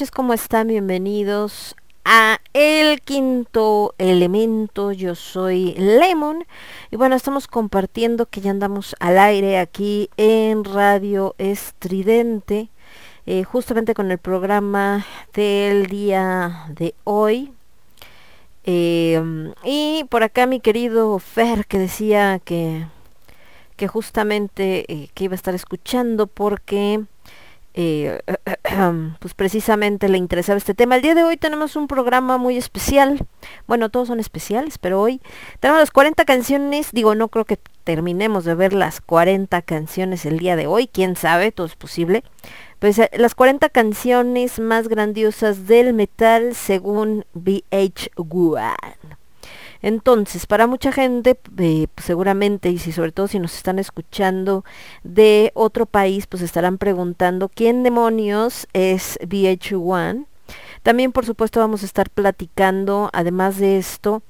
[0.00, 0.68] noches, ¿cómo están?
[0.68, 4.92] Bienvenidos a El Quinto Elemento.
[4.92, 6.46] Yo soy Lemon
[6.90, 12.70] y bueno, estamos compartiendo que ya andamos al aire aquí en Radio Estridente.
[13.26, 17.52] Eh, justamente con el programa del día de hoy,
[18.64, 22.86] Em, y por acá mi querido Fer que decía que,
[23.76, 27.04] que justamente eh, que iba a estar escuchando porque
[27.74, 28.20] eh,
[29.18, 30.96] pues precisamente le interesaba este tema.
[30.96, 33.26] El día de hoy tenemos un programa muy especial.
[33.66, 35.20] Bueno, todos son especiales, pero hoy
[35.60, 36.90] tenemos las 40 canciones.
[36.92, 40.88] Digo, no creo que terminemos de ver las 40 canciones el día de hoy.
[40.88, 42.24] Quién sabe, todo es posible
[42.80, 48.74] pues eh, las 40 canciones más grandiosas del metal según VH1.
[49.82, 54.64] Entonces, para mucha gente, eh, pues, seguramente, y si sobre todo si nos están escuchando
[55.02, 60.26] de otro país, pues estarán preguntando quién demonios es VH1.
[60.82, 64.22] También, por supuesto, vamos a estar platicando, además de esto,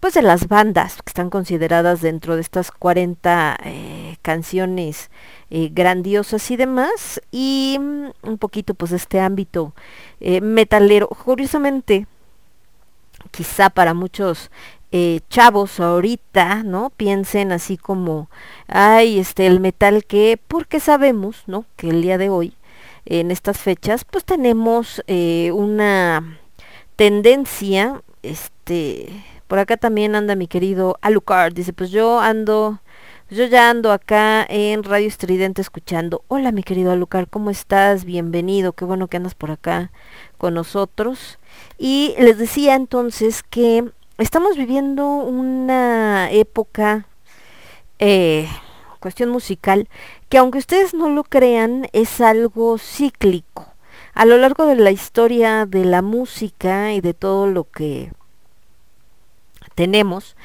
[0.00, 5.10] pues de las bandas que están consideradas dentro de estas 40 eh, canciones
[5.50, 9.74] eh, grandiosas y demás y mm, un poquito pues de este ámbito
[10.20, 12.06] metalero curiosamente
[13.30, 14.50] quizá para muchos
[15.28, 18.30] chavos ahorita no piensen así como
[18.68, 22.54] ay este el metal que porque sabemos no que el día de hoy
[23.04, 25.02] en estas fechas pues tenemos
[25.52, 26.38] una
[26.96, 29.10] tendencia este
[29.48, 31.54] por acá también anda mi querido Alucard.
[31.54, 32.80] Dice, pues yo ando,
[33.30, 36.22] yo ya ando acá en Radio Estridente escuchando.
[36.28, 38.04] Hola mi querido Alucard, ¿cómo estás?
[38.04, 39.90] Bienvenido, qué bueno que andas por acá
[40.36, 41.38] con nosotros.
[41.78, 47.06] Y les decía entonces que estamos viviendo una época,
[47.98, 48.48] eh,
[49.00, 49.88] cuestión musical,
[50.28, 53.66] que aunque ustedes no lo crean, es algo cíclico.
[54.14, 58.10] A lo largo de la historia de la música y de todo lo que
[59.76, 60.36] tenemos,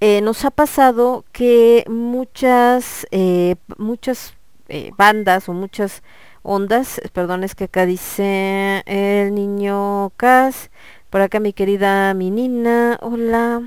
[0.00, 4.34] eh, nos ha pasado que muchas, eh, muchas
[4.68, 6.02] eh, bandas o muchas
[6.42, 10.70] ondas, perdón, es que acá dice el niño Cas,
[11.14, 13.62] por acá mi querida Minina, hola,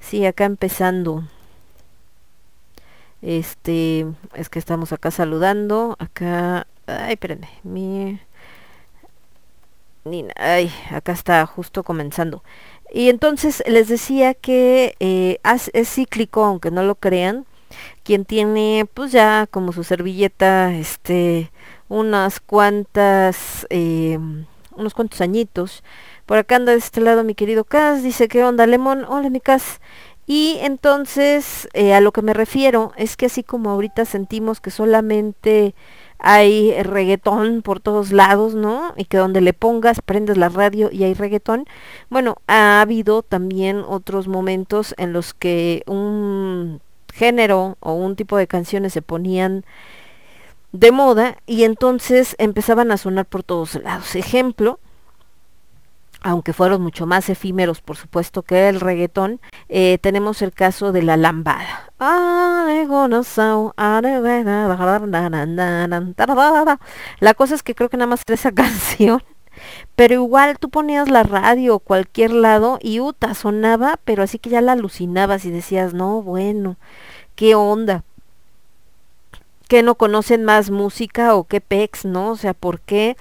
[0.00, 1.22] sí, acá empezando,
[3.22, 8.18] este, es que estamos acá saludando, acá, ay, espérenme, mi,
[10.04, 12.42] Nina, ay, acá está justo comenzando.
[12.92, 15.38] Y entonces les decía que eh,
[15.72, 17.46] es cíclico, aunque no lo crean,
[18.02, 21.52] quien tiene pues ya como su servilleta, este,
[21.88, 24.18] unas cuantas, eh,
[24.72, 25.84] unos cuantos añitos.
[26.26, 29.04] Por acá anda de este lado mi querido Cas, dice, ¿qué onda, Lemon?
[29.04, 29.80] Hola, mi Cas.
[30.26, 34.70] Y entonces, eh, a lo que me refiero es que así como ahorita sentimos que
[34.70, 35.74] solamente
[36.18, 38.94] hay reggaetón por todos lados, ¿no?
[38.96, 41.66] Y que donde le pongas, prendes la radio y hay reggaetón.
[42.08, 46.80] Bueno, ha habido también otros momentos en los que un
[47.12, 49.64] género o un tipo de canciones se ponían
[50.72, 54.16] de moda y entonces empezaban a sonar por todos lados.
[54.16, 54.80] Ejemplo,
[56.24, 61.02] aunque fueron mucho más efímeros, por supuesto, que el reggaetón, eh, tenemos el caso de
[61.02, 61.92] la lambada.
[67.20, 69.22] La cosa es que creo que nada más era esa canción,
[69.96, 74.48] pero igual tú ponías la radio o cualquier lado y uta sonaba, pero así que
[74.48, 76.78] ya la alucinabas y decías, no, bueno,
[77.36, 78.02] qué onda.
[79.68, 82.30] Que no conocen más música o qué pex, ¿no?
[82.30, 83.18] O sea, ¿por qué?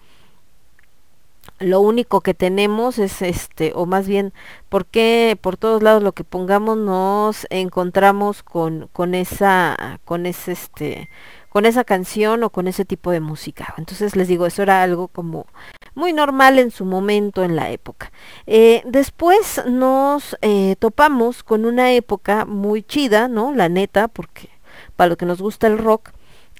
[1.59, 4.33] Lo único que tenemos es este, o más bien,
[4.69, 11.09] porque por todos lados lo que pongamos nos encontramos con, con esa, con ese este,
[11.53, 13.75] con esa canción o con ese tipo de música.
[13.77, 15.45] Entonces les digo, eso era algo como
[15.93, 18.11] muy normal en su momento en la época.
[18.47, 23.53] Eh, después nos eh, topamos con una época muy chida, ¿no?
[23.53, 24.49] La neta, porque
[24.95, 26.09] para lo que nos gusta el rock,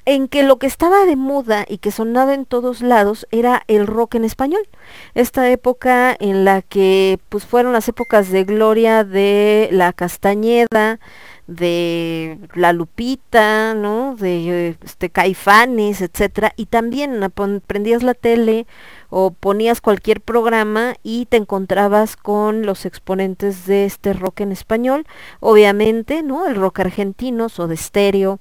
[0.06, 3.88] en que lo que estaba de moda y que sonaba en todos lados era el
[3.88, 4.68] rock en español.
[5.16, 11.00] Esta época en la que pues fueron las épocas de gloria de la Castañeda,
[11.48, 14.16] de la Lupita, ¿no?
[14.16, 17.20] De este Caifanes, etcétera, y también
[17.68, 18.66] prendías la tele
[19.10, 25.06] o ponías cualquier programa y te encontrabas con los exponentes de este rock en español,
[25.40, 26.48] obviamente, ¿no?
[26.48, 28.40] El rock argentino, o de estéreo,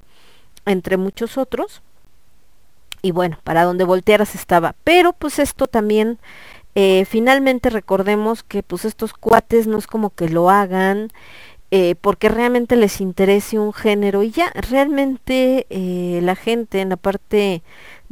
[0.66, 1.83] entre muchos otros.
[3.02, 4.75] Y bueno, para donde voltearas estaba.
[4.85, 6.19] Pero pues esto también,
[6.75, 11.11] eh, finalmente recordemos que pues estos cuates no es como que lo hagan
[11.75, 16.99] eh, porque realmente les interese un género y ya, realmente eh, la gente en la
[16.99, 17.62] parte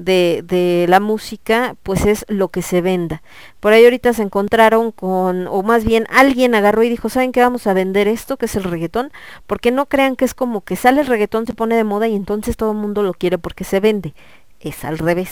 [0.01, 3.23] de, de, la música, pues es lo que se venda.
[3.61, 7.41] Por ahí ahorita se encontraron con, o más bien alguien agarró y dijo, ¿saben qué
[7.41, 9.13] vamos a vender esto, que es el reggaetón?
[9.47, 12.17] Porque no crean que es como que sale el reggaetón, se pone de moda y
[12.17, 14.15] entonces todo el mundo lo quiere porque se vende.
[14.61, 15.31] Es al revés.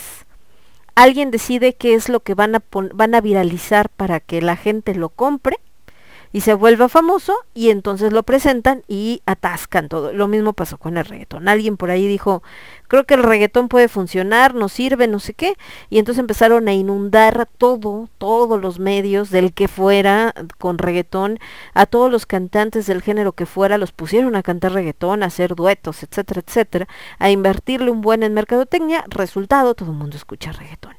[0.94, 4.94] Alguien decide qué es lo que van a, van a viralizar para que la gente
[4.94, 5.58] lo compre
[6.32, 10.12] y se vuelve famoso y entonces lo presentan y atascan todo.
[10.12, 11.48] Lo mismo pasó con el reggaetón.
[11.48, 12.42] Alguien por ahí dijo,
[12.86, 15.56] creo que el reggaetón puede funcionar, nos sirve, no sé qué.
[15.90, 21.38] Y entonces empezaron a inundar todo, todos los medios del que fuera con reggaetón,
[21.74, 25.54] a todos los cantantes del género que fuera, los pusieron a cantar reggaetón, a hacer
[25.54, 29.04] duetos, etcétera, etcétera, a invertirle un buen en mercadotecnia.
[29.08, 30.96] Resultado, todo el mundo escucha reggaetón.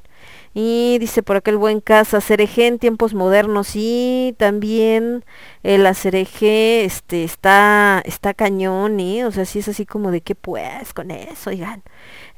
[0.52, 5.24] Y dice por aquel buen casa, Cereje en tiempos modernos y también
[5.62, 9.24] el acereje este, está, está cañón, ¿eh?
[9.24, 11.84] o sea, sí es así como de que pues con eso, oigan.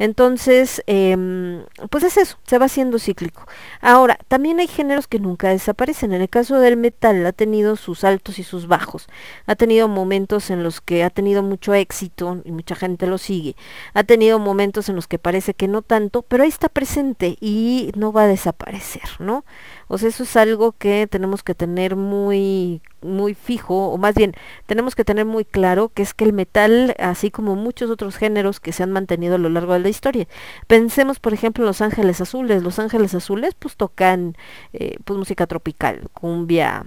[0.03, 3.47] Entonces, em, pues es eso, se va haciendo cíclico.
[3.81, 6.13] Ahora, también hay géneros que nunca desaparecen.
[6.13, 9.07] En el caso del metal ha tenido sus altos y sus bajos.
[9.47, 13.55] Ha tenido momentos en los que ha tenido mucho éxito y mucha gente lo sigue.
[13.95, 17.93] Ha tenido momentos en los que parece que no tanto, pero ahí está presente y
[17.95, 19.45] no va a desaparecer, ¿no?
[19.93, 24.33] O sea, eso es algo que tenemos que tener muy, muy fijo, o más bien,
[24.65, 28.59] tenemos que tener muy claro que es que el metal, así como muchos otros géneros
[28.59, 30.27] que se han mantenido a lo largo de la historia.
[30.67, 32.63] Pensemos, por ejemplo, Los Ángeles Azules.
[32.63, 34.35] Los Ángeles Azules, pues tocan
[34.73, 36.87] eh, pues música tropical, cumbia,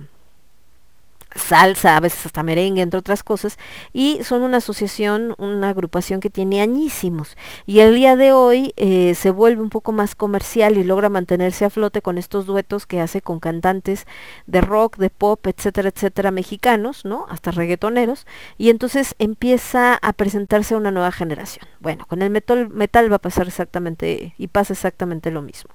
[1.36, 3.58] salsa, a veces hasta merengue, entre otras cosas,
[3.94, 7.38] y son una asociación, una agrupación que tiene añísimos.
[7.66, 11.66] Y el día de hoy eh, se vuelve un poco más comercial y logra mantenerse
[11.66, 14.06] a flote con estos duetos que hace con cantantes
[14.48, 17.26] de rock, de pop, etcétera, etcétera, mexicanos, ¿no?
[17.30, 18.26] Hasta reggaetoneros,
[18.58, 21.68] y entonces empieza a presentarse una nueva generación.
[21.86, 25.70] Bueno, con el metal, metal va a pasar exactamente, y pasa exactamente lo mismo.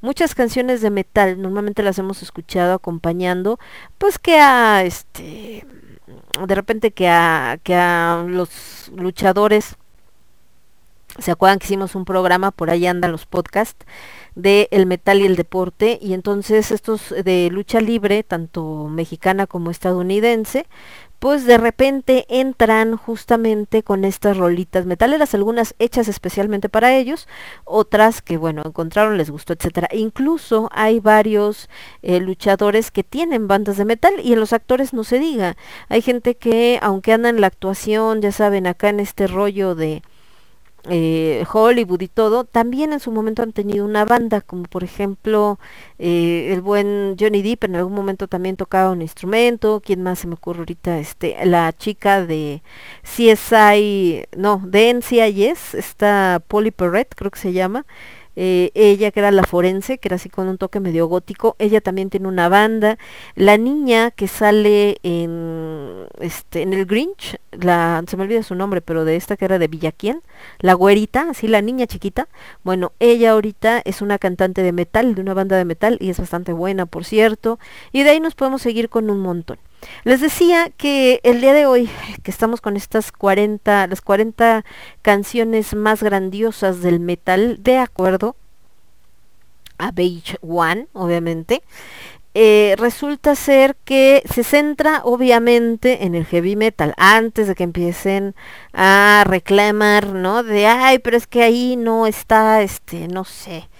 [0.00, 3.58] Muchas canciones de metal normalmente las hemos escuchado acompañando,
[3.98, 5.66] pues que a este,
[6.46, 9.74] de repente que a, que a los luchadores,
[11.18, 13.84] ¿se acuerdan que hicimos un programa, por ahí andan los podcasts,
[14.36, 19.70] de el metal y el deporte y entonces estos de lucha libre tanto mexicana como
[19.70, 20.66] estadounidense
[21.18, 27.28] pues de repente entran justamente con estas rolitas metaleras, algunas hechas especialmente para ellos,
[27.64, 29.88] otras que bueno, encontraron, les gustó, etcétera.
[29.92, 31.68] Incluso hay varios
[32.02, 35.56] eh, luchadores que tienen bandas de metal y en los actores no se diga.
[35.88, 40.02] Hay gente que aunque anda en la actuación, ya saben, acá en este rollo de
[40.88, 45.58] eh, Hollywood y todo, también en su momento han tenido una banda, como por ejemplo
[45.98, 50.26] eh, el buen Johnny Depp en algún momento también tocaba un instrumento, ¿quién más se
[50.26, 50.98] me ocurre ahorita?
[50.98, 52.62] Este, la chica de
[53.02, 57.86] CSI, no, de NCIS, está Polly Perret, creo que se llama,
[58.36, 61.80] eh, ella que era la forense, que era así con un toque medio gótico, ella
[61.80, 62.98] también tiene una banda,
[63.34, 69.04] la niña que sale en este en el Grinch, se me olvida su nombre, pero
[69.04, 70.22] de esta que era de Villaquien,
[70.60, 72.28] la güerita, así la niña chiquita,
[72.62, 76.18] bueno, ella ahorita es una cantante de metal, de una banda de metal y es
[76.18, 77.58] bastante buena, por cierto,
[77.92, 79.58] y de ahí nos podemos seguir con un montón.
[80.04, 81.90] Les decía que el día de hoy,
[82.22, 84.64] que estamos con estas 40, las 40
[85.02, 88.36] canciones más grandiosas del metal, de acuerdo
[89.78, 91.62] a Beige One, obviamente,
[92.38, 98.34] eh, resulta ser que se centra obviamente en el heavy metal, antes de que empiecen
[98.74, 100.42] a reclamar, ¿no?
[100.42, 103.70] De, ay, pero es que ahí no está, este, no sé,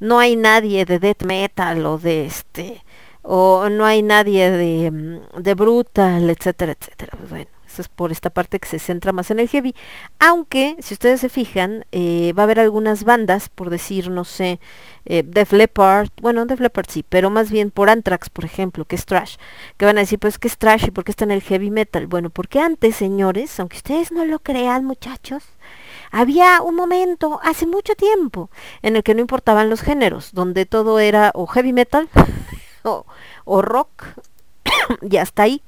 [0.00, 2.82] no hay nadie de death metal o de, este,
[3.28, 7.12] o no hay nadie de, mm, de brutal, etcétera, etcétera.
[7.18, 9.74] Pues bueno, Esta es por esta parte que se centra más en el heavy.
[10.20, 14.60] Aunque, si ustedes se fijan, eh, va a haber algunas bandas, por decir, no sé,
[15.04, 18.96] eh, Def Leppard, bueno, Def Leppard sí, pero más bien por Anthrax, por ejemplo, que
[18.96, 19.36] es trash,
[19.76, 21.70] que van a decir, pues que es trash y por qué está en el heavy
[21.70, 22.06] metal.
[22.06, 25.42] Bueno, porque antes, señores, aunque ustedes no lo crean, muchachos,
[26.12, 28.48] había un momento, hace mucho tiempo,
[28.82, 32.08] en el que no importaban los géneros, donde todo era o heavy metal
[32.86, 34.04] o, rock,
[35.10, 35.62] y hasta ahí.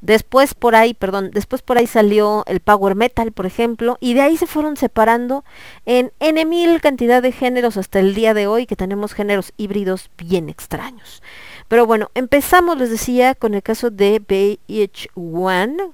[0.00, 4.22] Después por ahí, perdón, después por ahí salió el power metal, por ejemplo, y de
[4.22, 5.44] ahí se fueron separando
[5.86, 10.10] en N mil cantidad de géneros hasta el día de hoy, que tenemos géneros híbridos
[10.16, 11.22] bien extraños.
[11.68, 15.92] Pero bueno, empezamos, les decía, con el caso de VH1,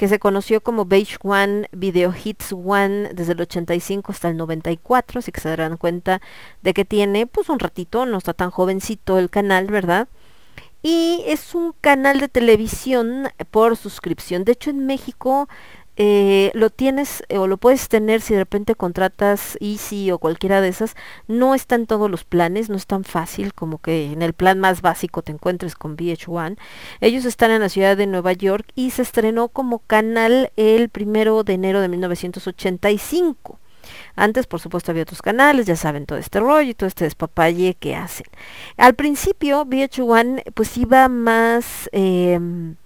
[0.00, 5.18] que se conoció como Beige One Video Hits One desde el 85 hasta el 94,
[5.18, 6.22] así que se darán cuenta
[6.62, 10.08] de que tiene pues un ratito, no está tan jovencito el canal, ¿verdad?
[10.82, 14.44] y es un canal de televisión por suscripción.
[14.44, 15.48] De hecho, en México
[15.96, 20.60] eh, lo tienes eh, o lo puedes tener si de repente contratas Easy o cualquiera
[20.60, 20.94] de esas.
[21.28, 24.58] No está en todos los planes, no es tan fácil como que en el plan
[24.60, 26.56] más básico te encuentres con VH1.
[27.00, 31.44] Ellos están en la ciudad de Nueva York y se estrenó como canal el primero
[31.44, 33.58] de enero de 1985.
[34.16, 37.74] Antes, por supuesto, había otros canales, ya saben, todo este rollo y todo este despapalle
[37.74, 38.26] que hacen.
[38.76, 42.76] Al principio, VH1 pues iba más em,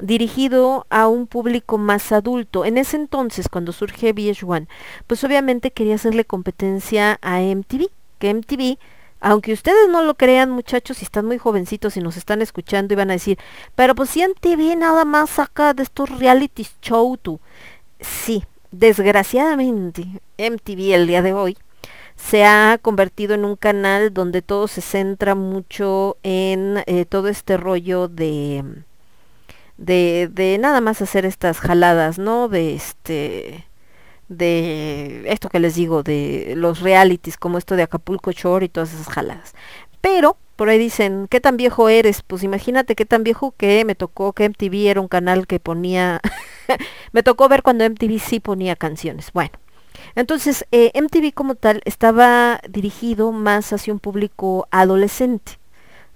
[0.00, 2.64] dirigido a un público más adulto.
[2.64, 4.66] En ese entonces, cuando surge VH1,
[5.06, 8.78] pues obviamente quería hacerle competencia a MTV, que MTV
[9.24, 12.96] aunque ustedes no lo crean, muchachos, si están muy jovencitos y nos están escuchando y
[12.98, 13.38] van a decir,
[13.74, 17.40] pero pues si MTV nada más saca de estos reality show tú.
[18.00, 21.56] Sí, desgraciadamente, MTV el día de hoy
[22.16, 27.56] se ha convertido en un canal donde todo se centra mucho en eh, todo este
[27.56, 28.62] rollo de,
[29.76, 32.48] de, de nada más hacer estas jaladas, ¿no?
[32.48, 33.66] De este
[34.28, 38.94] de esto que les digo, de los realities como esto de Acapulco Shore y todas
[38.94, 39.54] esas jaladas.
[40.00, 42.22] Pero por ahí dicen, ¿qué tan viejo eres?
[42.22, 46.20] Pues imagínate qué tan viejo que me tocó que MTV era un canal que ponía,
[47.12, 49.32] me tocó ver cuando MTV sí ponía canciones.
[49.32, 49.52] Bueno,
[50.14, 55.58] entonces eh, MTV como tal estaba dirigido más hacia un público adolescente.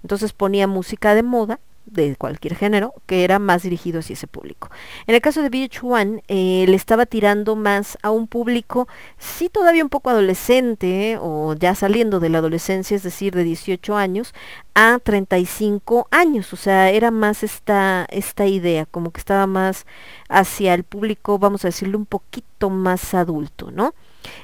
[0.03, 1.59] Entonces ponía música de moda
[1.91, 4.69] de cualquier género que era más dirigido hacia ese público.
[5.07, 9.83] En el caso de VH1 eh, le estaba tirando más a un público sí todavía
[9.83, 14.33] un poco adolescente o ya saliendo de la adolescencia, es decir, de 18 años
[14.75, 19.85] a 35 años, o sea, era más esta esta idea, como que estaba más
[20.29, 23.93] hacia el público, vamos a decirlo un poquito más adulto, ¿no?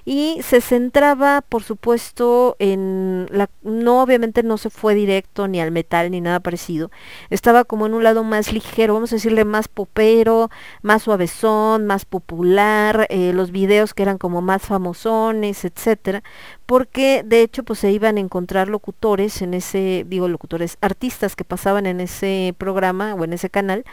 [0.05, 5.71] Y se centraba por supuesto en la no obviamente no se fue directo ni al
[5.71, 6.91] metal ni nada parecido
[7.29, 10.49] estaba como en un lado más ligero vamos a decirle más popero
[10.81, 16.23] más suavezón más popular eh, los videos que eran como más famosones etcétera
[16.65, 21.43] porque de hecho pues se iban a encontrar locutores en ese digo locutores artistas que
[21.43, 23.85] pasaban en ese programa o en ese canal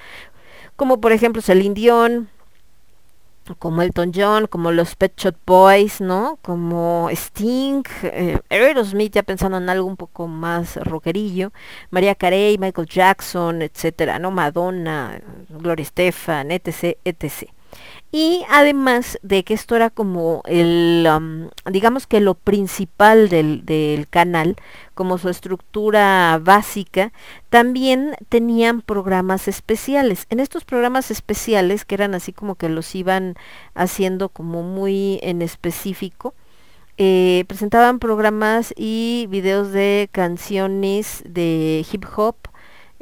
[0.77, 1.75] como por ejemplo Celine
[3.59, 6.39] como Elton John, como los Pet Shop Boys, ¿no?
[6.43, 11.53] Como Sting, eh, Aerosmith, ya pensando en algo un poco más rockerillo,
[11.91, 14.31] María Carey, Michael Jackson, etcétera, ¿no?
[14.31, 17.51] Madonna, Gloria Estefan, etc, etc.
[18.15, 21.09] Y además de que esto era como el,
[21.71, 24.57] digamos que lo principal del, del, canal,
[24.93, 27.11] como su estructura básica,
[27.49, 30.27] también tenían programas especiales.
[30.29, 33.35] En estos programas especiales, que eran así como que los iban
[33.75, 36.35] haciendo como muy en específico,
[36.99, 42.37] eh, presentaban programas y videos de canciones de hip hop,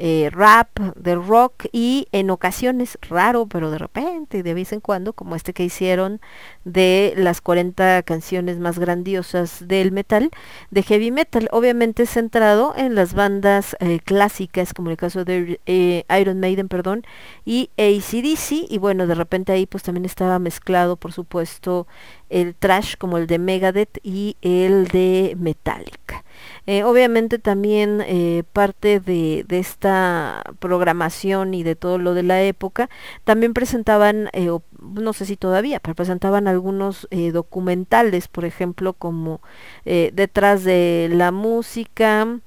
[0.02, 5.12] eh, rap, de rock y en ocasiones, raro, pero de repente, de vez en cuando,
[5.12, 6.23] como este que hicieron
[6.64, 10.30] de las 40 canciones más grandiosas del metal,
[10.71, 16.04] de heavy metal, obviamente centrado en las bandas eh, clásicas, como el caso de eh,
[16.19, 17.04] Iron Maiden, perdón,
[17.45, 21.87] y ACDC, y bueno, de repente ahí pues también estaba mezclado, por supuesto,
[22.31, 26.24] el trash como el de Megadeth y el de Metallica.
[26.66, 32.90] Eh, obviamente también eh, parte de, esta programación y de todo lo de la época,
[33.24, 34.50] también presentaban, eh,
[34.81, 39.40] no sé si todavía, pero presentaban algunos documentales, por ejemplo, como
[39.85, 42.40] detrás de la música,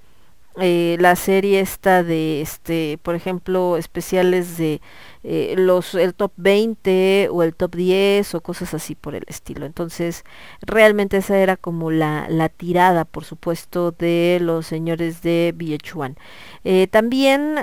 [0.59, 4.81] eh, la serie esta de este por ejemplo especiales de
[5.23, 9.65] eh, los el top 20 o el top 10 o cosas así por el estilo
[9.65, 10.23] entonces
[10.61, 16.17] realmente esa era como la, la tirada por supuesto de los señores de VH1
[16.65, 17.55] eh, también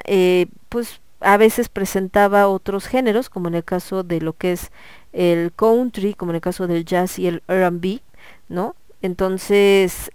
[0.68, 4.72] pues a veces presentaba otros géneros, como en el caso de lo que es
[5.12, 8.00] el country, como en el caso del jazz y el R&B,
[8.48, 8.74] ¿no?
[9.03, 10.11] Entonces,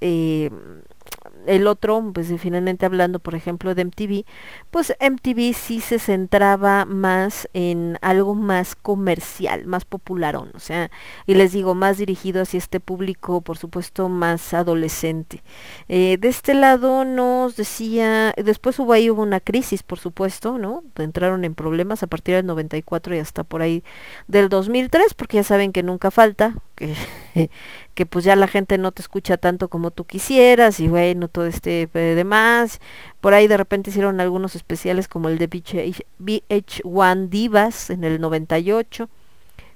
[1.47, 4.25] el otro, pues finalmente hablando, por ejemplo, de MTV,
[4.71, 10.91] pues MTV sí se centraba más en algo más comercial, más popular, o sea,
[11.25, 15.43] y les digo, más dirigido hacia este público, por supuesto, más adolescente.
[15.87, 20.83] Eh, de este lado nos decía, después hubo ahí hubo una crisis, por supuesto, ¿no?
[20.97, 23.83] Entraron en problemas a partir del 94 y hasta por ahí
[24.27, 26.93] del 2003, porque ya saben que nunca falta, que
[27.95, 31.45] que pues ya la gente no te escucha tanto como tú quisieras y bueno, todo
[31.45, 32.79] este demás.
[33.21, 39.09] Por ahí de repente hicieron algunos especiales como el de VH1 Divas en el 98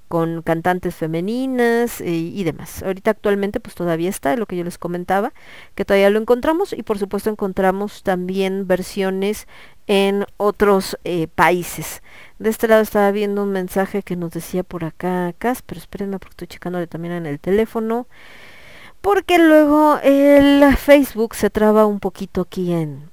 [0.10, 2.84] con cantantes femeninas eh, y demás.
[2.84, 5.32] Ahorita actualmente pues todavía está, lo que yo les comentaba,
[5.76, 9.48] que todavía lo encontramos y por supuesto encontramos también versiones
[9.88, 12.02] en otros eh, países.
[12.40, 16.18] De este lado estaba viendo un mensaje que nos decía por acá, Cas, pero espérenme
[16.18, 18.08] porque estoy checándole también en el teléfono.
[19.02, 23.10] Porque luego el Facebook se traba un poquito aquí en,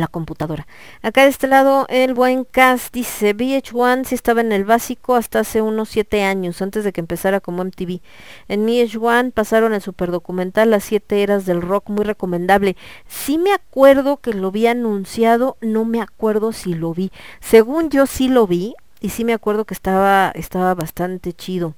[0.00, 0.66] la computadora.
[1.02, 5.40] Acá de este lado el buen cast dice VH1 si estaba en el básico hasta
[5.40, 8.00] hace unos 7 años, antes de que empezara como MTV.
[8.48, 12.76] En VH1 pasaron el superdocumental Las siete eras del rock, muy recomendable.
[13.06, 17.10] Sí me acuerdo que lo vi anunciado, no me acuerdo si lo vi.
[17.40, 21.74] Según yo sí lo vi y sí me acuerdo que estaba, estaba bastante chido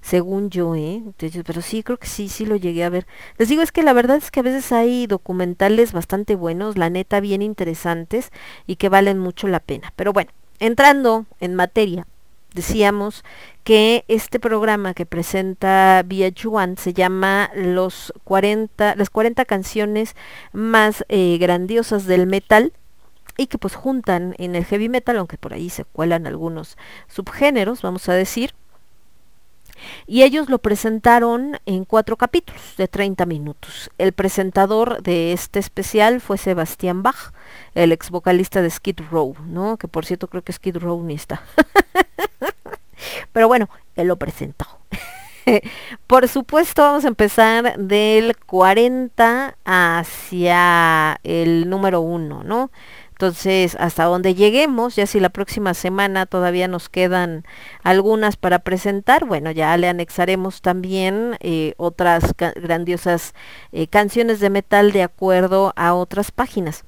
[0.00, 1.02] según yo, ¿eh?
[1.44, 3.06] pero sí, creo que sí, sí lo llegué a ver.
[3.38, 6.90] Les digo, es que la verdad es que a veces hay documentales bastante buenos, la
[6.90, 8.30] neta, bien interesantes
[8.66, 9.92] y que valen mucho la pena.
[9.96, 12.06] Pero bueno, entrando en materia,
[12.54, 13.24] decíamos
[13.62, 20.16] que este programa que presenta VH1 se llama los 40, las 40 canciones
[20.52, 22.72] más eh, grandiosas del metal
[23.36, 26.76] y que pues juntan en el heavy metal, aunque por ahí se cuelan algunos
[27.08, 28.54] subgéneros, vamos a decir,
[30.06, 33.90] y ellos lo presentaron en cuatro capítulos de 30 minutos.
[33.98, 37.32] El presentador de este especial fue Sebastián Bach,
[37.74, 39.76] el ex vocalista de Skid Row, ¿no?
[39.76, 41.42] Que por cierto creo que Skid Row ni está.
[43.32, 44.66] Pero bueno, él lo presentó.
[46.06, 52.70] por supuesto, vamos a empezar del 40 hacia el número 1, ¿no?
[53.20, 57.44] Entonces, hasta donde lleguemos, ya si la próxima semana todavía nos quedan
[57.82, 63.34] algunas para presentar, bueno, ya le anexaremos también eh, otras grandiosas
[63.72, 66.86] eh, canciones de metal de acuerdo a otras páginas.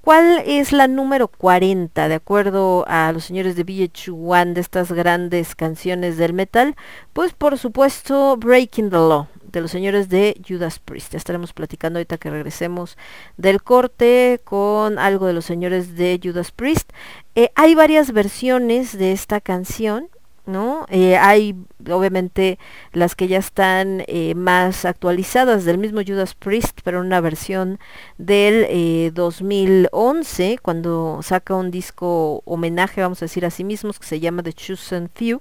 [0.00, 5.54] ¿Cuál es la número 40 de acuerdo a los señores de VH1 de estas grandes
[5.54, 6.76] canciones del metal?
[7.12, 11.12] Pues por supuesto Breaking the Law de los señores de Judas Priest.
[11.12, 12.98] Ya estaremos platicando ahorita que regresemos
[13.36, 16.90] del corte con algo de los señores de Judas Priest.
[17.34, 20.08] Eh, hay varias versiones de esta canción.
[20.46, 20.84] ¿no?
[20.90, 21.56] Eh, hay
[21.90, 22.58] obviamente
[22.92, 27.78] las que ya están eh, más actualizadas del mismo Judas Priest, pero una versión
[28.18, 34.20] del 2011, cuando saca un disco homenaje, vamos a decir a sí mismos, que se
[34.20, 35.40] llama The Chosen Few.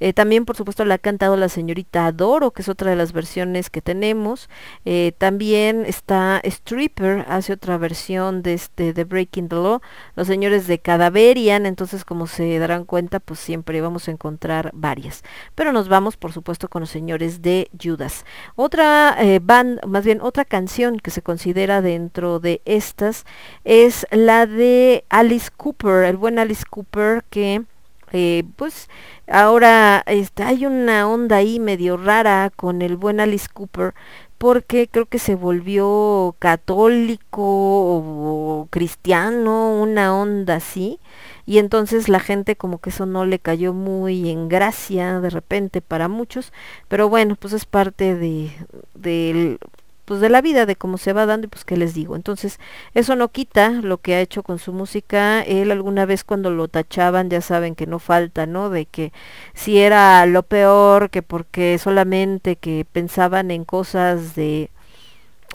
[0.00, 3.12] Eh, también, por supuesto, la ha cantado la señorita Adoro, que es otra de las
[3.12, 4.48] versiones que tenemos.
[4.84, 9.80] Eh, también está Stripper, hace otra versión de este Breaking the Law.
[10.16, 15.22] Los señores de Cadaverian, entonces como se darán cuenta, pues siempre vamos a encontrar varias.
[15.54, 18.24] Pero nos vamos, por supuesto, con los señores de Judas.
[18.56, 23.24] Otra eh, band, más bien otra canción que se considera dentro de estas
[23.64, 27.64] es la de Alice Cooper, el buen Alice Cooper que
[28.12, 28.88] eh, pues
[29.28, 33.94] ahora está, hay una onda ahí medio rara con el buen Alice Cooper
[34.40, 40.98] porque creo que se volvió católico o cristiano, una onda así,
[41.44, 45.82] y entonces la gente como que eso no le cayó muy en gracia de repente
[45.82, 46.54] para muchos,
[46.88, 48.50] pero bueno, pues es parte de
[48.94, 49.58] del
[50.10, 52.16] pues de la vida, de cómo se va dando y pues qué les digo.
[52.16, 52.58] Entonces,
[52.94, 55.40] eso no quita lo que ha hecho con su música.
[55.42, 58.70] Él alguna vez cuando lo tachaban, ya saben que no falta, ¿no?
[58.70, 59.12] De que
[59.54, 64.70] si era lo peor, que porque solamente que pensaban en cosas de...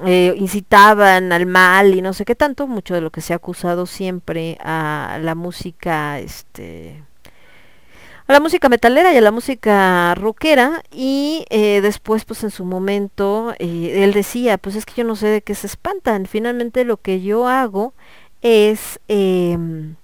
[0.06, 3.36] Eh, incitaban al mal y no sé qué tanto, mucho de lo que se ha
[3.36, 7.04] acusado siempre a la música, este,
[8.28, 12.66] a la música metalera y a la música rockera y eh, después pues en su
[12.66, 16.86] momento eh, él decía pues es que yo no sé de qué se espantan finalmente
[16.86, 17.94] lo que yo hago
[18.42, 19.96] es em,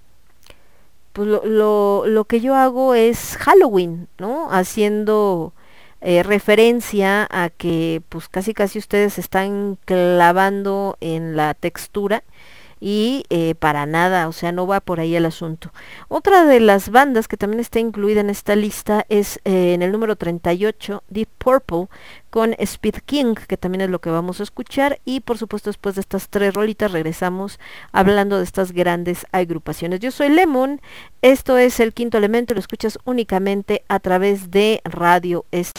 [1.12, 5.52] pues lo, lo, que yo hago es Halloween no haciendo
[6.00, 12.22] eh, referencia a que pues casi casi ustedes están clavando en la textura
[12.84, 15.72] y eh, para nada, o sea, no va por ahí el asunto.
[16.08, 19.92] Otra de las bandas que también está incluida en esta lista es eh, en el
[19.92, 21.86] número 38, Deep Purple,
[22.30, 24.98] con Speed King, que también es lo que vamos a escuchar.
[25.04, 27.60] Y por supuesto, después de estas tres rolitas, regresamos
[27.92, 30.00] hablando de estas grandes agrupaciones.
[30.00, 30.80] Yo soy Lemon,
[31.20, 35.78] esto es el quinto elemento, lo escuchas únicamente a través de Radio Est.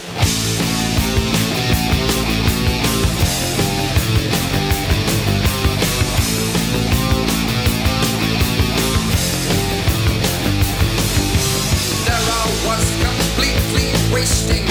[14.23, 14.62] wasting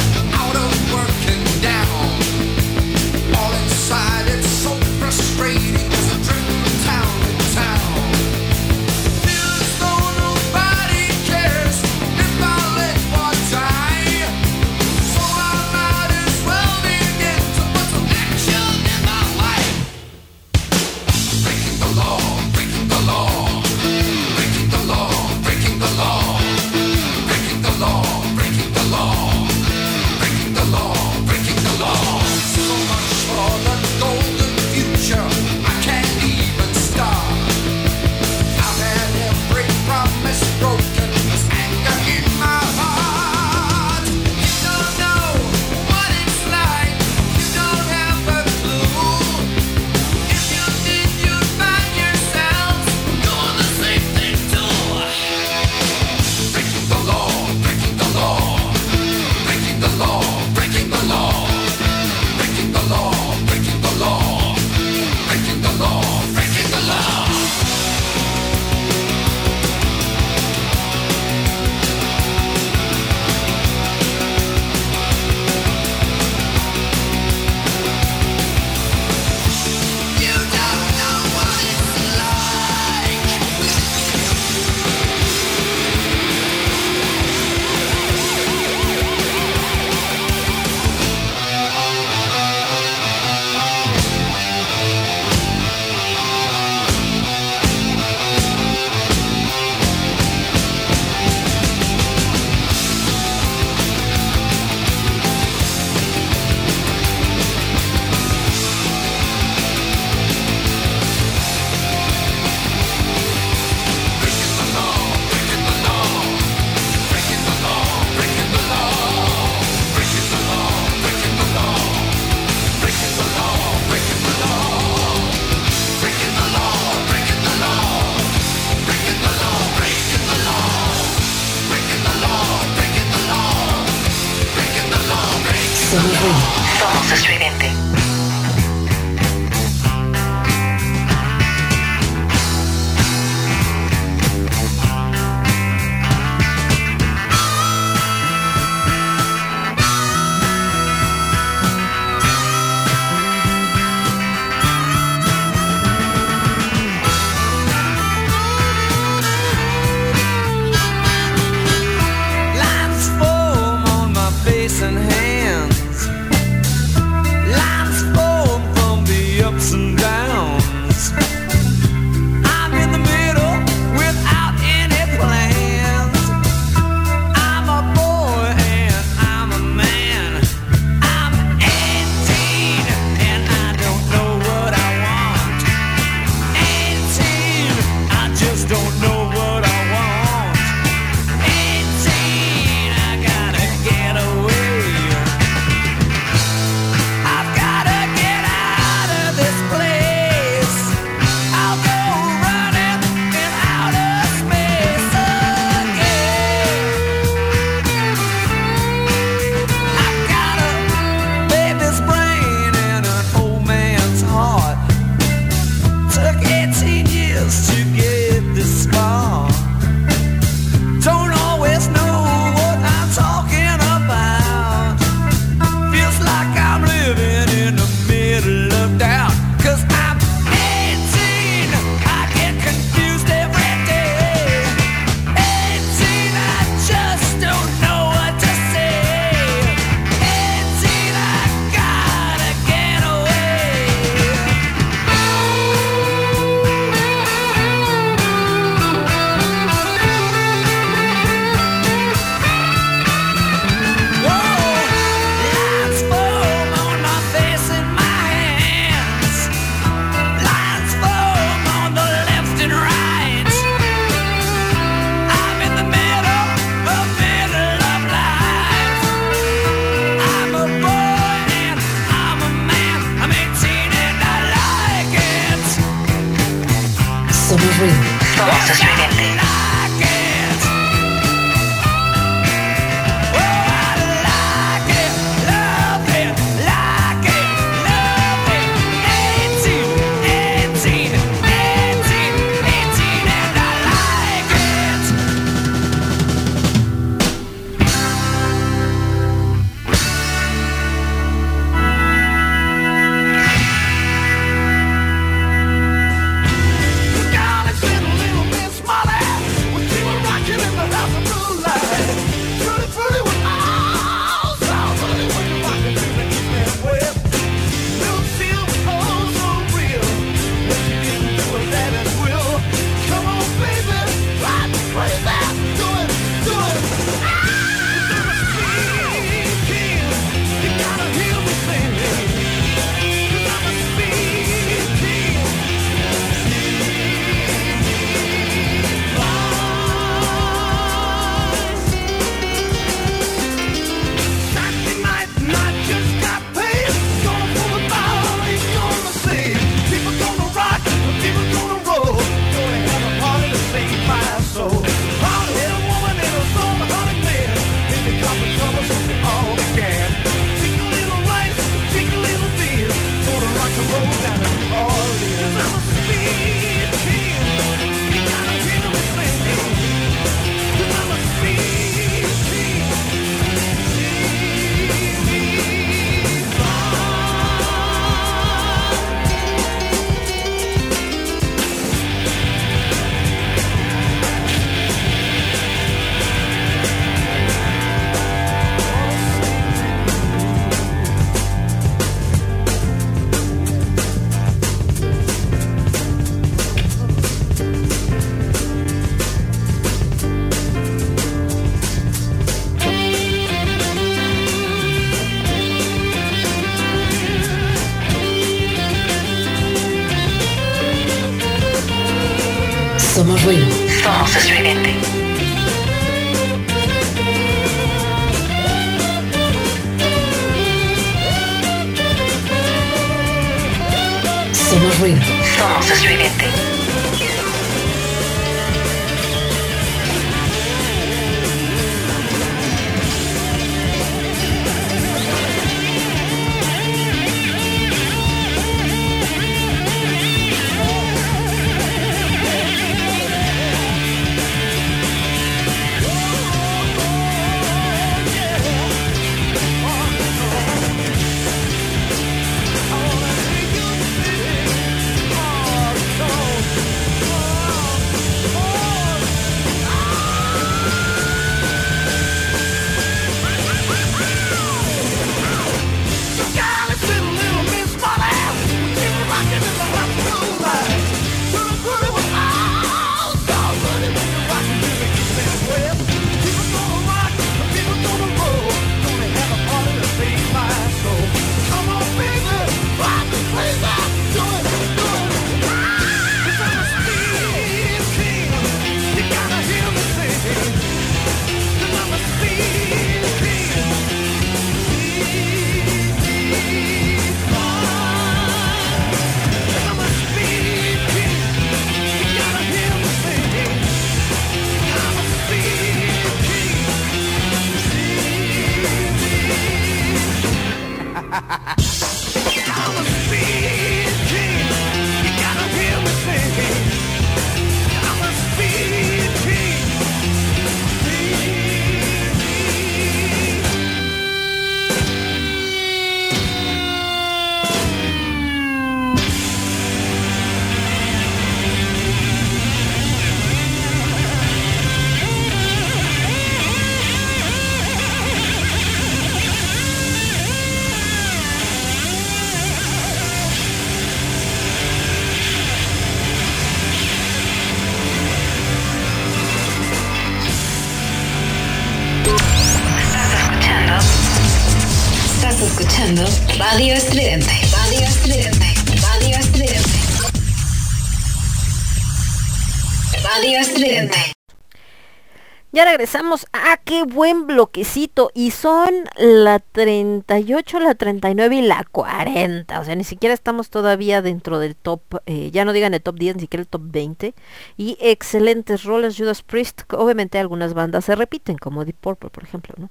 [565.85, 566.47] Regresamos.
[566.53, 568.31] Ah, qué buen bloquecito.
[568.35, 572.81] Y son la 38, la 39 y la 40.
[572.81, 576.17] O sea, ni siquiera estamos todavía dentro del top, eh, ya no digan el top
[576.17, 577.35] 10, ni siquiera el top 20.
[577.77, 579.17] Y excelentes roles.
[579.17, 582.91] Judas Priest, obviamente algunas bandas se repiten, como Deep Purple, por ejemplo, ¿no?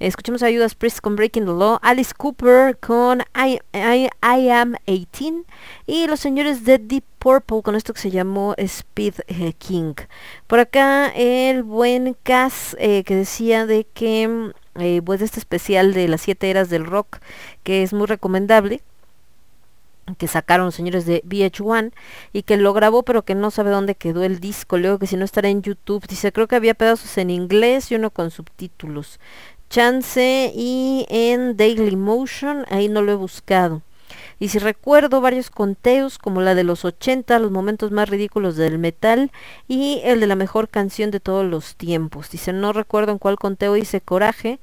[0.00, 3.60] Escuchemos a Judas Priest con Breaking the Law, Alice Cooper con I,
[4.22, 5.44] Am 18
[5.86, 9.92] y los señores de Deep Purple con esto que se llamó Speed eh, King.
[10.46, 16.08] Por acá el buen Cass eh, que decía de que eh, pues este especial de
[16.08, 17.18] las siete eras del rock
[17.62, 18.80] que es muy recomendable
[20.16, 21.92] que sacaron los señores de VH1
[22.32, 25.16] y que lo grabó pero que no sabe dónde quedó el disco, luego que si
[25.16, 29.20] no estará en YouTube, dice creo que había pedazos en inglés y uno con subtítulos.
[29.70, 33.82] Chance y en Daily Motion, ahí no lo he buscado.
[34.40, 38.78] Y si recuerdo varios conteos como la de los 80, los momentos más ridículos del
[38.78, 39.30] metal
[39.68, 42.30] y el de la mejor canción de todos los tiempos.
[42.30, 44.58] Dice, no recuerdo en cuál conteo hice coraje,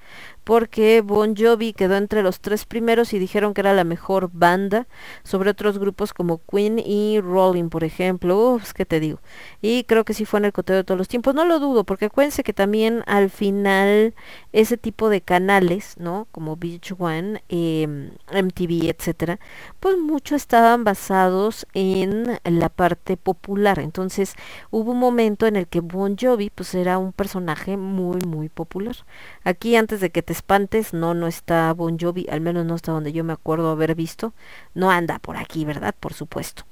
[0.47, 4.87] porque Bon Jovi quedó entre los tres primeros y dijeron que era la mejor banda
[5.23, 8.53] sobre otros grupos como Queen y Rolling, por ejemplo.
[8.53, 9.19] Uf, ¿qué te digo?
[9.61, 11.35] Y creo que sí fue en el coteo de todos los tiempos.
[11.35, 14.15] No lo dudo, porque acuérdense que también al final
[14.53, 16.29] ese tipo de canales, ¿no?
[16.31, 19.41] Como Beach One, MTV, etcétera,
[19.81, 23.79] pues mucho estaban basados en la parte popular.
[23.79, 24.33] Entonces
[24.71, 28.95] hubo un momento en el que Bon Jovi pues era un personaje muy, muy popular.
[29.43, 32.91] Aquí antes de que te espantes, no, no está Bon Jovi, al menos no está
[32.91, 34.33] donde yo me acuerdo haber visto,
[34.73, 35.93] no anda por aquí, ¿verdad?
[35.99, 36.63] Por supuesto.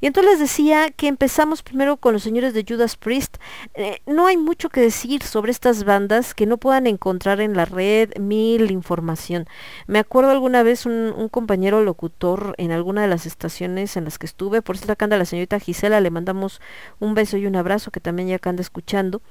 [0.00, 3.38] Y entonces les decía que empezamos primero con los señores de Judas Priest.
[3.74, 7.64] Eh, no hay mucho que decir sobre estas bandas que no puedan encontrar en la
[7.64, 9.46] red mil información.
[9.86, 14.26] Me acuerdo alguna vez un, compañero locutor en alguna de las estaciones en las que
[14.26, 16.60] estuve, por cierto acá anda la señorita Gisela, le mandamos
[16.98, 19.22] un beso y un abrazo que también ya acá anda escuchando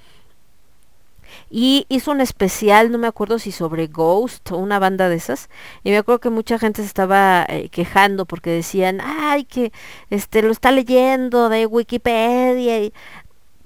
[1.50, 5.50] y hizo un especial, no me acuerdo si sobre Ghost una banda de esas,
[5.84, 9.72] y me acuerdo que mucha gente se estaba eh, quejando porque decían, ay, que
[10.10, 12.94] este lo está leyendo de Wikipedia y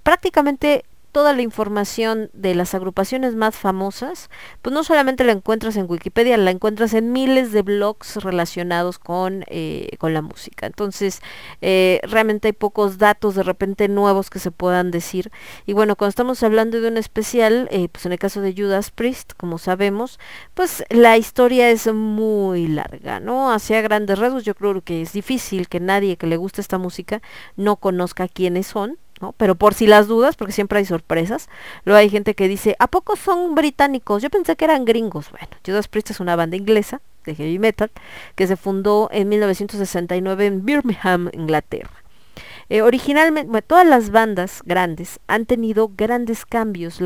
[0.03, 0.85] prácticamente
[1.15, 4.29] toda la información de las agrupaciones más famosas,
[4.61, 9.45] pues no solamente la encuentras en Wikipedia, la encuentras en miles de blogs relacionados con,
[9.47, 10.65] eh, con la música.
[10.65, 11.21] Entonces,
[11.61, 15.31] eh, realmente hay pocos datos de repente nuevos que se puedan decir.
[15.65, 18.91] Y bueno, cuando estamos hablando de un especial, eh, pues en el caso de Judas
[18.91, 20.19] Priest, como sabemos,
[20.53, 23.53] pues la historia es muy larga, ¿no?
[23.53, 27.21] Hacia grandes rasgos, yo creo que es difícil que nadie que le guste esta música
[27.55, 28.97] no conozca quiénes son
[29.37, 31.49] pero por si las dudas, porque siempre hay sorpresas,
[31.83, 34.21] luego hay gente que dice, ¿a poco son británicos?
[34.21, 35.31] Yo pensé que eran gringos.
[35.31, 37.91] Bueno, Judas Priest es una banda inglesa de heavy metal
[38.35, 42.04] que se fundó en 1969 en Birmingham, Inglaterra.
[42.69, 46.99] Eh, originalmente, todas las bandas grandes han tenido grandes cambios.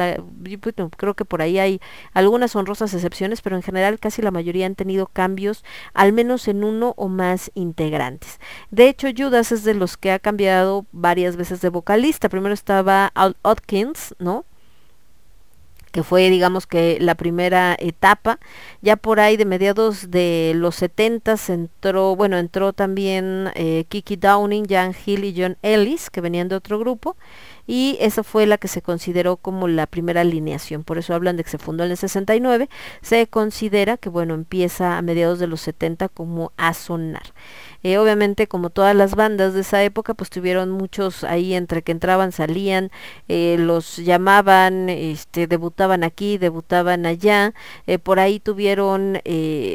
[0.97, 1.81] Creo que por ahí hay
[2.13, 6.63] algunas honrosas excepciones, pero en general casi la mayoría han tenido cambios, al menos en
[6.63, 8.39] uno o más integrantes.
[8.71, 12.29] De hecho, Judas es de los que ha cambiado varias veces de vocalista.
[12.29, 14.45] Primero estaba Al Atkins, ¿no?
[15.91, 18.39] Que fue digamos que la primera etapa.
[18.81, 24.65] Ya por ahí de mediados de los 70 entró, bueno, entró también eh, Kiki Downing,
[24.67, 27.17] Jan Hill y John Ellis, que venían de otro grupo,
[27.71, 30.83] y esa fue la que se consideró como la primera alineación.
[30.83, 32.67] Por eso hablan de que se fundó en el 69.
[33.03, 37.31] Se considera que, bueno, empieza a mediados de los 70 como a sonar.
[37.83, 41.91] Eh, obviamente, como todas las bandas de esa época, pues tuvieron muchos ahí entre que
[41.91, 42.89] entraban, salían,
[43.27, 47.53] eh, los llamaban, este, debutaban aquí, debutaban allá.
[47.85, 49.19] Eh, por ahí tuvieron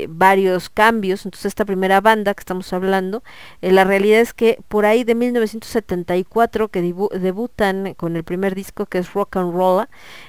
[0.08, 1.24] varios cambios.
[1.24, 3.22] Entonces, esta primera banda que estamos hablando,
[3.60, 8.98] la realidad es que por ahí de 1974 que debutan con el primer disco que
[8.98, 9.86] es Rock and Roll,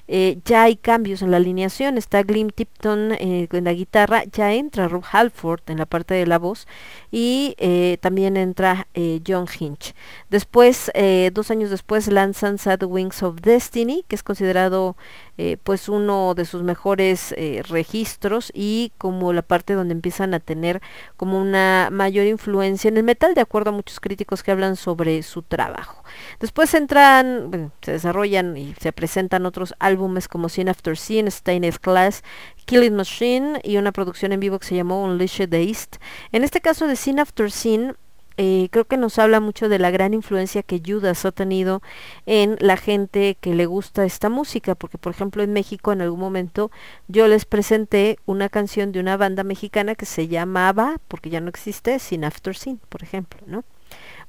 [0.08, 1.98] ya hay cambios en la alineación.
[1.98, 6.40] Está Glim Tipton en la guitarra, ya entra Rob Halford en la parte de la
[6.40, 6.68] voz
[7.12, 9.96] y eh, también entra eh, John Hinch.
[10.30, 14.96] Después, eh, dos años después, lanzan Sad Wings of Destiny, que es considerado
[15.64, 17.36] pues uno de sus mejores
[17.68, 20.82] registros y como la parte donde empiezan a tener
[21.18, 25.22] como una mayor influencia en el metal, de acuerdo a muchos críticos que hablan sobre
[25.24, 26.05] su trabajo.
[26.40, 32.24] Después entran, se desarrollan y se presentan otros álbumes como Scene After Scene, Stained Class,
[32.66, 35.98] Killing Machine y una producción en vivo que se llamó Unleashed the East.
[36.32, 37.94] En este caso de Scene After Scene,
[38.38, 41.82] eh, creo que nos habla mucho de la gran influencia que Judas ha tenido
[42.26, 46.20] en la gente que le gusta esta música, porque por ejemplo en México en algún
[46.20, 46.70] momento
[47.08, 51.50] yo les presenté una canción de una banda mexicana que se llamaba, porque ya no
[51.50, 53.64] existe, Sin After Sin, por ejemplo, ¿no?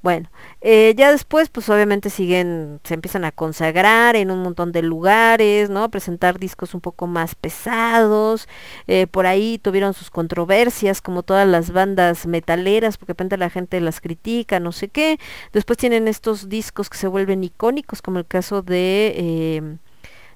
[0.03, 0.31] Bueno,
[0.61, 5.71] eh, ya después, pues obviamente siguen, se empiezan a consagrar en un montón de lugares,
[5.71, 5.91] ¿no?
[5.91, 8.49] Presentar discos un poco más pesados.
[8.87, 13.51] Eh, por ahí tuvieron sus controversias, como todas las bandas metaleras, porque de repente la
[13.51, 15.19] gente las critica, no sé qué.
[15.53, 19.15] Después tienen estos discos que se vuelven icónicos, como el caso de...
[19.17, 19.77] Eh,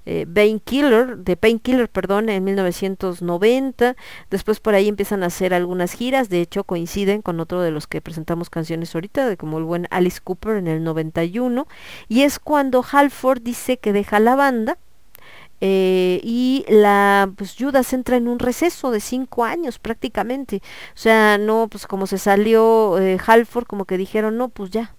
[0.07, 3.96] eh, Painkiller, de Painkiller, perdón, en 1990.
[4.30, 7.86] Después por ahí empiezan a hacer algunas giras, de hecho coinciden con otro de los
[7.86, 11.66] que presentamos canciones ahorita, de como el buen Alice Cooper en el 91.
[12.09, 14.78] Y es cuando Halford dice que deja la banda.
[15.62, 20.62] Eh, y la pues Judas entra en un receso de cinco años prácticamente
[20.94, 24.94] o sea no pues como se salió eh, Halford como que dijeron no pues ya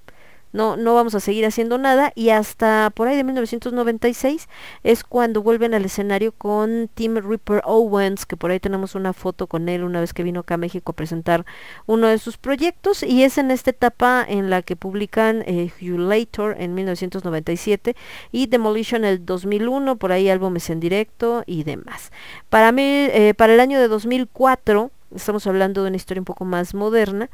[0.54, 4.47] no, no vamos a seguir haciendo nada y hasta por ahí de 1996
[4.84, 9.47] es cuando vuelven al escenario con Tim Ripper Owens, que por ahí tenemos una foto
[9.47, 11.45] con él una vez que vino acá a México a presentar
[11.86, 15.99] uno de sus proyectos y es en esta etapa en la que publican eh, Hugh
[15.99, 17.95] Later en 1997
[18.32, 22.12] y Demolition el 2001, por ahí álbumes en directo y demás.
[22.49, 26.45] Para, mí, eh, para el año de 2004, estamos hablando de una historia un poco
[26.45, 27.30] más moderna,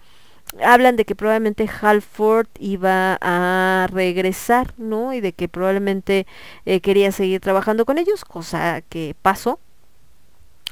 [0.64, 5.14] hablan de que probablemente Halford iba a regresar, ¿no?
[5.14, 6.28] Y de que probablemente
[6.66, 9.60] eh, quería seguir trabajando con ellos, cosa que pasó.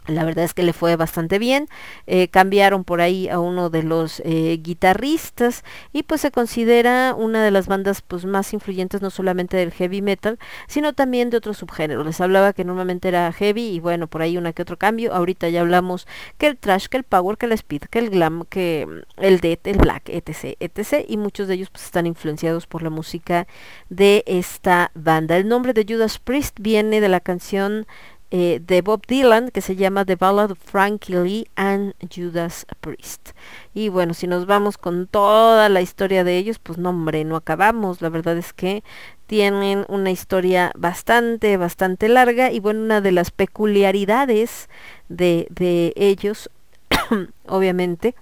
[0.08, 1.68] La verdad es que le fue bastante bien.
[2.08, 7.44] Eh, cambiaron por ahí a uno de los eh, guitarristas y pues se considera una
[7.44, 10.38] de las bandas pues más influyentes no solamente del heavy metal,
[10.68, 12.06] sino también de otros subgéneros.
[12.06, 15.14] Les hablaba que normalmente era heavy y bueno, por ahí una que otro cambio.
[15.14, 18.46] Ahorita ya hablamos que el trash, que el power, que el speed, que el glam,
[18.50, 18.88] que
[19.18, 21.06] el death, el black, etc, etc.
[21.08, 23.48] Y muchos de ellos pues están influenciados por la música
[23.90, 25.38] de esta banda.
[25.38, 27.88] El nombre de Judas Priest viene de la canción
[28.38, 33.30] eh, de Bob Dylan que se llama The Ballad of Frankie Lee and Judas Priest.
[33.74, 37.38] Y bueno, si nos vamos con toda la historia de ellos, pues no hombre, no
[37.38, 38.02] acabamos.
[38.02, 38.84] La verdad es que
[39.26, 44.68] tienen una historia bastante, bastante larga y bueno, una de las peculiaridades
[45.08, 46.50] de, de ellos,
[47.48, 48.16] obviamente,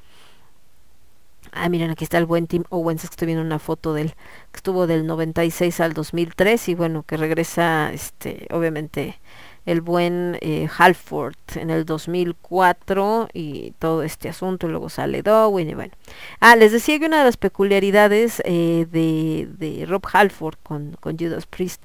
[1.55, 4.13] Ah, miren, aquí está el buen Tim Owens, estoy viendo una foto del
[4.51, 9.19] que estuvo del 96 al 2003 y bueno, que regresa este obviamente
[9.65, 15.73] el buen eh, Halford en el 2004 y todo este asunto, luego sale Darwin y
[15.73, 15.93] bueno.
[16.39, 21.17] Ah, les decía que una de las peculiaridades eh, de, de, Rob Halford con, con
[21.17, 21.81] Judas Priest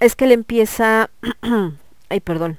[0.00, 1.10] es que él empieza,
[2.08, 2.58] ay perdón,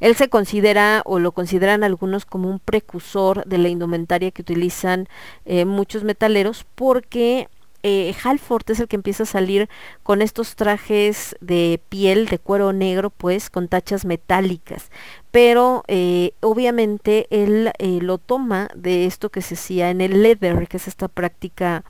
[0.00, 5.08] él se considera o lo consideran algunos como un precursor de la indumentaria que utilizan
[5.44, 7.48] eh, muchos metaleros porque
[7.82, 9.68] eh, Halford es el que empieza a salir
[10.02, 14.90] con estos trajes de piel, de cuero negro, pues, con tachas metálicas.
[15.30, 20.68] Pero eh, obviamente él eh, lo toma de esto que se hacía en el leather,
[20.68, 21.84] que es esta práctica,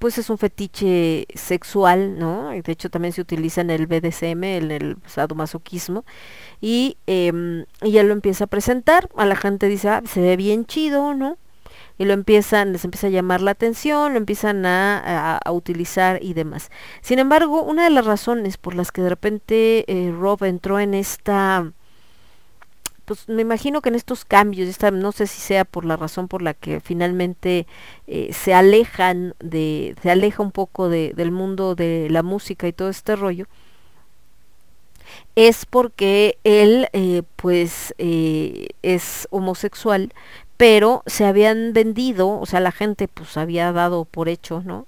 [0.00, 2.50] pues es un fetiche sexual, ¿no?
[2.50, 6.04] De hecho también se utiliza en el BDSM, en el sadomasoquismo.
[6.60, 10.66] Y, em, y lo empieza a presentar, a la gente dice, ah, se ve bien
[10.66, 11.38] chido, ¿no?
[12.00, 16.70] Y lo empiezan, les empieza a llamar la atención, lo empiezan a, utilizar y demás.
[17.02, 20.94] Sin embargo, una de las razones por las que de repente eh, Rob entró en
[20.94, 21.70] esta
[23.04, 26.26] pues me imagino que en estos cambios, esta, no sé si sea por la razón
[26.26, 27.66] por la que finalmente
[28.06, 32.72] eh, se alejan de, se aleja un poco de, del mundo de la música y
[32.72, 33.46] todo este rollo,
[35.36, 40.14] es porque él eh, pues es homosexual,
[40.60, 44.86] pero se habían vendido, o sea, la gente pues había dado por hecho, ¿no?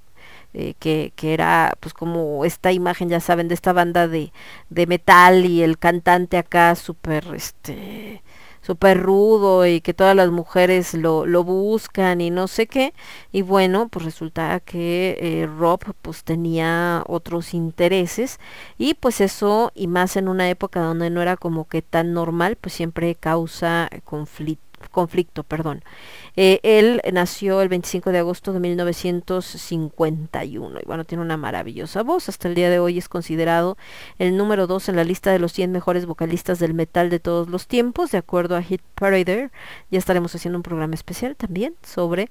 [0.52, 4.32] Eh, que, que, era pues como esta imagen, ya saben, de esta banda de,
[4.68, 8.22] de metal y el cantante acá súper, este,
[8.60, 12.92] súper rudo y que todas las mujeres lo, lo buscan y no sé qué.
[13.32, 18.40] Y bueno, pues resulta que eh, Rob pues tenía otros intereses
[18.76, 22.56] y pues eso, y más en una época donde no era como que tan normal,
[22.60, 25.82] pues siempre causa conflicto conflicto, perdón.
[26.36, 32.28] Eh, él nació el 25 de agosto de 1951 y bueno, tiene una maravillosa voz.
[32.28, 33.76] Hasta el día de hoy es considerado
[34.18, 37.48] el número 2 en la lista de los 100 mejores vocalistas del metal de todos
[37.48, 39.50] los tiempos, de acuerdo a Hit Parader.
[39.90, 42.30] Ya estaremos haciendo un programa especial también sobre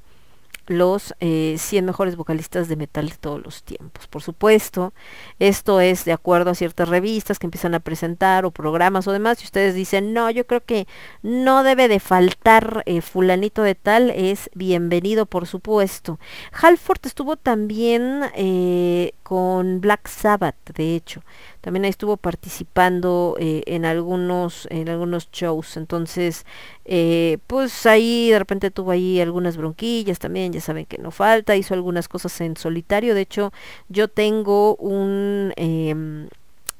[0.71, 4.07] los eh, 100 mejores vocalistas de metal de todos los tiempos.
[4.07, 4.93] Por supuesto,
[5.39, 9.39] esto es de acuerdo a ciertas revistas que empiezan a presentar o programas o demás.
[9.39, 10.87] Si ustedes dicen, no, yo creo que
[11.21, 16.19] no debe de faltar eh, fulanito de tal, es bienvenido, por supuesto.
[16.51, 21.21] Halford estuvo también eh, con Black Sabbath, de hecho.
[21.61, 25.77] También ahí estuvo participando eh, en algunos en algunos shows.
[25.77, 26.45] Entonces
[26.85, 31.55] eh, pues ahí de repente tuvo ahí algunas bronquillas también ya saben que no falta
[31.55, 33.15] hizo algunas cosas en solitario.
[33.15, 33.51] De hecho
[33.89, 36.27] yo tengo un em,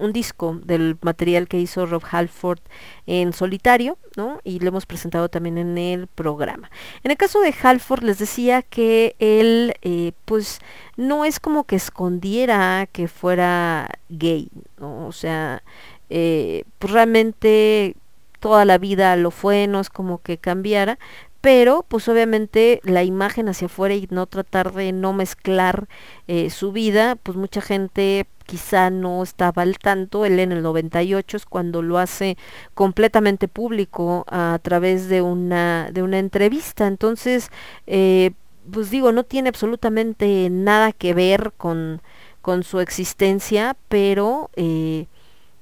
[0.02, 2.60] un disco del material que hizo Rob Halford
[3.06, 4.40] en solitario, ¿no?
[4.44, 6.70] Y lo hemos presentado también en el programa.
[7.04, 10.60] En el caso de Halford les decía que él, eh, pues,
[10.98, 14.50] no es como que escondiera que fuera gay,
[14.80, 15.08] ¿no?
[15.08, 15.64] O sea,
[16.10, 17.96] eh, pues realmente
[18.40, 20.98] toda la vida lo fue, no es como que cambiara,
[21.42, 25.88] pero pues obviamente la imagen hacia afuera y no tratar de no mezclar
[26.28, 31.38] eh, su vida, pues mucha gente quizá no estaba al tanto, él en el 98
[31.38, 32.38] es cuando lo hace
[32.74, 37.50] completamente público a través de una, de una entrevista, entonces,
[37.88, 38.32] eh,
[38.70, 42.02] pues digo, no tiene absolutamente nada que ver con,
[42.42, 45.08] con su existencia, pero eh,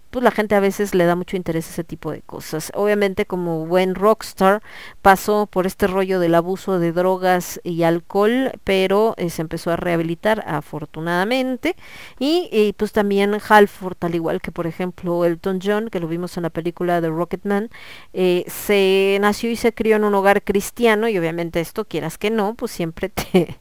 [0.09, 2.71] pues la gente a veces le da mucho interés a ese tipo de cosas.
[2.75, 4.61] Obviamente como buen rockstar
[5.01, 9.75] pasó por este rollo del abuso de drogas y alcohol, pero eh, se empezó a
[9.75, 11.75] rehabilitar afortunadamente.
[12.19, 16.43] Y, pues también Halford, al igual que por ejemplo Elton John, que lo vimos en
[16.43, 17.69] la película de Rocketman,
[18.13, 22.29] eh, se nació y se crió en un hogar cristiano y obviamente esto, quieras que
[22.29, 23.57] no, pues siempre te,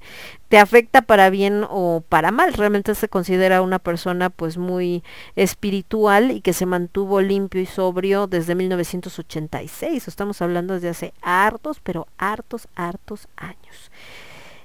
[0.49, 2.53] te afecta para bien o para mal.
[2.55, 5.03] Realmente se considera una persona pues muy
[5.37, 10.09] espiritual y que se mantuvo limpio y sobrio desde 1986.
[10.09, 13.91] Estamos hablando desde hace hartos, pero hartos, hartos años.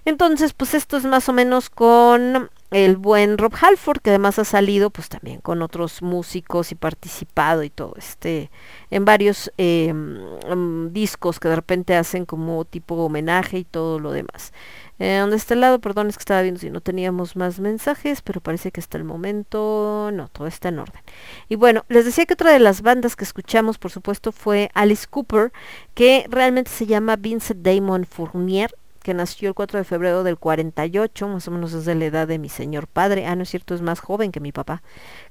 [0.06, 4.44] Entonces, pues esto es más o menos con el buen Rob Halford, que además ha
[4.44, 8.50] salido pues también con otros músicos y participado y todo este
[8.90, 10.18] en varios em,
[10.50, 14.52] em, discos que de repente hacen como tipo homenaje y todo lo demás.
[15.00, 15.80] Eh, ¿Dónde está el lado?
[15.80, 19.04] Perdón, es que estaba viendo si no teníamos más mensajes, pero parece que hasta el
[19.04, 21.02] momento no, todo está en orden.
[21.50, 25.08] Y bueno, les decía que otra de las bandas que escuchamos, por supuesto, fue Alice
[25.10, 25.52] Cooper,
[25.94, 28.74] que realmente se llama Vincent Damon Fournier
[29.04, 32.28] que nació el 4 de febrero del 48, más o menos es de la edad
[32.28, 33.26] de mi señor padre.
[33.26, 34.82] Ah, no es cierto, es más joven que mi papá.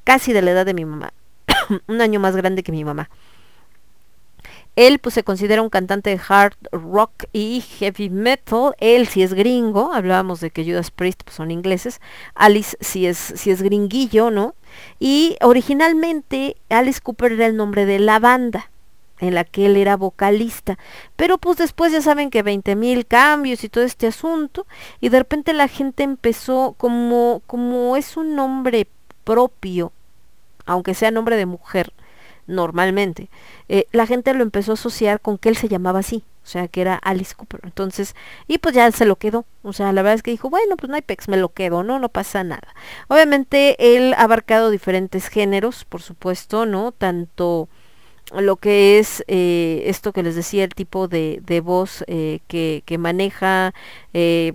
[0.04, 1.14] Casi de la edad de mi mamá.
[1.88, 3.08] un año más grande que mi mamá.
[4.76, 8.74] Él pues se considera un cantante de hard rock y heavy metal.
[8.78, 12.00] Él si es gringo, hablábamos de que Judas Priest pues, son ingleses.
[12.34, 14.54] Alice si es, si es gringuillo, ¿no?
[14.98, 18.70] Y originalmente Alice Cooper era el nombre de la banda
[19.22, 20.78] en la que él era vocalista.
[21.16, 24.66] Pero pues después ya saben que 20 mil cambios y todo este asunto.
[25.00, 28.88] Y de repente la gente empezó como, como es un nombre
[29.24, 29.92] propio,
[30.66, 31.92] aunque sea nombre de mujer,
[32.46, 33.30] normalmente,
[33.68, 36.68] eh, la gente lo empezó a asociar con que él se llamaba así, o sea,
[36.68, 37.60] que era Alice Cooper.
[37.64, 38.16] Entonces,
[38.48, 39.44] y pues ya se lo quedó.
[39.62, 41.82] O sea, la verdad es que dijo, bueno, pues no hay pex, me lo quedo,
[41.84, 42.74] no, no pasa nada.
[43.08, 46.90] Obviamente él ha abarcado diferentes géneros, por supuesto, ¿no?
[46.92, 47.68] Tanto
[48.34, 52.82] lo que es eh, esto que les decía, el tipo de, de voz eh, que,
[52.86, 53.74] que, maneja,
[54.14, 54.54] eh,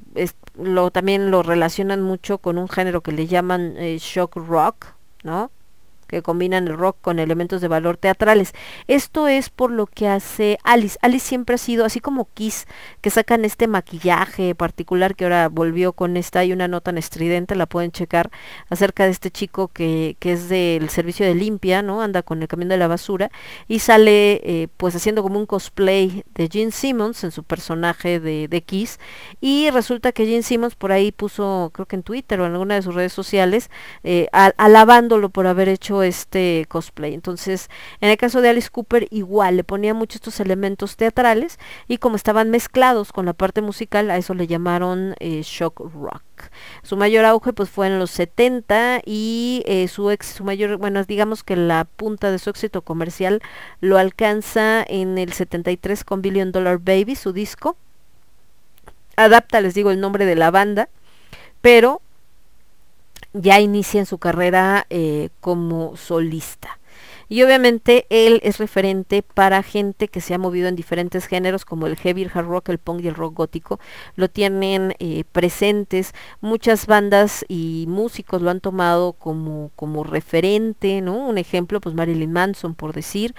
[0.56, 4.88] lo, también lo relacionan mucho con un género que le llaman shock rock,
[5.24, 5.52] ¿no?
[6.08, 8.54] Que combinan el rock con elementos de valor teatrales.
[8.88, 10.98] Esto es por lo que hace Alice.
[11.02, 12.66] Alice siempre ha sido así como Kiss,
[13.02, 17.56] que sacan este maquillaje particular que ahora volvió con esta y una nota en estridente,
[17.56, 18.32] la pueden checar
[18.70, 22.02] acerca de este chico que, que es del servicio de limpia, ¿no?
[22.02, 23.32] Anda con el camión de la basura
[23.68, 28.48] y sale eh, pues haciendo como un cosplay de Gene Simmons en su personaje de,
[28.48, 29.00] de Kiss
[29.42, 32.76] y resulta que Gene Simmons por ahí puso, creo que en Twitter o en alguna
[32.76, 33.70] de sus redes sociales,
[34.04, 37.14] eh, alabándolo por haber hecho este cosplay.
[37.14, 37.70] Entonces,
[38.02, 42.16] en el caso de Alice Cooper, igual le ponía muchos estos elementos teatrales y como
[42.16, 46.24] estaban mezclados con la parte musical, a eso le llamaron eh, shock rock.
[46.84, 51.04] Su mayor auge pues fue en los 70 y eh, su ex, su mayor, bueno,
[51.04, 53.42] digamos que la punta de su éxito comercial
[53.82, 57.78] lo alcanza en el 73 con Billion Dollar Baby, su disco.
[59.16, 60.90] Adapta, les digo, el nombre de la banda,
[61.62, 62.02] pero
[63.34, 66.80] ya inicia en su carrera eh, como solista.
[67.30, 71.86] Y obviamente él es referente para gente que se ha movido en diferentes géneros como
[71.86, 73.80] el heavy, el hard rock, el punk y el rock gótico.
[74.16, 76.14] Lo tienen eh, presentes.
[76.40, 81.28] Muchas bandas y músicos lo han tomado como, como referente, ¿no?
[81.28, 83.36] Un ejemplo, pues Marilyn Manson, por decir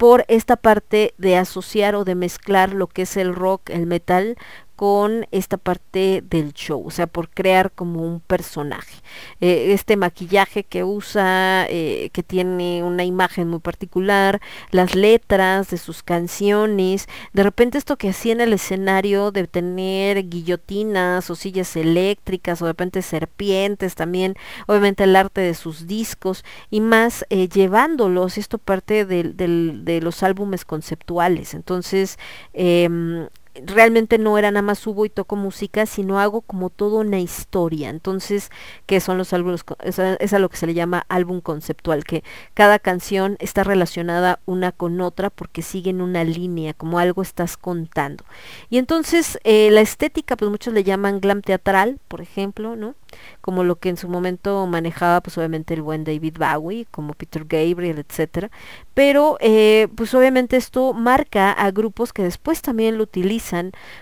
[0.00, 4.38] por esta parte de asociar o de mezclar lo que es el rock, el metal
[4.80, 9.02] con esta parte del show, o sea, por crear como un personaje.
[9.42, 15.76] Eh, este maquillaje que usa, eh, que tiene una imagen muy particular, las letras de
[15.76, 21.76] sus canciones, de repente esto que hacía en el escenario de tener guillotinas o sillas
[21.76, 24.34] eléctricas o de repente serpientes también,
[24.66, 30.64] obviamente el arte de sus discos y más eh, llevándolos, esto parte de los álbumes
[30.64, 31.52] conceptuales.
[31.52, 32.18] Entonces,
[32.54, 37.20] em, realmente no era nada más subo y toco música, sino hago como toda una
[37.20, 37.88] historia.
[37.88, 38.50] Entonces,
[38.86, 39.64] que son los álbumes,
[40.18, 42.22] es a, lo que se le llama álbum conceptual, que
[42.54, 48.24] cada canción está relacionada una con otra porque siguen una línea, como algo estás contando.
[48.68, 52.94] Y entonces, eh, la estética, pues muchos le llaman glam teatral, por ejemplo, ¿no?
[53.40, 57.44] como lo que en su momento manejaba pues obviamente el buen David Bowie, como Peter
[57.44, 58.50] Gabriel, etcétera.
[58.94, 63.39] Pero eh, pues obviamente esto marca a grupos que después también lo utilizan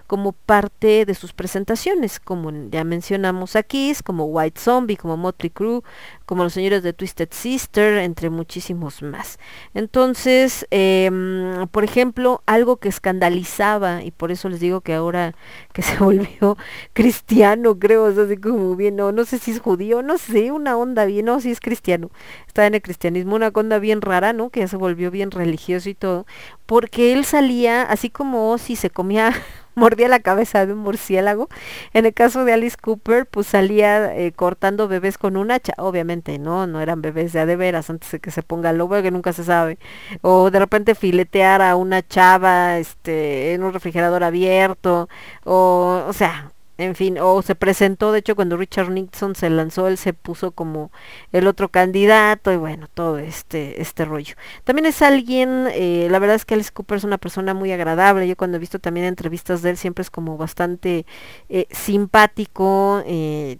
[0.07, 5.83] como parte de sus presentaciones, como ya mencionamos aquí, como White Zombie, como Motley Crue,
[6.29, 9.39] como los señores de Twisted Sister, entre muchísimos más.
[9.73, 15.35] Entonces, em, por ejemplo, algo que escandalizaba, y por eso les digo que ahora
[15.73, 16.59] que se volvió
[16.93, 20.77] cristiano, creo, es así como bien, no, no sé si es judío, no sé, una
[20.77, 22.11] onda bien, no, si es cristiano,
[22.47, 24.51] está en el cristianismo, una onda bien rara, ¿no?
[24.51, 26.27] Que ya se volvió bien religioso y todo,
[26.67, 29.33] porque él salía, así como si se comía
[29.79, 31.49] mordía la cabeza de un murciélago.
[31.95, 35.73] En el caso de Alice Cooper, pues salía eh, cortando bebés con un hacha.
[35.79, 39.11] Obviamente, no, no eran bebés de de veras antes de que se ponga lobo, que
[39.11, 39.79] nunca se sabe.
[40.23, 45.09] O de repente filetear a una chava este, en un refrigerador abierto.
[45.45, 49.89] O, o sea, en fin, o se presentó, de hecho, cuando Richard Nixon se lanzó,
[49.89, 50.93] él se puso como
[51.33, 54.37] el otro candidato y bueno, todo este, este rollo.
[54.63, 58.29] También es alguien, eh, la verdad es que Alice Cooper es una persona muy agradable,
[58.29, 61.05] yo cuando he visto también entrevistas de él siempre es como bastante
[61.49, 63.59] eh, simpático, eh,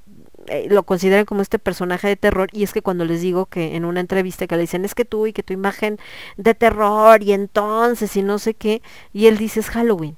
[0.71, 2.49] lo consideran como este personaje de terror.
[2.53, 5.05] Y es que cuando les digo que en una entrevista que le dicen es que
[5.05, 5.99] tú y que tu imagen
[6.37, 8.81] de terror y entonces y no sé qué
[9.13, 10.17] y él dice es Halloween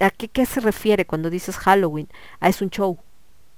[0.00, 2.08] ¿A qué, se refiere cuando dices Halloween?
[2.40, 2.98] Ah, es un show,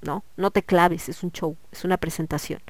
[0.02, 0.24] ¿no?
[0.36, 2.60] No te claves, es un show, es una presentación.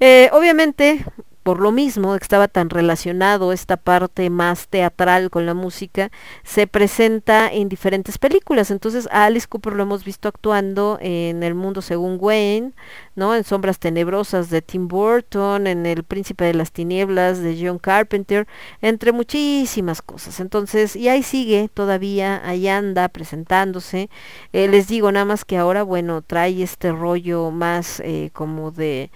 [0.00, 1.04] Eh, obviamente,
[1.42, 6.10] por lo mismo estaba tan relacionado esta parte más teatral con la música,
[6.44, 8.70] se presenta en diferentes películas.
[8.70, 12.72] Entonces a Alice Cooper lo hemos visto actuando en El Mundo Según Wayne,
[13.14, 13.34] ¿no?
[13.34, 18.46] En Sombras Tenebrosas de Tim Burton, en El Príncipe de las Tinieblas de John Carpenter,
[18.82, 20.40] entre muchísimas cosas.
[20.40, 24.10] Entonces, y ahí sigue todavía, ahí anda presentándose.
[24.52, 29.10] Eh, les digo nada más que ahora, bueno, trae este rollo más eh, como de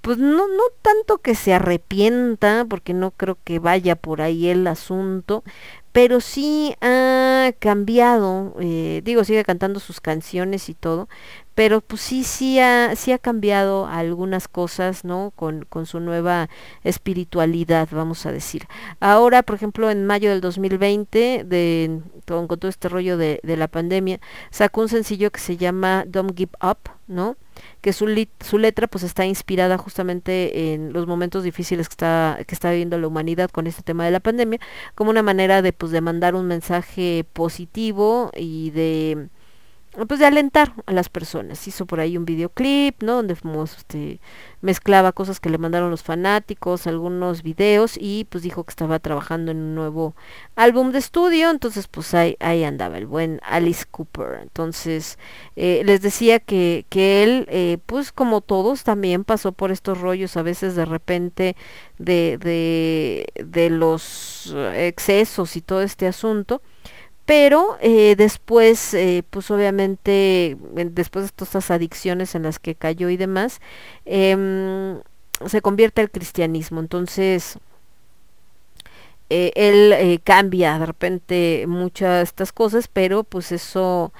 [0.00, 4.66] pues no, no tanto que se arrepienta, porque no creo que vaya por ahí el
[4.66, 5.44] asunto,
[5.92, 11.08] pero sí ha cambiado, eh, digo, sigue cantando sus canciones y todo,
[11.54, 15.32] pero pues sí, sí ha, sí ha cambiado algunas cosas, ¿no?
[15.34, 16.48] Con, con su nueva
[16.84, 18.68] espiritualidad, vamos a decir.
[19.00, 23.56] Ahora, por ejemplo, en mayo del 2020, de, con, con todo este rollo de, de
[23.56, 24.20] la pandemia,
[24.50, 27.36] sacó un sencillo que se llama Don't Give Up, ¿no?
[27.80, 28.06] Que su,
[28.40, 32.98] su letra pues está inspirada justamente en los momentos difíciles que está, que está viviendo
[32.98, 34.60] la humanidad con este tema de la pandemia,
[34.94, 39.28] como una manera de pues de mandar un mensaje positivo y de
[40.06, 41.66] pues de alentar a las personas.
[41.66, 43.16] Hizo por ahí un videoclip, ¿no?
[43.16, 43.34] Donde
[43.64, 44.20] este,
[44.60, 49.50] mezclaba cosas que le mandaron los fanáticos, algunos videos y pues dijo que estaba trabajando
[49.50, 50.14] en un nuevo
[50.56, 54.40] álbum de estudio, entonces pues ahí, ahí andaba el buen Alice Cooper.
[54.42, 55.18] Entonces
[55.56, 60.36] eh, les decía que, que él, eh, pues como todos, también pasó por estos rollos
[60.36, 61.56] a veces de repente
[61.98, 66.62] de, de, de los excesos y todo este asunto
[67.28, 73.10] pero eh, después, eh, pues obviamente, después de todas estas adicciones en las que cayó
[73.10, 73.60] y demás,
[74.06, 75.02] em,
[75.46, 76.80] se convierte al cristianismo.
[76.80, 77.58] Entonces,
[79.28, 84.10] eh, él cambia de repente muchas de estas cosas, pero pues eso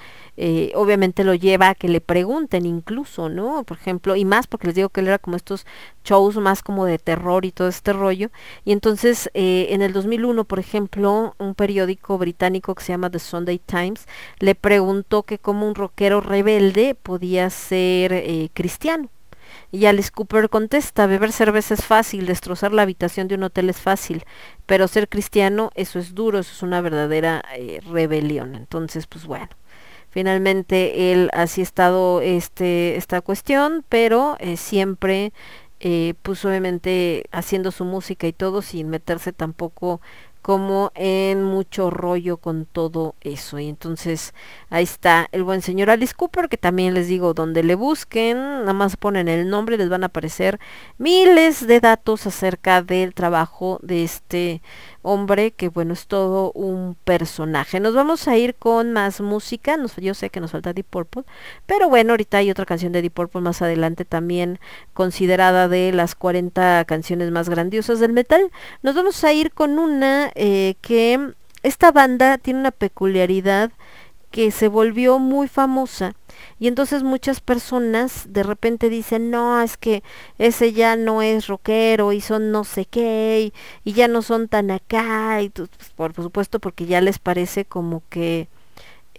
[0.41, 3.65] eh, obviamente lo lleva a que le pregunten incluso, ¿no?
[3.65, 5.65] Por ejemplo, y más porque les digo que él era como estos
[6.05, 8.29] shows más como de terror y todo este rollo.
[8.63, 13.19] Y entonces eh, en el 2001, por ejemplo, un periódico británico que se llama The
[13.19, 14.07] Sunday Times
[14.39, 19.09] le preguntó que como un rockero rebelde podía ser eh, cristiano.
[19.73, 23.81] Y Alice Cooper contesta, beber cerveza es fácil, destrozar la habitación de un hotel es
[23.81, 24.23] fácil,
[24.65, 27.43] pero ser cristiano, eso es duro, eso es una verdadera
[27.91, 28.55] rebelión.
[28.55, 29.49] Entonces, pues bueno,
[30.09, 35.33] finalmente él así ha estado este esta cuestión pero eh, siempre
[35.79, 40.01] eh, pues obviamente haciendo su música y todo sin meterse tampoco
[40.41, 43.59] como en mucho rollo con todo eso.
[43.59, 44.33] Y entonces
[44.69, 48.73] ahí está el buen señor Alice Cooper, que también les digo, donde le busquen, nada
[48.73, 50.59] más ponen el nombre, les van a aparecer
[50.97, 54.61] miles de datos acerca del trabajo de este
[55.01, 57.79] hombre, que bueno, es todo un personaje.
[57.79, 61.23] Nos vamos a ir con más música, yo sé que nos falta Deep Purple,
[61.65, 64.59] pero bueno, ahorita hay otra canción de Deep Purple más adelante también
[64.93, 68.51] considerada de las 40 canciones más grandiosas del metal.
[68.81, 73.71] Nos vamos a ir con una eh, que esta banda tiene una peculiaridad
[74.31, 76.13] que se volvió muy famosa
[76.59, 80.03] y entonces muchas personas de repente dicen, no, es que
[80.37, 83.51] ese ya no es rockero y son no sé qué
[83.83, 88.03] y, ya no son tan acá y pues, por supuesto porque ya les parece como
[88.09, 88.47] que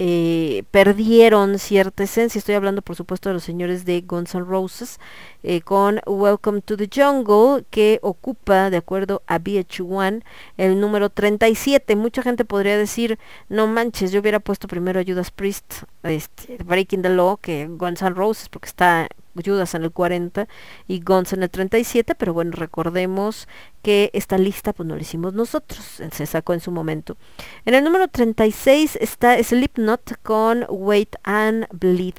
[0.02, 2.38] eh, perdieron cierta esencia.
[2.38, 4.98] Estoy hablando, por supuesto, de los señores de Guns N' Roses
[5.42, 10.22] eh, con Welcome to the Jungle, que ocupa, de acuerdo a VH1,
[10.56, 11.96] el número 37.
[11.96, 13.18] Mucha gente podría decir,
[13.50, 18.00] no manches, yo hubiera puesto primero a Judas Priest, este, Breaking the Law, que Guns
[18.00, 19.06] N' Roses, porque está
[19.44, 20.48] Judas en el 40
[20.86, 23.48] y Guns en el 37, pero bueno, recordemos
[23.82, 27.16] que esta lista pues no la hicimos nosotros, se sacó en su momento.
[27.64, 32.14] En el número 36 está Slipknot con Wait and Bleed.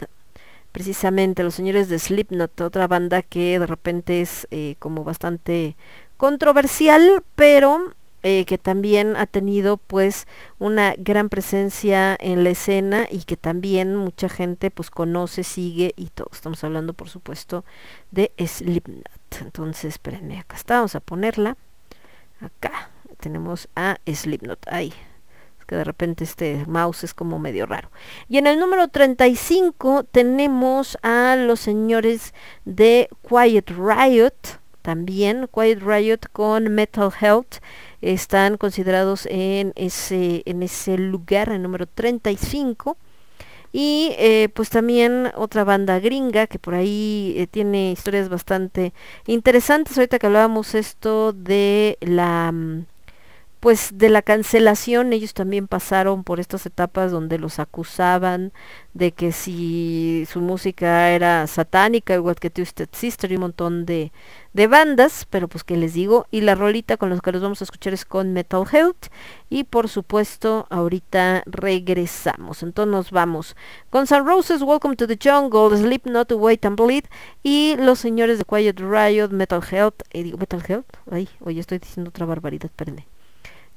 [0.71, 5.75] Precisamente los señores de Slipknot, otra banda que de repente es eh, como bastante
[6.15, 7.93] controversial, pero
[8.23, 10.27] eh, que también ha tenido pues
[10.59, 16.09] una gran presencia en la escena y que también mucha gente pues conoce, sigue y
[16.09, 16.29] todo.
[16.31, 17.65] Estamos hablando por supuesto
[18.11, 19.09] de Slipknot.
[19.39, 21.57] Entonces, espérenme, acá está, vamos a ponerla.
[22.39, 24.93] Acá tenemos a Slipknot, ahí.
[25.59, 27.89] Es que de repente este mouse es como medio raro.
[28.29, 32.33] Y en el número 35 tenemos a los señores
[32.65, 37.57] de Quiet Riot, también Quiet Riot con Metal Health
[38.01, 42.97] están considerados en ese, en ese lugar, el número 35.
[43.73, 48.93] Y eh, pues también otra banda gringa que por ahí eh, tiene historias bastante
[49.27, 49.97] interesantes.
[49.97, 52.85] Ahorita que hablábamos esto de la mm,
[53.61, 58.53] pues de la cancelación ellos también pasaron por estas etapas donde los acusaban
[58.95, 64.11] de que si su música era satánica, igual que Twisted Sister y un montón de,
[64.53, 67.61] de bandas, pero pues que les digo, y la rolita con los que los vamos
[67.61, 69.07] a escuchar es con Metal Health.
[69.47, 73.55] Y por supuesto ahorita regresamos, entonces nos vamos.
[73.91, 77.05] Con Sun Roses, Welcome to the Jungle, Sleep Not, Wait and Bleed
[77.43, 81.77] y los señores de Quiet Riot, Metal Health, eh, digo Metal Health, ay, oye estoy
[81.77, 83.05] diciendo otra barbaridad, espérenme.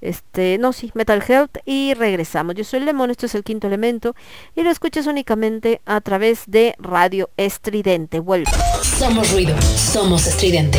[0.05, 2.55] Este, no, sí, Metal Health y regresamos.
[2.55, 4.15] Yo soy Lemon, esto es el quinto elemento
[4.55, 8.21] y lo escuchas únicamente a través de Radio Estridente.
[8.21, 8.51] Vuelvo.
[8.83, 10.79] Somos ruido, somos estridente.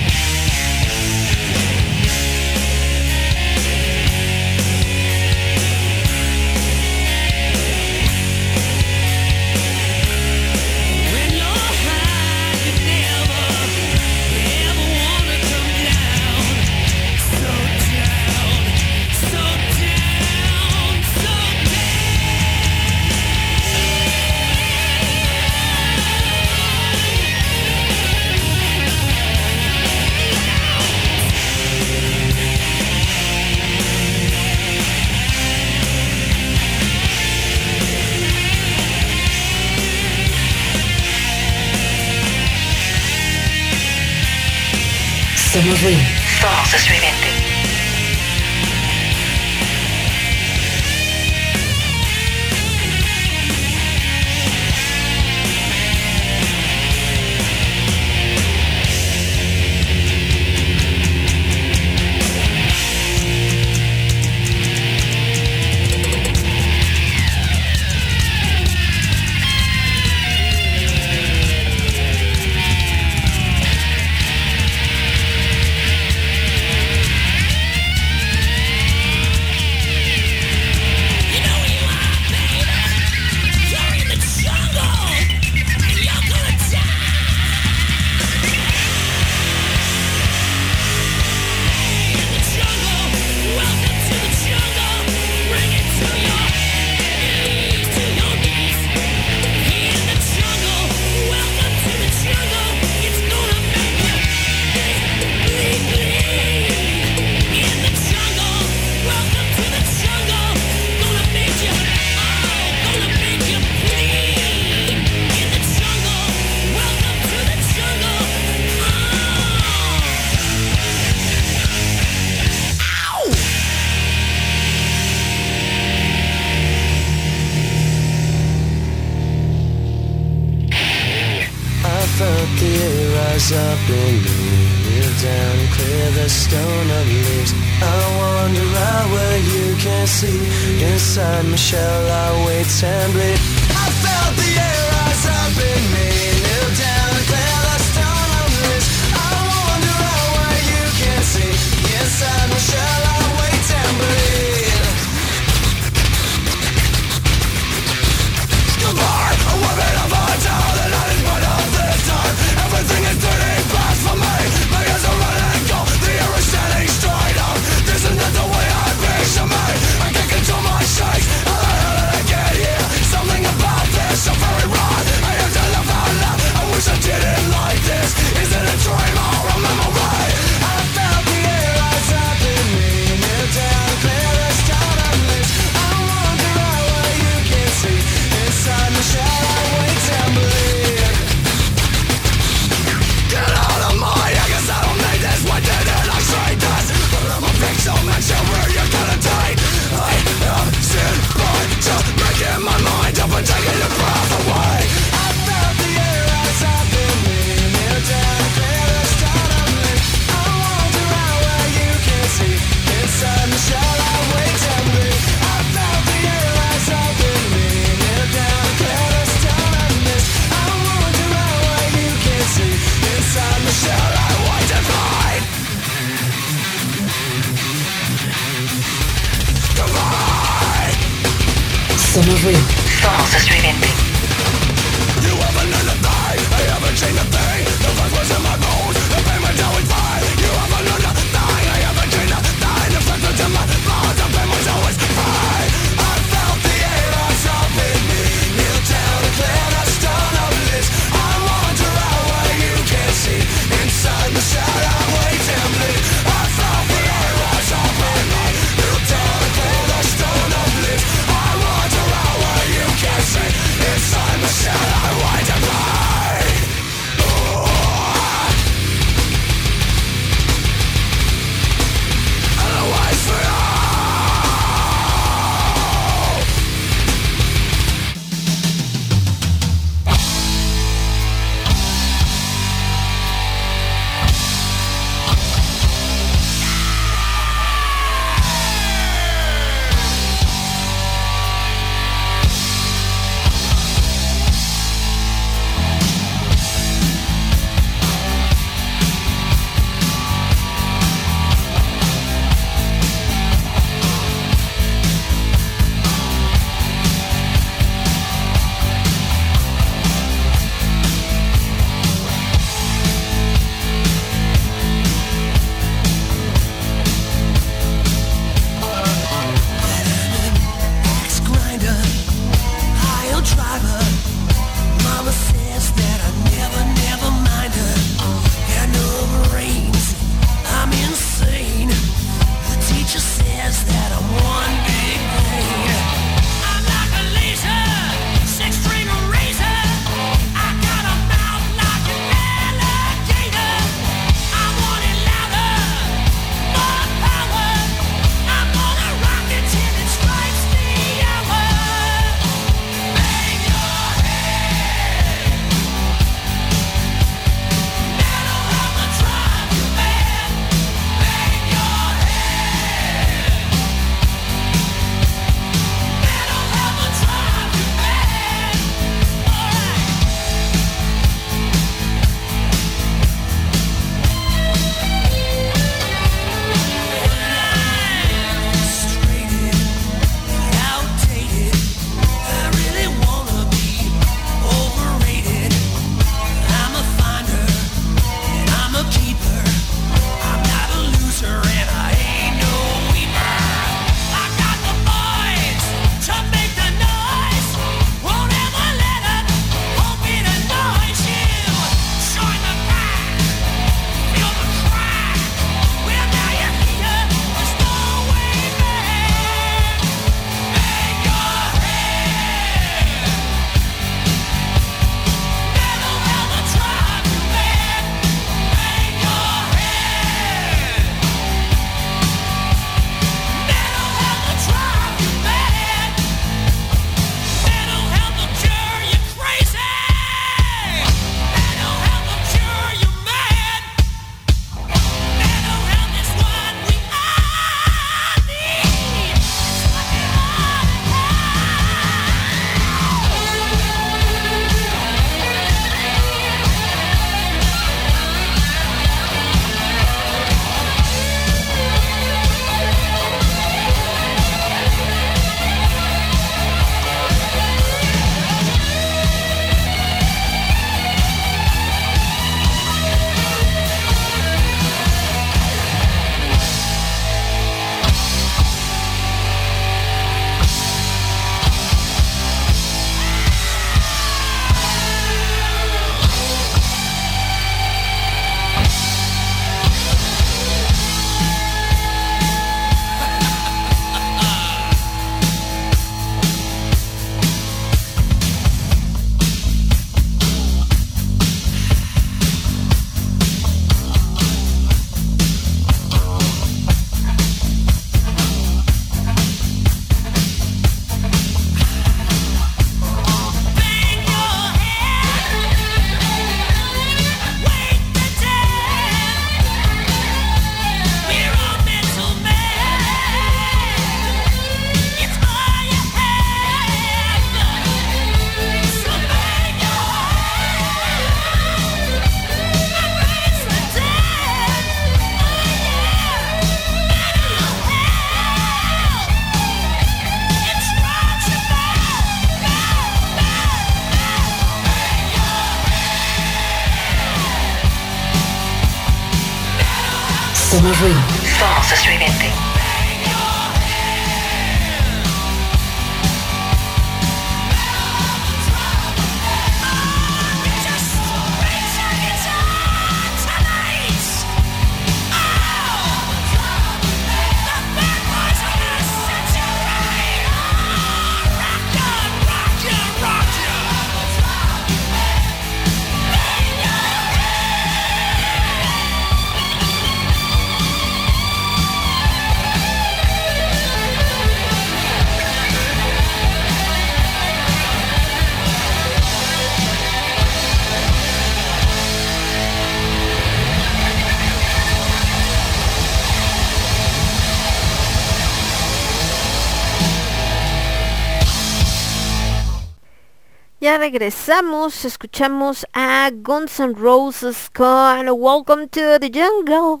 [593.90, 600.00] Ya regresamos, escuchamos a Guns N' Roses con Welcome to the Jungle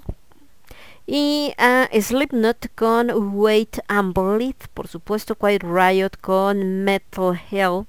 [1.08, 7.86] y a Slipknot con Wait and Bleed, por supuesto Quiet Riot con Metal Hell,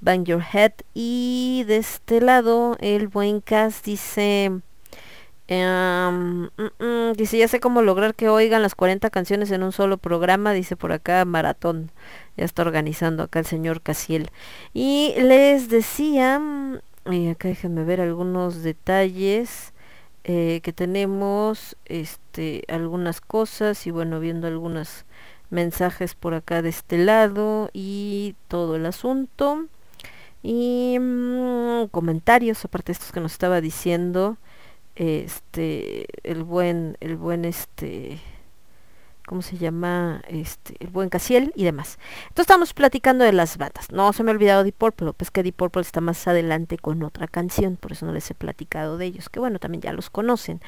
[0.00, 4.60] Bang Your Head y de este lado el buen cast dice
[5.46, 9.72] Um, mm, mm, dice, ya sé cómo lograr que oigan las 40 canciones en un
[9.72, 11.90] solo programa, dice por acá Maratón.
[12.36, 14.30] Ya está organizando acá el señor Casiel.
[14.72, 16.40] Y les decía,
[17.10, 19.72] y acá déjenme ver algunos detalles
[20.24, 25.04] eh, que tenemos, este, algunas cosas y bueno, viendo algunos
[25.50, 29.66] mensajes por acá de este lado y todo el asunto.
[30.42, 34.36] Y mm, comentarios, aparte de estos que nos estaba diciendo
[34.96, 38.20] este el buen el buen este
[39.26, 40.22] ¿cómo se llama?
[40.28, 41.98] Este, el buen Casiel y demás.
[42.28, 43.90] Entonces estamos platicando de las bandas.
[43.90, 47.02] No se me ha olvidado Deep Purple, pues que Deep Purple está más adelante con
[47.02, 50.10] otra canción, por eso no les he platicado de ellos, que bueno, también ya los
[50.10, 50.60] conocen.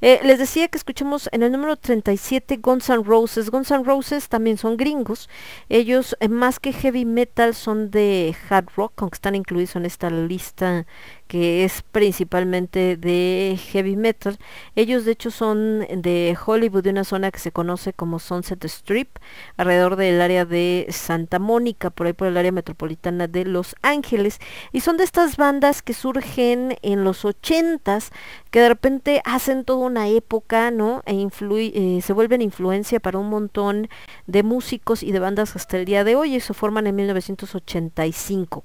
[0.00, 3.50] Eh, les decía que escuchemos en el número 37 Guns N' Roses.
[3.50, 5.28] Guns N' Roses también son gringos.
[5.68, 10.10] Ellos, eh, más que heavy metal, son de hard rock, aunque están incluidos en esta
[10.10, 10.86] lista
[11.34, 14.38] que es principalmente de heavy metal.
[14.76, 19.08] Ellos de hecho son de Hollywood, de una zona que se conoce como Sunset Strip,
[19.56, 24.38] alrededor del área de Santa Mónica, por ahí por el área metropolitana de Los Ángeles.
[24.70, 28.12] Y son de estas bandas que surgen en los ochentas,
[28.52, 31.02] que de repente hacen toda una época, ¿no?
[31.04, 33.88] E eh, se vuelven influencia para un montón
[34.28, 38.62] de músicos y de bandas hasta el día de hoy y se forman en 1985.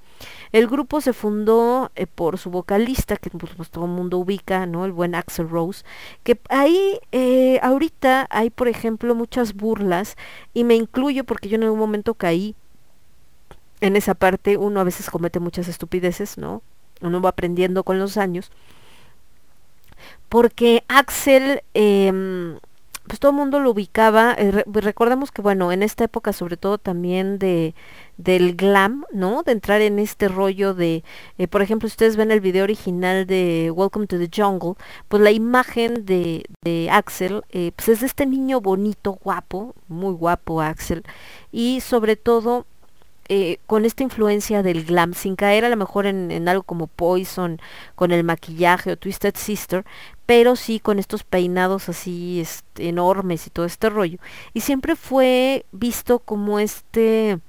[0.51, 4.65] El grupo se fundó eh, por su vocalista, que pues, pues, todo el mundo ubica,
[4.65, 4.85] ¿no?
[4.85, 5.83] El buen Axel Rose,
[6.23, 10.17] que ahí eh, ahorita hay, por ejemplo, muchas burlas,
[10.53, 12.55] y me incluyo porque yo en algún momento caí
[13.81, 16.61] en esa parte, uno a veces comete muchas estupideces, ¿no?
[17.01, 18.51] Uno va aprendiendo con los años.
[20.27, 22.57] Porque Axel eh,
[23.09, 24.35] pues todo el mundo lo ubicaba.
[24.37, 27.73] Eh, recordemos que, bueno, en esta época, sobre todo también de
[28.17, 29.43] del glam, ¿no?
[29.43, 31.03] De entrar en este rollo de,
[31.37, 34.75] eh, por ejemplo, ustedes ven el video original de Welcome to the Jungle,
[35.07, 40.13] pues la imagen de, de Axel, eh, pues es de este niño bonito, guapo, muy
[40.13, 41.03] guapo Axel,
[41.51, 42.65] y sobre todo
[43.29, 47.61] eh, con esta influencia del glam, sin caer a lo mejor en, algo como Poison,
[47.95, 49.85] con el maquillaje o Twisted Sister,
[50.25, 52.43] pero sí con estos peinados así
[52.77, 54.17] enormes y todo este rollo.
[54.53, 57.39] Y siempre fue visto como este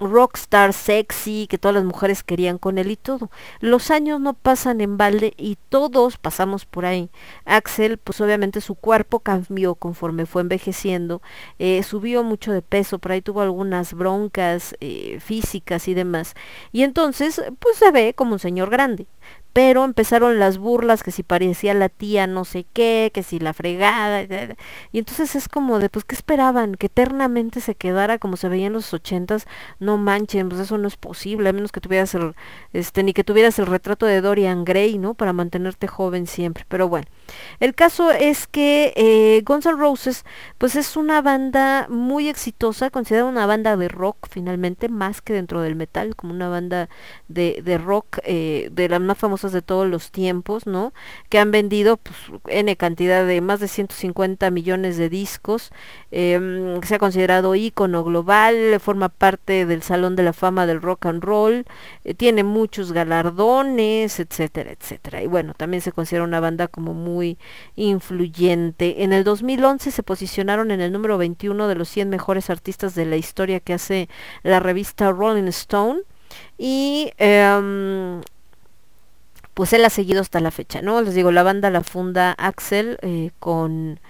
[0.00, 3.30] rockstar sexy que todas las mujeres querían con él y todo.
[3.60, 7.10] Los años no pasan en balde y todos pasamos por ahí.
[7.44, 11.22] Axel, pues obviamente su cuerpo cambió conforme fue envejeciendo,
[11.58, 16.34] eh, subió mucho de peso, por ahí tuvo algunas broncas eh, físicas y demás.
[16.72, 19.06] Y entonces, pues se ve como un señor grande
[19.52, 23.52] pero empezaron las burlas que si parecía la tía no sé qué, que si la
[23.52, 24.22] fregada,
[24.92, 26.74] y entonces es como de, pues, ¿qué esperaban?
[26.74, 29.46] Que eternamente se quedara como se veía en los ochentas,
[29.78, 32.34] no manchen, pues eso no es posible, a menos que tuvieras el,
[32.72, 35.14] este, ni que tuvieras el retrato de Dorian Gray, ¿no?
[35.14, 37.06] Para mantenerte joven siempre, pero bueno.
[37.60, 40.24] El caso es que eh, Guns N' Roses,
[40.58, 45.60] pues es una banda muy exitosa, considerada una banda de rock finalmente, más que dentro
[45.60, 46.88] del metal, como una banda
[47.28, 49.18] de, de rock eh, de las más
[49.48, 50.92] de todos los tiempos, ¿no?
[51.28, 52.16] Que han vendido pues,
[52.48, 55.72] N cantidad de más de 150 millones de discos,
[56.10, 61.06] eh, se ha considerado ícono global, forma parte del Salón de la Fama del Rock
[61.06, 61.64] and Roll,
[62.04, 65.22] eh, tiene muchos galardones, etcétera, etcétera.
[65.22, 67.38] Y bueno, también se considera una banda como muy
[67.76, 69.02] influyente.
[69.02, 73.06] En el 2011 se posicionaron en el número 21 de los 100 mejores artistas de
[73.06, 74.08] la historia que hace
[74.42, 76.00] la revista Rolling Stone.
[76.58, 78.20] Y em,
[79.60, 81.02] pues él ha seguido hasta la fecha, ¿no?
[81.02, 84.00] Les digo, la banda la funda Axel eh, con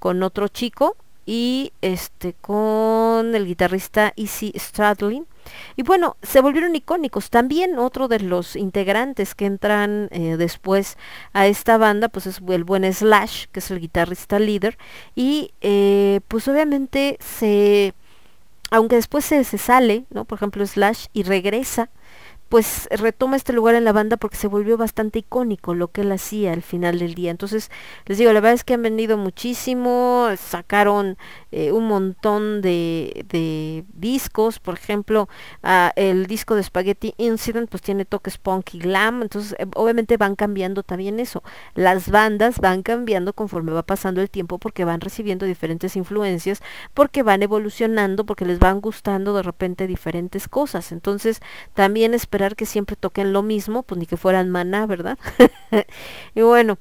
[0.00, 5.24] con otro chico y este con el guitarrista Easy Stradlin.
[5.76, 7.30] Y bueno, se volvieron icónicos.
[7.30, 10.98] También otro de los integrantes que entran eh, después
[11.32, 14.76] a esta banda, pues es el buen Slash, que es el guitarrista líder.
[15.14, 17.94] Y eh, pues obviamente se,
[18.72, 20.24] aunque después se, se sale, ¿no?
[20.24, 21.90] Por ejemplo, Slash y regresa
[22.48, 26.12] pues retoma este lugar en la banda porque se volvió bastante icónico lo que él
[26.12, 27.30] hacía al final del día.
[27.30, 27.70] Entonces,
[28.06, 31.18] les digo, la verdad es que han vendido muchísimo, sacaron
[31.50, 35.28] eh, un montón de, de, discos, por ejemplo,
[35.96, 40.36] el disco de Spaghetti Incident pues tiene toques punk y glam, entonces eh, obviamente van
[40.36, 41.42] cambiando también eso.
[41.74, 46.62] Las bandas van cambiando conforme va pasando el tiempo porque van recibiendo diferentes influencias,
[46.94, 50.92] porque van evolucionando, porque les van gustando de repente diferentes cosas.
[50.92, 51.40] Entonces,
[51.74, 55.18] también es que siempre toquen lo mismo, pues ni que fueran maná, ¿verdad?
[56.34, 56.78] y bueno,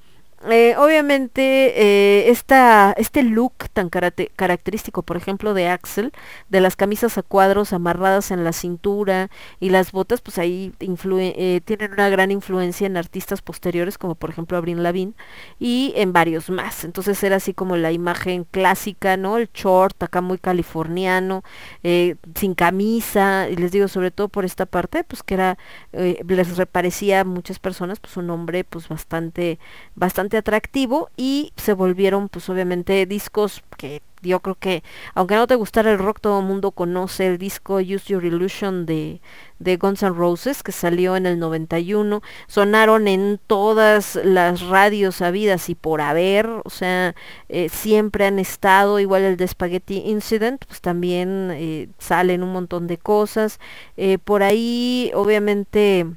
[0.51, 1.41] eh, obviamente
[1.75, 6.11] eh, este look tan característico, por ejemplo, de Axel,
[6.49, 11.61] de las camisas a cuadros amarradas en la cintura y las botas, pues ahí eh,
[11.65, 15.13] tienen una gran influencia en artistas posteriores, como por ejemplo Abril Lavigne,
[15.59, 16.83] y en varios más.
[16.83, 19.37] Entonces era así como la imagen clásica, ¿no?
[19.37, 21.43] El short acá muy californiano,
[21.83, 25.57] sin camisa, y les digo sobre todo por esta parte, pues que era,
[25.91, 29.59] les parecía a muchas personas, pues un hombre pues bastante,
[29.95, 34.83] bastante atractivo y se volvieron pues obviamente discos que yo creo que
[35.13, 38.85] aunque no te gustara el rock todo el mundo conoce el disco Use Your Illusion
[38.87, 39.21] de,
[39.59, 45.69] de Guns N' Roses que salió en el 91 sonaron en todas las radios habidas
[45.69, 47.13] y por haber o sea
[47.49, 52.87] eh, siempre han estado igual el de Spaghetti Incident pues también eh, salen un montón
[52.87, 53.59] de cosas.
[53.97, 56.07] Eh, por ahí obviamente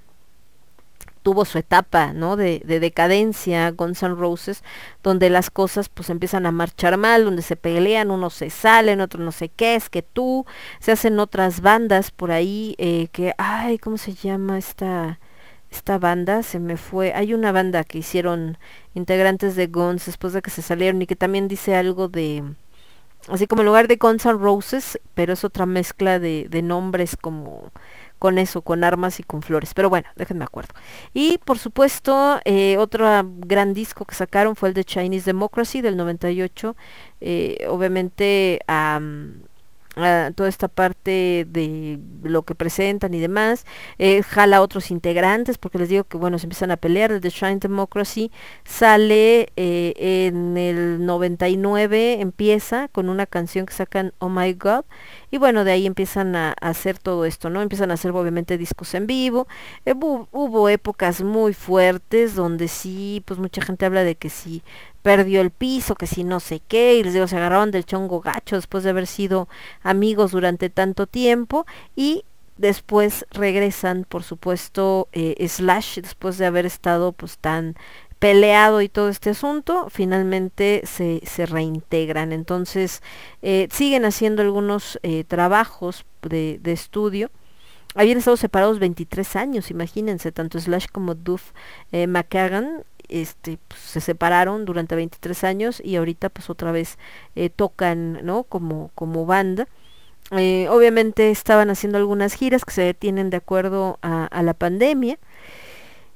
[1.28, 2.36] tuvo su etapa, ¿no?
[2.36, 4.64] De, de, decadencia, Guns Roses,
[5.02, 9.22] donde las cosas pues empiezan a marchar mal, donde se pelean, unos se salen, otros
[9.22, 10.46] no sé qué, es que tú,
[10.80, 15.20] se hacen otras bandas por ahí, eh, que, ay, ¿cómo se llama esta,
[15.70, 16.42] esta banda?
[16.42, 18.56] Se me fue, hay una banda que hicieron
[18.94, 22.42] integrantes de Guns después de que se salieron y que también dice algo de,
[23.28, 27.70] así como en lugar de Guns Roses, pero es otra mezcla de, de nombres como
[28.18, 29.74] con eso, con armas y con flores.
[29.74, 30.74] Pero bueno, déjenme acuerdo.
[31.14, 33.06] Y por supuesto, eh, otro
[33.38, 36.76] gran disco que sacaron fue el de Chinese Democracy del 98.
[37.20, 38.60] Eh, obviamente,
[40.34, 43.66] toda esta parte de lo que presentan y demás,
[43.98, 47.58] eh, jala otros integrantes, porque les digo que bueno, se empiezan a pelear, desde Shine
[47.58, 48.30] Democracy
[48.64, 54.84] sale eh, en el 99, empieza con una canción que sacan Oh My God,
[55.30, 57.60] y bueno, de ahí empiezan a, hacer todo esto, ¿no?
[57.60, 59.48] Empiezan a hacer obviamente discos en vivo,
[59.84, 64.62] eh, hubo, épocas muy fuertes donde sí, pues mucha gente habla de que sí
[65.08, 68.20] perdió el piso, que si no sé qué, y les digo, se agarraron del chongo
[68.20, 69.48] gacho después de haber sido
[69.82, 71.64] amigos durante tanto tiempo
[71.96, 72.26] y
[72.58, 77.74] después regresan, por supuesto, eh, Slash, después de haber estado pues tan
[78.18, 82.30] peleado y todo este asunto, finalmente se, se reintegran.
[82.34, 83.02] Entonces,
[83.40, 87.30] eh, siguen haciendo algunos eh, trabajos de, de estudio
[87.94, 91.52] habían estado separados 23 años, imagínense, tanto Slash como Duff
[91.90, 96.98] eh, McKagan este, pues, se separaron durante 23 años y ahorita pues otra vez
[97.36, 98.44] eh, tocan, ¿no?
[98.44, 99.68] Como, como banda.
[100.30, 105.18] Eh, obviamente estaban haciendo algunas giras que se detienen de acuerdo a, la pandemia.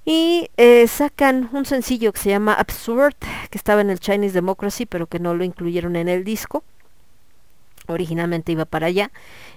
[0.05, 3.15] Y eh, sacan un sencillo que se llama Absurd,
[3.51, 6.65] que estaba en el Chinese Democracy, pero que no lo incluyeron en el disco
[7.93, 9.11] originalmente iba para allá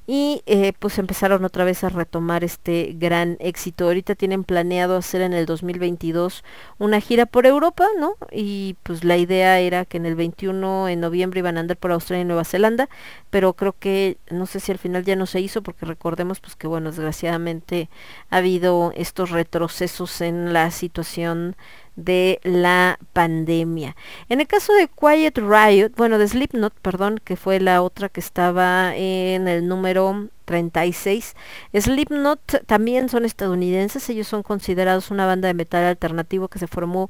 [0.07, 3.85] y eh, pues empezaron otra vez a retomar este gran éxito.
[3.85, 6.43] Ahorita tienen planeado hacer en el 2022
[6.77, 8.15] una gira por Europa, ¿no?
[8.31, 11.91] Y pues la idea era que en el 21 en noviembre iban a andar por
[11.91, 12.87] Australia y Nueva Zelanda,
[13.29, 16.55] pero creo que no sé si al final ya no se hizo porque recordemos pues
[16.55, 17.89] que bueno, desgraciadamente
[18.29, 21.55] ha habido estos retrocesos en la situación
[21.95, 23.95] de la pandemia.
[24.29, 28.19] En el caso de Quiet Riot, bueno, de Slipknot, perdón, que fue la otra que
[28.19, 31.35] estaba en el número 36.
[31.73, 37.09] Slipknot también son estadounidenses, ellos son considerados una banda de metal alternativo que se formó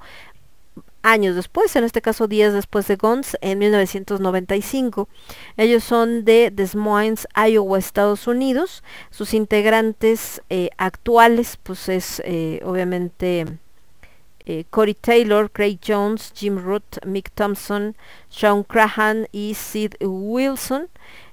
[1.05, 5.07] años después, en este caso días después de Guns, en 1995.
[5.55, 8.83] Ellos son de Des Moines, Iowa, Estados Unidos.
[9.11, 13.45] Sus integrantes eh, actuales, pues es eh, obviamente
[14.45, 17.95] eh, Corey Taylor, Craig Jones, Jim Root, Mick Thompson,
[18.29, 20.89] Sean Crahan y Sid Wilson.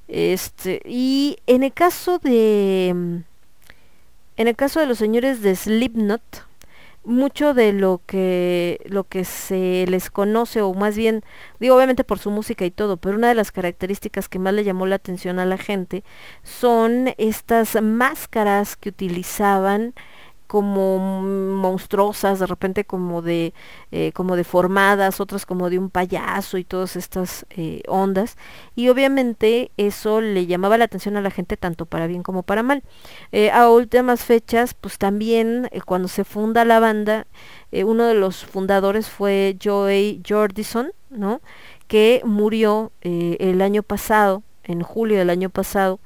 [0.09, 6.47] Este, y en el caso de en el caso de los señores de Slipknot,
[7.05, 11.25] mucho de lo que lo que se les conoce o más bien
[11.59, 14.63] digo obviamente por su música y todo pero una de las características que más le
[14.65, 16.05] llamó la atención a la gente
[16.45, 19.95] son estas máscaras que utilizaban
[20.53, 23.55] como monstruosas, de repente como de
[23.91, 28.37] eh, como deformadas, otras como de un payaso y todas estas eh, ondas.
[28.77, 32.63] Y obviamente eso le llamaba la atención a la gente tanto para bien como para
[32.63, 32.83] mal.
[33.33, 37.27] Eh, a últimas fechas, pues también cuando se funda la banda,
[37.73, 41.41] uno de los fundadores fue Joey Jordison, ¿no?
[41.87, 45.99] Que murió el año pasado, en julio del año pasado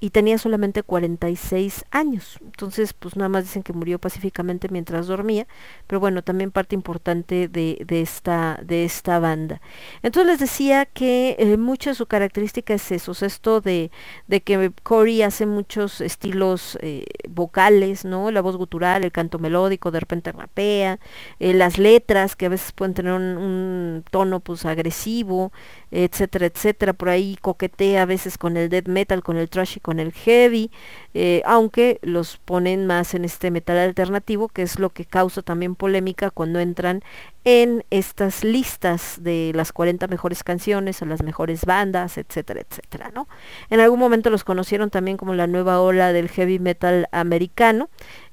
[0.00, 2.38] y tenía solamente 46 años.
[2.44, 5.46] Entonces, pues nada más dicen que murió pacíficamente mientras dormía,
[5.86, 9.60] pero bueno, también parte importante de, de esta, de esta banda.
[10.02, 13.90] Entonces les decía que eh, mucha de su característica es eso, esto de,
[14.26, 18.30] de que Cory hace muchos estilos eh, vocales, ¿no?
[18.30, 21.00] La voz gutural, el canto melódico, de repente rapea,
[21.40, 25.52] eh, las letras que a veces pueden tener un, un tono pues agresivo,
[25.90, 30.00] etcétera, etcétera, por ahí coquetea a veces con el death metal, con el trash con
[30.00, 30.70] el heavy,
[31.14, 35.76] eh, aunque los ponen más en este metal alternativo, que es lo que causa también
[35.76, 37.02] polémica cuando entran
[37.44, 43.28] en estas listas de las 40 mejores canciones o las mejores bandas, etcétera, etcétera, ¿no?
[43.70, 47.88] En algún momento los conocieron también como la nueva ola del heavy metal americano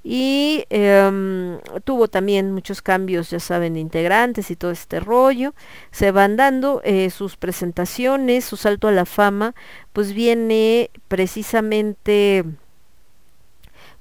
[0.07, 5.55] y em, tuvo también muchos cambios, ya saben, integrantes y todo este rollo.
[5.89, 9.55] Se van dando eh, sus presentaciones, su salto a la fama,
[9.93, 12.45] pues viene precisamente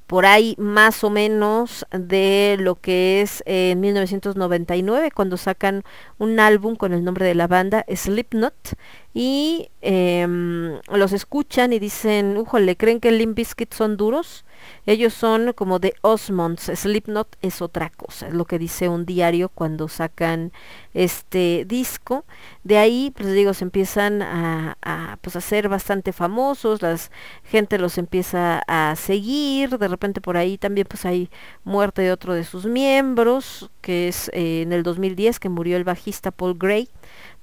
[0.06, 5.84] por ahí más o menos de lo que es en 1999 cuando sacan
[6.18, 8.76] un álbum con el nombre de la banda Slipknot
[9.14, 14.44] y em, los escuchan y dicen, ujole, ¿creen que Limp Bizkit son duros?
[14.86, 19.48] Ellos son como de Osmonds, Slipknot es otra cosa, es lo que dice un diario
[19.48, 20.52] cuando sacan
[20.94, 22.24] este disco.
[22.62, 26.96] De ahí, pues digo, se empiezan a, pues, a ser bastante famosos, la
[27.44, 31.30] gente los empieza a seguir, de repente por ahí también pues hay
[31.64, 35.84] muerte de otro de sus miembros, que es eh, en el 2010 que murió el
[35.84, 36.88] bajista Paul Gray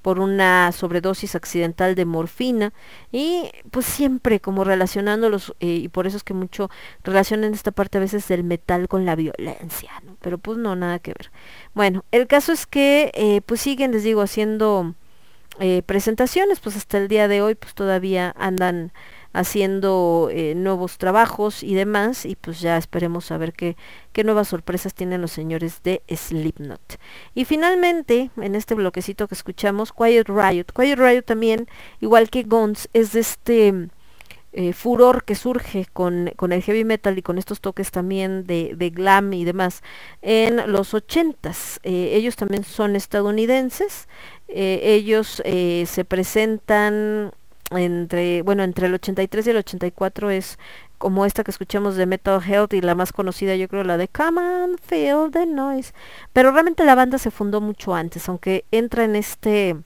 [0.02, 2.72] por una sobredosis accidental de morfina
[3.12, 6.70] y pues siempre como relacionándolos eh, y por eso es que mucho
[7.04, 9.92] relacionan esta parte a veces del metal con la violencia.
[10.22, 11.30] Pero pues no, nada que ver.
[11.74, 14.94] Bueno, el caso es que eh, pues siguen, les digo, haciendo
[15.60, 18.92] eh, presentaciones, pues hasta el día de hoy pues todavía andan
[19.34, 23.76] haciendo eh, nuevos trabajos y demás y pues ya esperemos a ver qué,
[24.12, 26.98] qué nuevas sorpresas tienen los señores de Slipknot.
[27.34, 30.66] Y finalmente, en este bloquecito que escuchamos, Quiet Riot.
[30.74, 31.66] Quiet Riot también,
[32.00, 33.88] igual que Guns, es de este...
[34.54, 38.92] Eh, furor que surge con, con, el heavy metal y con estos toques también de,
[38.94, 39.82] glam y demás
[40.20, 41.80] en los ochentas.
[41.84, 44.08] Eh, ellos también son estadounidenses.
[44.48, 47.32] Eh, ellos eh, se presentan
[47.70, 50.58] entre, bueno, entre el 83 y el 84 es
[50.98, 54.08] como esta que escuchamos de Metal Health y la más conocida yo creo la de
[54.08, 55.94] Come on, feel the noise.
[56.34, 59.76] Pero realmente la banda se fundó mucho antes, aunque entra en este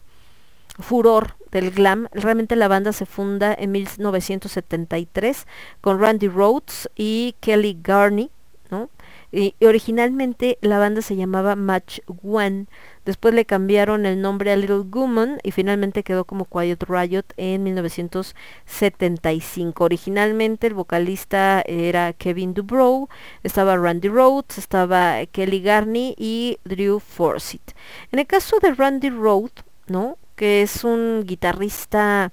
[0.80, 5.46] furor del glam, realmente la banda se funda en 1973
[5.80, 8.30] con Randy Rhodes y Kelly Garney,
[8.70, 8.90] ¿no?
[9.32, 12.66] Y, originalmente la banda se llamaba Match One,
[13.06, 17.62] después le cambiaron el nombre a Little Woman y finalmente quedó como Quiet Riot en
[17.62, 19.82] 1975.
[19.82, 23.08] Originalmente el vocalista era Kevin Dubrow,
[23.42, 27.72] estaba Randy Rhodes, estaba Kelly Garney y Drew Forsyth.
[28.12, 30.18] En el caso de Randy Rhodes, ¿no?
[30.36, 32.32] Que es un guitarrista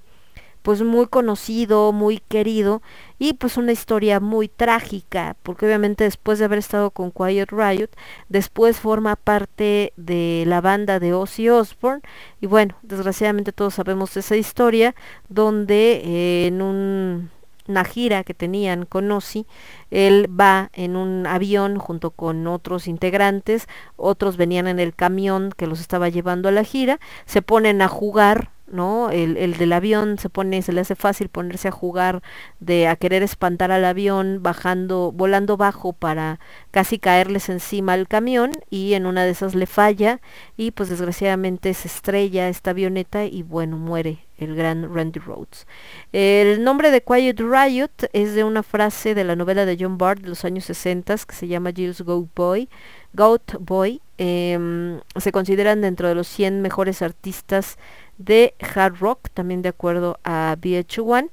[0.64, 2.80] pues muy conocido, muy querido
[3.18, 7.90] y pues una historia muy trágica, porque obviamente después de haber estado con Quiet Riot,
[8.30, 12.00] después forma parte de la banda de Ozzy Osbourne
[12.40, 14.94] y bueno, desgraciadamente todos sabemos esa historia
[15.28, 17.30] donde eh, en un
[17.68, 19.46] una gira que tenían con Ozzy,
[19.90, 23.66] él va en un avión junto con otros integrantes,
[23.96, 27.88] otros venían en el camión que los estaba llevando a la gira, se ponen a
[27.88, 29.10] jugar ¿no?
[29.10, 32.22] El, el, del avión se pone, se le hace fácil ponerse a jugar
[32.60, 38.52] de a querer espantar al avión bajando, volando bajo para casi caerles encima al camión
[38.70, 40.20] y en una de esas le falla
[40.56, 45.66] y pues desgraciadamente se estrella esta avioneta y bueno, muere el gran Randy Rhodes.
[46.12, 50.22] El nombre de Quiet Riot es de una frase de la novela de John Bart
[50.22, 52.68] de los años 60 que se llama Gilles Go Boy.
[53.12, 57.78] Goat Boy eh, se consideran dentro de los 100 mejores artistas
[58.18, 61.28] de hard rock, también de acuerdo a VH1.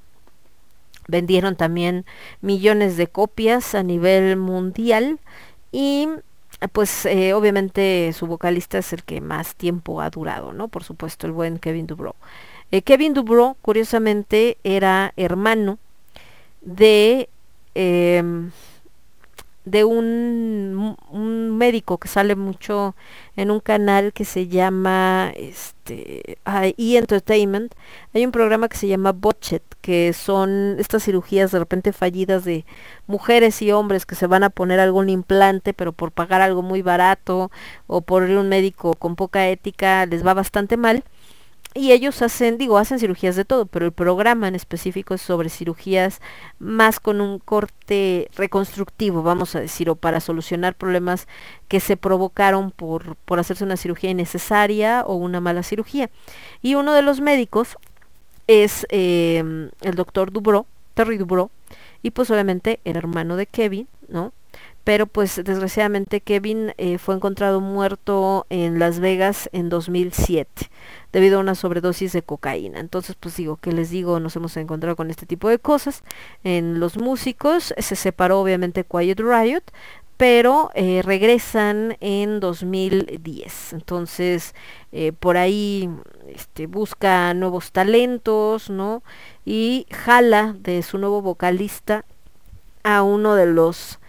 [1.08, 2.06] Vendieron también
[2.42, 5.20] millones de copias a nivel mundial
[5.72, 6.08] y
[6.74, 10.68] pues eh, obviamente su vocalista es el que más tiempo ha durado, ¿no?
[10.68, 12.14] Por supuesto, el buen Kevin Dubrow.
[12.72, 15.80] Eh, Kevin Dubrow, curiosamente, era hermano
[16.62, 17.30] de
[17.74, 18.52] em,
[19.66, 22.96] de un, un, médico que sale mucho
[23.36, 26.38] en un canal que se llama este
[26.78, 27.76] E Entertainment.
[28.14, 32.66] Hay un programa que se llama Botchet, que son estas cirugías de repente fallidas de
[33.08, 36.82] mujeres y hombres que se van a poner algún implante, pero por pagar algo muy
[36.82, 37.52] barato
[37.88, 41.04] o por un médico con poca ética les va bastante mal
[41.74, 45.50] y ellos hacen, digo, hacen cirugías de todo, pero el programa en específico es sobre
[45.50, 46.20] cirugías
[46.60, 51.28] más con un corte reconstructivo, vamos a decir, o para solucionar problemas
[51.70, 56.10] que se provocaron por, por hacerse una cirugía innecesaria o una mala cirugía.
[56.62, 57.78] Y uno de los médicos
[58.48, 61.52] es em, el doctor Dubro, Terry Dubro,
[62.04, 64.34] y pues obviamente el hermano de Kevin, ¿no?
[64.84, 70.70] Pero pues desgraciadamente Kevin eh, fue encontrado muerto en Las Vegas en 2007
[71.12, 72.80] debido a una sobredosis de cocaína.
[72.80, 76.04] Entonces, pues digo, que les digo, nos hemos encontrado con este tipo de cosas.
[76.44, 79.64] En los músicos se separó obviamente Quiet Riot,
[80.22, 83.74] pero eh, regresan en 2010.
[83.74, 84.54] Entonces,
[84.92, 85.90] eh, por ahí
[86.28, 89.04] este, busca nuevos talentos, ¿no?
[89.46, 92.06] Y jala de su nuevo vocalista
[92.84, 94.00] a uno de los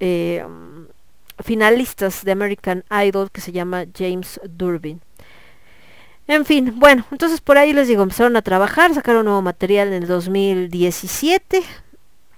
[0.00, 0.44] eh,
[1.42, 5.00] finalistas de American Idol que se llama James Durbin.
[6.28, 10.02] En fin, bueno, entonces por ahí les digo, empezaron a trabajar, sacaron nuevo material en
[10.02, 11.62] el 2017,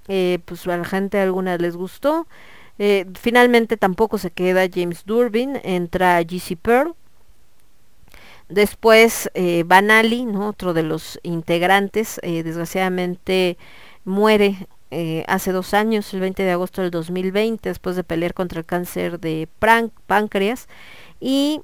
[0.06, 2.28] eh, pues a la gente alguna les gustó.
[2.78, 6.94] Eh, finalmente tampoco se queda James Durbin, entra GC Pearl.
[8.48, 10.48] Después eh, Banali, ¿no?
[10.48, 13.58] otro de los integrantes, desgraciadamente
[14.04, 14.68] muere
[15.28, 19.20] hace dos años, el 20 de agosto del 2020, después de pelear contra el cáncer
[19.20, 19.48] de
[20.06, 20.68] páncreas.
[21.20, 21.60] Y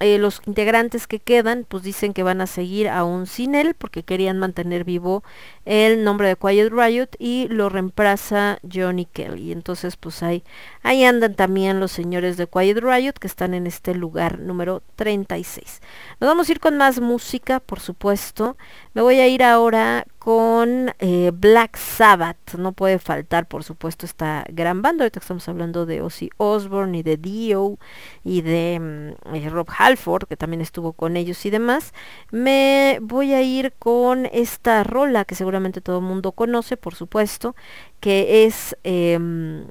[0.00, 4.04] eh, los integrantes que quedan pues dicen que van a seguir aún sin él porque
[4.04, 5.24] querían mantener vivo
[5.64, 9.50] el nombre de Quiet Riot y lo reemplaza Johnny Kelly.
[9.50, 10.44] Entonces pues ahí,
[10.84, 15.80] ahí andan también los señores de Quiet Riot que están en este lugar número 36.
[16.20, 18.56] Nos vamos a ir con más música, por supuesto.
[18.94, 22.52] Me voy a ir ahora con eh, Black Sabbath.
[22.58, 25.04] No puede faltar, por supuesto, esta gran banda.
[25.04, 27.78] Ahorita estamos hablando de Ozzy Osbourne y de Dio
[28.24, 31.94] y de mm, eh, Rob Halford, que también estuvo con ellos y demás.
[32.30, 37.56] Me voy a ir con esta rola que seguramente todo el mundo conoce, por supuesto,
[37.98, 39.64] que es em,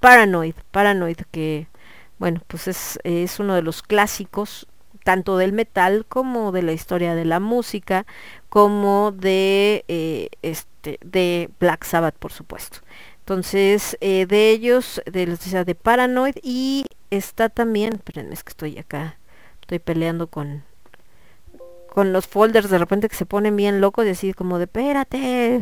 [0.00, 0.54] Paranoid.
[0.70, 1.66] Paranoid, que,
[2.18, 4.66] bueno, pues es, es uno de los clásicos
[5.04, 8.06] tanto del metal como de la historia de la música,
[8.52, 12.80] como de, eh, este, de Black Sabbath, por supuesto.
[13.20, 15.24] Entonces, eh, de ellos, de,
[15.64, 19.16] de Paranoid, y está también, espérenme, es que estoy acá,
[19.62, 20.64] estoy peleando con,
[21.88, 25.58] con los folders de repente que se ponen bien locos y así como de, espérate.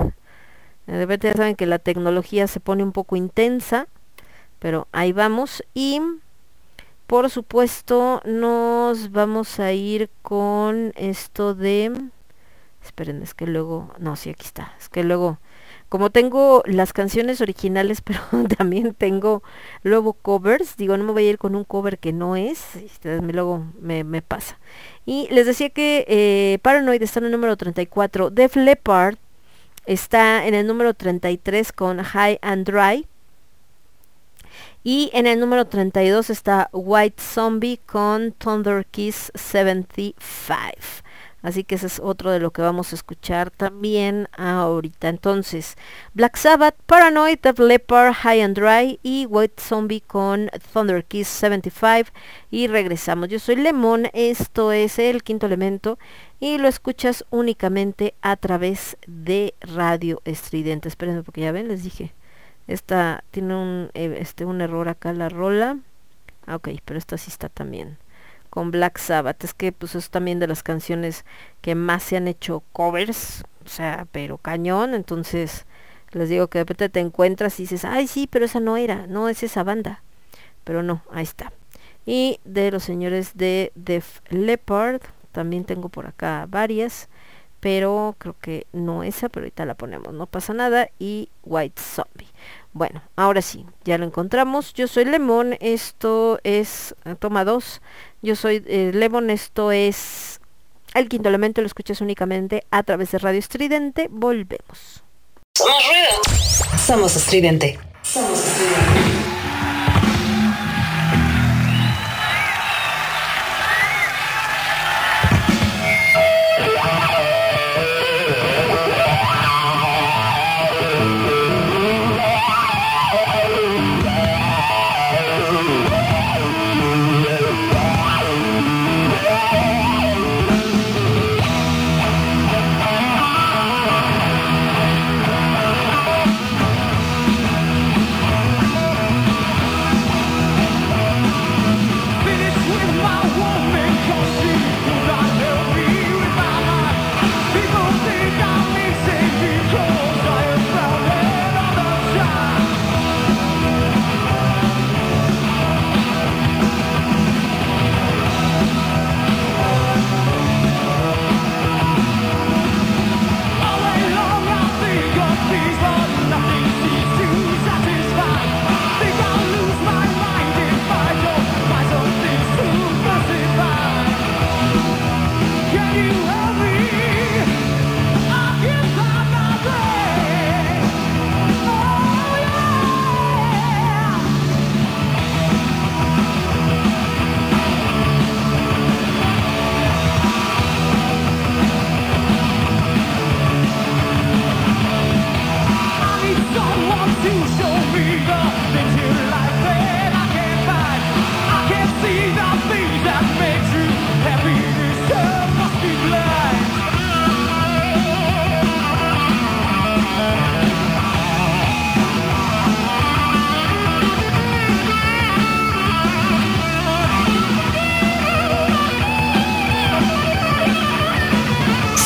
[0.89, 3.87] De repente ya saben que la tecnología se pone un poco intensa,
[4.59, 5.63] pero ahí vamos.
[5.75, 6.03] Y
[7.07, 12.11] por supuesto, nos vamos a ir con esto de...
[12.85, 13.93] Esperen, es que luego...
[13.99, 14.75] No, sí, aquí está.
[14.79, 15.39] Es que luego...
[15.89, 18.21] Como tengo las canciones originales, pero
[18.57, 19.43] también tengo
[19.83, 22.65] luego covers, digo, no me voy a ir con un cover que no es,
[23.03, 24.59] luego me, me pasa.
[25.05, 29.17] Y les decía que eh, Paranoid está en el número 34, Def Leppard
[29.87, 33.07] está en el número 33 con High and Dry.
[34.83, 41.10] Y en el número 32 está White Zombie con Thunder Kiss 75.
[41.43, 45.09] Así que ese es otro de lo que vamos a escuchar también ahorita.
[45.09, 45.77] Entonces,
[46.15, 52.11] Black Sabbath, Paranoid, The Leopard, High and Dry y White Zombie con Thunder Kiss 75.
[52.51, 53.29] Y regresamos.
[53.29, 55.99] Yo soy Lemon, esto es el quinto elemento
[56.41, 60.89] y lo escuchas únicamente a través de Radio Estridente.
[60.89, 62.15] Espérenme porque ya ven, les dije
[62.71, 65.79] esta tiene un, eh, este, un error acá la rola.
[66.47, 67.99] Ah, ok, pero esta sí está también
[68.51, 69.45] con Black Sabbath.
[69.45, 71.25] Es que pues es también de las canciones
[71.61, 73.45] que más se han hecho covers.
[73.65, 74.95] O sea, pero cañón.
[74.95, 75.67] Entonces
[76.13, 79.07] les digo que de repente te encuentras y dices, ay sí, pero esa no era,
[79.07, 80.03] no es esa banda.
[80.65, 81.53] Pero no, ahí está.
[82.05, 85.01] Y de los señores de Def Leppard,
[85.33, 87.09] también tengo por acá varias
[87.61, 90.89] pero creo que no esa, pero ahorita la ponemos, no pasa nada.
[90.99, 92.30] Y White Zombie.
[92.73, 94.73] Bueno, ahora sí, ya lo encontramos.
[94.75, 97.81] Yo soy Lemon, esto es, eh, toma dos.
[98.23, 100.41] Yo soy eh, Lemon, esto es
[100.95, 104.09] el quinto elemento, lo escuchas únicamente a través de Radio Estridente.
[104.11, 105.03] Volvemos.
[105.57, 106.79] Somos ruido.
[106.79, 107.79] Somos estridente.
[108.03, 109.40] Somos estridente.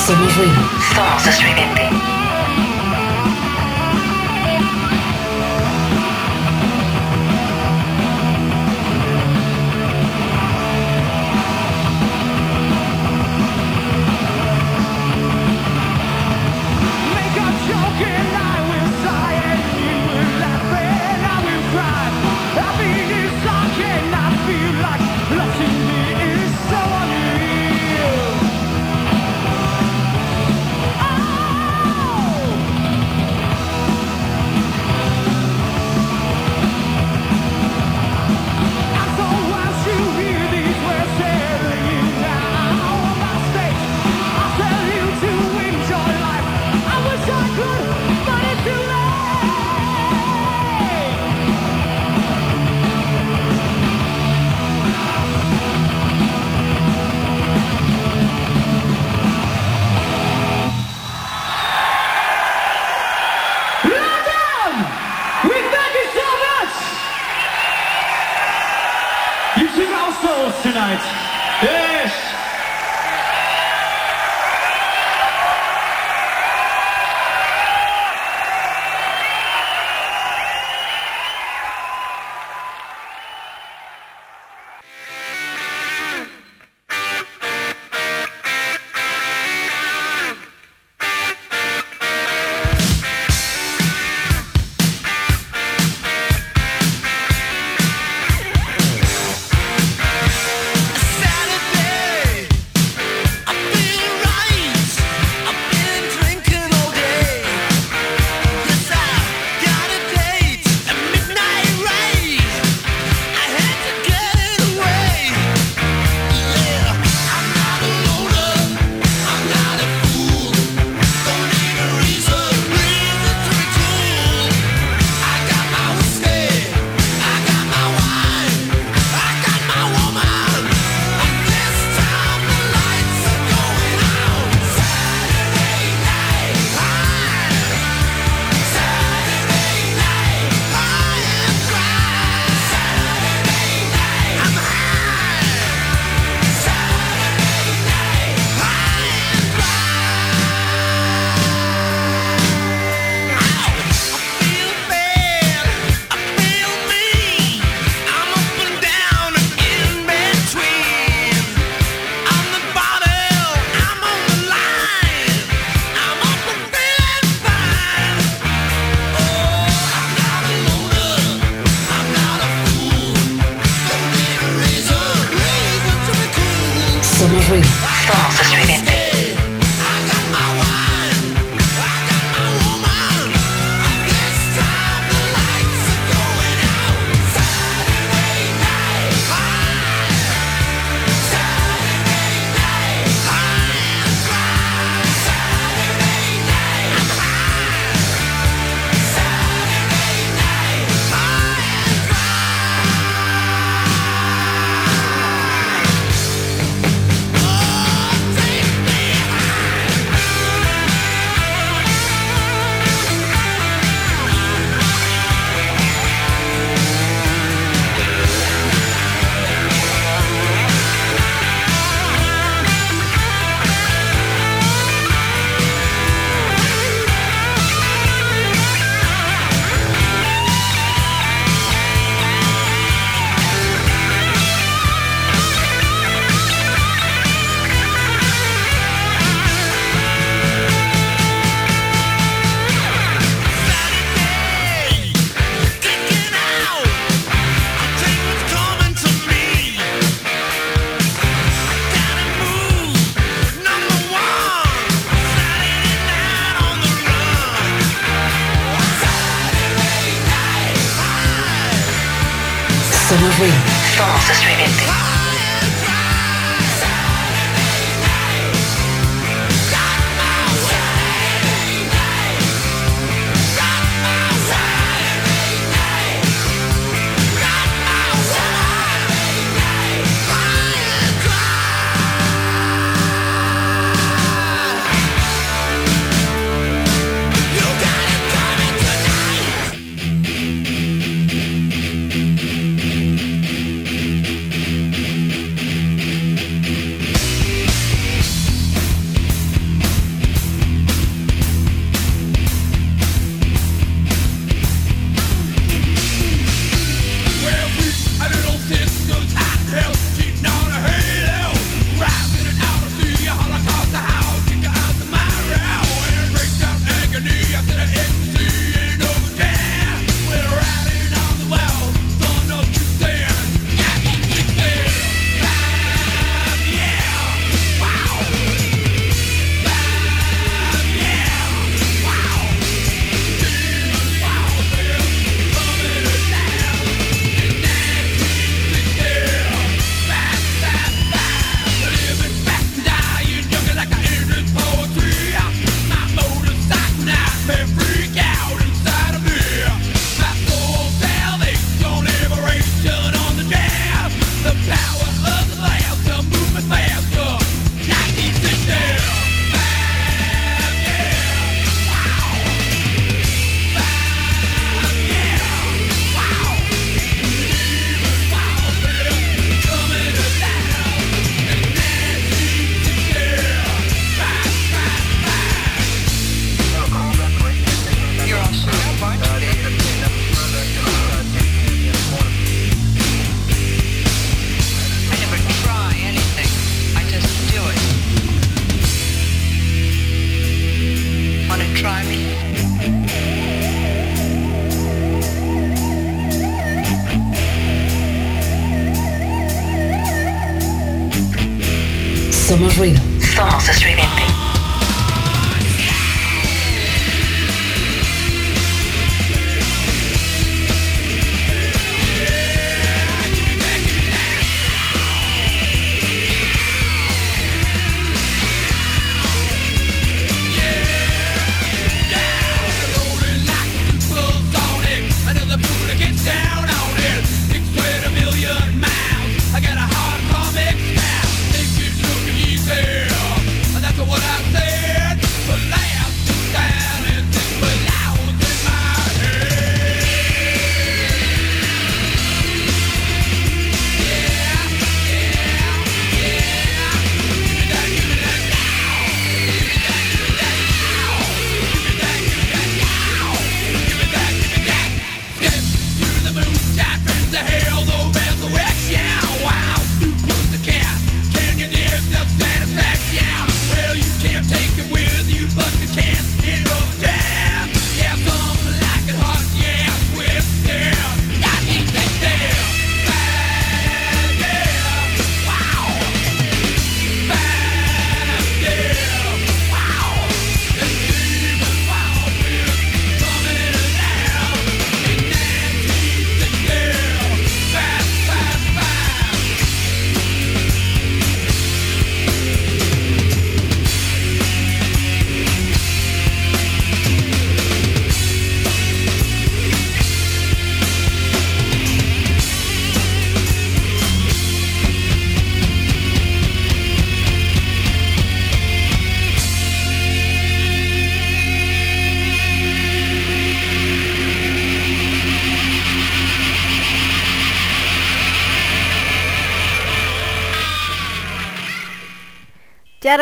[0.07, 0.53] Somos ruido.
[0.95, 2.14] Somos.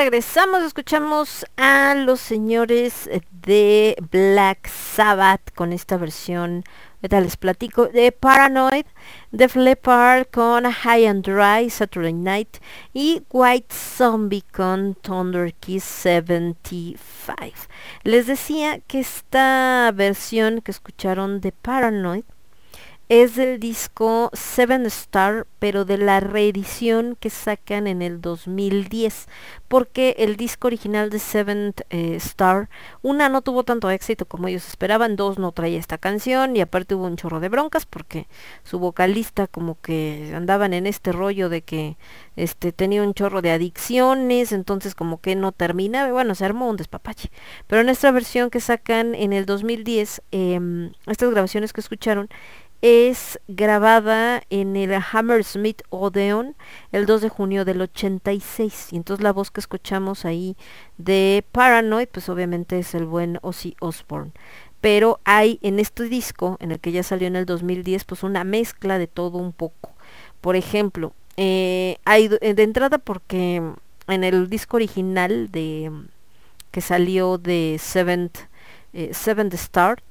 [0.05, 6.65] Regresamos, escuchamos a los señores de Black Sabbath con esta versión,
[6.97, 8.85] ahorita les platico, de Paranoid,
[9.31, 12.57] de Leppard con High and Dry, Saturday Night
[12.93, 17.69] y White Zombie con Thunder Kiss 75.
[18.03, 22.24] Les decía que esta versión que escucharon de Paranoid
[23.12, 29.28] es del disco Seven Star, pero de la reedición que sacan en el 2010,
[29.68, 32.70] porque el disco original de Seven eh, Star,
[33.02, 36.94] una no tuvo tanto éxito como ellos esperaban, dos no traía esta canción y aparte
[36.94, 38.28] hubo un chorro de broncas porque
[38.64, 41.98] su vocalista como que andaban en este rollo de que
[42.36, 46.78] este tenía un chorro de adicciones, entonces como que no terminaba, bueno, se armó un
[46.78, 47.30] despapache.
[47.66, 52.30] Pero en esta versión que sacan en el 2010, em, estas grabaciones que escucharon,
[52.82, 56.56] es grabada en el Hammersmith Odeon
[56.90, 58.92] el 2 de junio del 86.
[58.92, 60.56] Y entonces la voz que escuchamos ahí
[60.98, 64.32] de Paranoid, pues obviamente es el buen Ozzy Osbourne.
[64.80, 68.42] Pero hay en este disco, en el que ya salió en el 2010, pues una
[68.42, 69.94] mezcla de todo un poco.
[70.40, 73.62] Por ejemplo, eh, hay de entrada porque
[74.09, 75.92] en el disco original de
[76.72, 78.38] que salió de Seventh,
[78.92, 80.02] eh, Seventh Start,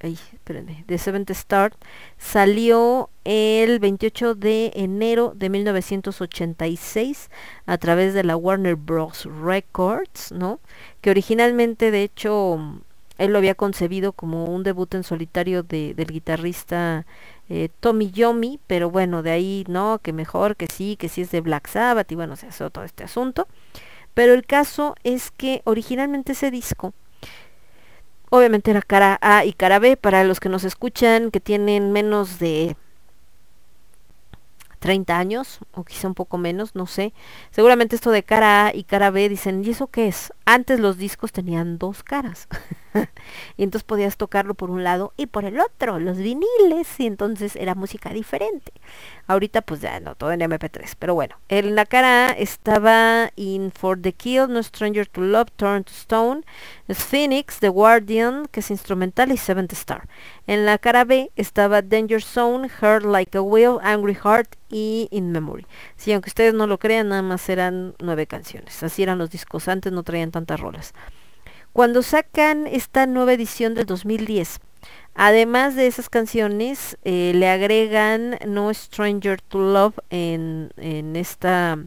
[0.00, 0.18] ay,
[0.48, 1.74] espérenme, de Seventh Start,
[2.16, 7.28] salió el 28 de enero de 1986
[7.66, 9.28] a través de la Warner Bros.
[9.42, 10.60] Records, ¿no?
[11.02, 12.80] Que originalmente, de hecho,
[13.18, 17.04] él lo había concebido como un debut en solitario de, del guitarrista
[17.50, 19.98] eh, Tommy Yomi, pero bueno, de ahí, ¿no?
[19.98, 22.84] Que mejor, que sí, que sí es de Black Sabbath y bueno, se hace todo
[22.84, 23.48] este asunto.
[24.14, 26.94] Pero el caso es que originalmente ese disco
[28.30, 32.38] Obviamente era cara A y cara B para los que nos escuchan que tienen menos
[32.38, 32.76] de
[34.78, 37.12] 30 años o quizá un poco menos, no sé.
[37.50, 40.32] Seguramente esto de cara A y cara B dicen, ¿y eso qué es?
[40.50, 42.48] Antes los discos tenían dos caras.
[43.58, 47.54] y entonces podías tocarlo por un lado y por el otro, los viniles, y entonces
[47.54, 48.72] era música diferente.
[49.26, 54.00] Ahorita pues ya no, todo en MP3, pero bueno, en la cara estaba In For
[54.00, 56.44] The Kill, No Stranger To Love, Turn To Stone,
[56.88, 60.08] Phoenix, The Guardian, que es instrumental, y Seventh Star.
[60.46, 65.30] En la cara B estaba Danger Zone, Heart Like a Wheel, Angry Heart y In
[65.30, 65.66] Memory.
[65.96, 68.82] Sí, aunque ustedes no lo crean, nada más eran nueve canciones.
[68.82, 70.94] Así eran los discos antes, no traían rolas.
[71.72, 74.60] Cuando sacan esta nueva edición del 2010,
[75.14, 81.78] además de esas canciones, eh, le agregan No Stranger to Love en, en esta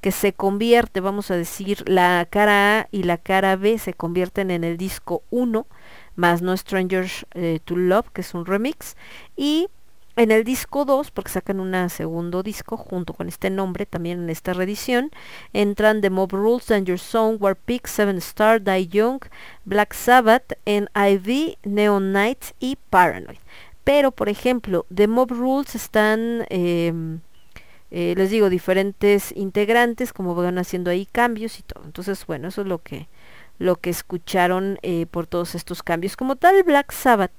[0.00, 4.52] que se convierte, vamos a decir, la cara A y la cara B se convierten
[4.52, 5.66] en el disco 1,
[6.14, 8.96] más No Stranger eh, to Love, que es un remix,
[9.36, 9.68] y
[10.16, 14.30] en el disco 2, porque sacan un segundo disco junto con este nombre, también en
[14.30, 15.10] esta reedición,
[15.52, 19.20] entran The Mob Rules, Danger Zone, War Peak, Seven Star, Die Young,
[19.66, 23.38] Black Sabbath, NIV, Neon Night y Paranoid.
[23.84, 27.20] Pero, por ejemplo, The Mob Rules están, em,
[27.90, 31.84] eh, les digo, diferentes integrantes, como van haciendo ahí cambios y todo.
[31.84, 33.08] Entonces, bueno, eso es lo que,
[33.58, 36.16] lo que escucharon eh, por todos estos cambios.
[36.16, 37.32] Como tal, Black Sabbath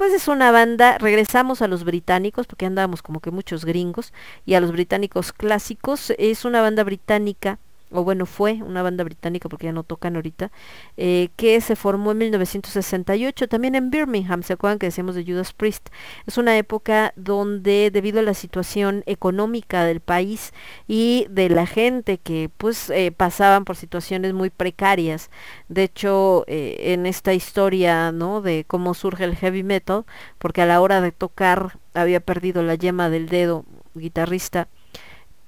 [0.00, 4.14] pues es una banda, regresamos a los británicos, porque andábamos como que muchos gringos,
[4.46, 7.58] y a los británicos clásicos, es una banda británica
[7.90, 10.50] o bueno, fue una banda británica porque ya no tocan ahorita,
[10.96, 15.52] eh, que se formó en 1968, también en Birmingham, ¿se acuerdan que decíamos de Judas
[15.52, 15.88] Priest?
[16.26, 20.52] Es una época donde debido a la situación económica del país
[20.86, 25.30] y de la gente que pues eh, pasaban por situaciones muy precarias,
[25.68, 28.40] de hecho eh, en esta historia, ¿no?
[28.40, 30.04] De cómo surge el heavy metal,
[30.38, 33.64] porque a la hora de tocar había perdido la yema del dedo
[33.94, 34.68] guitarrista,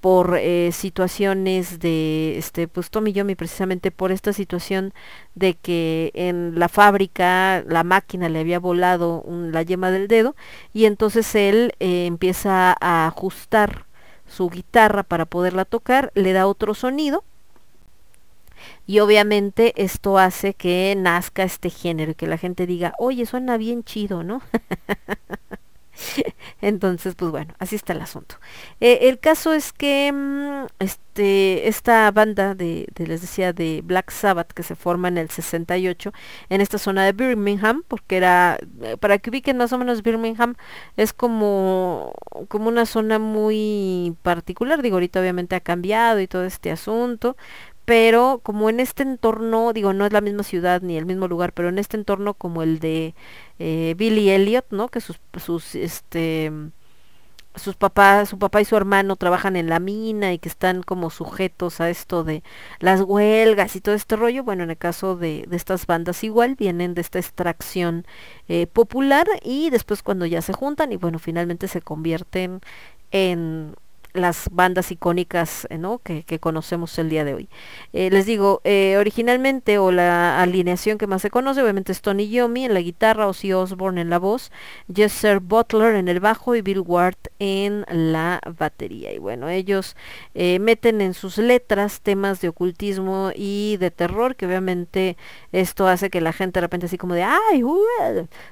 [0.03, 4.93] por eh, situaciones de este pues Tommy Yomi precisamente por esta situación
[5.37, 10.35] de que en la fábrica la máquina le había volado la yema del dedo
[10.75, 13.87] y entonces él eh, empieza a ajustar
[14.27, 17.23] su guitarra para poderla tocar, le da otro sonido
[18.89, 23.57] y obviamente esto hace que nazca este género y que la gente diga, oye, suena
[23.57, 24.43] bien chido, ¿no?
[26.61, 28.37] Entonces, pues bueno, así está el asunto.
[28.81, 34.53] Eh, el caso es que mm, este, esta banda de, les decía, de Black Sabbath
[34.53, 36.13] que se forma en el 68
[36.49, 40.55] en esta zona de Birmingham, porque era, eh, para que ubiquen más o menos Birmingham,
[40.97, 42.15] es como,
[42.49, 47.37] como una zona muy particular, digo, ahorita obviamente ha cambiado y todo este asunto,
[47.85, 51.53] pero como en este entorno, digo, no es la misma ciudad ni el mismo lugar,
[51.53, 53.15] pero en este entorno como el de
[53.59, 54.89] eh, Billy Elliot, ¿no?
[54.89, 56.53] Que sus, sus, este,
[57.55, 61.11] sus papás, su papá y su hermano trabajan en la mina y que están como
[61.11, 62.43] sujetos a esto de
[62.79, 64.45] las huelgas y todo este rollo.
[64.45, 68.07] Bueno, en el caso de, de estas bandas igual vienen de esta extracción
[68.49, 72.61] eh, popular y después cuando ya se juntan y bueno, finalmente se convierten
[73.11, 73.75] en
[74.15, 75.99] las bandas icónicas eh, ¿no?
[75.99, 77.49] que, conocemos el día de hoy.
[77.93, 82.29] Eh, les digo, eh, originalmente o la alineación que más se conoce, obviamente es Tony
[82.29, 84.51] Yomi en la guitarra, Ozzy Osbourne en la voz,
[84.93, 89.13] Jesser Butler en el bajo y Bill Ward en la batería.
[89.13, 89.97] Y bueno, ellos
[90.35, 95.17] meten en sus letras temas de ocultismo y de terror, que obviamente
[95.53, 97.63] esto hace que la gente de repente así como de, ay,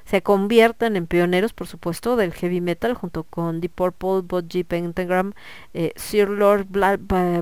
[0.05, 5.33] se conviertan en pioneros, por supuesto, del heavy metal junto con Deep Purple, G Pentagram,
[5.73, 6.67] eh, Sir Lord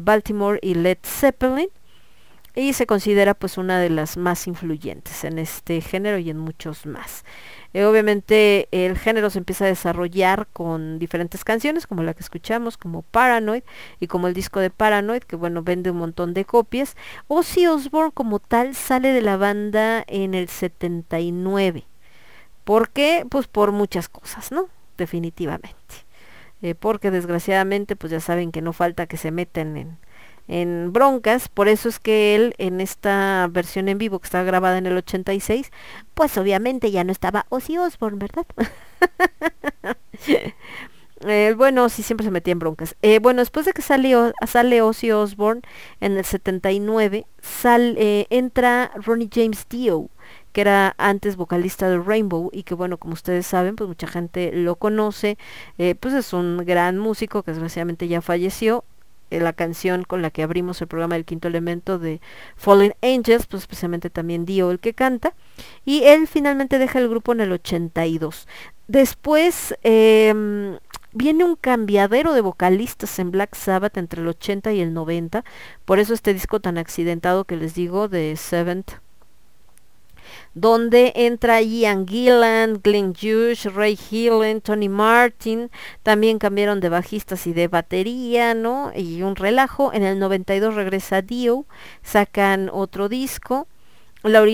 [0.01, 1.69] Baltimore y Led Zeppelin
[2.55, 6.85] y se considera pues una de las más influyentes en este género y en muchos
[6.85, 7.23] más.
[7.73, 12.77] Eh, obviamente el género se empieza a desarrollar con diferentes canciones como la que escuchamos,
[12.77, 13.63] como Paranoid
[13.99, 16.95] y como el disco de Paranoid que bueno vende un montón de copias.
[17.27, 21.85] Ozzy Osbourne como tal sale de la banda en el 79.
[22.63, 23.25] ¿Por qué?
[23.29, 24.67] Pues por muchas cosas, ¿no?
[24.97, 26.08] Definitivamente.
[26.61, 29.97] Eh, porque desgraciadamente pues ya saben que no falta que se meten en,
[30.49, 34.77] en broncas, por eso es que él en esta versión en vivo que está grabada
[34.77, 35.71] en el 86,
[36.15, 38.45] pues obviamente ya no estaba Ozzy Osbourne, ¿verdad?
[41.27, 42.95] eh, bueno, sí, siempre se metía en broncas.
[43.03, 45.61] Eh, bueno, después de que salió, sale Ozzy Osbourne
[46.01, 50.09] en el 79, sal, eh, entra Ronnie James Dio
[50.51, 54.51] que era antes vocalista de Rainbow y que bueno, como ustedes saben, pues mucha gente
[54.53, 55.37] lo conoce,
[55.77, 58.83] eh, pues es un gran músico que desgraciadamente ya falleció.
[59.31, 62.19] Eh, la canción con la que abrimos el programa del quinto elemento de
[62.55, 65.35] Fallen Angels, pues especialmente también Dio el que canta,
[65.85, 68.47] y él finalmente deja el grupo en el 82.
[68.87, 70.77] Después em,
[71.13, 75.43] viene un cambiadero de vocalistas en Black Sabbath entre el 80 y el 90,
[75.85, 78.93] por eso este disco tan accidentado que les digo de Seventh
[80.53, 85.71] donde entra Ian Gillan, Glenn Hughes, Ray Hillen, Tony Martin,
[86.03, 88.91] también cambiaron de bajistas y de batería, ¿no?
[88.95, 89.93] Y un relajo.
[89.93, 91.65] En el 92 regresa Dio,
[92.01, 93.67] sacan otro disco
[94.23, 94.45] la,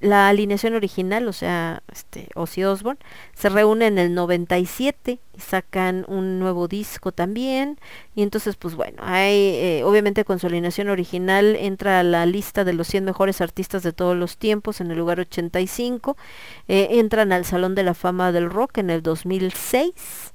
[0.00, 3.00] la alineación original, o sea, este, Ozzy Osbourne,
[3.34, 7.78] se reúne en el 97 y sacan un nuevo disco también.
[8.14, 12.64] Y entonces, pues bueno, hay, eh, obviamente con su alineación original entra a la lista
[12.64, 16.16] de los 100 mejores artistas de todos los tiempos en el lugar 85.
[16.68, 20.31] Eh, entran al Salón de la Fama del Rock en el 2006.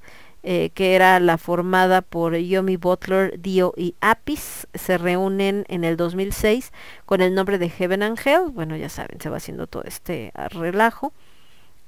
[0.50, 5.98] Eh, que era la formada por Yomi Butler, Dio y Apis, se reúnen en el
[5.98, 6.72] 2006
[7.04, 8.48] con el nombre de Heaven and Hell.
[8.50, 11.12] Bueno, ya saben, se va haciendo todo este relajo.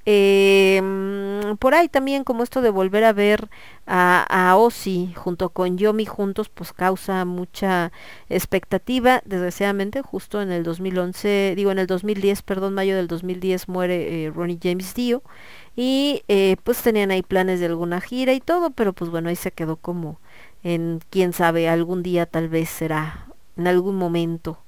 [0.07, 3.51] Em, por ahí también como esto de volver a ver
[3.87, 7.93] a, a Ozzy junto con Yomi juntos pues causa mucha
[8.29, 9.23] expectativa.
[9.27, 14.31] Desgraciadamente justo en el 2011 digo en el 2010 perdón mayo del 2010 muere eh,
[14.31, 15.23] Ronnie James Dio.
[15.77, 19.37] Y eh, pues tenían ahí planes de alguna gira y todo pero pues bueno ahí
[19.37, 20.19] se quedó como
[20.63, 24.59] en quién sabe algún día tal vez será en algún momento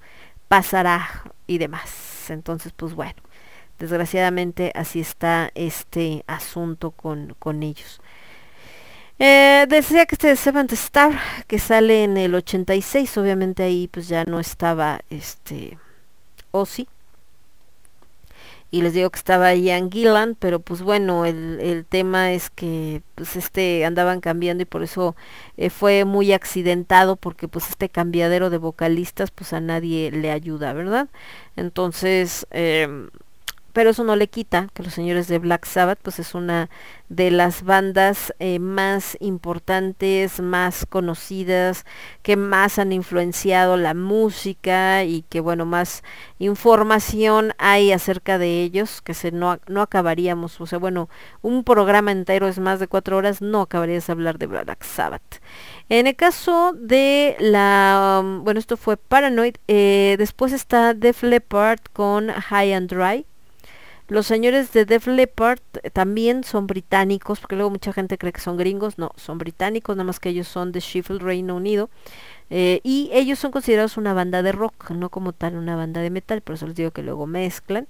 [0.48, 1.08] pasará
[1.46, 2.30] y demás.
[2.30, 3.16] Entonces pues bueno
[3.82, 8.00] desgraciadamente así está este asunto con, con ellos.
[9.18, 11.18] Eh, decía que este Seventh Star,
[11.48, 15.78] que sale en el 86, obviamente ahí pues ya no estaba este
[16.52, 16.86] Ozzy.
[18.70, 23.02] Y les digo que estaba Ian Gillan, pero pues bueno, el, el tema es que
[23.16, 25.16] pues este andaban cambiando y por eso
[25.56, 30.72] eh, fue muy accidentado porque pues este cambiadero de vocalistas pues a nadie le ayuda,
[30.72, 31.08] ¿verdad?
[31.56, 33.08] Entonces, eh,
[33.72, 36.68] pero eso no le quita que los señores de Black Sabbath pues es una
[37.08, 41.84] de las bandas eh, más importantes, más conocidas,
[42.22, 46.02] que más han influenciado la música y que bueno, más
[46.38, 51.10] información hay acerca de ellos, que se no, no acabaríamos, o sea, bueno,
[51.42, 55.40] un programa entero es más de cuatro horas, no acabarías de hablar de Black Sabbath.
[55.90, 61.80] En el caso de la, um, bueno, esto fue Paranoid, eh, después está Def Leppard
[61.92, 63.26] con High and Dry,
[64.12, 65.60] los señores de Def Leppard
[65.94, 70.04] también son británicos, porque luego mucha gente cree que son gringos, no, son británicos, nada
[70.04, 71.88] más que ellos son de Sheffield, Reino Unido.
[72.54, 76.10] Eh, y ellos son considerados una banda de rock, no como tal una banda de
[76.10, 77.88] metal, por eso les digo que luego mezclan.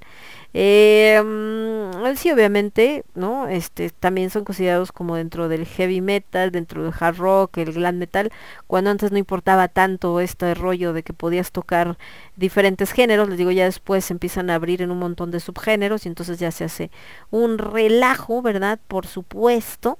[0.54, 3.48] Eh, mm, sí, obviamente, ¿no?
[3.48, 7.98] Este, también son considerados como dentro del heavy metal, dentro del hard rock, el glam
[7.98, 8.30] metal,
[8.68, 11.98] cuando antes no importaba tanto este rollo de que podías tocar
[12.36, 16.08] diferentes géneros, les digo, ya después empiezan a abrir en un montón de subgéneros y
[16.08, 16.90] entonces ya se hace
[17.30, 18.78] un relajo, ¿verdad?
[18.86, 19.98] Por supuesto.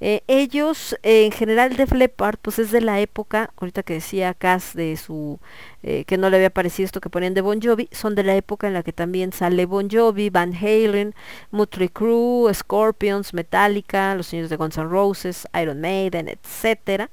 [0.00, 4.74] Eh, ellos, en general, de Leppard, pues es de la época, ahorita que decía Cass
[4.74, 5.38] de su,
[5.82, 8.34] eh, que no le había parecido esto que ponían de Bon Jovi, son de la
[8.34, 11.14] época en la que también sale Bon Jovi, Van Halen,
[11.50, 17.10] Motley Crue, Scorpions, Metallica, los señores de Guns N' Roses, Iron Maiden, etcétera.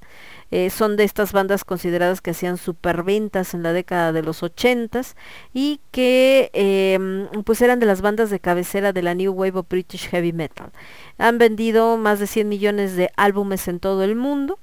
[0.51, 5.15] Eh, son de estas bandas consideradas que hacían superventas en la década de los ochentas
[5.53, 9.67] y que em, pues eran de las bandas de cabecera de la New Wave of
[9.69, 10.71] British Heavy Metal.
[11.17, 14.59] Han vendido más de 100 millones de álbumes en todo el mundo,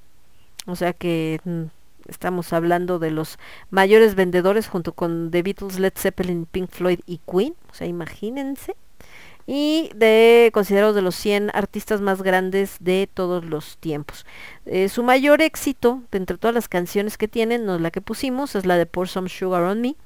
[0.67, 1.63] o sea que mm,
[2.07, 3.39] estamos hablando de los
[3.71, 8.77] mayores vendedores junto con The Beatles, Led Zeppelin, Pink Floyd y Queen, o sea, imagínense
[9.51, 14.27] y de considerados de los 100 artistas más grandes de todos los tiempos.
[14.67, 18.03] Eh, su mayor éxito, de entre todas las canciones que tienen, no es la que
[18.03, 19.97] pusimos, es la de Pour Some Sugar on Me,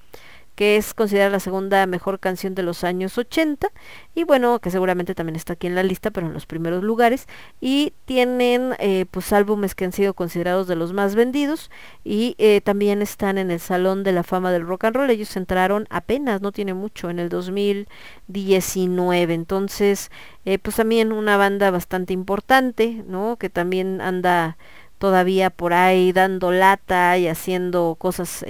[0.55, 3.69] que es considerada la segunda mejor canción de los años 80
[4.15, 7.27] y bueno, que seguramente también está aquí en la lista, pero en los primeros lugares
[7.61, 11.71] y tienen eh, pues álbumes que han sido considerados de los más vendidos
[12.05, 15.11] y eh, también están en el Salón de la Fama del Rock and Roll.
[15.11, 20.11] Ellos entraron apenas, no tiene mucho, en el 2019, entonces
[20.45, 23.37] eh, pues también una banda bastante importante, ¿no?
[23.37, 24.59] Que también anda
[24.99, 28.45] todavía por ahí dando lata y haciendo cosas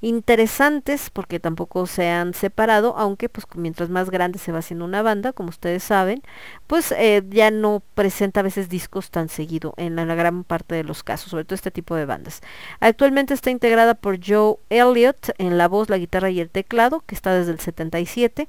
[0.00, 5.02] interesantes porque tampoco se han separado, aunque pues mientras más grande se va haciendo una
[5.02, 6.22] banda, como ustedes saben,
[6.66, 10.84] pues eh, ya no presenta a veces discos tan seguido en la, gran parte de
[10.84, 12.40] los casos, sobre todo este tipo de bandas.
[12.80, 17.14] Actualmente está integrada por Joe Elliott en la voz, la guitarra y el teclado, que
[17.14, 18.48] está desde el 77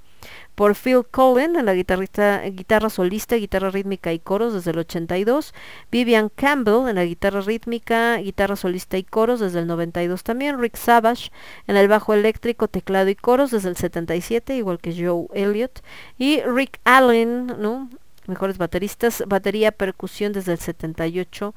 [0.56, 5.54] por Phil Cullen en la guitarrista, guitarra solista, guitarra rítmica y coros desde el 82,
[5.92, 10.76] Vivian Campbell en la guitarra rítmica, guitarra solista y coros desde el 92 también, Rick
[10.76, 11.32] Savage
[11.68, 15.82] en el bajo eléctrico, teclado y coros desde el 77, igual que Joe Elliott,
[16.18, 17.90] y Rick Allen, ¿no?
[18.28, 21.54] mejores bateristas, batería, percusión desde el 78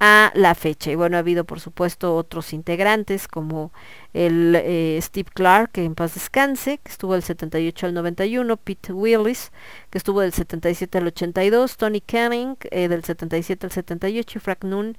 [0.00, 0.90] a la fecha.
[0.90, 3.72] Y bueno, ha habido por supuesto otros integrantes como
[4.14, 9.52] el eh, Steve Clark, en paz descanse, que estuvo del 78 al 91, Pete Willis,
[9.90, 14.64] que estuvo del 77 al 82, Tony Canning eh, del 77 al 78 y Frank
[14.64, 14.96] Noon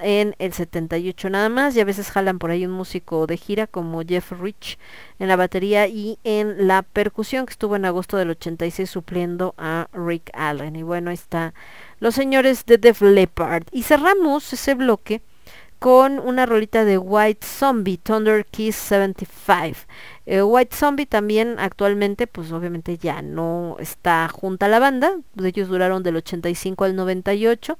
[0.00, 1.76] en el 78 nada más.
[1.76, 4.78] Y a veces jalan por ahí un músico de gira como Jeff Rich
[5.18, 9.88] en la batería y en la percusión, que estuvo en agosto del 86 supliendo a
[9.92, 10.74] Rick Allen.
[10.74, 11.54] Y bueno, ahí está
[12.00, 13.64] los señores de Def Leppard.
[13.70, 15.22] Y cerramos ese bloque
[15.78, 19.86] con una rolita de White Zombie, Thunder Kiss 75.
[20.26, 25.68] Eh, White Zombie también actualmente, pues obviamente ya no está junta a la banda, ellos
[25.68, 27.78] duraron del 85 al 98.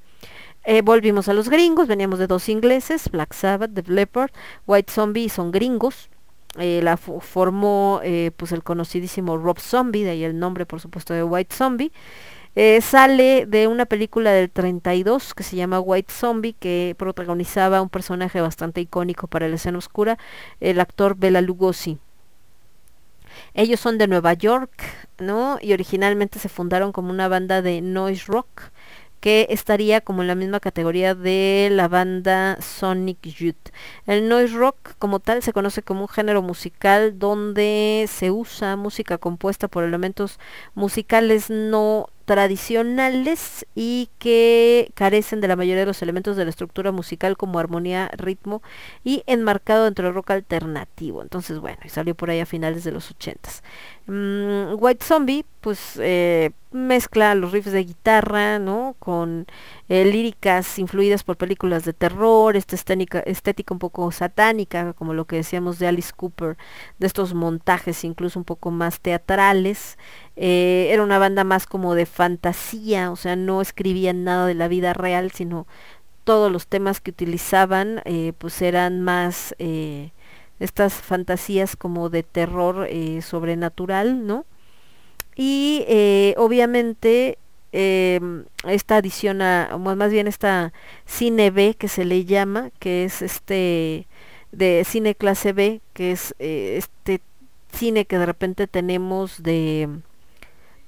[0.65, 4.31] Eh, volvimos a los gringos, veníamos de dos ingleses, Black Sabbath, The Leopard,
[4.67, 6.09] White Zombie son gringos.
[6.57, 8.01] eh, la formó
[8.35, 11.91] pues el conocidísimo Rob Zombie, de ahí el nombre por supuesto de White Zombie.
[12.61, 17.87] Eh, sale de una película del 32 que se llama White Zombie, que protagonizaba un
[17.87, 20.17] personaje bastante icónico para la escena oscura,
[20.59, 21.99] el actor Bela Lugosi.
[23.53, 24.73] Ellos son de Nueva York,
[25.19, 25.57] ¿no?
[25.61, 28.71] Y originalmente se fundaron como una banda de noise rock
[29.21, 33.69] que estaría como en la misma categoría de la banda Sonic Youth.
[34.05, 39.17] El noise rock como tal se conoce como un género musical donde se usa música
[39.17, 40.39] compuesta por elementos
[40.75, 46.91] musicales no tradicionales y que carecen de la mayoría de los elementos de la estructura
[46.91, 48.61] musical como armonía, ritmo
[49.03, 51.23] y enmarcado dentro del rock alternativo.
[51.23, 53.63] Entonces, bueno, y salió por ahí a finales de los ochentas.
[54.05, 58.95] Mm, White Zombie, pues eh, mezcla los riffs de guitarra, ¿no?
[58.99, 59.47] Con
[59.87, 65.25] eh, líricas influidas por películas de terror, esta estética, estética un poco satánica, como lo
[65.25, 66.57] que decíamos de Alice Cooper,
[66.99, 69.97] de estos montajes incluso un poco más teatrales.
[70.41, 74.67] Eh, era una banda más como de fantasía, o sea, no escribían nada de la
[74.67, 75.67] vida real, sino
[76.23, 79.55] todos los temas que utilizaban eh, pues eran más
[80.59, 82.87] estas fantasías como de terror
[83.21, 84.45] sobrenatural, ¿no?
[85.35, 85.85] Y
[86.37, 87.37] obviamente
[87.71, 90.73] Em, esta adición a, más bien esta
[91.05, 94.07] cine B que se le llama, que es este
[94.51, 97.21] de cine clase B, que es eh, este
[97.71, 99.87] cine que de repente tenemos de,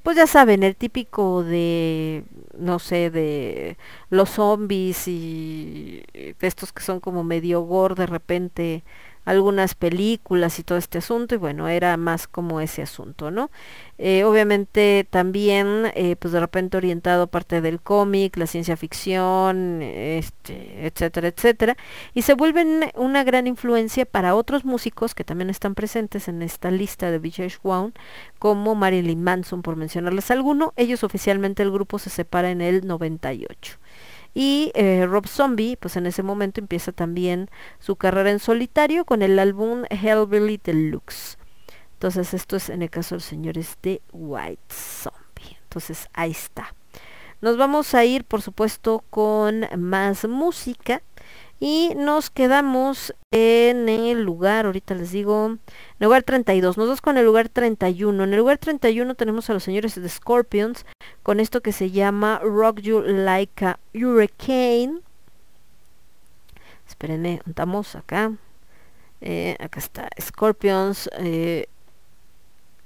[0.03, 2.23] pues ya saben, el típico de,
[2.57, 3.77] no sé, de
[4.09, 6.03] los zombies y
[6.39, 8.83] estos que son como medio gore de repente
[9.25, 13.51] algunas películas y todo este asunto y bueno era más como ese asunto no
[13.97, 20.87] eh, obviamente también eh, pues de repente orientado parte del cómic la ciencia ficción este
[20.87, 21.77] etcétera etcétera
[22.13, 26.71] y se vuelven una gran influencia para otros músicos que también están presentes en esta
[26.71, 27.93] lista de VJ Wound
[28.39, 30.73] como Marilyn Manson por mencionarles alguno.
[30.75, 33.77] Ellos oficialmente el grupo se separa en el 98
[34.33, 37.49] y eh, Rob Zombie, pues en ese momento empieza también
[37.79, 41.37] su carrera en solitario con el álbum Hellbilly Deluxe.
[41.93, 45.57] Entonces esto es en el caso de los señores de White Zombie.
[45.63, 46.73] Entonces ahí está.
[47.41, 51.01] Nos vamos a ir, por supuesto, con más música.
[51.63, 55.59] Y nos quedamos en el lugar, ahorita les digo, en
[55.99, 56.75] el lugar 32.
[56.75, 58.23] Nos vamos con el lugar 31.
[58.23, 60.87] En el lugar 31 tenemos a los señores de Scorpions
[61.21, 65.01] con esto que se llama Rock You Like a Hurricane.
[66.87, 68.33] Espérenme, estamos acá.
[69.21, 71.11] Eh, acá está, Scorpions.
[71.19, 71.67] Eh,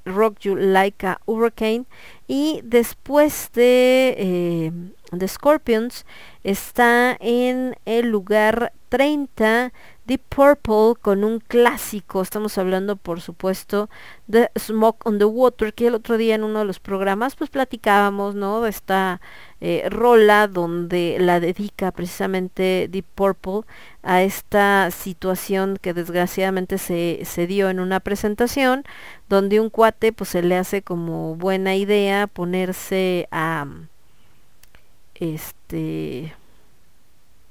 [0.05, 1.85] Rock You Like a Hurricane.
[2.27, 4.71] Y después de, eh,
[5.11, 6.05] de Scorpions
[6.43, 9.73] está en el lugar 30
[10.05, 12.21] Deep Purple con un clásico.
[12.21, 13.89] Estamos hablando, por supuesto,
[14.27, 17.49] de Smoke on the Water, que el otro día en uno de los programas pues
[17.49, 18.61] platicábamos, ¿no?
[18.61, 19.19] De esta
[19.61, 23.61] eh, rola donde la dedica precisamente Deep Purple
[24.03, 28.83] a esta situación que desgraciadamente se, se dio en una presentación
[29.27, 33.65] donde un cuate pues se le hace como buena idea ponerse a
[35.15, 36.33] este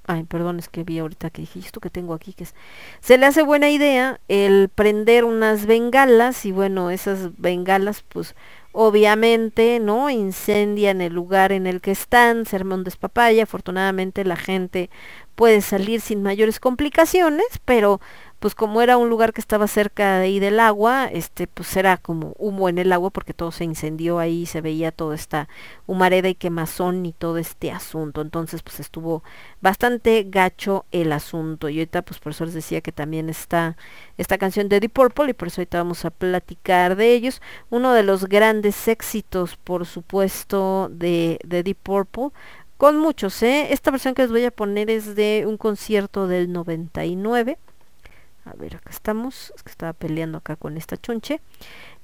[0.06, 2.54] Ay, perdón, es que vi ahorita que dije, esto que tengo aquí, que es...
[3.00, 8.34] Se le hace buena idea el prender unas bengalas y bueno, esas bengalas pues
[8.72, 10.10] obviamente, ¿no?
[10.10, 14.90] Incendian el lugar en el que están, se arma un despapaya, afortunadamente la gente
[15.36, 18.00] puede salir sin mayores complicaciones, pero
[18.44, 21.96] pues como era un lugar que estaba cerca de ahí del agua, este pues era
[21.96, 25.48] como humo en el agua porque todo se incendió ahí, se veía toda esta
[25.86, 28.20] humareda y quemazón y todo este asunto.
[28.20, 29.24] Entonces pues estuvo
[29.62, 31.70] bastante gacho el asunto.
[31.70, 33.78] Y ahorita pues por eso les decía que también está
[34.18, 37.40] esta canción de Deep Purple y por eso ahorita vamos a platicar de ellos.
[37.70, 42.28] Uno de los grandes éxitos por supuesto de, de Deep Purple
[42.76, 43.72] con muchos, ¿eh?
[43.72, 47.56] Esta versión que les voy a poner es de un concierto del 99
[48.44, 49.52] a ver, acá estamos.
[49.56, 51.40] Es que estaba peleando acá con esta chunche.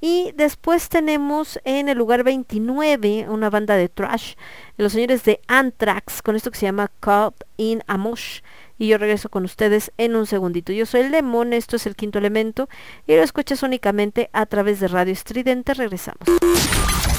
[0.00, 4.34] Y después tenemos en el lugar 29 una banda de trash.
[4.78, 8.40] Los señores de Anthrax con esto que se llama Caught in Amosh.
[8.78, 10.72] Y yo regreso con ustedes en un segundito.
[10.72, 12.70] Yo soy el Lemon, esto es el quinto elemento.
[13.06, 15.74] Y lo escuchas únicamente a través de Radio Estridente.
[15.74, 16.26] Regresamos.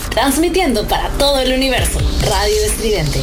[0.10, 2.00] Transmitiendo para todo el universo.
[2.28, 3.20] Radio Estridente.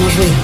[0.00, 0.39] Somos ruido.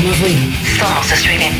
[0.00, 0.40] Somos ruido.
[0.78, 1.59] Somos estridente.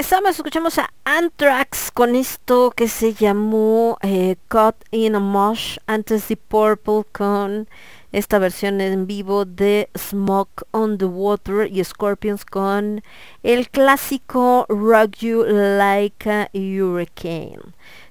[0.00, 6.26] regresamos, escuchamos a Anthrax con esto que se llamó eh, Caught in a Mosh, antes
[6.28, 7.68] de Purple con
[8.10, 13.02] esta versión en vivo de Smoke on the Water y Scorpions con
[13.42, 17.60] el clásico Rock You Like a Hurricane.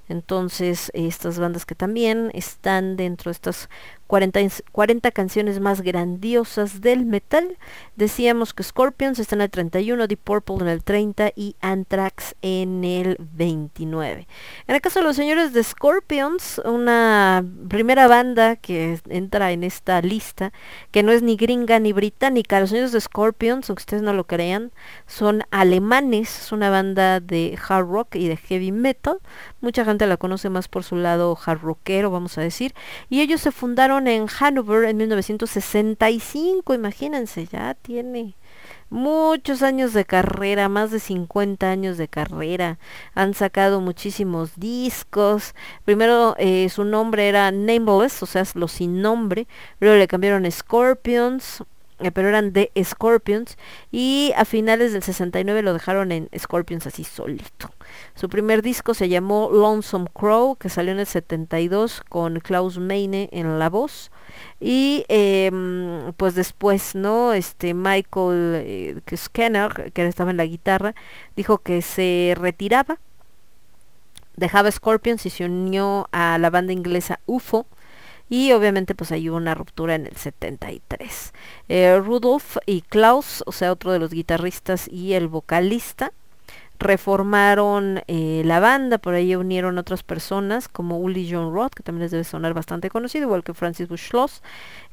[0.10, 3.68] Entonces, estas bandas que también están dentro de estas
[4.10, 7.58] 40, ins- 40 canciones más grandiosas del metal.
[7.96, 12.84] Decíamos que Scorpions está en el 31, Deep Purple en el 30 y Anthrax en
[12.84, 14.28] el 29.
[14.66, 20.02] En el caso de los señores de Scorpions, una primera banda que entra en esta
[20.02, 20.54] lista,
[20.90, 24.26] que no es ni gringa ni británica, los señores de Scorpions, aunque ustedes no lo
[24.26, 24.72] crean,
[25.06, 29.20] son alemanes, es una banda de hard rock y de heavy metal.
[29.62, 32.74] Mucha gente la conoce más por su lado hard rockero, vamos a decir.
[33.08, 38.36] Y ellos se fundaron en Hanover en 1965, imagínense, ya tiene
[38.90, 42.80] muchos años de carrera, más de 50 años de carrera.
[43.14, 45.54] Han sacado muchísimos discos.
[45.86, 49.48] Primero eh, su nombre era Nameless, o sea, lo sin nombre.
[49.80, 51.64] Luego le cambiaron Scorpions,
[52.14, 53.58] pero eran de Scorpions.
[53.92, 57.72] Y a finales del 69 lo dejaron en Scorpions así solito.
[58.16, 63.30] Su primer disco se llamó Lonesome Crow, que salió en el 72 con Klaus Meine
[63.32, 64.12] en la voz.
[64.60, 67.34] Y em, pues después, ¿no?
[67.34, 70.96] Este Michael eh, que Scanner, que estaba en la guitarra,
[71.36, 73.00] dijo que se retiraba,
[74.36, 77.68] dejaba Scorpions y se unió a la banda inglesa UFO.
[78.30, 81.34] Y obviamente pues ahí hubo una ruptura en el 73.
[81.68, 86.12] Eh, Rudolf y Klaus, o sea, otro de los guitarristas y el vocalista,
[86.80, 92.04] reformaron eh, la banda, por ahí unieron otras personas como Uli John Roth, que también
[92.04, 94.10] les debe sonar bastante conocido, igual que Francis Bush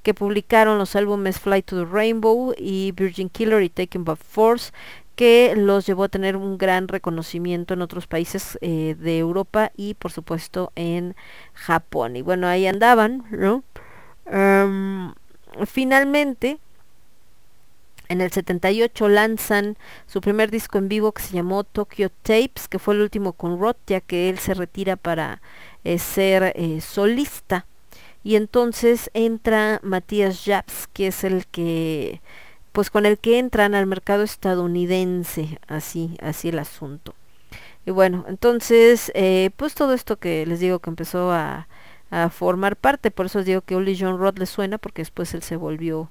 [0.03, 4.73] que publicaron los álbumes Fly to the Rainbow y Virgin Killer y Taken by Force,
[5.17, 9.95] que los llevó a tener un gran reconocimiento en otros países eh, de Europa y
[9.95, 11.17] por supuesto en
[11.55, 12.17] Japón.
[12.17, 13.65] Y bueno, ahí andaban, ¿no?
[14.27, 15.13] Em,
[15.67, 16.59] finalmente,
[18.09, 19.77] en el 78 lanzan
[20.07, 23.59] su primer disco en vivo que se llamó Tokyo Tapes, que fue el último con
[23.59, 25.41] Roth, ya que él se retira para
[25.85, 27.67] eh, ser eh, solista.
[28.23, 32.21] Y entonces entra Matías Japs, que es el que,
[32.77, 37.15] pues con el que entran al mercado estadounidense, así, así el asunto.
[37.87, 41.69] Y bueno, entonces, eh, pues todo esto que les digo que empezó a,
[42.11, 45.33] a formar parte, por eso os digo que Oli John Roth le suena, porque después
[45.33, 46.11] él se volvió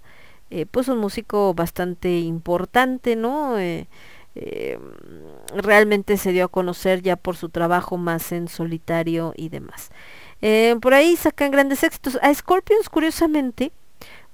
[0.50, 3.60] eh, pues un músico bastante importante, ¿no?
[3.60, 3.88] Eh,
[5.56, 9.92] realmente se dio a conocer ya por su trabajo más en solitario y demás.
[10.82, 12.18] Por ahí sacan grandes éxitos.
[12.24, 13.72] A Scorpions, curiosamente,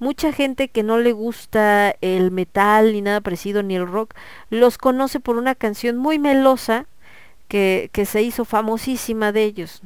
[0.02, 4.16] mucha gente que no le gusta el metal ni nada parecido, ni el rock,
[4.50, 6.88] los conoce por una canción muy melosa
[7.48, 9.82] que, que se hizo famosísima de ellos.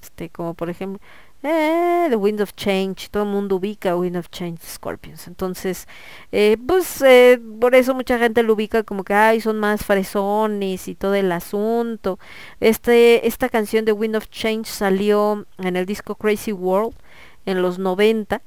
[0.00, 1.00] Este, como por ejemplo,
[1.42, 5.26] eh, The Wind of Change, todo el mundo ubica Wind of Change Scorpions.
[5.26, 5.86] Entonces,
[6.32, 10.88] eh, pues eh, por eso mucha gente lo ubica como que ay, son más fresones
[10.88, 12.18] y todo el asunto.
[12.60, 16.94] Este, esta canción de Wind of Change salió en el disco Crazy World
[17.46, 18.42] en los 90.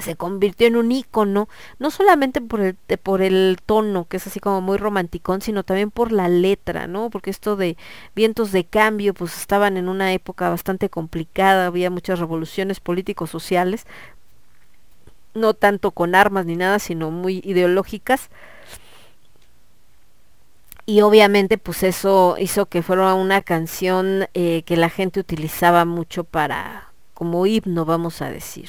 [0.00, 1.48] Se convirtió en un ícono,
[1.78, 5.90] no solamente por el, por el tono, que es así como muy romanticón, sino también
[5.90, 7.10] por la letra, ¿no?
[7.10, 7.76] Porque esto de
[8.14, 13.86] vientos de cambio, pues estaban en una época bastante complicada, había muchas revoluciones políticos sociales,
[15.34, 18.30] no tanto con armas ni nada, sino muy ideológicas.
[20.86, 26.22] Y obviamente pues eso hizo que fuera una canción eh, que la gente utilizaba mucho
[26.22, 28.68] para, como himno, vamos a decir.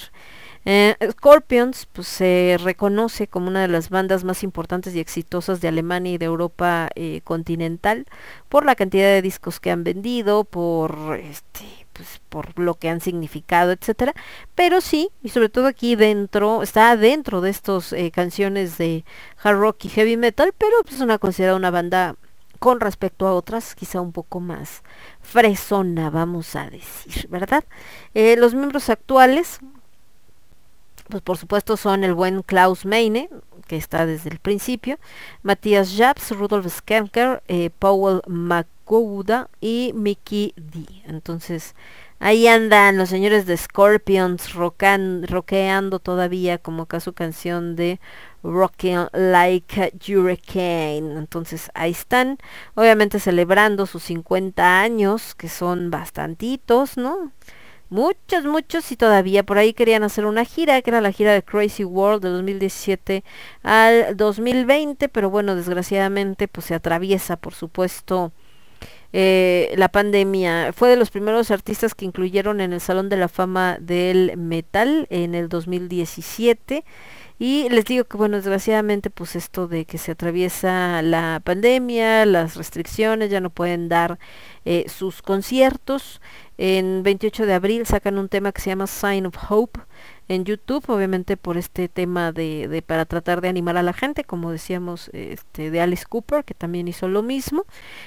[0.69, 5.69] Eh, Scorpions pues, se reconoce como una de las bandas más importantes y exitosas de
[5.69, 8.06] Alemania y de Europa eh, continental
[8.49, 11.64] por la cantidad de discos que han vendido, por este
[11.94, 14.14] pues por lo que han significado, etcétera,
[14.56, 19.06] pero sí, y sobre todo aquí dentro, está dentro de estos eh, canciones de
[19.41, 22.18] hard rock y heavy metal, pero pues, es una considerada una banda
[22.60, 24.84] con respecto a otras, quizá un poco más
[25.22, 27.64] fresona, vamos a decir, ¿verdad?
[28.14, 29.60] Los miembros actuales,
[31.10, 33.30] pues por supuesto son el buen Klaus Meine,
[33.68, 34.98] que está desde el principio,
[35.44, 38.22] Matthias Japs, Rudolf Skanker, eh, Powell
[39.60, 40.86] y Mickey D.
[41.06, 41.76] Entonces,
[42.20, 48.00] ahí andan los señores de Scorpions rockan- rockeando todavía, como acá su canción de
[48.44, 51.18] Rocking Like a Hurricane.
[51.18, 52.38] Entonces, ahí están,
[52.76, 57.32] obviamente celebrando sus 50 años, que son bastantitos, ¿no?
[57.89, 61.41] Muchos, muchos y todavía por ahí querían hacer una gira, que era la gira de
[61.41, 63.23] Crazy World de 2017
[63.64, 68.34] al 2020, pero bueno, desgraciadamente pues se atraviesa, por supuesto,
[69.14, 70.73] eh, la pandemia.
[70.73, 75.07] Fue de los primeros artistas que incluyeron en el Salón de la Fama del Metal
[75.09, 76.84] en el 2017.
[77.39, 82.55] Y les digo que bueno, desgraciadamente pues esto de que se atraviesa la pandemia, las
[82.55, 84.18] restricciones, ya no pueden dar
[84.65, 86.19] eh, sus conciertos.
[86.58, 89.80] En 28 de abril sacan un tema que se llama Sign of Hope
[90.28, 94.52] en YouTube, obviamente por este tema de, para tratar de animar a la gente, como
[94.52, 97.66] decíamos, este de Alice Cooper, que también hizo lo mismo.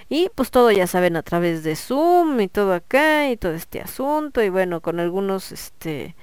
[0.08, 3.80] Y pues todo ya saben a través de Zoom y todo acá y todo este
[3.80, 6.14] asunto y bueno, con algunos este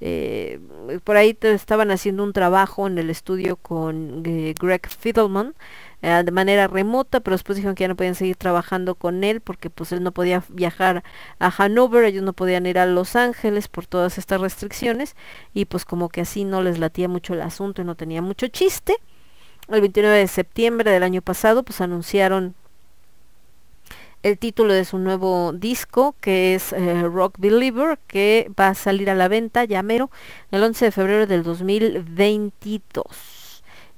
[0.00, 0.60] eh,
[1.04, 5.54] por ahí estaban haciendo un trabajo en el estudio con eh, Greg Fiddleman
[6.02, 9.40] eh, de manera remota, pero después dijeron que ya no podían seguir trabajando con él
[9.40, 11.02] porque pues él no podía viajar
[11.38, 15.16] a Hanover, ellos no podían ir a Los Ángeles por todas estas restricciones
[15.54, 18.46] y pues como que así no les latía mucho el asunto y no tenía mucho
[18.48, 18.96] chiste.
[19.68, 22.54] El 29 de septiembre del año pasado pues anunciaron
[24.22, 29.08] el título de su nuevo disco que es eh, Rock Believer que va a salir
[29.08, 30.10] a la venta ya mero
[30.50, 33.35] el 11 de febrero del 2022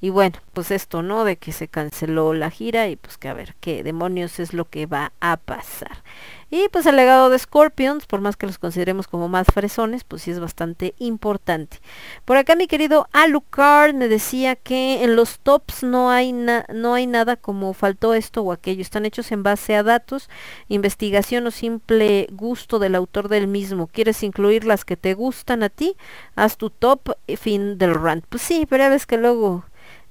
[0.00, 3.34] y bueno pues esto no de que se canceló la gira y pues que a
[3.34, 6.02] ver qué demonios es lo que va a pasar.
[6.50, 10.22] Y pues el legado de Scorpions por más que los consideremos como más fresones pues
[10.22, 11.78] sí es bastante importante.
[12.24, 16.94] Por acá mi querido Alucard me decía que en los tops no hay na- no
[16.94, 18.80] hay nada como faltó esto o aquello.
[18.82, 20.28] Están hechos en base a datos
[20.68, 23.86] investigación o simple gusto del autor del mismo.
[23.86, 25.96] Quieres incluir las que te gustan a ti
[26.34, 28.24] haz tu top y fin del rant.
[28.28, 29.64] Pues sí pero ya ves que luego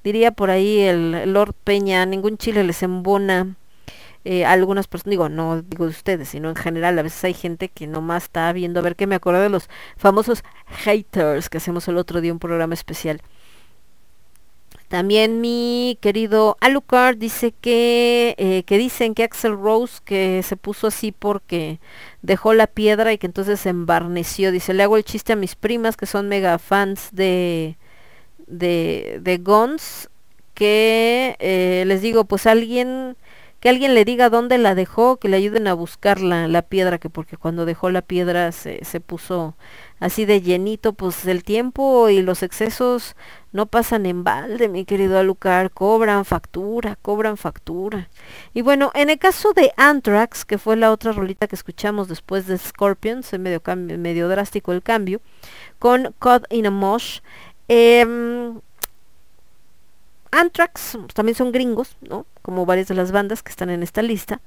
[0.08, 3.58] diría por ahí el Lord Peña ningún chile les embona
[4.24, 7.68] eh, algunas personas, digo, no digo de ustedes, sino en general, a veces hay gente
[7.68, 11.88] que nomás está viendo, a ver que me acuerdo de los famosos haters que hacemos
[11.90, 13.22] el otro día un programa especial.
[14.88, 20.88] También mi querido Alucard dice que, eh, que dicen que Axel Rose que se puso
[20.88, 21.82] así porque
[22.22, 24.54] dejó la piedra y que entonces se embarneció.
[24.54, 27.78] Dice, le hago el chiste a mis primas que son mega fans de,
[28.48, 30.10] de, de Guns,
[30.54, 33.16] que eh, les digo, pues alguien
[33.60, 37.00] que alguien le diga dónde la dejó, que le ayuden a buscar la, la piedra,
[37.00, 39.56] que porque cuando dejó la piedra se, se puso
[40.00, 43.16] así de llenito, pues el tiempo y los excesos
[43.52, 48.10] no pasan en balde, mi querido Alucard, cobran factura, cobran factura.
[48.54, 52.46] Y bueno, en el caso de Anthrax, que fue la otra rolita que escuchamos después
[52.46, 53.62] de Scorpions, medio,
[53.98, 55.20] medio drástico el cambio,
[55.80, 57.22] con Caught in a Mosh,
[57.68, 58.54] eh,
[60.32, 62.26] Anthrax también son gringos, ¿no?
[62.42, 64.42] Como varias de las bandas que están en esta lista.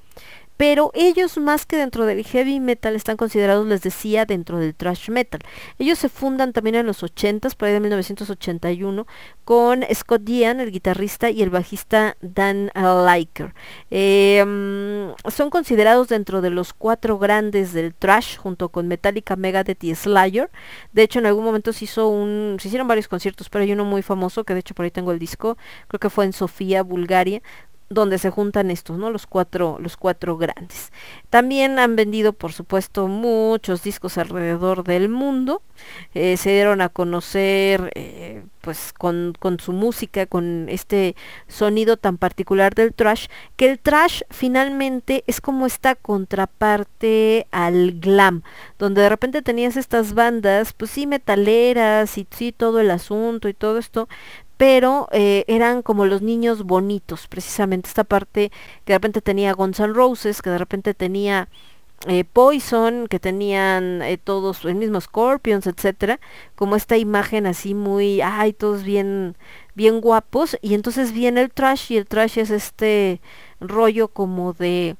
[0.60, 5.08] Pero ellos más que dentro del heavy metal están considerados, les decía, dentro del thrash
[5.08, 5.40] metal.
[5.78, 9.06] Ellos se fundan también en los 80s, por ahí de 1981,
[9.46, 13.54] con Scott Dean, el guitarrista, y el bajista Dan Liker.
[13.88, 19.94] Mm, son considerados dentro de los cuatro grandes del thrash, junto con Metallica, Megadeth y
[19.94, 20.50] Slayer.
[20.92, 22.10] De hecho, en algún momento se hizo
[22.58, 25.12] se hicieron varios conciertos, pero hay uno muy famoso, que de hecho por ahí tengo
[25.12, 25.56] el disco,
[25.88, 27.40] creo que fue en Sofía, Bulgaria,
[27.90, 29.10] donde se juntan estos, ¿no?
[29.10, 30.92] Los cuatro, los cuatro grandes.
[31.28, 35.60] También han vendido, por supuesto, muchos discos alrededor del mundo.
[36.14, 41.16] Eh, se dieron a conocer, eh, pues, con, con, su música, con este
[41.48, 48.42] sonido tan particular del trash, que el trash finalmente es como esta contraparte al glam,
[48.78, 53.54] donde de repente tenías estas bandas, pues sí, metaleras y sí, todo el asunto y
[53.54, 54.08] todo esto,
[54.60, 58.52] pero eh, eran como los niños bonitos, precisamente esta parte
[58.84, 61.48] que de repente tenía Guns N' Roses, que de repente tenía
[62.06, 66.20] eh, Poison, que tenían eh, todos el mismo Scorpions, etcétera,
[66.56, 69.34] como esta imagen así muy, ay, todos bien,
[69.74, 73.22] bien guapos, y entonces viene el trash, y el trash es este
[73.60, 74.94] rollo como de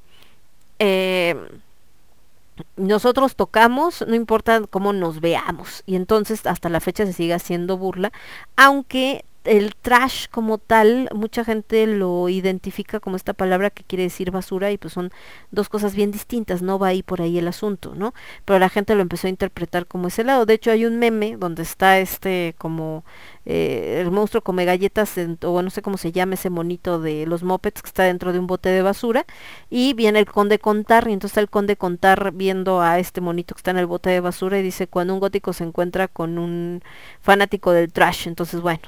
[2.77, 7.77] nosotros tocamos, no importa cómo nos veamos, y entonces hasta la fecha se sigue haciendo
[7.77, 8.11] burla,
[8.57, 14.31] aunque el trash como tal, mucha gente lo identifica como esta palabra que quiere decir
[14.31, 15.11] basura y pues son
[15.51, 18.13] dos cosas bien distintas, no va ahí por ahí el asunto, ¿no?
[18.45, 20.47] Pero la gente lo empezó a interpretar como ese lado.
[20.47, 23.05] De hecho hay un meme donde está este como
[23.47, 27.43] eh, el monstruo come galletas, o no sé cómo se llama ese monito de los
[27.43, 29.25] mopeds que está dentro de un bote de basura
[29.71, 33.55] y viene el conde contar y entonces está el conde contar viendo a este monito
[33.55, 36.39] que está en el bote de basura y dice cuando un gótico se encuentra con
[36.39, 36.83] un
[37.21, 38.83] fanático del trash, entonces bueno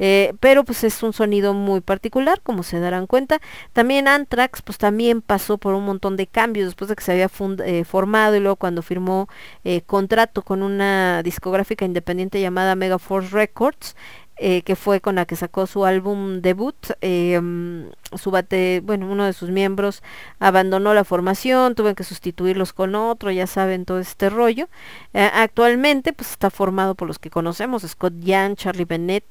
[0.00, 3.40] eh, pero pues es un sonido muy particular, como se darán cuenta.
[3.74, 7.30] También Anthrax pues también pasó por un montón de cambios después de que se había
[7.64, 9.28] eh, formado y luego cuando firmó
[9.62, 13.94] eh, contrato con una discográfica independiente llamada Megaforce Records,
[14.42, 16.74] eh, que fue con la que sacó su álbum debut.
[17.02, 20.02] Em, su bate, bueno, uno de sus miembros
[20.38, 24.70] abandonó la formación, tuve que sustituirlos con otro, ya saben todo este rollo.
[25.12, 29.26] Eh, actualmente, pues está formado por los que conocemos, Scott Young, Charlie Bennett,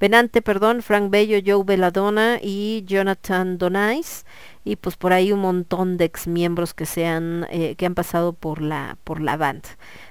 [0.00, 4.24] Benante, perdón, Frank Bello, Joe Belladonna y Jonathan Donais
[4.64, 7.94] y pues por ahí un montón de ex miembros que se han eh, que han
[7.94, 9.68] pasado por la por la banda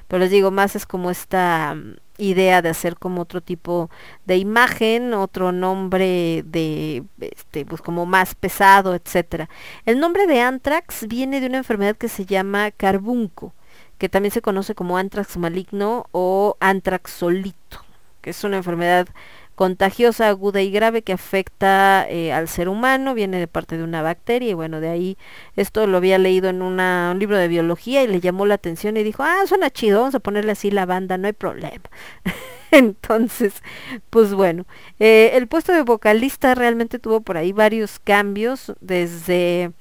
[0.07, 1.75] pero les digo más es como esta
[2.17, 3.89] idea de hacer como otro tipo
[4.25, 9.49] de imagen, otro nombre de este pues como más pesado, etcétera.
[9.85, 13.53] El nombre de anthrax viene de una enfermedad que se llama carbunco,
[13.97, 17.83] que también se conoce como anthrax maligno o anthrax solito,
[18.21, 19.07] que es una enfermedad
[19.55, 24.01] contagiosa, aguda y grave que afecta eh, al ser humano, viene de parte de una
[24.01, 25.17] bacteria y bueno, de ahí
[25.55, 26.77] esto lo había leído en un
[27.19, 30.19] libro de biología y le llamó la atención y dijo, ah, suena chido, vamos a
[30.19, 31.83] ponerle así la banda, no hay problema.
[32.71, 33.61] Entonces,
[34.09, 34.65] pues bueno,
[34.99, 39.71] eh, el puesto de vocalista realmente tuvo por ahí varios cambios desde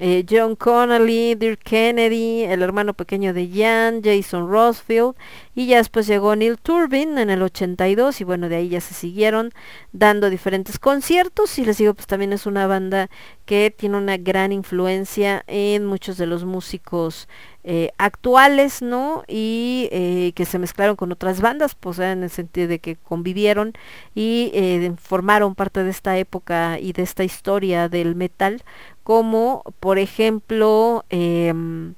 [0.00, 5.16] eh, John Connolly, Dirk Kennedy, el hermano pequeño de Jan, Jason Rossfield,
[5.56, 8.94] y ya después llegó Neil Turbin en el 82 y bueno, de ahí ya se
[8.94, 9.52] siguieron
[9.92, 13.10] dando diferentes conciertos y les digo, pues también es una banda
[13.44, 17.28] que tiene una gran influencia en muchos de los músicos
[17.64, 19.24] eh, actuales, ¿no?
[19.26, 23.72] Y eh, que se mezclaron con otras bandas, pues en el sentido de que convivieron
[24.14, 24.52] y
[25.00, 28.62] formaron parte de esta época y de esta historia del metal
[29.08, 31.94] como por ejemplo em,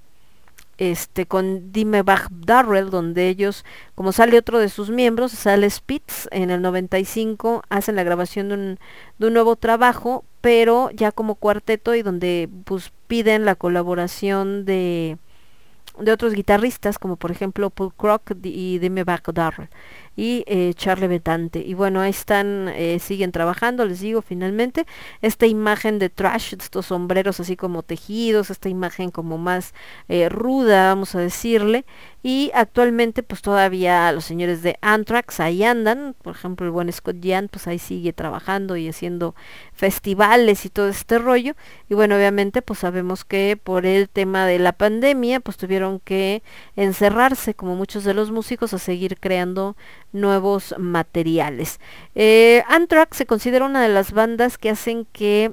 [0.79, 3.65] este con Dimebag Darrell donde ellos
[3.97, 8.55] como sale otro de sus miembros sale Spitz en el 95 hacen la grabación de
[8.55, 15.19] un, nuevo trabajo pero ya como cuarteto y donde pues piden la colaboración de
[15.99, 19.69] de otros guitarristas como por ejemplo Paul Crock y Dimebag Darrell
[20.21, 21.61] y eh, Charlie Betante.
[21.61, 24.85] Y bueno, ahí están, eh, siguen trabajando, les digo finalmente,
[25.23, 29.73] esta imagen de trash, estos sombreros así como tejidos, esta imagen como más
[30.09, 31.87] eh, ruda, vamos a decirle,
[32.23, 37.17] y actualmente pues todavía los señores de Anthrax ahí andan, por ejemplo el buen Scott
[37.23, 39.35] Jan pues ahí sigue trabajando y haciendo
[39.73, 41.55] festivales y todo este rollo
[41.89, 46.43] y bueno obviamente pues sabemos que por el tema de la pandemia pues tuvieron que
[46.77, 49.77] encerrarse como muchos de los músicos a seguir creando
[50.13, 51.81] nuevos materiales.
[52.15, 55.53] Eh, Anthrax se considera una de las bandas que hacen que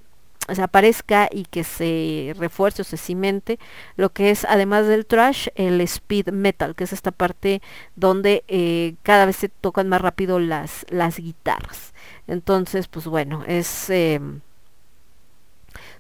[0.53, 3.59] se aparezca y que se refuerce o se cimente
[3.95, 7.61] lo que es además del trash el speed metal que es esta parte
[7.95, 11.93] donde eh, cada vez se tocan más rápido las las guitarras.
[12.27, 14.41] Entonces pues bueno es em,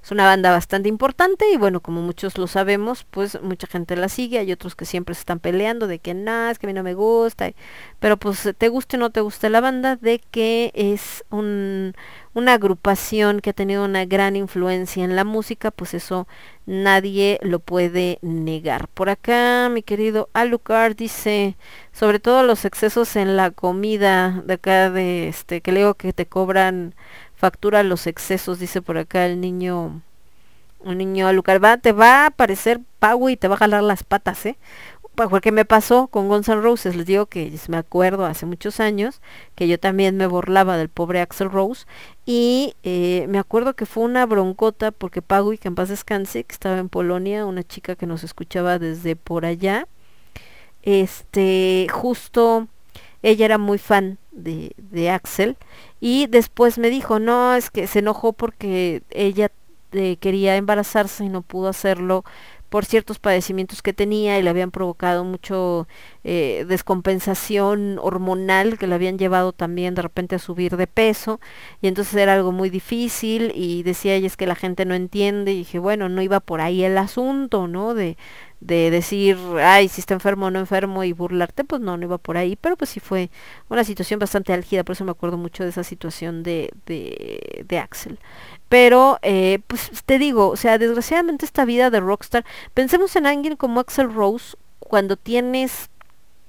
[0.07, 4.07] es una banda bastante importante y bueno, como muchos lo sabemos, pues mucha gente la
[4.07, 6.73] sigue, hay otros que siempre se están peleando de que nada, es que a mí
[6.73, 7.51] no me gusta,
[7.99, 11.93] pero pues te guste o no te guste la banda, de que es un,
[12.37, 16.27] una agrupación que ha tenido una gran influencia en la música, pues eso
[16.67, 18.89] nadie lo puede negar.
[18.89, 21.55] Por acá, mi querido Alucard dice,
[21.93, 26.13] sobre todo los excesos en la comida de acá de este, que le digo que
[26.13, 26.93] te cobran
[27.35, 30.03] factura los excesos, dice por acá el niño,
[30.81, 31.63] un niño Alucard.
[31.63, 34.57] Va, te va a aparecer Pau y te va a jalar las patas, ¿eh?
[35.25, 39.19] Porque me pasó con Guns N' Roses, les digo que me acuerdo hace muchos años
[39.55, 41.87] que yo también me burlaba del pobre Axel Rose
[42.25, 46.53] y eh, me acuerdo que fue una broncota porque Pagui, que en paz descanse, que
[46.53, 49.87] estaba en Polonia, una chica que nos escuchaba desde por allá,
[50.83, 52.67] este, justo
[53.23, 55.57] ella era muy fan de, Axel
[55.99, 59.51] y después me dijo, no, es que se enojó porque ella
[59.93, 62.23] eh, quería embarazarse y no pudo hacerlo
[62.69, 65.87] por ciertos padecimientos que tenía y le habían provocado mucho
[66.23, 71.39] eh, descompensación hormonal que le habían llevado también de repente a subir de peso.
[71.81, 75.53] Y entonces era algo muy difícil y decía ella es que la gente no entiende
[75.53, 78.17] y dije bueno no iba por ahí el asunto no de
[78.59, 82.17] de decir, ay, si está enfermo o no enfermo y burlarte, pues no, no iba
[82.17, 83.29] por ahí, pero pues sí fue
[83.69, 87.77] una situación bastante álgida, por eso me acuerdo mucho de esa situación de, de, de
[87.79, 88.19] Axel.
[88.69, 93.55] Pero, eh, pues te digo, o sea, desgraciadamente esta vida de rockstar, pensemos en alguien
[93.55, 95.89] como Axel Rose, cuando tienes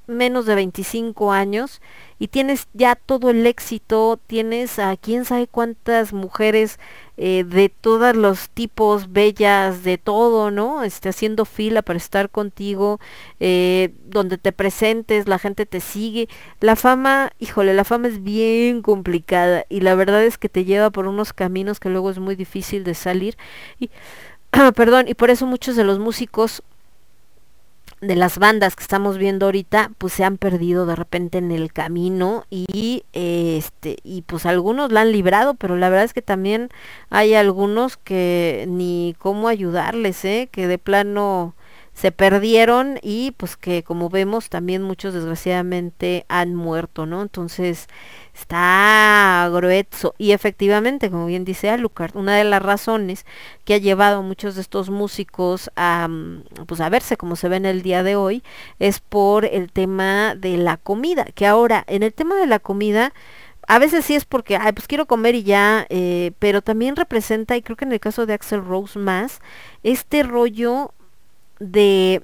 [0.08, 1.80] menos de 25 años
[2.18, 6.80] y tienes ya todo el éxito, tienes a quién sabe cuántas mujeres
[7.16, 10.82] eh, de todos los tipos, bellas, de todo, ¿no?
[10.82, 12.98] Este, haciendo fila para estar contigo,
[13.38, 16.28] eh, donde te presentes, la gente te sigue.
[16.60, 20.90] La fama, híjole, la fama es bien complicada y la verdad es que te lleva
[20.90, 23.36] por unos caminos que luego es muy difícil de salir.
[23.78, 23.90] Y,
[24.74, 26.62] perdón, y por eso muchos de los músicos
[28.00, 31.72] de las bandas que estamos viendo ahorita pues se han perdido de repente en el
[31.72, 36.68] camino y este y pues algunos la han librado pero la verdad es que también
[37.10, 41.54] hay algunos que ni cómo ayudarles eh que de plano
[41.98, 47.22] se perdieron y pues que como vemos también muchos desgraciadamente han muerto, ¿no?
[47.22, 47.88] Entonces
[48.32, 53.26] está grueso y efectivamente, como bien dice Alucard, una de las razones
[53.64, 57.48] que ha llevado a muchos de estos músicos a mm, pues a verse como se
[57.48, 58.44] ve en el día de hoy
[58.78, 63.12] es por el tema de la comida, que ahora en el tema de la comida
[63.66, 67.56] a veces sí es porque, ay, pues quiero comer y ya, eh, pero también representa,
[67.56, 69.40] y creo que en el caso de Axel Rose más,
[69.82, 70.94] este rollo
[71.58, 72.22] de,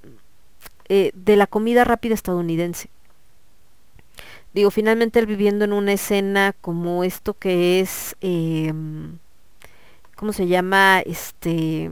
[0.88, 2.88] eh, de la comida rápida estadounidense.
[4.52, 8.72] Digo, finalmente él viviendo en una escena como esto que es, eh,
[10.14, 11.00] ¿cómo se llama?
[11.00, 11.90] Este,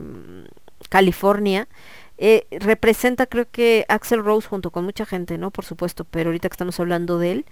[0.89, 1.67] California,
[2.17, 5.51] eh, representa creo que Axel Rose junto con mucha gente, ¿no?
[5.51, 7.45] Por supuesto, pero ahorita que estamos hablando de él,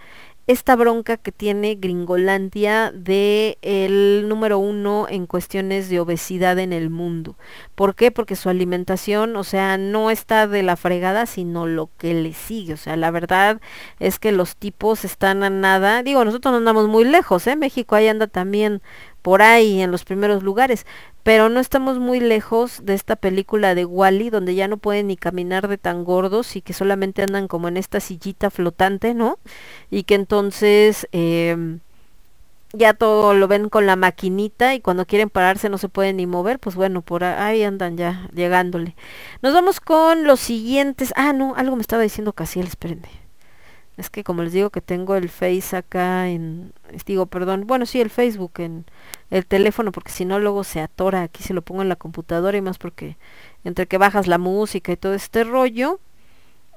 [0.47, 6.89] esta bronca que tiene Gringolandia de el número uno en cuestiones de obesidad en el
[6.89, 7.35] mundo.
[7.75, 8.11] ¿Por qué?
[8.11, 12.73] Porque su alimentación, o sea, no está de la fregada, sino lo que le sigue.
[12.73, 13.61] O sea, la verdad
[13.99, 16.03] es que los tipos están a nada.
[16.03, 17.55] Digo, nosotros no andamos muy lejos, ¿eh?
[17.55, 18.81] México ahí anda también
[19.21, 20.85] por ahí en los primeros lugares,
[21.23, 25.17] pero no estamos muy lejos de esta película de Wally donde ya no pueden ni
[25.17, 29.37] caminar de tan gordos y que solamente andan como en esta sillita flotante, ¿no?
[29.91, 31.77] Y que entonces eh,
[32.71, 36.25] ya todo lo ven con la maquinita y cuando quieren pararse no se pueden ni
[36.25, 38.95] mover, pues bueno, por ahí andan ya llegándole.
[39.41, 41.13] Nos vamos con los siguientes.
[41.17, 43.09] Ah, no, algo me estaba diciendo Casiel, espérenme.
[43.97, 46.71] Es que como les digo que tengo el Face acá en,
[47.05, 48.85] digo, perdón, bueno, sí, el Facebook en
[49.31, 52.57] el teléfono, porque si no luego se atora, aquí se lo pongo en la computadora
[52.57, 53.17] y más porque
[53.65, 55.99] entre que bajas la música y todo este rollo,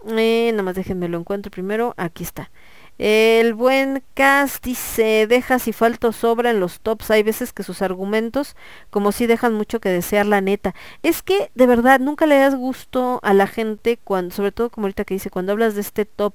[0.08, 2.50] eh, nada más déjenme lo encuentro primero, aquí está.
[2.96, 7.10] El buen cast dice, deja si falta o sobra en los tops.
[7.10, 8.54] Hay veces que sus argumentos
[8.90, 10.74] como si dejan mucho que desear la neta.
[11.02, 14.86] Es que de verdad nunca le das gusto a la gente cuando, sobre todo como
[14.86, 16.34] ahorita que dice, cuando hablas de este top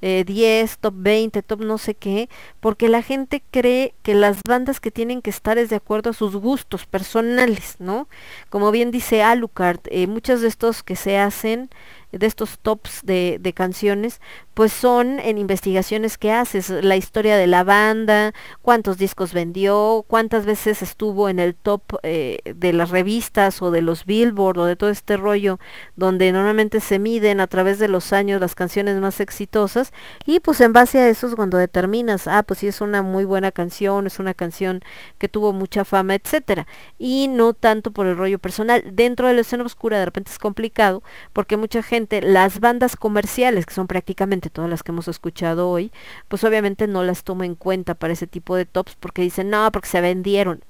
[0.00, 2.28] eh, 10, top 20, top no sé qué,
[2.60, 6.12] porque la gente cree que las bandas que tienen que estar es de acuerdo a
[6.12, 8.08] sus gustos personales, ¿no?
[8.48, 11.68] Como bien dice Alucard, eh, muchos de estos que se hacen
[12.12, 14.20] de estos tops de, canciones,
[14.56, 20.46] pues son en investigaciones que haces, la historia de la banda, cuántos discos vendió, cuántas
[20.46, 24.74] veces estuvo en el top eh, de las revistas o de los Billboard o de
[24.74, 25.58] todo este rollo,
[25.94, 29.92] donde normalmente se miden a través de los años las canciones más exitosas,
[30.24, 33.26] y pues en base a eso es cuando determinas, ah, pues sí es una muy
[33.26, 34.80] buena canción, es una canción
[35.18, 36.66] que tuvo mucha fama, etcétera,
[36.98, 38.82] y no tanto por el rollo personal.
[38.90, 41.02] Dentro de la escena oscura de repente es complicado,
[41.34, 45.92] porque mucha gente las bandas comerciales, que son prácticamente todas las que hemos escuchado hoy,
[46.28, 49.70] pues obviamente no las toma en cuenta para ese tipo de tops porque dicen, no,
[49.72, 50.64] porque se vendieron.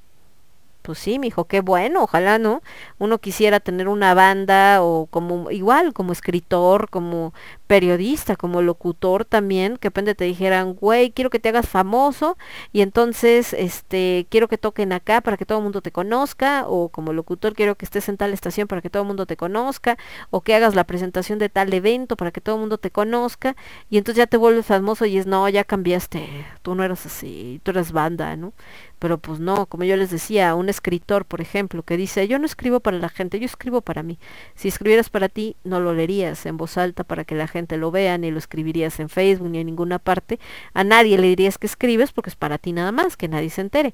[0.87, 2.63] Pues sí, mijo, qué bueno, ojalá, ¿no?
[2.99, 7.35] Uno quisiera tener una banda o como igual, como escritor, como
[7.67, 12.39] periodista, como locutor también, que de repente te dijeran, güey, quiero que te hagas famoso
[12.73, 16.89] y entonces, este, quiero que toquen acá para que todo el mundo te conozca, o
[16.89, 19.99] como locutor quiero que estés en tal estación para que todo el mundo te conozca,
[20.31, 23.57] o que hagas la presentación de tal evento para que todo el mundo te conozca,
[23.91, 27.61] y entonces ya te vuelves famoso y es, no, ya cambiaste, tú no eras así,
[27.65, 28.53] tú eras banda, ¿no?
[28.99, 32.47] Pero pues no, como yo les decía, un escritor, por ejemplo, que dice, yo no
[32.47, 34.19] escribo para la gente, yo escribo para mí.
[34.55, 37.91] Si escribieras para ti, no lo leerías en voz alta para que la gente lo
[37.91, 40.41] vea, ni lo escribirías en Facebook, ni en ninguna parte.
[40.73, 43.61] A nadie le dirías que escribes porque es para ti nada más, que nadie se
[43.61, 43.93] entere.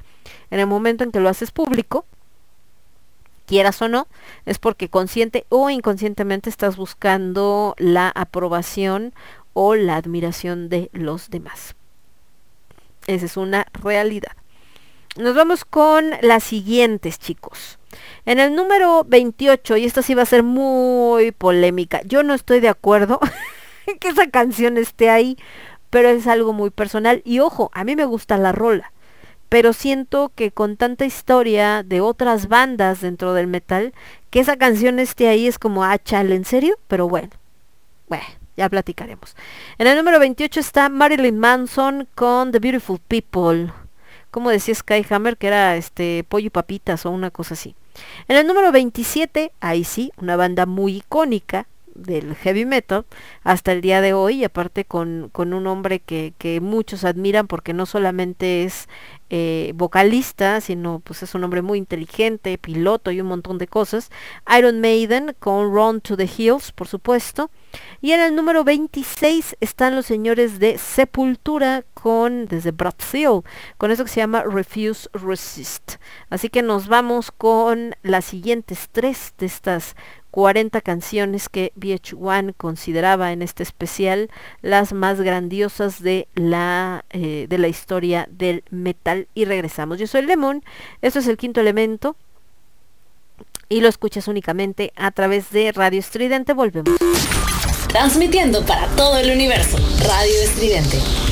[0.50, 2.06] En el momento en que lo haces público,
[3.46, 4.06] quieras o no,
[4.46, 9.14] es porque consciente o inconscientemente estás buscando la aprobación
[9.52, 11.74] o la admiración de los demás.
[13.06, 14.41] Esa es una realidad.
[15.16, 17.78] Nos vamos con las siguientes, chicos.
[18.24, 22.60] En el número 28, y esta sí va a ser muy polémica, yo no estoy
[22.60, 23.20] de acuerdo
[24.00, 25.36] que esa canción esté ahí,
[25.90, 27.20] pero es algo muy personal.
[27.26, 28.90] Y ojo, a mí me gusta la rola,
[29.50, 33.92] pero siento que con tanta historia de otras bandas dentro del metal,
[34.30, 36.78] que esa canción esté ahí es como, ah, chale, ¿en serio?
[36.88, 37.28] Pero bueno,
[38.08, 38.24] bueno,
[38.56, 39.36] ya platicaremos.
[39.76, 43.70] En el número 28 está Marilyn Manson con The Beautiful People
[44.32, 47.76] como decía Skyhammer, que era este pollo y papitas o una cosa así.
[48.26, 53.04] En el número 27, ahí sí, una banda muy icónica del heavy metal
[53.42, 57.72] hasta el día de hoy, aparte con, con un hombre que, que, muchos admiran porque
[57.72, 58.88] no solamente es
[59.34, 64.10] eh, vocalista, sino pues es un hombre muy inteligente, piloto y un montón de cosas.
[64.58, 67.50] Iron Maiden con Run to the Hills, por supuesto.
[68.02, 73.40] Y en el número 26 están los señores de Sepultura con desde Brasil,
[73.78, 75.92] con eso que se llama Refuse Resist.
[76.28, 79.96] Así que nos vamos con las siguientes tres de estas
[80.32, 84.30] 40 canciones que VH1 consideraba en este especial
[84.62, 89.28] las más grandiosas de la, eh, de la historia del metal.
[89.34, 89.98] Y regresamos.
[89.98, 90.64] Yo soy Lemon,
[91.02, 92.16] esto es el quinto elemento
[93.68, 96.54] y lo escuchas únicamente a través de Radio Estridente.
[96.54, 96.96] Volvemos.
[97.88, 101.31] Transmitiendo para todo el universo, Radio Estridente.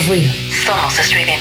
[0.00, 1.39] I Somos ruido.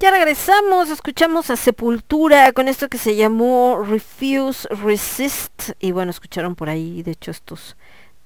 [0.00, 6.54] Ya regresamos, escuchamos a Sepultura con esto que se llamó Refuse Resist y bueno, escucharon
[6.54, 7.76] por ahí de hecho estos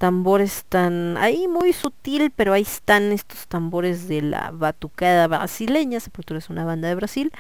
[0.03, 6.39] tambores tan ahí muy sutil, pero ahí están estos tambores de la batucada brasileña, Sepultura
[6.39, 7.33] es una banda de Brasil.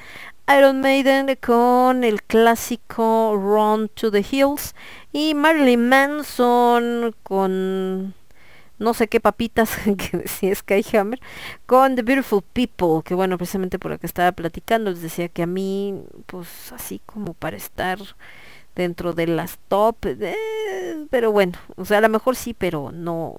[0.58, 4.74] Iron Maiden con el clásico Run to the Hills
[5.12, 8.14] y Marilyn Manson con
[8.78, 11.20] no sé qué papitas que decía Skyhammer
[11.66, 15.44] con The Beautiful People, que bueno, precisamente por lo que estaba platicando, les decía que
[15.44, 17.98] a mí, pues así como para estar
[18.74, 23.34] dentro de las top, eh, pero bueno, o sea, a lo mejor sí, pero no,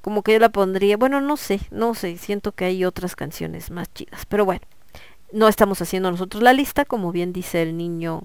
[0.00, 3.70] como que yo la pondría, bueno, no sé, no sé, siento que hay otras canciones
[3.70, 4.62] más chidas, pero bueno,
[5.32, 8.22] no estamos haciendo nosotros la lista, como bien dice el niño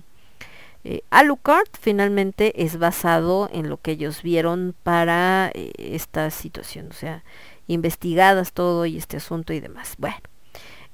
[0.83, 6.93] eh, Alucard, finalmente es basado en lo que ellos vieron para eh, esta situación, o
[6.93, 7.23] sea,
[7.67, 9.95] investigadas todo y este asunto y demás.
[9.97, 10.21] Bueno.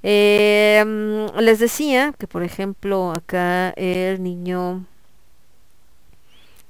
[0.04, 4.86] Mm, les decía que por ejemplo acá el niño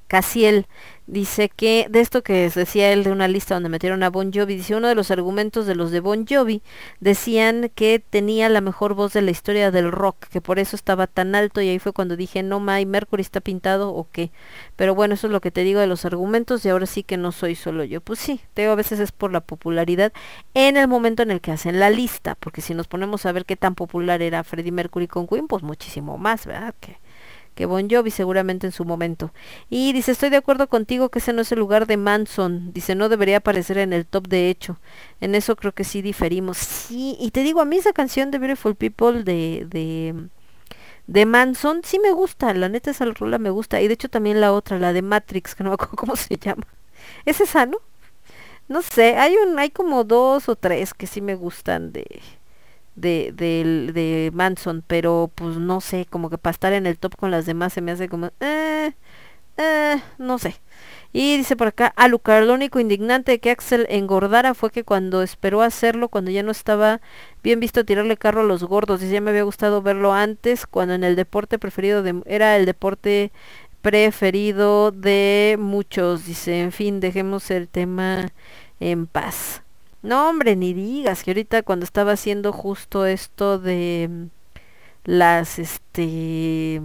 [0.07, 0.66] Casiel
[1.08, 4.58] dice que de esto que decía él de una lista donde metieron a Bon Jovi,
[4.58, 6.61] dice uno de los argumentos de los de Bon Jovi
[7.00, 11.08] decían que tenía la mejor voz de la historia del rock, que por eso estaba
[11.08, 14.32] tan alto y ahí fue cuando dije, no, May, Mercury está pintado o qué.
[14.76, 17.18] Pero bueno, eso es lo que te digo de los argumentos y ahora sí que
[17.18, 18.02] no soy solo yo.
[18.02, 20.11] Pues sí, te digo, a veces es por la popularidad
[20.53, 23.45] en el momento en el que hacen la lista, porque si nos ponemos a ver
[23.45, 26.76] qué tan popular era Freddie Mercury con Queen, pues muchísimo más, ¿verdad?
[26.80, 26.98] Que
[27.58, 29.34] que Bon Jovi seguramente en su momento.
[29.69, 32.72] Y dice, estoy de acuerdo contigo que ese no es el lugar de Manson.
[32.72, 34.80] Dice, no debería aparecer en el top de hecho.
[35.22, 36.58] En eso creo que sí diferimos.
[36.58, 40.14] Sí, y te digo, a mí esa canción de Beautiful People de, de,
[41.08, 42.53] de Manson sí me gusta.
[42.53, 43.82] La neta esa rola me gusta.
[43.82, 46.38] Y de hecho también la otra, la de Matrix, que no me acuerdo cómo se
[46.38, 46.68] llama.
[47.26, 47.80] ¿Es esa, no?
[48.68, 52.22] No sé, hay un, hay como dos o tres que sí me gustan de,
[52.98, 57.16] de, de, de Manson, pero pues no sé, como que para estar en el top
[57.16, 58.93] con las demás se me hace como, eh,
[59.58, 60.56] eh, no sé.
[61.14, 65.61] Y dice por acá, Alucard, lo único indignante que Axel engordara fue que cuando esperó
[65.61, 67.01] hacerlo, cuando ya no estaba
[67.43, 70.93] bien visto tirarle carro a los gordos, dice, ya me había gustado verlo antes, cuando
[70.95, 73.32] en el deporte preferido de, era el deporte
[73.82, 78.32] preferido de muchos, dice, en fin, dejemos el tema
[78.80, 79.64] en paz.
[80.01, 84.26] No, hombre, ni digas que ahorita cuando estaba haciendo justo esto de mm,
[85.06, 86.82] las este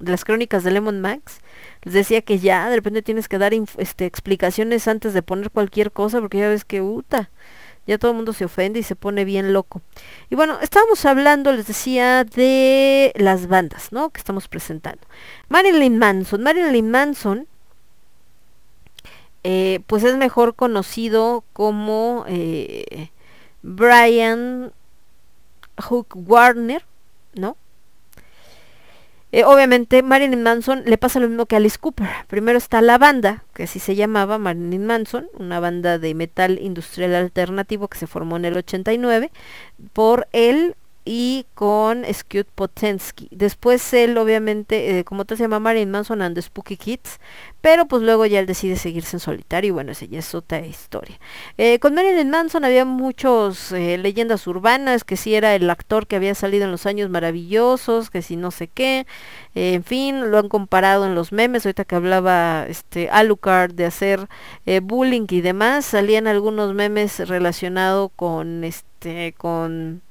[0.00, 1.40] las crónicas de Lemon Max,
[1.82, 5.92] les decía que ya de repente tienes que dar este, explicaciones antes de poner cualquier
[5.92, 7.30] cosa porque ya ves que uta,
[7.86, 9.82] ya todo el mundo se ofende y se pone bien loco.
[10.30, 14.10] Y bueno, estábamos hablando, les decía, de las bandas, ¿no?
[14.10, 15.00] Que estamos presentando.
[15.48, 17.48] Marilyn Manson, Marilyn Manson
[19.44, 23.10] eh, pues es mejor conocido como eh,
[23.62, 24.72] Brian
[25.78, 26.84] Hook Warner,
[27.34, 27.56] ¿no?
[29.30, 32.08] Eh, obviamente Marilyn Manson le pasa lo mismo que Alice Cooper.
[32.28, 37.14] Primero está la banda, que así se llamaba Marilyn Manson, una banda de metal industrial
[37.14, 39.30] alternativo que se formó en el 89
[39.92, 40.76] por él,
[41.10, 43.28] y con Skewed Potensky.
[43.30, 47.18] Después él obviamente, eh, como te llama Marilyn Manson and Spooky Kids,
[47.62, 50.60] pero pues luego ya él decide seguirse en solitario y bueno, esa ya es otra
[50.60, 51.18] historia.
[51.56, 56.16] Eh, con Marilyn Manson había muchos eh, leyendas urbanas, que si era el actor que
[56.16, 59.06] había salido en los años maravillosos, que si no sé qué,
[59.54, 64.28] en fin, lo han comparado en los memes, ahorita que hablaba este Alucard de hacer
[64.82, 70.02] bullying y demás, salían algunos memes relacionados con este, con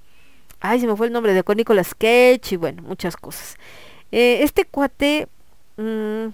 [0.60, 3.56] ay, se me fue el nombre de con Nicolas Cage y bueno, muchas cosas.
[4.12, 5.28] Eh, este cuate
[5.78, 6.28] mm,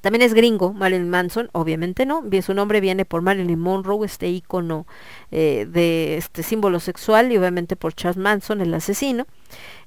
[0.00, 2.22] también es gringo, Marilyn Manson, obviamente no.
[2.42, 4.86] Su nombre viene por Marilyn Monroe, este icono
[5.32, 9.26] eh, de este símbolo sexual, y obviamente por Charles Manson, el asesino.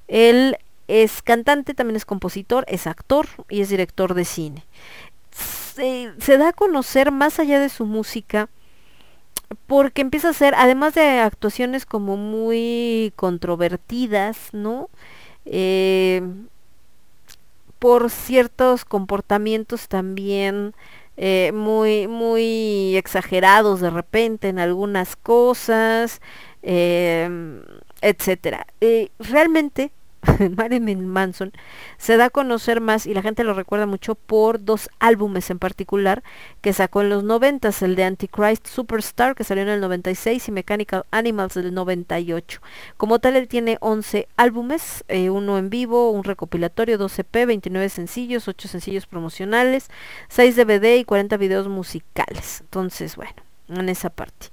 [0.08, 0.56] Él
[0.88, 4.66] es cantante, también es compositor, es actor y es director de cine.
[5.32, 8.50] se da a conocer más allá de su música
[9.66, 14.88] porque empieza a ser, además de actuaciones como muy controvertidas, ¿no?
[15.46, 16.22] Eh,
[17.78, 20.74] por ciertos comportamientos también
[21.16, 26.20] eh, muy, muy exagerados de repente en algunas cosas,
[26.62, 27.28] eh,
[28.00, 28.66] etcétera.
[29.18, 29.92] realmente
[30.56, 31.52] Marilyn Manson
[31.98, 35.58] se da a conocer más y la gente lo recuerda mucho por dos álbumes en
[35.58, 36.22] particular
[36.60, 40.52] que sacó en los 90, el de Antichrist Superstar que salió en el 96 y
[40.52, 42.60] Mechanical Animals del 98.
[42.96, 47.88] Como tal él tiene 11 álbumes, eh, uno en vivo, un recopilatorio, 12 P, 29
[47.88, 49.88] sencillos, 8 sencillos promocionales,
[50.28, 52.60] 6 DVD y 40 videos musicales.
[52.60, 53.34] Entonces, bueno,
[53.68, 54.48] en esa parte.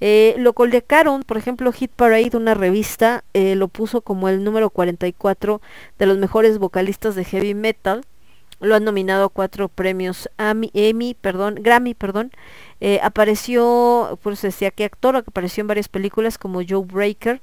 [0.00, 4.70] Eh, lo colocaron, por ejemplo, Hit Parade, una revista, eh, lo puso como el número
[4.70, 5.60] 44
[5.98, 8.04] de los mejores vocalistas de heavy metal.
[8.60, 10.28] lo han nominado a cuatro premios
[11.20, 12.30] perdón, Grammy, perdón.
[12.80, 17.40] Eh, apareció, pues decía que actor, apareció en varias películas como Joe Breaker,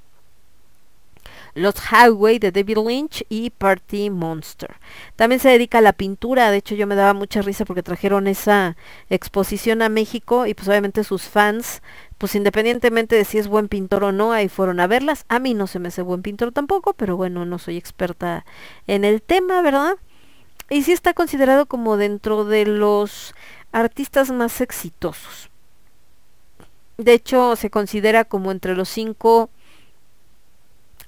[1.58, 4.76] Los Highway de David Lynch y Party Monster.
[5.16, 8.28] También se dedica a la pintura, de hecho yo me daba mucha risa porque trajeron
[8.28, 8.78] esa
[9.10, 11.82] exposición a México y pues obviamente sus fans,
[12.20, 15.26] pues independientemente de si es buen pintor o no, ahí fueron a verlas.
[15.30, 18.46] A mí no se me hace buen pintor tampoco, pero bueno, no soy experta
[18.86, 19.96] en el tema, ¿verdad?
[20.70, 23.34] Y sí está considerado como dentro de los
[23.72, 25.50] artistas más exitosos.
[26.98, 29.50] De hecho, se considera como entre los cinco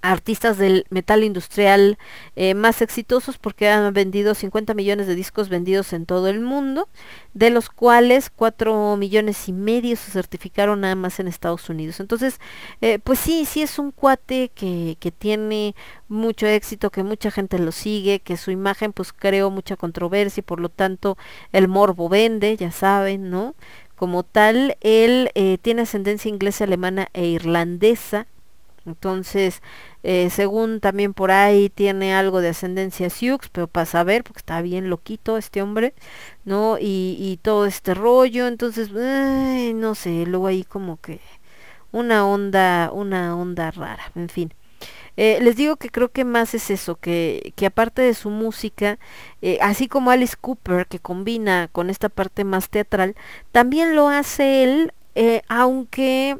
[0.02, 1.98] artistas del metal industrial
[2.36, 6.88] eh, más exitosos porque han vendido 50 millones de discos vendidos en todo el mundo,
[7.34, 12.00] de los cuales 4 millones y medio se certificaron nada más en Estados Unidos.
[12.00, 12.40] Entonces,
[12.82, 15.76] eh, pues sí, sí es un cuate que, que tiene
[16.08, 20.44] mucho éxito, que mucha gente lo sigue, que su imagen pues creó mucha controversia y
[20.44, 21.18] por lo tanto
[21.52, 23.56] el morbo vende, ya saben, ¿no?
[23.96, 28.28] Como tal, él eh, tiene ascendencia inglesa, alemana e irlandesa,
[28.90, 29.62] entonces,
[30.04, 34.62] eh, según también por ahí tiene algo de ascendencia Sioux, pero para saber, porque está
[34.62, 35.94] bien loquito este hombre,
[36.46, 36.78] ¿no?
[36.80, 41.20] Y, todo este rollo, entonces, no sé, luego ahí como que
[41.92, 44.54] una onda, una onda rara, en fin.
[45.18, 49.00] Eh, les digo que creo que más es eso, que, que aparte de su música,
[49.42, 53.16] eh, así como Alice Cooper, que combina con esta parte más teatral,
[53.52, 54.94] también lo hace él,
[55.50, 56.38] aunque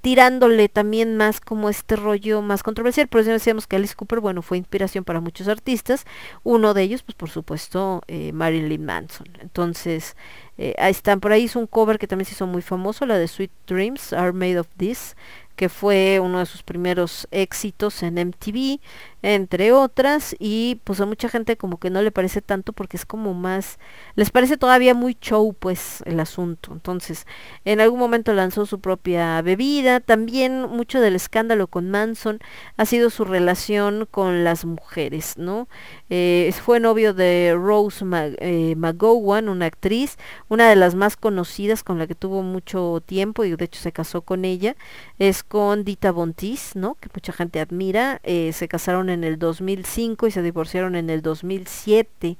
[0.00, 3.08] tirándole también más como este rollo más controversial.
[3.08, 6.04] Por eso decíamos que Alice Cooper, bueno, fue inspiración para muchos artistas.
[6.42, 9.28] Uno de ellos, pues por supuesto, eh, Marilyn Manson.
[9.40, 10.16] Entonces,
[10.58, 11.20] eh, ahí están.
[11.20, 14.12] Por ahí hizo un cover que también se hizo muy famoso, la de Sweet Dreams
[14.12, 15.16] Are Made of This,
[15.62, 18.80] que fue uno de sus primeros éxitos en MTV,
[19.22, 23.06] entre otras, y pues a mucha gente como que no le parece tanto porque es
[23.06, 23.78] como más,
[24.16, 26.72] les parece todavía muy show pues el asunto.
[26.72, 27.28] Entonces,
[27.64, 32.40] en algún momento lanzó su propia bebida, también mucho del escándalo con Manson
[32.76, 35.68] ha sido su relación con las mujeres, ¿no?
[36.10, 40.18] Eh, fue novio de Rose Mag eh, McGowan, una actriz,
[40.48, 43.92] una de las más conocidas con la que tuvo mucho tiempo y de hecho se
[43.92, 44.74] casó con ella,
[45.20, 46.94] es con Dita Bontis, ¿no?
[46.94, 51.20] Que mucha gente admira, eh, se casaron en el 2005 y se divorciaron en el
[51.20, 52.38] 2007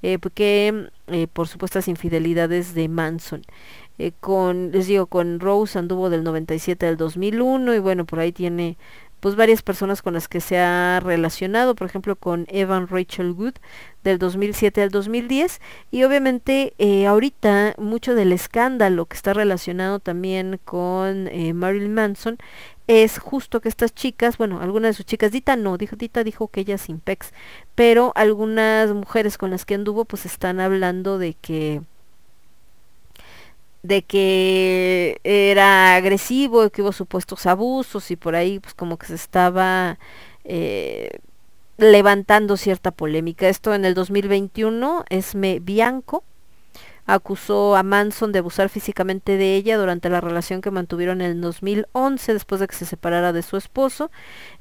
[0.00, 3.42] eh, porque eh, por supuestas infidelidades de Manson.
[3.98, 8.32] Eh, con, les digo, con Rose anduvo del 97 al 2001 y bueno, por ahí
[8.32, 8.78] tiene
[9.24, 13.54] pues varias personas con las que se ha relacionado, por ejemplo con Evan Rachel Wood
[14.02, 20.60] del 2007 al 2010 y obviamente eh, ahorita mucho del escándalo que está relacionado también
[20.62, 22.36] con eh, Marilyn Manson
[22.86, 26.48] es justo que estas chicas, bueno, algunas de sus chicas, Dita no, dijo, Dita dijo
[26.48, 27.32] que ella sin pex,
[27.74, 31.80] pero algunas mujeres con las que anduvo pues están hablando de que
[33.84, 39.14] de que era agresivo, que hubo supuestos abusos y por ahí pues como que se
[39.14, 39.98] estaba
[40.44, 41.18] eh,
[41.76, 43.46] levantando cierta polémica.
[43.46, 46.24] Esto en el 2021, Esme Bianco
[47.06, 51.40] acusó a Manson de abusar físicamente de ella durante la relación que mantuvieron en el
[51.40, 54.10] 2011 después de que se separara de su esposo.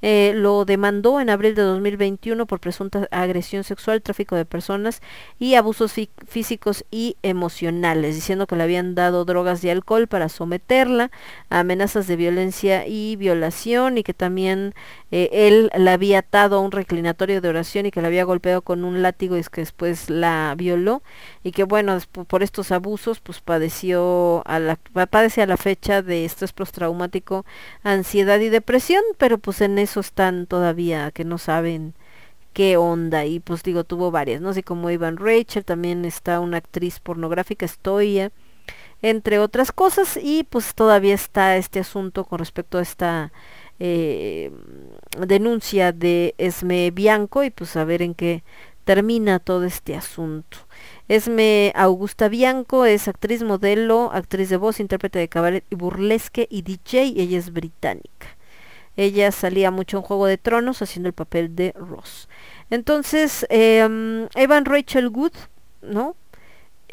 [0.01, 5.01] Eh, lo demandó en abril de 2021 por presunta agresión sexual, tráfico de personas
[5.39, 5.93] y abusos
[6.27, 11.11] físicos y emocionales, diciendo que le habían dado drogas y alcohol para someterla
[11.49, 14.73] a amenazas de violencia y violación y que también
[15.11, 18.61] eh, él la había atado a un reclinatorio de oración y que la había golpeado
[18.61, 21.03] con un látigo y que después la violó
[21.43, 24.77] y que bueno, después por estos abusos, pues padeció a la,
[25.11, 27.45] padece a la fecha de estrés postraumático,
[27.83, 31.93] ansiedad y depresión, pero pues en eso están todavía que no saben
[32.51, 33.23] qué onda.
[33.25, 37.67] Y pues digo tuvo varias, no sé como Ivan Rachel, también está una actriz pornográfica,
[37.67, 38.31] Stoya,
[39.03, 40.17] entre otras cosas.
[40.19, 43.31] Y pues todavía está este asunto con respecto a esta
[43.77, 44.51] eh,
[45.19, 48.43] denuncia de Esme Bianco y pues a ver en qué
[48.85, 50.57] termina todo este asunto.
[51.09, 56.61] Esme Augusta Bianco es actriz, modelo, actriz de voz, intérprete de cabaret y burlesque y
[56.61, 57.13] DJ.
[57.17, 58.37] Ella es británica.
[58.95, 62.29] Ella salía mucho en Juego de Tronos haciendo el papel de Ross.
[62.69, 65.33] Entonces, eh, Evan Rachel Wood,
[65.81, 66.15] ¿no?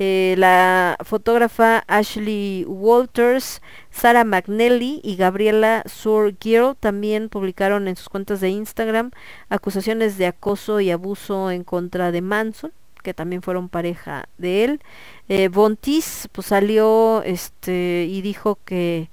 [0.03, 8.41] Eh, la fotógrafa Ashley Walters, Sarah McNally y Gabriela Surgirl también publicaron en sus cuentas
[8.41, 9.11] de Instagram
[9.51, 12.73] acusaciones de acoso y abuso en contra de Manson
[13.03, 14.81] que también fueron pareja de él.
[15.29, 19.11] Eh, Bontis pues salió este y dijo que,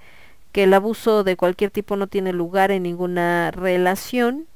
[0.51, 4.46] que el abuso de cualquier tipo no tiene lugar en ninguna relación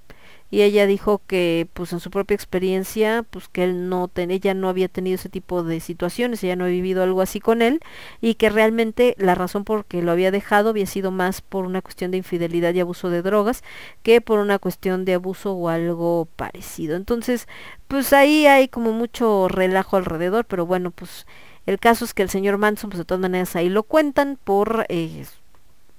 [0.51, 4.53] y ella dijo que pues en su propia experiencia pues que él no ten, ella
[4.53, 7.79] no había tenido ese tipo de situaciones, ella no había vivido algo así con él
[8.19, 11.81] y que realmente la razón por que lo había dejado había sido más por una
[11.81, 13.63] cuestión de infidelidad y abuso de drogas
[14.03, 16.95] que por una cuestión de abuso o algo parecido.
[16.97, 17.47] Entonces,
[17.87, 21.25] pues ahí hay como mucho relajo alrededor, pero bueno, pues
[21.65, 24.85] el caso es que el señor Manson, pues de todas maneras ahí lo cuentan por
[24.89, 25.25] eh,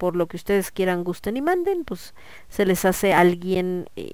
[0.03, 2.13] por lo que ustedes quieran, gusten y manden, pues
[2.49, 4.11] se les hace alguien eh,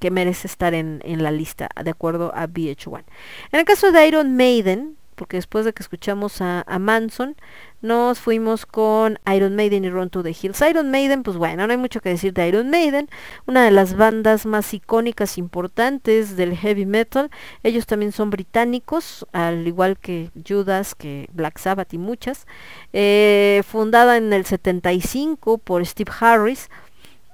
[0.00, 3.04] que merece estar en, en, la lista, de acuerdo a VH1.
[3.52, 7.36] En el caso de Iron Maiden, porque después de que escuchamos a, Manson,
[7.80, 10.62] nos fuimos con Iron Maiden y Run to the Hills.
[10.62, 13.08] Iron Maiden, pues bueno, no hay mucho que decir de Iron Maiden,
[13.46, 17.30] una de las bandas más icónicas, importantes del heavy metal.
[17.62, 22.46] Ellos también son británicos, al igual que Judas, que Black Sabbath y muchas.
[22.92, 26.70] Eh, fundada en el 75 por Steve Harris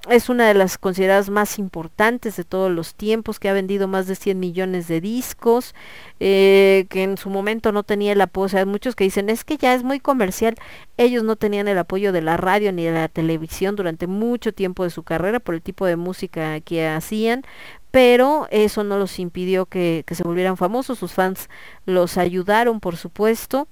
[0.08, 4.06] es una de las consideradas más importantes de todos los tiempos, que ha vendido más
[4.06, 5.74] de 100 millones de discos,
[6.20, 9.44] eh, que en su momento no tenía el apoyo, o sea, muchos que dicen, es
[9.44, 10.54] que ya es muy comercial,
[10.96, 14.84] ellos no tenían el apoyo de la radio ni de la televisión durante mucho tiempo
[14.84, 17.42] de su carrera por el tipo de música que hacían,
[17.90, 21.50] pero eso no los impidió que, que se volvieran famosos, sus fans
[21.84, 23.68] los ayudaron, por supuesto,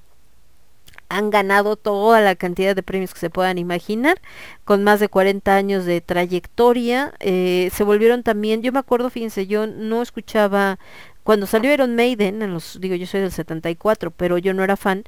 [1.09, 4.20] han ganado toda la cantidad de premios que se puedan imaginar,
[4.65, 7.15] con más de 40 años de trayectoria.
[7.20, 10.78] Eh, se volvieron también, yo me acuerdo, fíjense, yo no escuchaba,
[11.25, 14.77] cuando salió Iron Maiden, en los, digo, yo soy del 74, pero yo no era
[14.77, 15.05] fan,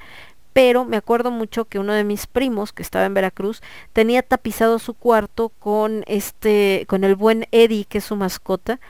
[0.53, 3.63] pero me acuerdo mucho que uno de mis primos que estaba en Veracruz
[3.93, 8.81] tenía tapizado su cuarto con este con el buen Eddie que es su mascota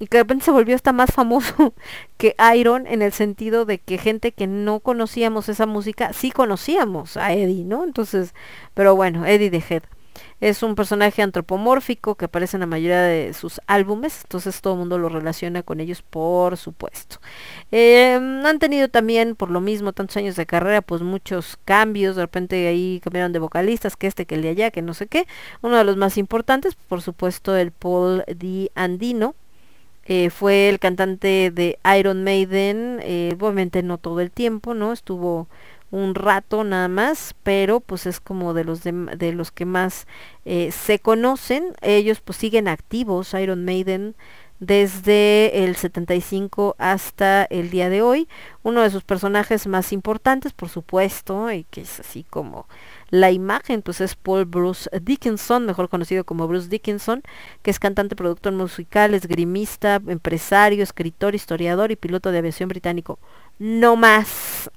[0.00, 1.74] y que de repente se volvió hasta más famoso
[2.16, 7.16] que Iron en el sentido de que gente que no conocíamos esa música sí conocíamos
[7.16, 7.84] a Eddie, ¿no?
[7.84, 8.34] Entonces,
[8.74, 9.82] pero bueno, Eddie the Head.
[10.40, 14.80] Es un personaje antropomórfico que aparece en la mayoría de sus álbumes, entonces todo el
[14.80, 17.20] mundo lo relaciona con ellos, por supuesto.
[17.70, 22.22] Eh, han tenido también, por lo mismo, tantos años de carrera, pues muchos cambios, de
[22.22, 25.26] repente ahí cambiaron de vocalistas, que este, que el de allá, que no sé qué.
[25.60, 29.34] Uno de los más importantes, por supuesto, el Paul Di Andino,
[30.06, 34.92] eh, fue el cantante de Iron Maiden, eh, obviamente no todo el tiempo, ¿no?
[34.92, 35.48] Estuvo
[35.90, 40.06] un rato nada más, pero pues es como de los de, de los que más
[40.44, 41.74] eh, se conocen.
[41.82, 44.14] Ellos pues siguen activos, Iron Maiden
[44.60, 48.28] desde el 75 hasta el día de hoy.
[48.62, 52.68] Uno de sus personajes más importantes, por supuesto, y que es así como
[53.10, 57.22] la imagen pues es Paul Bruce Dickinson, mejor conocido como Bruce Dickinson,
[57.62, 63.18] que es cantante, productor musical, esgrimista, empresario, escritor, historiador y piloto de aviación británico.
[63.58, 64.70] No más.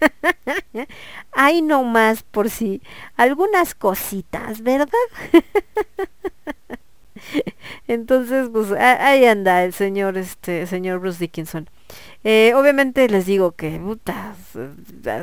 [1.32, 2.82] Hay no más por si
[3.16, 4.88] algunas cositas, ¿verdad?
[7.88, 11.68] Entonces, pues ahí anda el señor, este, señor Bruce Dickinson.
[12.22, 14.34] Eh, obviamente les digo que puta,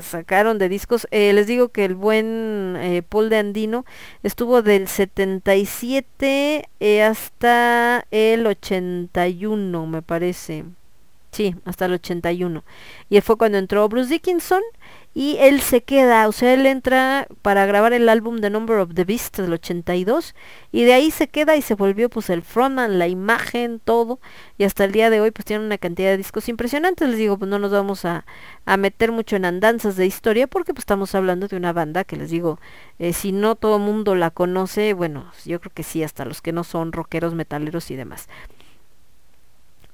[0.01, 1.07] sacaron de discos.
[1.11, 3.85] Eh, les digo que el buen eh, Paul de Andino
[4.23, 10.65] estuvo del 77 eh, hasta el 81, me parece.
[11.37, 12.63] Sí, hasta el 81.
[13.11, 14.63] Y fue cuando entró Bruce Dickinson
[15.13, 18.95] y él se queda, o sea, él entra para grabar el álbum The Number of
[18.95, 20.33] the Beast del 82
[20.71, 24.19] y de ahí se queda y se volvió pues el frontman, la imagen, todo
[24.57, 27.37] y hasta el día de hoy pues tiene una cantidad de discos impresionantes, les digo,
[27.37, 28.25] pues no nos vamos a,
[28.65, 32.15] a meter mucho en andanzas de historia porque pues estamos hablando de una banda que
[32.15, 32.59] les digo,
[32.97, 36.41] eh, si no todo el mundo la conoce, bueno, yo creo que sí, hasta los
[36.41, 38.27] que no son rockeros, metaleros y demás.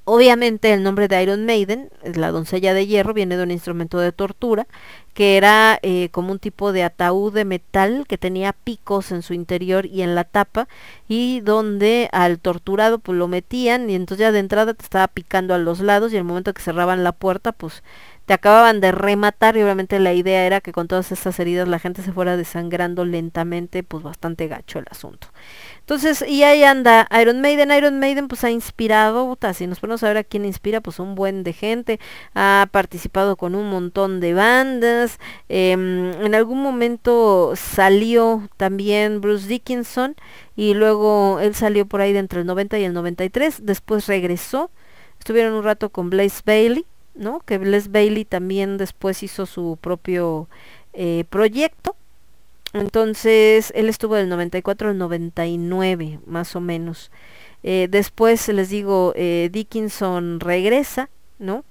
[0.06, 4.12] Obviamente el nombre de Iron Maiden, la doncella de hierro, viene de un instrumento de
[4.12, 4.68] tortura
[5.14, 9.34] que era eh, como un tipo de ataúd de metal que tenía picos en su
[9.34, 10.68] interior y en la tapa
[11.08, 15.54] y donde al torturado pues lo metían y entonces ya de entrada te estaba picando
[15.54, 17.84] a los lados y el momento que cerraban la puerta pues
[18.26, 21.80] te acababan de rematar y obviamente la idea era que con todas estas heridas la
[21.80, 25.28] gente se fuera desangrando lentamente, pues bastante gacho el asunto.
[25.82, 27.70] Entonces, y ahí anda Iron Maiden.
[27.72, 31.00] Iron Maiden pues ha inspirado, puta, si nos ponemos a ver a quién inspira, pues
[31.00, 32.00] un buen de gente.
[32.34, 35.20] Ha participado con un montón de bandas.
[35.50, 40.16] Eh, en algún momento salió también Bruce Dickinson
[40.56, 43.66] y luego él salió por ahí de entre el 90 y el 93.
[43.66, 44.72] Después regresó.
[45.20, 46.86] Estuvieron un rato con Blaze Bailey,
[47.16, 47.40] ¿no?
[47.42, 50.48] Que Blaze Bailey también después hizo su propio
[50.94, 51.96] eh, proyecto
[52.74, 57.12] entonces, él estuvo del 94 al 99, más o menos.
[57.62, 61.64] Eh, después, les digo, eh, Dickinson regresa, ¿no?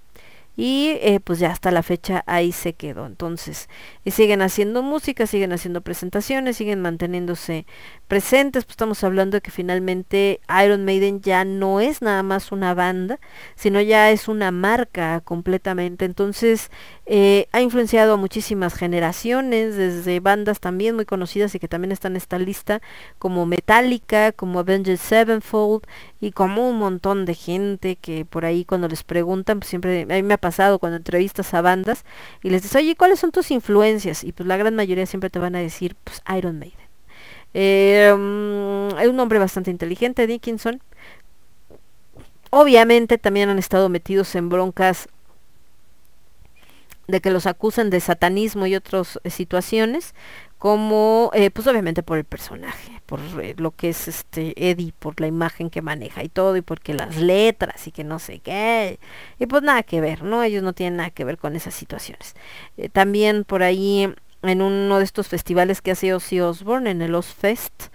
[0.63, 3.07] Y eh, pues ya hasta la fecha ahí se quedó.
[3.07, 3.69] Entonces,
[4.05, 7.67] y siguen haciendo música, siguen haciendo presentaciones, siguen manteniéndose
[8.07, 12.75] presentes, pues estamos hablando de que finalmente Iron Maiden ya no es nada más una
[12.75, 13.19] banda,
[13.57, 16.05] sino ya es una marca completamente.
[16.05, 16.71] Entonces,
[17.07, 22.13] eh, ha influenciado a muchísimas generaciones, desde bandas también muy conocidas y que también están
[22.13, 22.81] en esta lista,
[23.19, 25.83] como Metallica, como Avenged Sevenfold
[26.21, 30.07] y como un montón de gente que por ahí cuando les preguntan, pues siempre, a
[30.07, 32.05] mí me ha pasado cuando entrevistas a bandas
[32.43, 34.25] y les dices, oye, ¿cuáles son tus influencias?
[34.25, 36.79] Y pues la gran mayoría siempre te van a decir, pues Iron Maiden.
[37.55, 40.83] Es un hombre bastante inteligente, Dickinson.
[42.51, 45.09] Obviamente también han estado metidos en broncas
[47.09, 50.15] de que los acusan de satanismo y otras eh, situaciones,
[50.59, 55.21] como eh, pues obviamente por el personaje, por eh, lo que es este Eddie, por
[55.21, 58.99] la imagen que maneja y todo, y porque las letras y que no sé qué,
[59.39, 60.43] y pues nada que ver, ¿no?
[60.43, 62.35] Ellos no tienen nada que ver con esas situaciones.
[62.93, 67.89] También por ahí en uno de estos festivales que hace Ozzy Osbourne, en el Ozfest,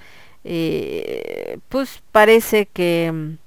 [1.70, 3.38] pues parece que,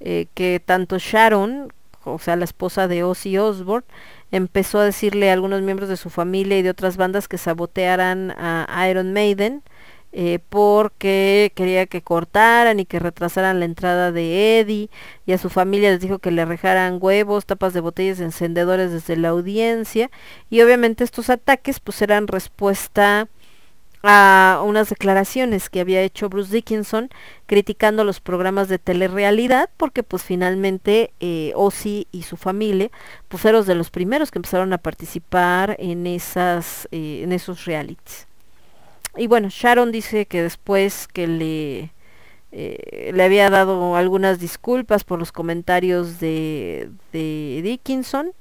[0.00, 1.72] eh, que tanto Sharon,
[2.12, 3.86] o sea, la esposa de Ozzy Osbourne,
[4.32, 8.32] empezó a decirle a algunos miembros de su familia y de otras bandas que sabotearan
[8.36, 9.62] a Iron Maiden,
[10.18, 14.88] eh, porque quería que cortaran y que retrasaran la entrada de Eddie
[15.26, 19.16] y a su familia les dijo que le rejaran huevos, tapas de botellas, encendedores desde
[19.16, 20.10] la audiencia
[20.48, 23.28] y obviamente estos ataques pues eran respuesta
[24.06, 27.10] a unas declaraciones que había hecho Bruce Dickinson
[27.46, 32.90] criticando los programas de telerrealidad porque pues finalmente eh, Ozzy y su familia
[33.28, 38.26] pues fueron de los primeros que empezaron a participar en esas eh, en esos realities.
[39.16, 41.92] Y bueno, Sharon dice que después que le,
[42.52, 48.32] eh, le había dado algunas disculpas por los comentarios de, de Dickinson,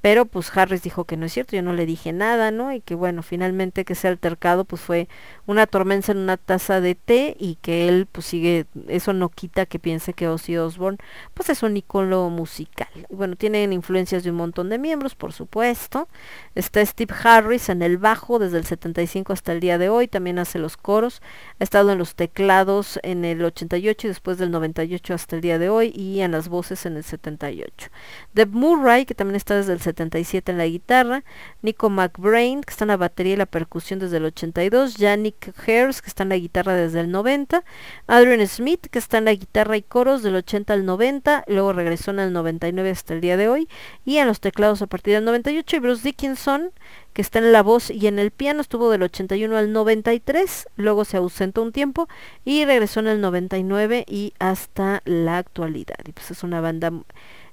[0.00, 2.72] pero pues Harris dijo que no es cierto, yo no le dije nada, ¿no?
[2.72, 5.08] Y que bueno, finalmente que ese altercado pues fue
[5.46, 9.66] una tormenta en una taza de té y que él pues sigue, eso no quita
[9.66, 10.98] que piense que Ozzy Osbourne
[11.34, 12.88] pues es un icono musical.
[13.10, 16.08] Bueno, tienen influencias de un montón de miembros, por supuesto.
[16.54, 20.38] Está Steve Harris en el bajo desde el 75 hasta el día de hoy, también
[20.38, 21.20] hace los coros,
[21.58, 25.58] ha estado en los teclados en el 88 y después del 98 hasta el día
[25.58, 27.88] de hoy y en las voces en el 78.
[28.32, 31.24] Deb Murray, que también está desde el 77 en la guitarra,
[31.62, 36.02] Nico McBrain, que está en la batería y la percusión desde el 82, Yannick Hairs,
[36.02, 37.64] que está en la guitarra desde el 90,
[38.06, 42.10] Adrian Smith, que está en la guitarra y coros del 80 al 90, luego regresó
[42.10, 43.68] en el 99 hasta el día de hoy,
[44.04, 46.72] y en los teclados a partir del 98, y Bruce Dickinson,
[47.12, 51.04] que está en la voz y en el piano, estuvo del 81 al 93, luego
[51.04, 52.08] se ausentó un tiempo
[52.44, 55.96] y regresó en el 99 y hasta la actualidad.
[56.06, 56.92] Y pues es una banda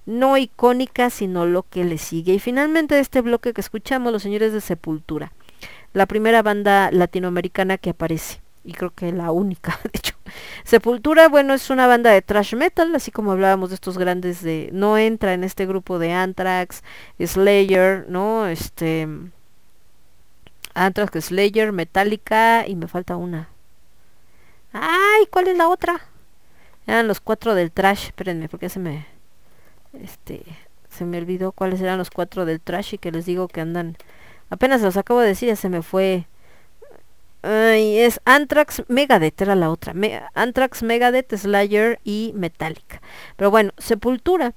[0.07, 2.33] no icónica, sino lo que le sigue.
[2.33, 5.33] Y finalmente este bloque que escuchamos, Los Señores de Sepultura,
[5.93, 10.15] la primera banda latinoamericana que aparece, y creo que la única, de hecho.
[10.63, 14.69] Sepultura, bueno, es una banda de thrash metal, así como hablábamos de estos grandes de...
[14.73, 16.83] No entra en este grupo de Anthrax,
[17.19, 18.47] Slayer, ¿no?
[18.47, 19.07] Este...
[20.73, 23.49] Anthrax, Slayer, Metallica y me falta una.
[24.73, 25.25] ¡Ay!
[25.31, 26.01] ¿Cuál es la otra?
[26.85, 29.16] Eran los cuatro del trash, espérenme, porque se me
[30.03, 30.43] este
[30.89, 33.97] se me olvidó cuáles eran los cuatro del trash y que les digo que andan
[34.49, 36.25] apenas los acabo de decir ya se me fue
[37.43, 39.93] Ay, es Anthrax Megadeth era la otra
[40.33, 43.01] Anthrax Megadeth Slayer y Metallica
[43.35, 44.53] pero bueno Sepultura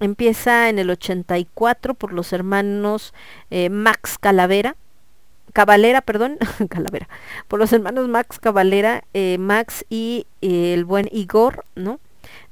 [0.00, 3.12] empieza en el 84 por los hermanos
[3.50, 4.76] eh, Max Calavera
[5.52, 6.38] Cavalera, perdón,
[6.70, 7.08] Calavera,
[7.48, 12.00] por los hermanos Max Cavalera, eh, Max y eh, el buen Igor, ¿no?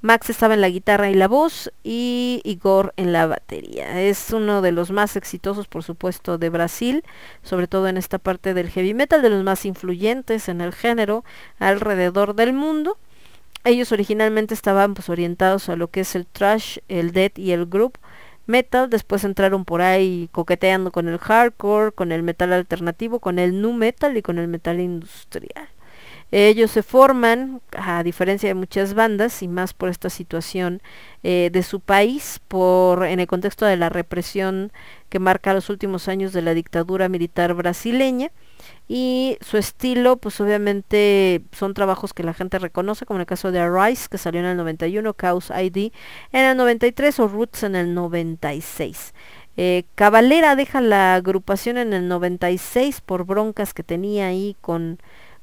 [0.00, 4.00] Max estaba en la guitarra y la voz y Igor en la batería.
[4.00, 7.04] Es uno de los más exitosos, por supuesto, de Brasil,
[7.42, 11.24] sobre todo en esta parte del heavy metal, de los más influyentes en el género
[11.58, 12.98] alrededor del mundo.
[13.64, 17.66] Ellos originalmente estaban pues orientados a lo que es el thrash, el death y el
[17.66, 17.98] group
[18.46, 23.60] metal, después entraron por ahí coqueteando con el hardcore, con el metal alternativo, con el
[23.60, 25.68] nu metal y con el metal industrial.
[26.32, 30.80] Ellos se forman, a diferencia de muchas bandas, y más por esta situación
[31.22, 34.72] eh, de su país, por en el contexto de la represión
[35.08, 38.30] que marca los últimos años de la dictadura militar brasileña.
[38.86, 43.52] Y su estilo, pues obviamente son trabajos que la gente reconoce, como en el caso
[43.52, 45.92] de Arise, que salió en el 91, Chaos ID
[46.32, 49.14] en el 93 o Roots en el 96.
[49.56, 49.84] Eh,
[50.56, 54.98] deja la agrupación en el 96 por broncas que tenía ahí con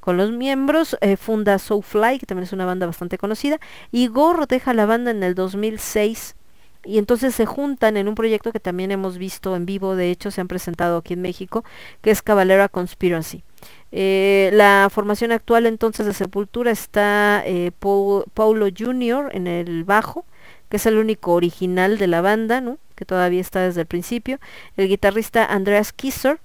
[0.07, 3.59] con los miembros, eh, funda Soulfly, que también es una banda bastante conocida,
[3.91, 6.37] y Gore deja la banda en el 2006
[6.85, 10.31] y entonces se juntan en un proyecto que también hemos visto en vivo, de hecho
[10.31, 11.65] se han presentado aquí en México,
[12.01, 13.43] que es Cavalera Conspiracy.
[13.91, 19.31] Eh, la formación actual entonces de Sepultura está eh, Paul- Paulo Jr.
[19.33, 20.23] en el bajo,
[20.69, 22.77] que es el único original de la banda, ¿no?
[22.95, 24.39] que todavía está desde el principio.
[24.77, 26.39] El guitarrista Andreas Kisser,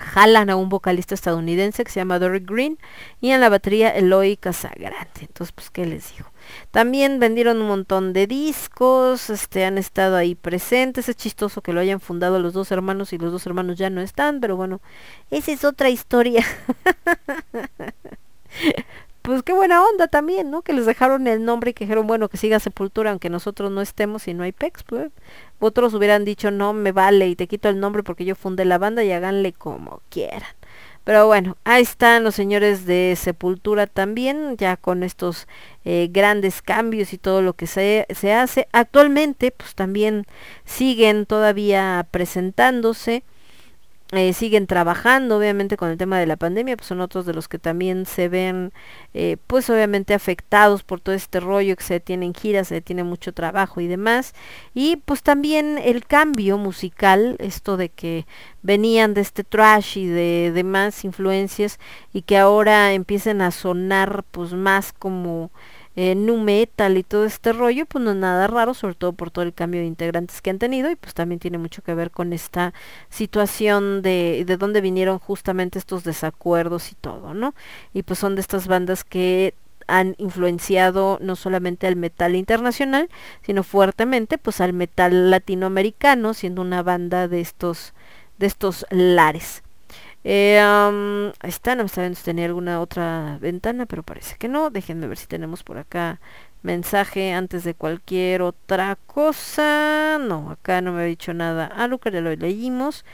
[0.00, 2.78] jalan a un vocalista estadounidense que se llama Dory Green
[3.20, 5.20] y en la batería Eloy Casagrande.
[5.20, 6.30] Entonces, pues, ¿qué les digo?
[6.70, 11.08] También vendieron un montón de discos, este, han estado ahí presentes.
[11.08, 14.00] Es chistoso que lo hayan fundado los dos hermanos y los dos hermanos ya no
[14.00, 14.80] están, pero bueno,
[15.30, 16.44] esa es otra historia.
[19.24, 20.60] pues qué buena onda también, ¿no?
[20.60, 23.80] Que les dejaron el nombre y que dijeron, bueno, que siga Sepultura aunque nosotros no
[23.80, 25.12] estemos y no hay PEX, pues.
[25.60, 28.76] Otros hubieran dicho, no, me vale y te quito el nombre porque yo fundé la
[28.76, 30.50] banda y háganle como quieran.
[31.04, 35.48] Pero bueno, ahí están los señores de Sepultura también, ya con estos
[35.86, 38.68] eh, grandes cambios y todo lo que se, se hace.
[38.72, 40.26] Actualmente, pues también
[40.66, 43.24] siguen todavía presentándose.
[44.12, 47.48] Eh, siguen trabajando obviamente con el tema de la pandemia, pues son otros de los
[47.48, 48.72] que también se ven
[49.14, 53.32] eh, pues obviamente afectados por todo este rollo que se tienen giras, se tiene mucho
[53.32, 54.34] trabajo y demás.
[54.74, 58.26] Y pues también el cambio musical, esto de que
[58.62, 61.78] venían de este trash y de demás influencias
[62.12, 65.50] y que ahora empiecen a sonar pues más como
[65.96, 69.44] eh, metal y todo este rollo, pues no es nada raro, sobre todo por todo
[69.44, 72.32] el cambio de integrantes que han tenido y pues también tiene mucho que ver con
[72.32, 72.74] esta
[73.10, 77.54] situación de, de dónde vinieron justamente estos desacuerdos y todo, ¿no?
[77.92, 79.54] Y pues son de estas bandas que
[79.86, 83.08] han influenciado no solamente al metal internacional,
[83.42, 87.92] sino fuertemente pues al metal latinoamericano, siendo una banda de estos
[88.38, 89.63] de estos lares.
[90.24, 94.48] Eh, ahí está, no me está viendo si tenía alguna otra ventana, pero parece que
[94.48, 94.70] no.
[94.70, 96.20] Déjenme ver si tenemos por acá
[96.62, 100.18] mensaje antes de cualquier otra cosa.
[100.20, 101.70] No, acá no me ha dicho nada.
[101.76, 103.04] Ah, Luca ya lo leímos.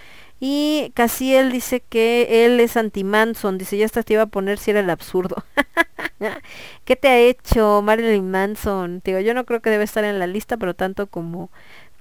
[0.40, 3.58] Y Casiel dice que él es anti-Manson.
[3.58, 5.44] Dice, ya hasta te iba a poner si era el absurdo.
[6.84, 9.02] ¿Qué te ha hecho Marilyn Manson?
[9.04, 11.50] Digo, yo no creo que debe estar en la lista, pero tanto como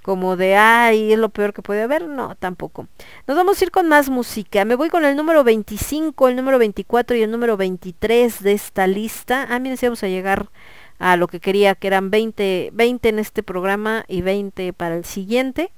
[0.02, 2.88] como de ay, es lo peor que puede haber, no, tampoco.
[3.26, 4.64] Nos vamos a ir con más música.
[4.64, 8.86] Me voy con el número 25, el número 24 y el número 23 de esta
[8.86, 9.46] lista.
[9.50, 10.50] Ah, miren, si vamos a llegar
[10.98, 15.04] a lo que quería, que eran 20, 20 en este programa y 20 para el
[15.04, 15.72] siguiente.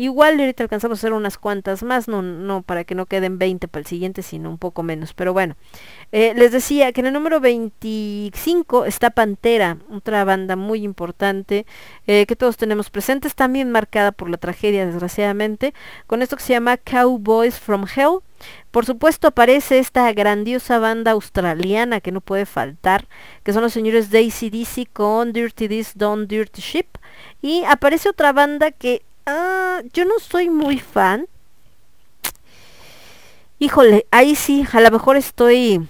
[0.00, 3.66] Igual ahorita alcanzamos a hacer unas cuantas más, no, no para que no queden 20
[3.66, 5.12] para el siguiente, sino un poco menos.
[5.12, 5.56] Pero bueno,
[6.12, 11.66] eh, les decía que en el número 25 está Pantera, otra banda muy importante
[12.06, 15.74] eh, que todos tenemos presentes, también marcada por la tragedia, desgraciadamente,
[16.06, 18.20] con esto que se llama Cowboys from Hell.
[18.70, 23.08] Por supuesto aparece esta grandiosa banda australiana que no puede faltar,
[23.42, 26.86] que son los señores de ACDC con Dirty This, Don't Dirty Ship.
[27.42, 31.26] Y aparece otra banda que ah, yo no soy muy fan.
[33.60, 35.86] Híjole, ahí sí, a lo mejor estoy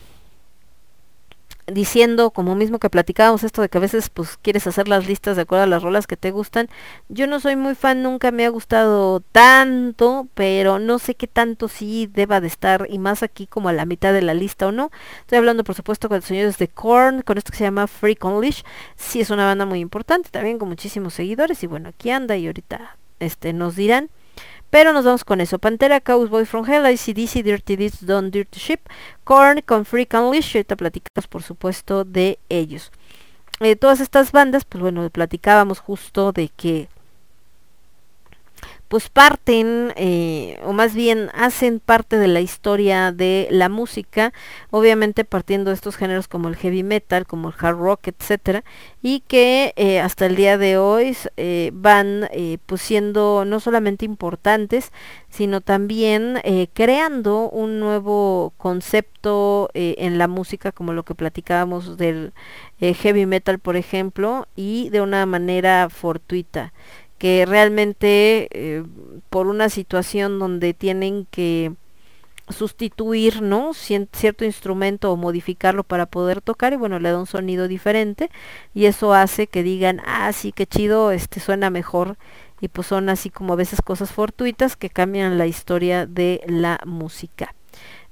[1.67, 5.37] diciendo, como mismo que platicábamos esto de que a veces pues quieres hacer las listas
[5.37, 6.69] de acuerdo a las rolas que te gustan.
[7.09, 11.69] Yo no soy muy fan, nunca me ha gustado tanto, pero no sé qué tanto
[11.69, 14.73] sí deba de estar y más aquí como a la mitad de la lista o
[14.73, 14.91] no.
[15.21, 18.25] Estoy hablando por supuesto con los señores de Korn, con esto que se llama Freak
[18.25, 18.63] Unleash.
[18.97, 22.47] Sí es una banda muy importante, también con muchísimos seguidores y bueno, aquí anda y
[22.47, 24.11] ahorita este nos dirán.
[24.71, 25.59] Pero nos vamos con eso.
[25.59, 28.81] Pantera, Cowboy from Hell, ICDC, Dirty Deeds, Don't Dirty Ship,
[29.25, 30.57] Korn con Freak Unleashed.
[30.57, 32.93] Ahorita platicamos, por supuesto, de ellos.
[33.61, 36.89] Eh, todas estas bandas, pues bueno, platicábamos justo de que
[38.89, 44.33] pues parten, eh, o más bien hacen parte de la historia de la música,
[44.71, 48.65] obviamente partiendo de estos géneros como el heavy metal, como el hard rock, etcétera,
[49.03, 52.29] y que eh, hasta el día de hoy eh, van
[52.65, 54.91] pues siendo no solamente importantes,
[55.29, 56.41] sino también
[56.73, 62.33] creando un nuevo concepto en la música, como lo que platicábamos del
[62.81, 66.73] heavy metal, por ejemplo, y de una manera fortuita
[67.19, 68.85] que realmente eh,
[69.31, 71.73] por una situación donde tienen que
[72.49, 77.69] sustituir no cierto instrumento o modificarlo para poder tocar y bueno le da un sonido
[77.69, 78.31] diferente
[78.73, 82.17] y eso hace que digan ah sí qué chido este suena mejor
[82.61, 86.81] y pues son así como a veces cosas fortuitas que cambian la historia de la
[86.87, 87.55] música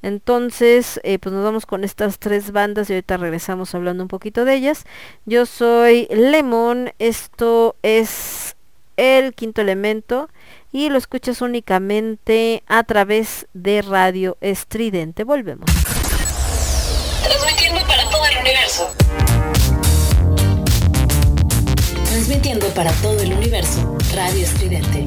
[0.03, 4.45] entonces, eh, pues nos vamos con estas tres bandas y ahorita regresamos hablando un poquito
[4.45, 4.85] de ellas.
[5.25, 8.56] Yo soy Lemon, esto es
[8.97, 10.29] el quinto elemento
[10.73, 15.25] y lo escuchas únicamente a través de Radio Estridente.
[15.25, 15.71] Volvemos.
[17.23, 18.95] Transmitiendo para todo el universo.
[22.05, 23.97] Transmitiendo para todo el universo.
[24.15, 25.07] Radio Estridente.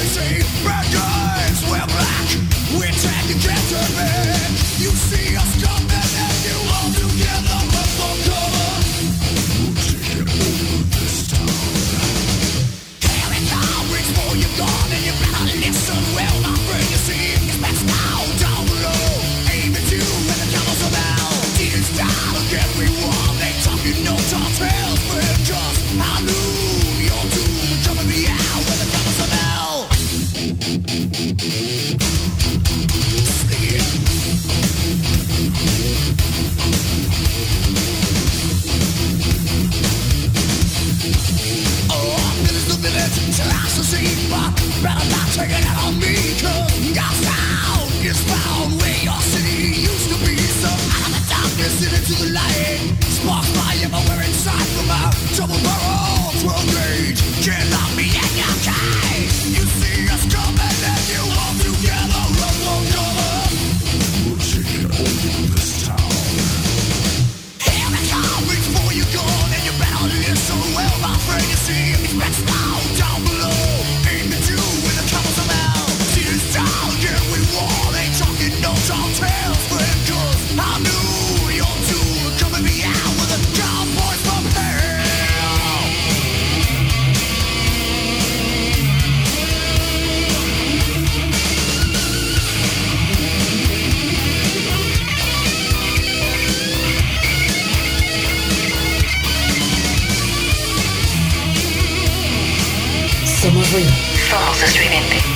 [104.61, 105.30] Jesús Vivente.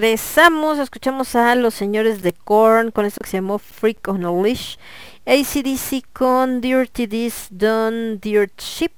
[0.00, 4.32] Regresamos, escuchamos a los señores de Korn con esto que se llamó Freak on a
[4.32, 4.76] Leash.
[5.26, 8.92] ACDC con Dirty This Done Dirt Ship.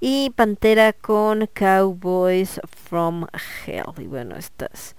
[0.00, 3.26] Y Pantera con Cowboys from
[3.66, 3.92] Hell.
[3.98, 4.96] Y bueno, estas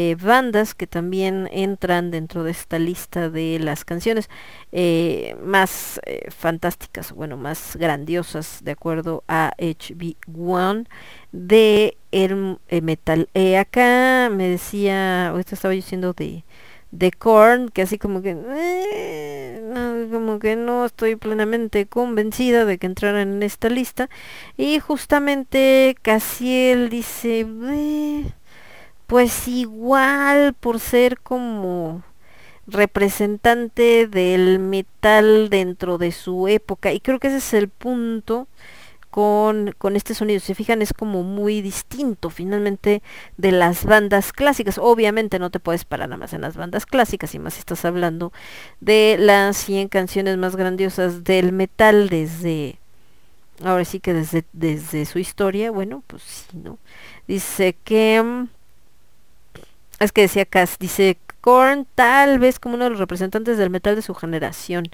[0.00, 4.30] eh, bandas que también entran dentro de esta lista de las canciones
[4.70, 10.86] eh, más eh, fantásticas, bueno, más grandiosas de acuerdo a HB1
[11.32, 13.28] de el, eh, metal.
[13.34, 16.44] Eh, acá me decía, ahorita estaba diciendo de
[16.90, 22.86] de Korn, que así como que eh, como que no estoy plenamente convencida de que
[22.86, 24.08] entraran en esta lista
[24.56, 28.32] y justamente Casiel dice "Eh,
[29.06, 32.02] pues igual por ser como
[32.66, 38.48] representante del metal dentro de su época y creo que ese es el punto
[39.10, 40.40] con, con este sonido.
[40.40, 43.02] Si se fijan, es como muy distinto finalmente
[43.36, 44.78] de las bandas clásicas.
[44.78, 48.32] Obviamente no te puedes parar nada más en las bandas clásicas, y más estás hablando
[48.80, 52.78] de las 100 canciones más grandiosas del metal desde,
[53.64, 55.70] ahora sí que desde, desde su historia.
[55.70, 56.78] Bueno, pues sí, ¿no?
[57.26, 58.22] Dice que...
[58.22, 58.48] mm,
[60.00, 63.96] Es que decía Cass, dice Korn tal vez como uno de los representantes del metal
[63.96, 64.84] de su generación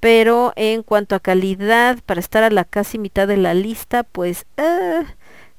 [0.00, 4.46] pero en cuanto a calidad para estar a la casi mitad de la lista pues
[4.56, 5.04] ah,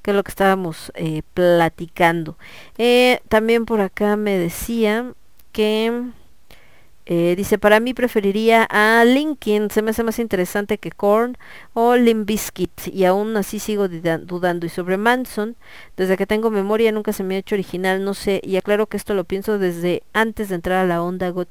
[0.02, 2.36] que es lo que estábamos eh, platicando.
[2.78, 5.12] Eh, también por acá me decía
[5.52, 6.10] que
[7.06, 11.36] eh, dice para mí preferiría a Linkin se me hace más interesante que Korn
[11.74, 15.56] o Limp Bizkit y aún así sigo dudando y sobre Manson
[15.96, 18.96] desde que tengo memoria nunca se me ha hecho original no sé y aclaro que
[18.96, 21.48] esto lo pienso desde antes de entrar a la onda got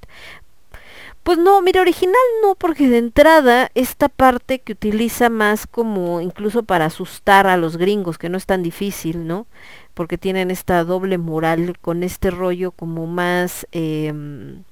[1.24, 6.64] pues no, mira, original no, porque de entrada esta parte que utiliza más como incluso
[6.64, 9.46] para asustar a los gringos, que no es tan difícil, ¿no?
[9.94, 14.64] Porque tienen esta doble moral con este rollo como más, em,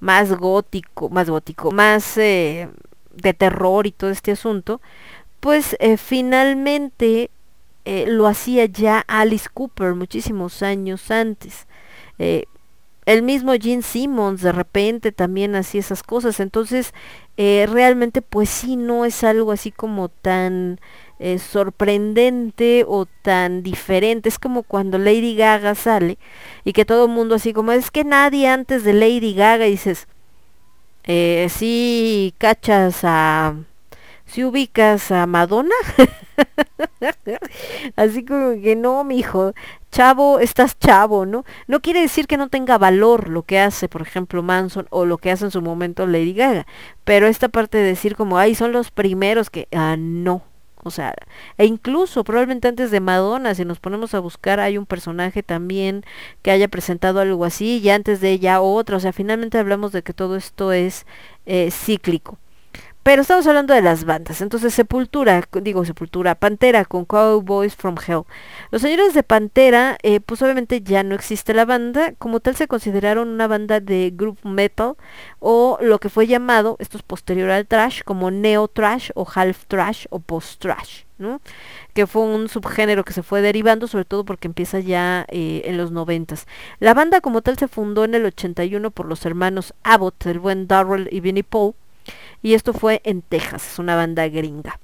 [0.00, 2.68] más gótico, más gótico, más eh,
[3.14, 4.80] de terror y todo este asunto,
[5.40, 7.30] pues eh, finalmente
[7.84, 11.66] eh, lo hacía ya Alice Cooper muchísimos años antes.
[13.06, 16.40] El mismo Gene Simmons de repente también hacía esas cosas.
[16.40, 16.92] Entonces,
[17.36, 20.78] eh, realmente pues sí, no es algo así como tan
[21.18, 24.28] eh, sorprendente o tan diferente.
[24.28, 26.18] Es como cuando Lady Gaga sale
[26.64, 30.06] y que todo el mundo así como es que nadie antes de Lady Gaga dices,
[31.04, 33.54] eh, sí cachas a...
[34.26, 35.74] Si ubicas a Madonna,
[37.96, 39.54] así como que no, mijo,
[39.90, 41.44] chavo, estás chavo, ¿no?
[41.66, 45.18] No quiere decir que no tenga valor lo que hace, por ejemplo, Manson o lo
[45.18, 46.66] que hace en su momento Lady Gaga,
[47.04, 50.42] pero esta parte de decir como, ay, son los primeros que, ah, no.
[50.82, 51.14] O sea,
[51.58, 56.04] e incluso probablemente antes de Madonna, si nos ponemos a buscar, hay un personaje también
[56.42, 60.02] que haya presentado algo así, y antes de ella otra, o sea, finalmente hablamos de
[60.02, 61.06] que todo esto es
[61.46, 62.38] eh, cíclico.
[63.02, 64.42] Pero estamos hablando de las bandas.
[64.42, 68.24] Entonces, Sepultura, digo Sepultura, Pantera con Cowboys from Hell.
[68.70, 72.12] Los señores de Pantera, eh, pues obviamente ya no existe la banda.
[72.18, 74.96] Como tal se consideraron una banda de group metal
[75.38, 79.64] o lo que fue llamado, esto es posterior al trash, como neo trash o half
[79.66, 81.04] trash o post trash.
[81.16, 81.40] ¿no?
[81.92, 85.76] que fue un subgénero que se fue derivando, sobre todo porque empieza ya eh, en
[85.76, 86.46] los noventas.
[86.78, 90.66] La banda como tal se fundó en el 81 por los hermanos Abbott, el buen
[90.66, 91.74] Darrell y Vinnie Paul,
[92.42, 94.78] y esto fue en Texas, es una banda gringa.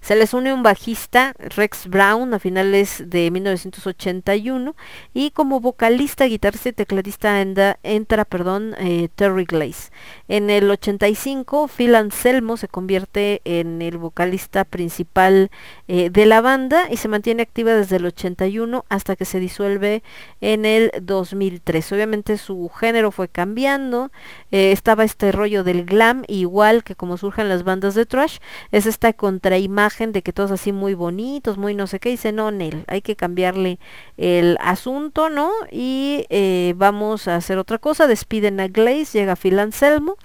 [0.00, 4.74] Se les une un bajista, Rex Brown, a finales de 1981,
[5.12, 9.90] y como vocalista, guitarrista y tecladista entra eh, Terry Glaze.
[10.26, 15.50] En el 85, Phil Anselmo se convierte en el vocalista principal
[15.86, 20.02] eh, de la banda y se mantiene activa desde el 81 hasta que se disuelve
[20.40, 21.92] en el 2003.
[21.92, 24.10] Obviamente su género fue cambiando,
[24.50, 28.38] eh, estaba este rollo del glam, igual que como surgen las bandas de trash,
[28.72, 32.50] es esta contraimagen de que todos así muy bonitos, muy no sé qué, dice no,
[32.50, 33.78] Nel, hay que cambiarle
[34.16, 35.50] el asunto, ¿no?
[35.70, 40.16] Y eh, vamos a hacer otra cosa, despiden a Glaze, llega Phil Anselmo,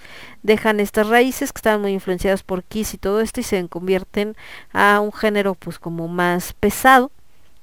[0.42, 4.36] dejan estas raíces que estaban muy influenciadas por Kiss y todo esto y se convierten
[4.72, 7.10] a un género pues como más pesado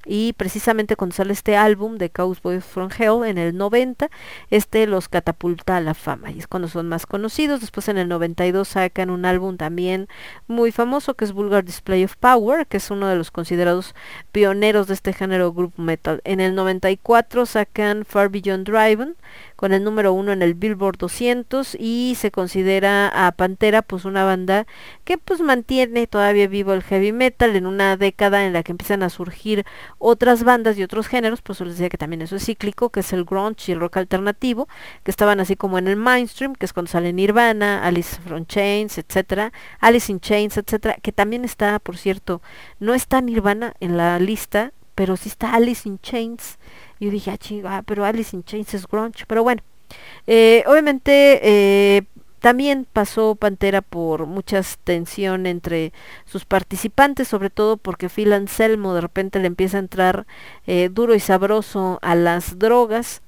[0.05, 4.09] y precisamente cuando sale este álbum de Cowboys from Hell en el 90,
[4.49, 7.61] este los catapulta a la fama y es cuando son más conocidos.
[7.61, 10.07] Después en el 92 sacan un álbum también
[10.47, 13.95] muy famoso que es Vulgar Display of Power, que es uno de los considerados
[14.31, 16.21] pioneros de este género group metal.
[16.25, 19.15] En el 94 sacan Far Beyond Driven
[19.63, 24.25] con el número uno en el Billboard 200 y se considera a Pantera pues una
[24.25, 24.67] banda
[25.05, 29.03] que pues mantiene todavía vivo el heavy metal en una década en la que empiezan
[29.03, 29.63] a surgir
[29.99, 33.13] otras bandas y otros géneros, pues les decía que también eso es cíclico, que es
[33.13, 34.67] el grunge y el rock alternativo,
[35.03, 38.97] que estaban así como en el mainstream, que es cuando sale Nirvana, Alice from Chains,
[38.97, 42.41] etcétera, Alice in Chains, etcétera, que también está, por cierto,
[42.81, 46.57] no está Nirvana en la lista, pero sí está Alice in Chains.
[47.03, 49.61] Y yo dije, ah, chinga, pero Alice in Chains es grunge, pero bueno.
[50.25, 52.03] Eh, obviamente eh,
[52.39, 55.91] también pasó Pantera por mucha tensión entre
[56.23, 60.25] sus participantes, sobre todo porque Phil Anselmo de repente le empieza a entrar
[60.65, 63.21] eh, duro y sabroso a las drogas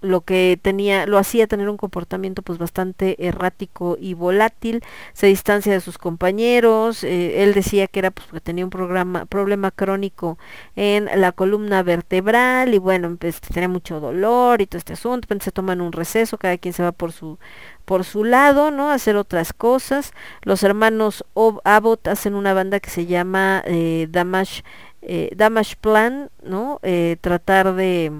[0.00, 5.72] lo que tenía lo hacía tener un comportamiento pues bastante errático y volátil se distancia
[5.72, 10.38] de sus compañeros eh, él decía que era pues porque tenía un programa, problema crónico
[10.76, 15.42] en la columna vertebral y bueno pues, tenía mucho dolor y todo este asunto pues,
[15.42, 17.38] se toman un receso cada quien se va por su
[17.88, 18.90] por su lado, ¿no?
[18.90, 20.12] Hacer otras cosas.
[20.42, 24.62] Los hermanos Ob Abbott hacen una banda que se llama eh, Damage,
[25.00, 26.80] eh, Damage Plan, ¿no?
[26.82, 28.12] Eh, tratar de,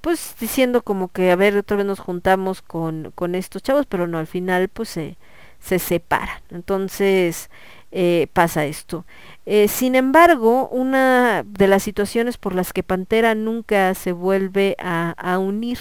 [0.00, 4.06] pues diciendo como que a ver otra vez nos juntamos con, con estos chavos pero
[4.06, 5.16] no al final pues se,
[5.60, 6.40] se separan.
[6.50, 7.50] Entonces
[7.92, 9.04] eh, pasa esto.
[9.46, 15.38] Eh, sin embargo una de las situaciones por las que Pantera nunca se vuelve a
[15.38, 15.78] unir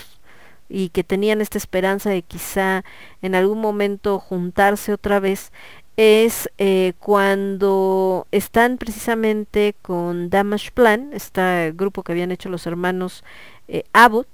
[0.69, 2.83] y que tenían esta esperanza de quizá
[3.21, 5.51] en algún momento juntarse otra vez
[5.97, 13.23] es eh, cuando están precisamente con Damage Plan, este grupo que habían hecho los hermanos
[13.67, 14.27] eh, Abbott,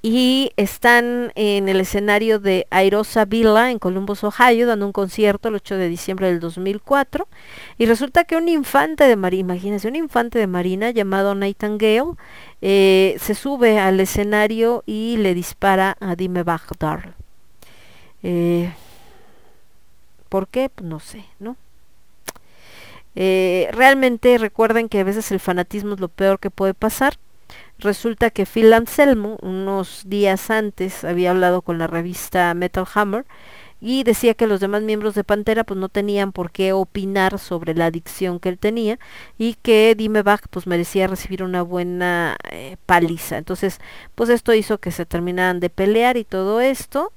[0.00, 5.56] y están en el escenario de Airosa Villa en Columbus, Ohio, dando un concierto el
[5.56, 7.26] 8 de diciembre del 2004.
[7.78, 12.12] Y resulta que un infante de marina, imagínense, un infante de marina llamado Nightingale
[12.62, 17.00] eh, se sube al escenario y le dispara a Dime Baghdad.
[18.22, 18.72] Eh,
[20.28, 20.68] ¿Por qué?
[20.68, 21.56] Pues no sé, ¿no?
[23.14, 27.18] Eh, realmente recuerden que a veces el fanatismo es lo peor que puede pasar.
[27.78, 33.24] Resulta que Phil Anselmo unos días antes había hablado con la revista Metal Hammer
[33.80, 37.74] y decía que los demás miembros de Pantera pues no tenían por qué opinar sobre
[37.74, 38.98] la adicción que él tenía
[39.38, 43.38] y que Dimebag pues merecía recibir una buena eh, paliza.
[43.38, 43.80] Entonces
[44.14, 47.12] pues esto hizo que se terminaran de pelear y todo esto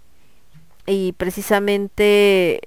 [0.85, 2.61] y precisamente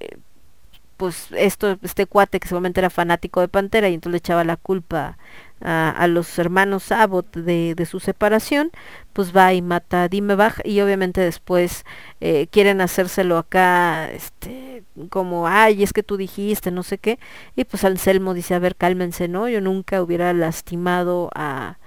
[1.05, 4.57] pues esto este cuate que seguramente era fanático de Pantera y entonces le echaba la
[4.57, 5.19] culpa
[5.61, 8.71] a, los hermanos Abbott de, de, su separación,
[9.13, 11.85] pues va y mata a Dimebag y obviamente después
[12.23, 17.19] eh, quieren hacérselo acá, este, como, ay, es que tú dijiste, no sé qué,
[17.55, 19.49] y pues Anselmo dice, a ver, cálmense, ¿no?
[19.49, 21.79] Yo nunca hubiera lastimado a,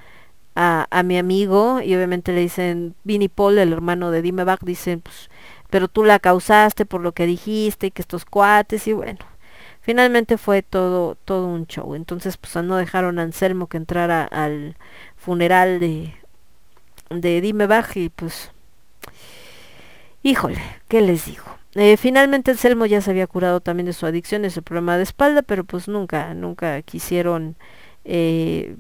[0.56, 5.02] a, a mi amigo y obviamente le dicen, Vinnie Paul, el hermano de Dimebag, dicen,
[5.02, 5.30] pues,
[5.70, 9.20] pero tú la causaste por lo que dijiste y que estos cuates y bueno,
[9.82, 11.96] finalmente fue todo todo un show.
[11.96, 14.76] Entonces pues no dejaron a Anselmo que entrara al
[15.18, 16.14] funeral de
[17.10, 18.52] de Dimebag y pues
[20.24, 21.44] híjole qué les digo
[21.76, 25.42] eh, finalmente Anselmo ya se había curado también de su adicción ese problema de espalda
[25.42, 27.56] pero pues nunca nunca quisieron
[28.04, 28.76] eh,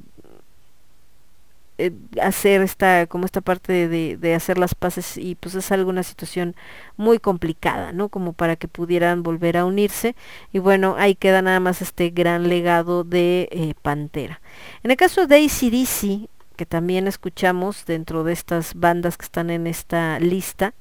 [1.78, 1.92] eh,
[2.22, 6.56] hacer esta como esta parte de, de, hacer las paces y pues es alguna situación
[6.96, 10.16] muy complicada no como para que pudieran volver a unirse.
[10.52, 14.42] Y bueno ahí queda nada más este gran legado de eh, Pantera.
[14.84, 19.68] En el caso de ACDC que también escuchamos dentro de estas bandas que están en
[19.68, 20.74] esta lista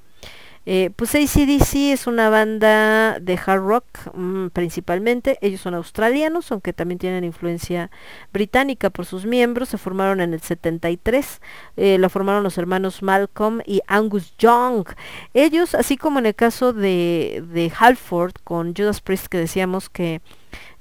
[0.67, 6.73] eh, pues ACDC es una banda de hard rock mmm, principalmente, ellos son australianos, aunque
[6.73, 7.91] también tienen influencia
[8.33, 11.41] británica por sus miembros, se formaron en el 73,
[11.77, 14.87] eh, lo formaron los hermanos Malcolm y Angus Young.
[15.35, 20.21] Ellos, así como en el caso de, de Halford con Judas Priest que decíamos que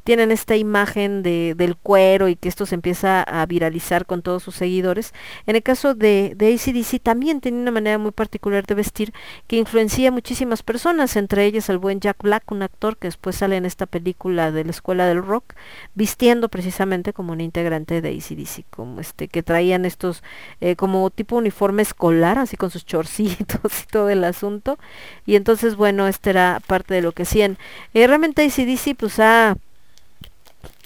[0.06, 4.44] tienen esta imagen de, del cuero y que esto se empieza a viralizar con todos
[4.44, 5.14] sus seguidores.
[5.48, 9.14] En el caso de, de ACDC también tiene una manera muy particular de vestir
[9.48, 13.38] que influencia a muchísimas personas, entre ellas el buen Jack Black, un actor que después
[13.38, 15.56] sale en esta película de la Escuela del Rock,
[15.96, 20.22] vistiendo precisamente como un integrante de ACDC, como este, que traían estos
[20.62, 24.78] eh, como tipo uniforme escolar, así con sus chorcitos y todo el asunto.
[25.26, 27.58] Y entonces, bueno, este era parte de lo que hacían.
[27.96, 29.58] Eh, realmente ACDC pues ha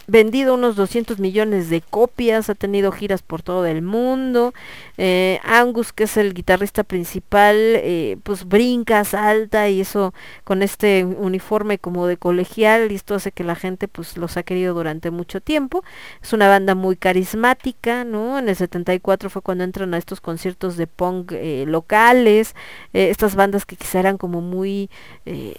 [0.10, 4.54] vendido unos 200 millones de copias, ha tenido giras por todo el mundo.
[4.98, 10.14] Eh, Angus, que es el guitarrista principal, eh, pues brinca, salta y eso
[10.44, 14.44] con este uniforme como de colegial y esto hace que la gente pues los ha
[14.44, 15.84] querido durante mucho tiempo.
[16.22, 18.40] Es una banda muy carismática, ¿no?
[18.40, 22.56] En el 74 fue cuando entran a estos conciertos de punk eh, locales,
[22.94, 24.90] estas bandas que quizá eran como muy,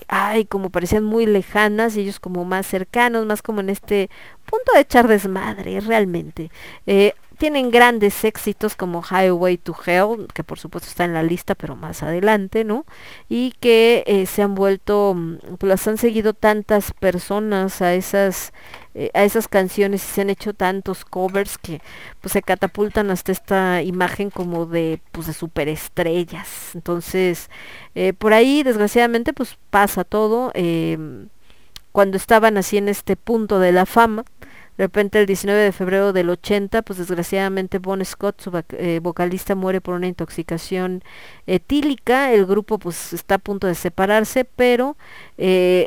[0.09, 4.11] ay, como parecían muy lejanas y ellos como más cercanos, más como en este
[4.51, 6.51] punto de echar desmadre, realmente.
[6.87, 11.55] Eh, tienen grandes éxitos como Highway to Hell, que por supuesto está en la lista,
[11.55, 12.85] pero más adelante, ¿no?
[13.31, 18.53] Y que eh, se han vuelto, mm, pues las han seguido tantas personas a esas
[18.95, 21.81] eh, a esas canciones y se han hecho tantos covers que
[22.20, 26.75] pues se catapultan hasta esta imagen como de pues de superestrellas.
[26.75, 27.49] Entonces,
[28.19, 30.51] por ahí desgraciadamente pues pasa todo.
[30.55, 31.29] em,
[31.93, 34.25] cuando estaban así en este punto de la fama.
[34.76, 39.55] De repente el 19 de febrero del 80, pues desgraciadamente Bon Scott, su eh, vocalista,
[39.55, 41.02] muere por una intoxicación
[41.47, 42.32] etílica.
[42.32, 44.97] El grupo pues está a punto de separarse, pero
[45.36, 45.86] eh,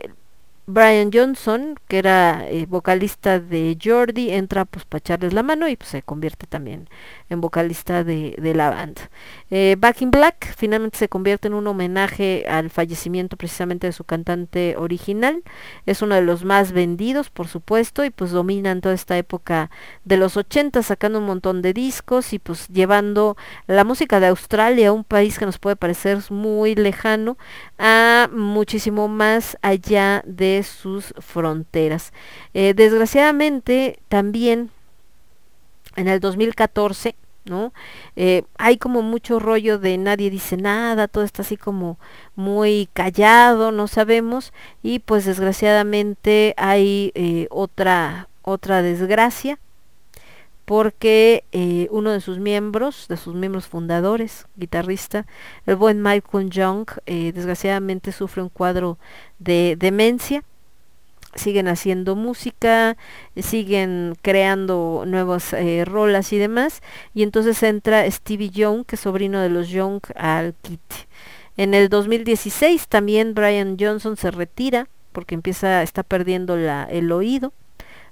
[0.66, 5.76] Brian Johnson, que era eh, vocalista de Jordi, entra pues para echarles la mano y
[5.76, 6.88] pues se convierte también
[7.30, 9.10] en vocalista de, la banda.
[9.52, 14.06] Eh, Back in Black finalmente se convierte en un homenaje al fallecimiento precisamente de su
[14.06, 15.44] cantante original.
[15.86, 19.70] Es uno de los más vendidos, por supuesto, y pues dominan toda esta época
[20.06, 23.36] de los 80 sacando un montón de discos y pues llevando
[23.68, 27.38] la música de Australia, un país que nos puede parecer muy lejano,
[27.86, 32.14] a muchísimo más allá de sus fronteras.
[32.54, 34.72] Eh, desgraciadamente también
[35.98, 37.74] en el 2014 ¿no?
[38.16, 42.00] Eh, hay como mucho rollo de nadie dice nada, todo está así como
[42.36, 49.60] muy callado, no sabemos, y pues desgraciadamente hay eh, otra, otra desgracia,
[50.66, 55.26] porque eh, uno de sus miembros, de sus miembros fundadores, guitarrista,
[55.66, 58.98] el buen Michael Young, eh, desgraciadamente sufre un cuadro
[59.40, 60.44] de demencia,
[61.36, 62.96] siguen haciendo música,
[63.36, 66.82] siguen creando nuevas eh, rolas y demás,
[67.14, 70.82] y entonces entra Stevie Young, que es sobrino de los Young, al kit.
[71.58, 77.54] En el 2016 también Brian Johnson se retira porque empieza, está perdiendo el oído.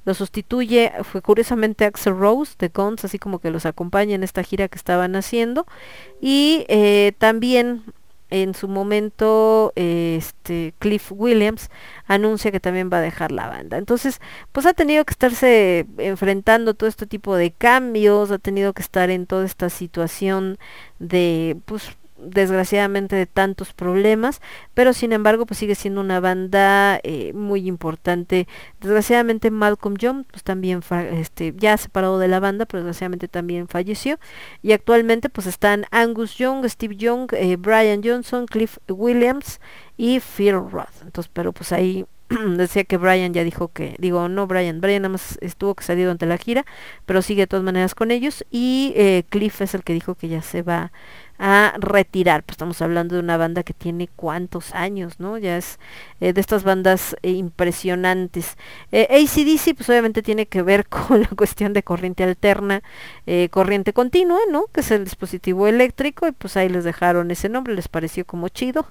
[0.04, 4.44] Lo sustituye, fue curiosamente Axel Rose de Guns, así como que los acompaña en esta
[4.44, 5.66] gira que estaban haciendo.
[6.20, 7.84] Y eh, también
[8.32, 11.70] en su momento este Cliff Williams
[12.08, 13.78] anuncia que también va a dejar la banda.
[13.78, 14.20] Entonces,
[14.52, 19.10] pues ha tenido que estarse enfrentando todo este tipo de cambios, ha tenido que estar
[19.10, 20.58] en toda esta situación
[21.00, 21.92] de pues
[22.24, 24.42] desgraciadamente de tantos problemas,
[24.74, 28.48] pero sin embargo pues sigue siendo una banda eh, muy importante.
[28.80, 34.20] Desgraciadamente Malcolm Young pues también este, ya separado de la banda, pero desgraciadamente también falleció
[34.62, 39.60] y actualmente pues están Angus Young, Steve Young, eh, Brian Johnson, Cliff Williams
[39.98, 41.02] y Phil Roth.
[41.04, 42.06] Entonces, pero pues ahí
[42.58, 46.12] decía que Brian ya dijo que, digo, no Brian, Brian nada más estuvo que salió
[46.12, 46.66] ante la gira,
[47.06, 50.28] pero sigue de todas maneras con ellos y eh, Cliff es el que dijo que
[50.30, 50.92] ya se va
[51.40, 52.44] a retirar.
[52.44, 55.38] Pues estamos hablando de una banda que tiene cuántos años, ¿no?
[55.38, 55.80] Ya es
[56.20, 58.58] eh, de estas bandas eh, impresionantes.
[58.92, 62.82] ACDC pues obviamente tiene que ver con la cuestión de corriente alterna,
[63.50, 64.66] corriente continua, ¿no?
[64.72, 68.50] Que es el dispositivo eléctrico y pues ahí les dejaron ese nombre, les pareció como
[68.50, 68.86] chido.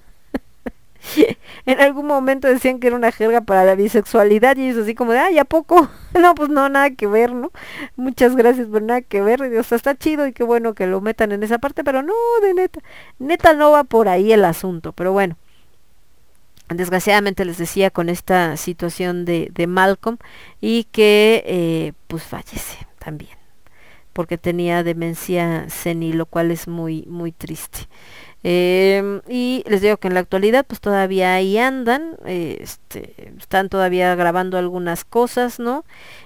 [1.66, 5.12] en algún momento decían que era una jerga para la bisexualidad y ellos así como
[5.12, 5.88] de, ay, ¿a poco?
[6.18, 7.50] no, pues no, nada que ver, ¿no?
[7.96, 9.42] Muchas gracias, pero nada que ver.
[9.42, 12.14] O sea, está chido y qué bueno que lo metan en esa parte, pero no,
[12.42, 12.80] de neta.
[13.18, 15.36] Neta no va por ahí el asunto, pero bueno.
[16.68, 20.18] Desgraciadamente les decía con esta situación de, de Malcolm
[20.60, 23.40] y que eh, pues fallece también
[24.12, 27.88] porque tenía demencia senil, lo cual es muy, muy triste.
[28.42, 34.14] Eh, y les digo que en la actualidad pues todavía ahí andan, este, están todavía
[34.14, 35.84] grabando algunas cosas, ¿no?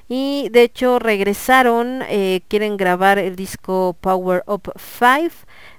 [0.09, 5.35] Y de hecho regresaron, eh, quieren grabar el disco Power Up 5,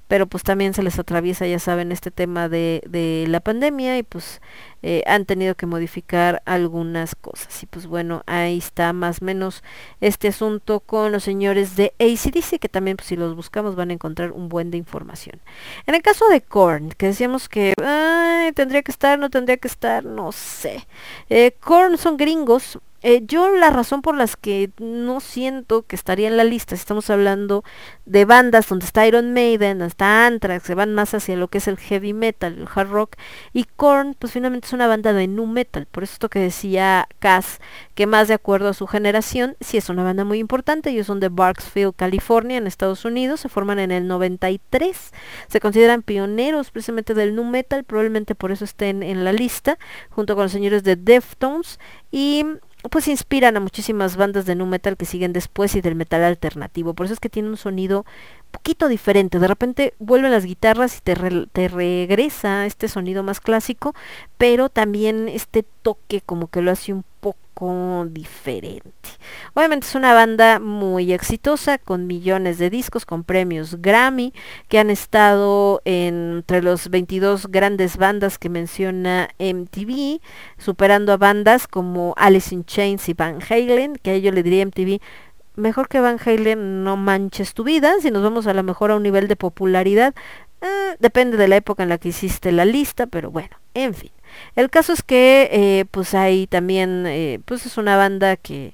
[0.08, 4.04] pero pues también se les atraviesa, ya saben, este tema de, de la pandemia y
[4.04, 4.42] pues
[4.88, 7.64] eh, han tenido que modificar algunas cosas.
[7.64, 9.64] Y pues bueno, ahí está más o menos
[10.00, 13.94] este asunto con los señores de ACDC, que también pues, si los buscamos van a
[13.94, 15.42] encontrar un buen de información.
[15.88, 17.74] En el caso de Korn, que decíamos que
[18.54, 20.86] tendría que estar, no tendría que estar, no sé.
[21.32, 22.78] Eh, Korn son gringos,
[23.08, 26.80] eh, yo la razón por las que no siento que estaría en la lista, si
[26.80, 27.64] estamos hablando
[28.08, 31.60] de bandas donde está Iron Maiden, donde está Anthrax, se van más hacia lo que
[31.60, 33.16] es el heavy metal, el hard rock,
[33.54, 37.08] y Korn, pues finalmente es una banda de nu metal, por eso esto que decía
[37.20, 37.60] Cass,
[37.94, 41.20] que más de acuerdo a su generación, sí es una banda muy importante, ellos son
[41.20, 45.14] de Barksville, California, en Estados Unidos, se forman en el 93,
[45.48, 49.78] se consideran pioneros precisamente del nu metal, probablemente por eso estén en la lista,
[50.10, 51.80] junto con los señores de Deftones,
[52.12, 52.46] y
[52.90, 56.94] pues inspiran a muchísimas bandas de nu metal que siguen después y del metal alternativo.
[56.94, 58.06] Por eso es que tiene un sonido
[58.52, 59.40] poquito diferente.
[59.40, 61.16] De repente vuelven las guitarras y te,
[61.52, 63.94] te regresa este sonido más clásico,
[64.38, 68.92] pero también este toque como que lo hace un poco diferente.
[69.56, 74.32] Obviamente es una banda muy exitosa, con millones de discos, con premios Grammy,
[74.68, 80.20] que han estado entre los 22 grandes bandas que menciona MTV,
[80.60, 84.64] superando a bandas como Alice in Chains y Van Halen, que a ello le diría
[84.64, 85.02] MTV,
[85.56, 88.98] mejor que Van Halen no manches tu vida, si nos vamos a lo mejor a
[88.98, 90.14] un nivel de popularidad,
[90.62, 94.12] eh, depende de la época en la que hiciste la lista, pero bueno, en fin.
[94.56, 98.74] El caso es que eh, pues hay también, eh, pues es una banda que,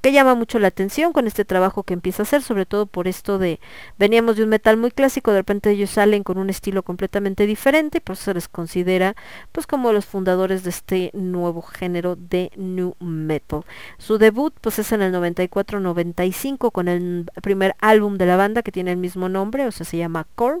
[0.00, 3.06] que llama mucho la atención con este trabajo que empieza a hacer, sobre todo por
[3.06, 3.60] esto de,
[3.98, 7.98] veníamos de un metal muy clásico, de repente ellos salen con un estilo completamente diferente,
[7.98, 9.14] y por eso se les considera
[9.52, 13.64] pues como los fundadores de este nuevo género de new metal.
[13.98, 18.72] Su debut pues es en el 94-95 con el primer álbum de la banda que
[18.72, 20.60] tiene el mismo nombre, o sea se llama Core.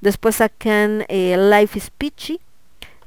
[0.00, 2.40] Después sacan eh, Life is Peachy,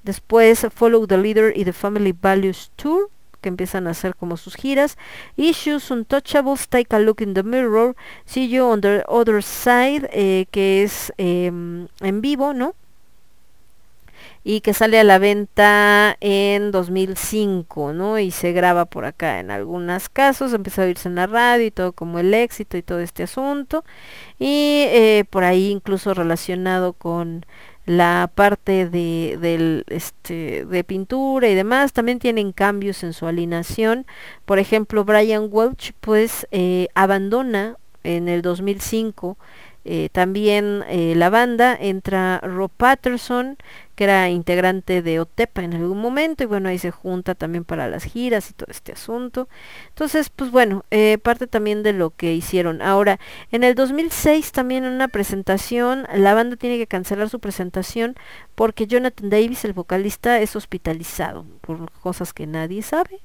[0.03, 3.09] después Follow the Leader y The Family Values Tour
[3.41, 4.97] que empiezan a hacer como sus giras.
[5.35, 10.45] Issues, Untouchables, Take a Look in the Mirror, See You on the Other Side, eh,
[10.51, 12.75] que es eh, en vivo, ¿no?
[14.43, 18.17] Y que sale a la venta en 2005, ¿no?
[18.17, 21.71] Y se graba por acá en algunos casos, empieza a oírse en la radio y
[21.71, 23.83] todo como el éxito y todo este asunto.
[24.39, 27.45] Y eh, por ahí incluso relacionado con
[27.91, 34.05] la parte de, este, de pintura y demás, también tienen cambios en su alineación.
[34.45, 39.37] Por ejemplo, Brian Welch pues eh, abandona en el 2005
[39.83, 43.57] eh, también eh, la banda, entra Rob Patterson,
[43.95, 47.87] que era integrante de Otepa en algún momento, y bueno, ahí se junta también para
[47.87, 49.47] las giras y todo este asunto.
[49.89, 52.81] Entonces, pues bueno, eh, parte también de lo que hicieron.
[52.81, 53.19] Ahora,
[53.51, 58.15] en el 2006 también una presentación, la banda tiene que cancelar su presentación
[58.55, 63.21] porque Jonathan Davis, el vocalista, es hospitalizado por cosas que nadie sabe.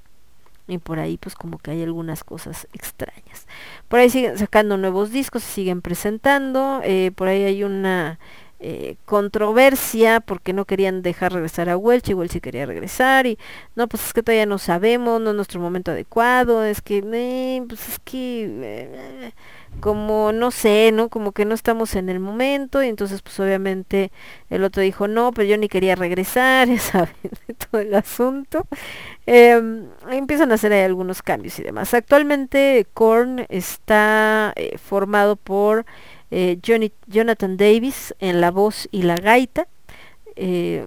[0.68, 3.46] Y por ahí pues como que hay algunas cosas extrañas.
[3.88, 6.80] Por ahí siguen sacando nuevos discos, se siguen presentando.
[6.84, 8.18] eh, por ahí hay una
[8.58, 13.26] eh, controversia porque no querían dejar regresar a Welch y Welch sí quería regresar.
[13.26, 13.38] Y
[13.74, 16.64] no, pues es que todavía no sabemos, no es nuestro momento adecuado.
[16.64, 19.32] Es que, eh, pues es que...
[19.80, 21.08] como no sé, ¿no?
[21.08, 24.10] Como que no estamos en el momento y entonces pues obviamente
[24.50, 27.14] el otro dijo no, pero yo ni quería regresar, ya saben,
[27.70, 28.66] todo el asunto.
[29.26, 29.60] Eh,
[30.10, 31.94] empiezan a hacer ahí algunos cambios y demás.
[31.94, 35.86] Actualmente Korn está eh, formado por
[36.30, 39.68] eh, Johnny, Jonathan Davis en la voz y la gaita,
[40.34, 40.84] eh,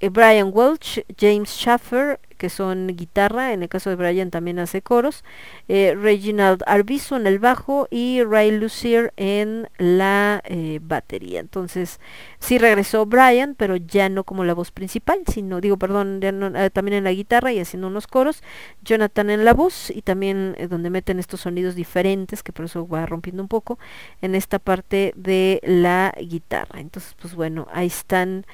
[0.00, 4.82] eh, Brian Welch, James Schaffer, que son guitarra, en el caso de Brian también hace
[4.82, 5.24] coros,
[5.68, 11.40] eh, Reginald Arvizo en el bajo y Ray Lucier en la eh, batería.
[11.40, 12.00] Entonces,
[12.38, 16.98] sí regresó Brian, pero ya no como la voz principal, sino, digo, perdón, eh, también
[16.98, 18.42] en la guitarra y haciendo unos coros,
[18.82, 23.06] Jonathan en la voz y también donde meten estos sonidos diferentes, que por eso va
[23.06, 23.78] rompiendo un poco,
[24.22, 26.80] en esta parte de la guitarra.
[26.80, 28.46] Entonces, pues bueno, ahí están...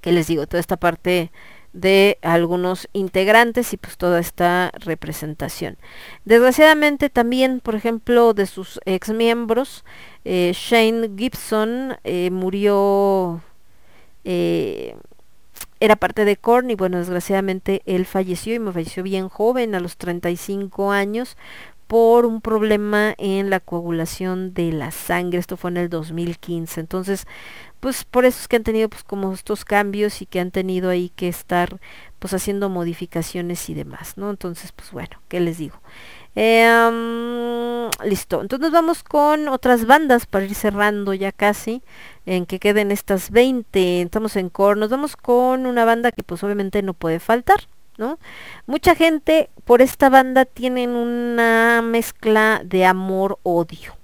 [0.00, 1.30] que les digo, toda esta parte
[1.72, 5.76] de algunos integrantes y pues toda esta representación.
[6.24, 9.84] Desgraciadamente también, por ejemplo, de sus ex miembros,
[10.24, 13.40] eh, Shane Gibson eh, murió,
[14.24, 14.96] eh,
[15.78, 19.80] era parte de Korn y bueno, desgraciadamente él falleció y me falleció bien joven, a
[19.80, 21.36] los 35 años,
[21.86, 25.40] por un problema en la coagulación de la sangre.
[25.40, 26.80] Esto fue en el 2015.
[26.80, 27.26] Entonces,
[27.80, 30.90] pues por eso es que han tenido pues como estos cambios y que han tenido
[30.90, 31.80] ahí que estar
[32.18, 34.30] pues haciendo modificaciones y demás, ¿no?
[34.30, 35.80] Entonces, pues bueno, ¿qué les digo?
[36.34, 41.82] Mm, listo, entonces vamos con otras bandas para ir cerrando ya casi,
[42.24, 46.44] en que queden estas 20, estamos en core, nos vamos con una banda que pues
[46.44, 47.68] obviamente no puede faltar,
[47.98, 48.18] ¿no?
[48.66, 53.99] Mucha gente por esta banda tienen una mezcla de amor-odio.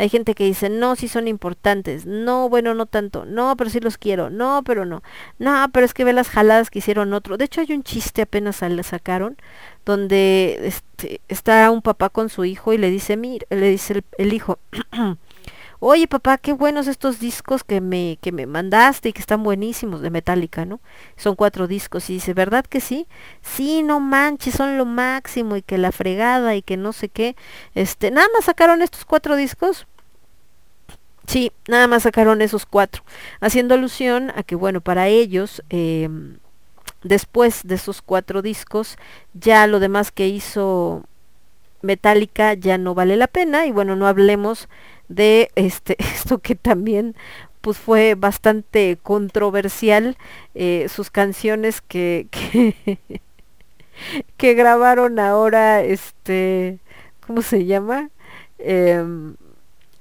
[0.00, 3.80] Hay gente que dice, no, sí son importantes, no, bueno, no tanto, no, pero sí
[3.80, 5.02] los quiero, no, pero no,
[5.38, 7.36] no, pero es que ve las jaladas que hicieron otro.
[7.36, 9.36] De hecho hay un chiste apenas le sacaron,
[9.84, 14.04] donde este, está un papá con su hijo y le dice, mira, le dice el,
[14.16, 14.58] el hijo,
[15.80, 20.02] oye papá, qué buenos estos discos que me, que me mandaste y que están buenísimos
[20.02, 20.80] de Metallica, ¿no?
[21.16, 23.08] Son cuatro discos y dice, ¿verdad que sí?
[23.42, 27.34] Sí, no manches, son lo máximo y que la fregada y que no sé qué.
[27.74, 29.86] Este, nada más sacaron estos cuatro discos.
[31.30, 33.04] Sí, nada más sacaron esos cuatro,
[33.40, 36.08] haciendo alusión a que, bueno, para ellos, eh,
[37.04, 38.96] después de esos cuatro discos,
[39.32, 41.04] ya lo demás que hizo
[41.82, 44.68] Metallica ya no vale la pena y bueno, no hablemos
[45.08, 47.14] de este esto que también
[47.60, 50.16] pues fue bastante controversial
[50.56, 52.74] eh, sus canciones que, que
[54.36, 56.80] que grabaron ahora este
[57.24, 58.10] cómo se llama
[58.62, 59.36] Em,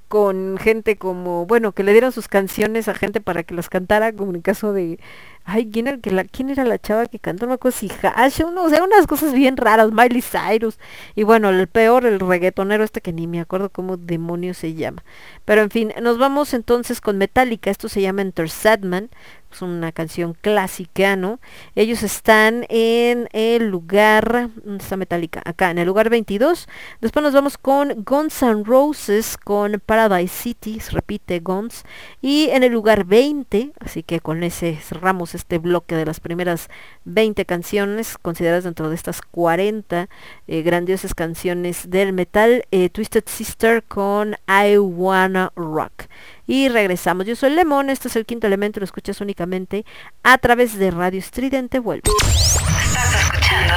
[0.09, 4.11] con gente como, bueno, que le dieron sus canciones a gente para que las cantara,
[4.11, 4.99] como en el caso de,
[5.45, 7.45] ay, ¿quién era, la, ¿quién era la chava que cantó?
[7.45, 10.79] Me acuerdo si Hash, o sea, unas cosas bien raras, Miley Cyrus,
[11.15, 15.03] y bueno, el peor, el reggaetonero este que ni me acuerdo cómo demonios se llama.
[15.45, 19.11] Pero en fin, nos vamos entonces con Metallica, esto se llama Enter Sadman,
[19.51, 21.39] es una canción clásica, ¿no?
[21.75, 25.41] Ellos están en el lugar, ¿dónde está Metallica?
[25.45, 26.67] Acá, en el lugar 22.
[27.01, 31.83] Después nos vamos con Guns N' Roses, con Paradise City, se repite Guns.
[32.21, 36.69] Y en el lugar 20, así que con ese cerramos este bloque de las primeras
[37.05, 40.09] 20 canciones consideradas dentro de estas 40
[40.47, 46.07] eh, grandiosas canciones del metal, eh, Twisted Sister con I Wanna Rock.
[46.49, 47.27] Y regresamos.
[47.27, 49.85] Yo soy Lemón, este es el quinto elemento, lo escuchas únicamente
[50.23, 51.77] a través de Radio Estridente.
[51.77, 52.11] Vuelvo.
[52.17, 53.73] Estás escuchando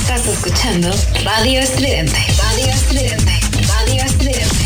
[0.00, 0.90] Estás escuchando
[1.24, 2.18] Radio Estridente.
[2.40, 3.32] Radio Estridente.
[3.66, 4.64] Radio Estridente.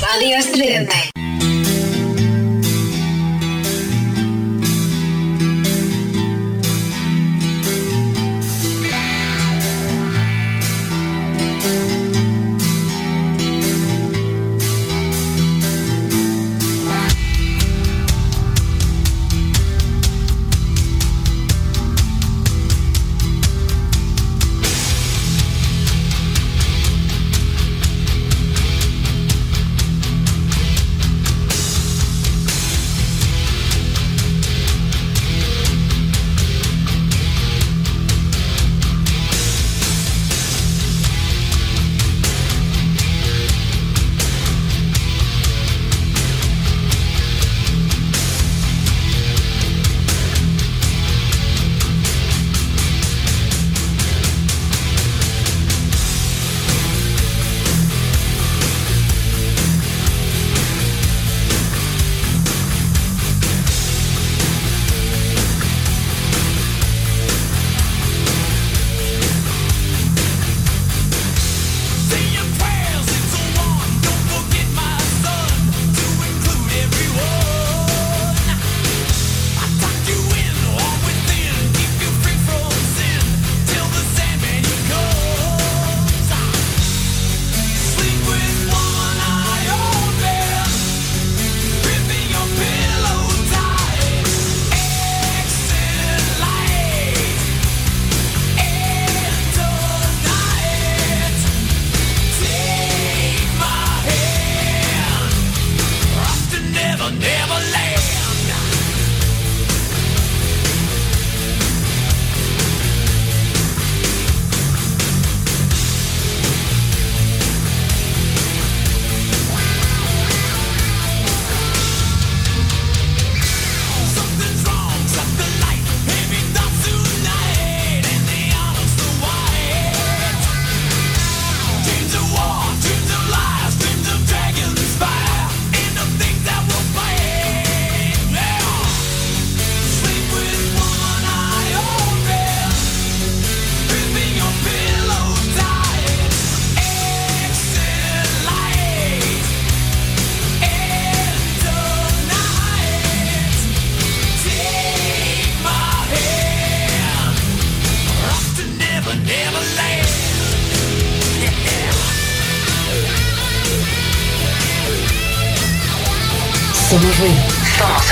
[0.00, 1.55] Radio Estridente.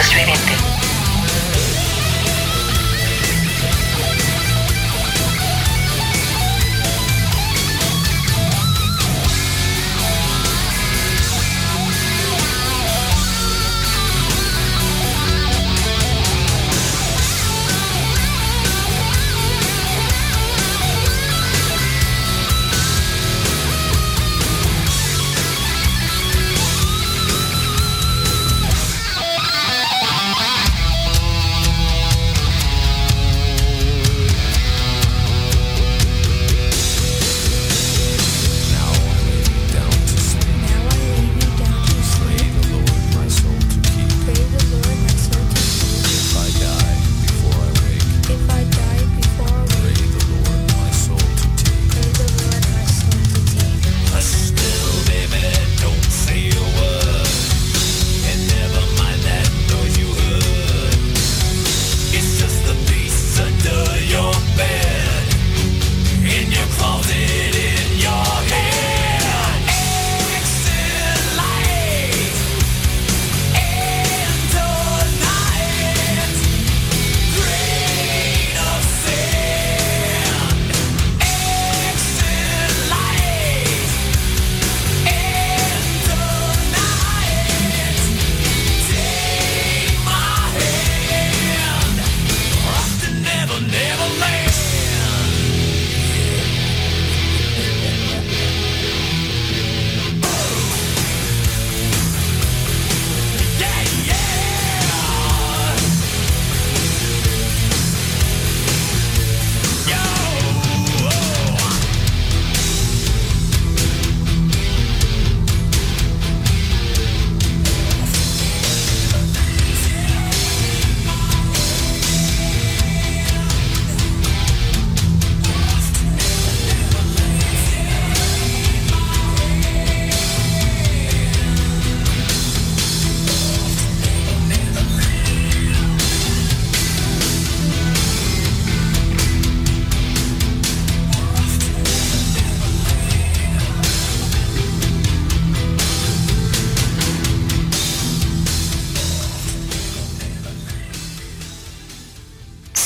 [0.04, 0.33] Somos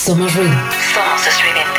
[0.09, 0.15] estridente.
[0.15, 0.57] Somos ruido.
[0.95, 1.78] Somos estridente.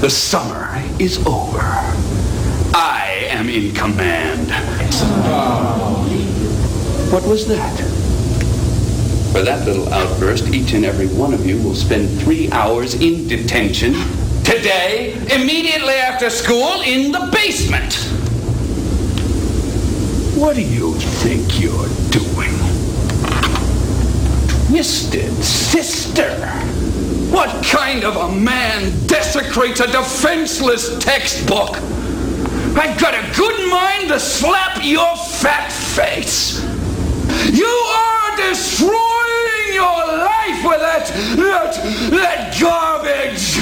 [0.00, 1.58] The summer is over.
[2.72, 4.48] I am in command.
[7.12, 7.76] What was that?
[9.32, 13.26] For that little outburst, each and every one of you will spend three hours in
[13.26, 13.94] detention
[14.44, 17.94] today, immediately after school, in the basement.
[20.40, 22.54] What do you think you're doing?
[24.68, 26.67] Twisted sister.
[27.30, 31.76] What kind of a man desecrates a defenseless textbook?
[32.76, 36.62] I've got a good mind to slap your fat face.
[37.52, 43.58] You are destroying your life with that, that, that garbage.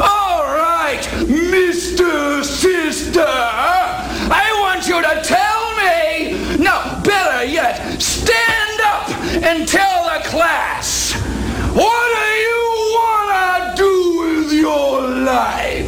[0.00, 2.44] All right, Mr.
[2.44, 9.08] Sister, I want you to tell me, no, better yet, stand up
[9.42, 11.14] and tell the class.
[11.74, 12.17] What
[14.58, 15.87] your life.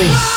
[0.00, 0.29] please.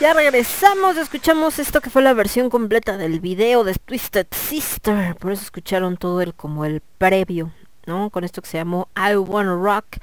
[0.00, 5.16] Ya regresamos, escuchamos esto que fue la versión completa del video de Twisted Sister.
[5.16, 7.50] Por eso escucharon todo el como el previo,
[7.86, 8.10] ¿no?
[8.10, 9.96] Con esto que se llamó I Wanna Rock.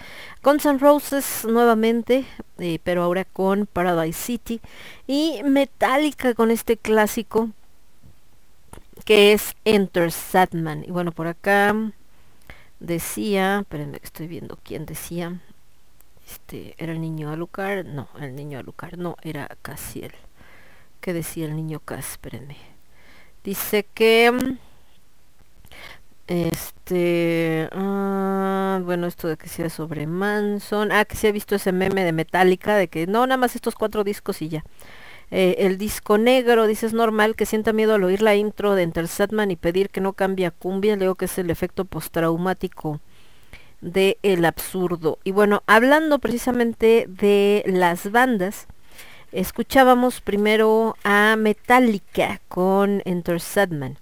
[0.44, 2.26] Guns N' Roses nuevamente,
[2.58, 4.60] eh, pero ahora con Paradise City.
[5.08, 7.52] Y Metallica con este clásico
[9.06, 10.84] que es Enter Sadman.
[10.86, 11.74] Y bueno, por acá
[12.82, 15.40] decía, espérenme que estoy viendo quién decía.
[16.34, 17.86] Este, ¿era el niño Alucard?
[17.86, 20.14] No, el niño Alucard no, era Casiel.
[21.02, 22.12] ¿Qué decía el niño Cas?
[22.14, 22.58] Espérenme.
[23.44, 24.58] Dice que mm,
[26.28, 31.72] este ah, bueno esto de que sea sobre Manson ah que se ha visto ese
[31.74, 34.64] meme de Metallica de que no nada más estos cuatro discos y ya
[35.32, 38.84] Eh, el disco negro dice es normal que sienta miedo al oír la intro de
[38.84, 41.86] Enter Sandman y pedir que no cambie a cumbia le digo que es el efecto
[41.86, 43.00] postraumático
[43.84, 48.68] de el absurdo y bueno hablando precisamente de las bandas
[49.32, 53.98] escuchábamos primero a Metallica con Enter Sandman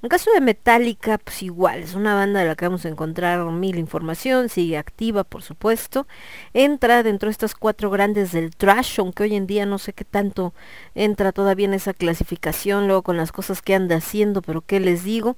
[0.00, 3.44] en caso de Metallica, pues igual, es una banda de la que vamos a encontrar
[3.46, 6.06] mil información, sigue activa, por supuesto.
[6.54, 10.04] Entra dentro de estas cuatro grandes del trash, aunque hoy en día no sé qué
[10.04, 10.54] tanto
[10.94, 15.02] entra todavía en esa clasificación, luego con las cosas que anda haciendo, pero qué les
[15.02, 15.36] digo.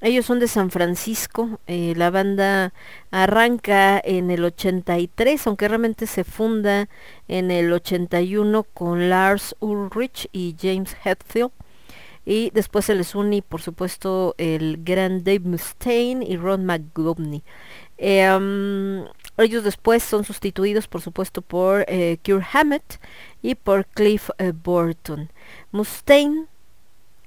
[0.00, 2.72] Ellos son de San Francisco, eh, la banda
[3.10, 6.88] arranca en el 83, aunque realmente se funda
[7.26, 11.50] en el 81 con Lars Ulrich y James Hetfield.
[12.24, 17.42] Y después se les une, por supuesto, el gran Dave Mustaine y Ron McGovney.
[17.98, 19.06] Um,
[19.38, 23.00] ellos después son sustituidos, por supuesto, por eh, Cure Hammett
[23.42, 25.30] y por Cliff eh, Burton.
[25.72, 26.46] Mustaine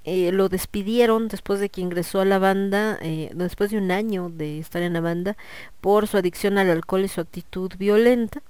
[0.03, 4.29] eh, lo despidieron después de que ingresó a la banda, eh, después de un año
[4.29, 5.37] de estar en la banda,
[5.79, 8.41] por su adicción al alcohol y su actitud violenta.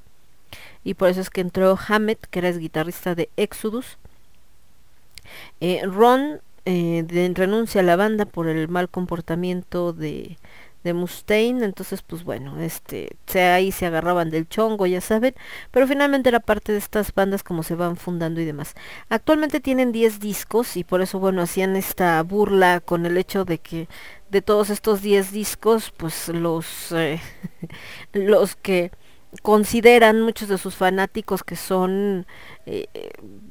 [0.83, 3.97] Y por eso es que entró Hammett, que era el guitarrista de Exodus.
[5.59, 10.37] Eh, Ron renuncia a la banda por el mal comportamiento de,
[10.83, 15.35] de Mustaine, entonces pues bueno, este, se, ahí se agarraban del chongo, ya saben,
[15.71, 18.75] pero finalmente era parte de estas bandas como se van fundando y demás.
[19.09, 23.59] Actualmente tienen 10 discos y por eso bueno, hacían esta burla con el hecho de
[23.59, 23.87] que
[24.29, 27.19] de todos estos 10 discos, pues los, eh,
[28.13, 28.91] los que
[29.41, 32.25] consideran muchos de sus fanáticos que son
[32.65, 32.87] eh,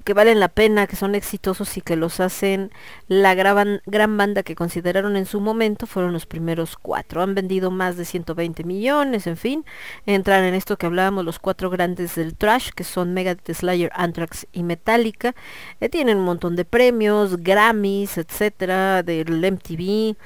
[0.04, 2.70] que valen la pena, que son exitosos y que los hacen
[3.08, 7.22] la gran, gran banda que consideraron en su momento fueron los primeros cuatro.
[7.22, 9.64] Han vendido más de 120 millones, en fin.
[10.06, 14.46] Entran en esto que hablábamos los cuatro grandes del trash, que son Megadeth, Slayer, Anthrax
[14.52, 15.34] y Metallica.
[15.80, 20.16] Eh, tienen un montón de premios, Grammys, etcétera, del MTV,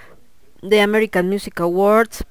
[0.62, 2.24] de American Music Awards,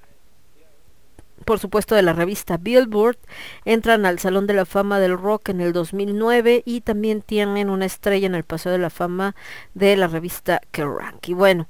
[1.44, 3.18] por supuesto de la revista Billboard,
[3.66, 7.86] entran al Salón de la Fama del Rock en el 2009 y también tienen una
[7.86, 9.36] estrella en el Paseo de la Fama
[9.74, 11.20] de la revista Kerrang.
[11.26, 11.68] Y bueno,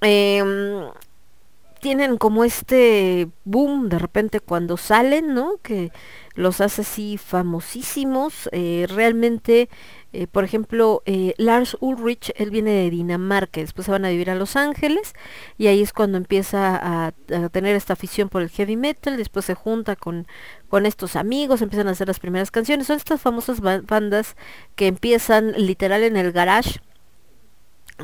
[0.00, 0.90] em,
[1.80, 5.58] tienen como este boom de repente cuando salen, ¿no?
[5.62, 5.90] Que
[6.34, 8.48] los hace así famosísimos.
[8.52, 9.68] eh, realmente,
[10.12, 14.30] eh, por ejemplo, eh, Lars Ulrich, él viene de Dinamarca, después se van a vivir
[14.30, 15.14] a Los Ángeles
[15.58, 19.44] y ahí es cuando empieza a, a tener esta afición por el heavy metal, después
[19.44, 20.26] se junta con,
[20.68, 22.86] con estos amigos, empiezan a hacer las primeras canciones.
[22.86, 24.36] Son estas famosas ba- bandas
[24.76, 26.80] que empiezan literal en el garage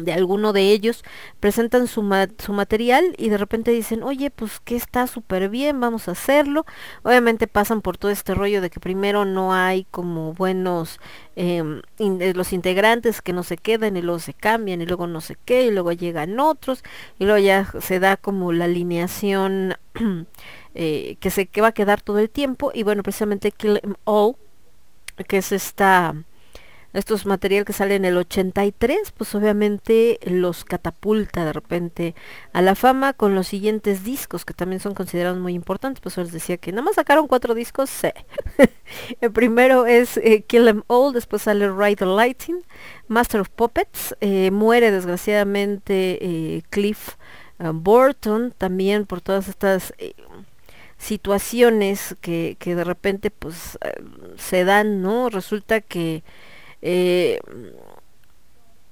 [0.01, 1.05] de alguno de ellos,
[1.41, 5.81] presentan su, ma- su material y de repente dicen, oye, pues que está súper bien,
[5.81, 6.65] vamos a hacerlo.
[7.02, 11.01] Obviamente pasan por todo este rollo de que primero no hay como buenos
[11.36, 15.20] em, eh, los integrantes que no se quedan y luego se cambian y luego no
[15.20, 16.83] sé qué y luego llegan otros
[17.18, 19.77] y luego ya se da como la alineación
[20.75, 23.94] eh, que se que va a quedar todo el tiempo y bueno, precisamente Kill 'Em
[24.05, 24.36] All,
[25.28, 26.15] que es esta
[26.99, 32.15] estos material que sale en el 83, pues obviamente los catapulta de repente
[32.52, 36.01] a la fama con los siguientes discos que también son considerados muy importantes.
[36.01, 37.91] Pues les decía que nada más sacaron cuatro discos.
[37.91, 38.09] sí.
[39.20, 42.62] el primero es eh, Kill 'Em All, después sale Ride the Lightning,
[43.07, 47.17] Master of Puppets, eh, muere desgraciadamente eh, Cliff
[47.59, 49.93] Burton también por todas estas
[50.97, 53.77] situaciones que, que de repente pues
[54.36, 55.28] se dan, ¿no?
[55.28, 56.23] Resulta que
[56.83, 57.41] eh,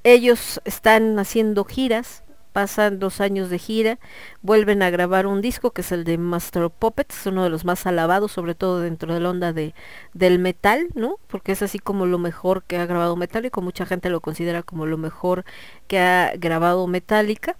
[0.04, 3.98] ellos están haciendo giras, pasan dos años de gira,
[4.40, 7.66] vuelven a grabar un disco que es el de Master of Puppets, uno de los
[7.66, 9.74] más alabados, sobre todo dentro de la onda de,
[10.14, 11.16] del metal, ¿no?
[11.26, 14.86] Porque es así como lo mejor que ha grabado Metallica, mucha gente lo considera como
[14.86, 15.44] lo mejor
[15.86, 17.56] que ha grabado Metallica.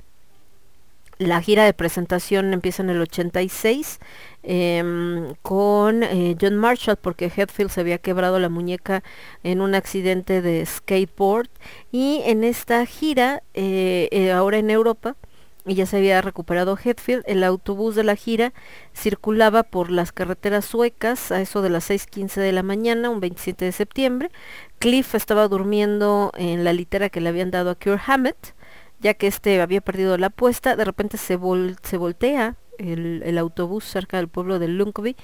[1.18, 4.00] La gira de presentación empieza en el 86
[4.46, 9.02] em, con eh, John Marshall porque Hetfield se había quebrado la muñeca
[9.42, 11.48] en un accidente de skateboard
[11.92, 15.16] y en esta gira, eh, eh, ahora en Europa,
[15.68, 18.52] y ya se había recuperado Hetfield, el autobús de la gira
[18.94, 23.64] circulaba por las carreteras suecas a eso de las 6.15 de la mañana, un 27
[23.64, 24.30] de septiembre.
[24.78, 28.54] Cliff estaba durmiendo en la litera que le habían dado a Cure Hammett,
[29.00, 33.84] ya que este había perdido la apuesta, de repente se, vol- se voltea el, autobús
[33.84, 35.16] cerca del pueblo de Lunkby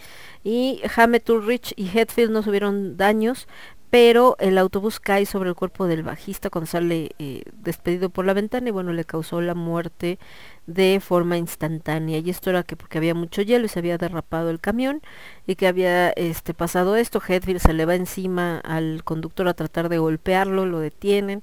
[0.44, 3.46] y Hammett, Ulrich y Hetfield no tuvieron daños,
[3.92, 8.32] pero el autobús cae sobre el cuerpo del bajista cuando sale eh, despedido por la
[8.32, 10.18] ventana y bueno, le causó la muerte
[10.66, 12.18] de forma instantánea.
[12.18, 15.02] Y esto era que porque había mucho hielo y se había derrapado el camión
[15.46, 19.90] y que había este pasado esto, Hetfield se le va encima al conductor a tratar
[19.90, 21.42] de golpearlo, lo detienen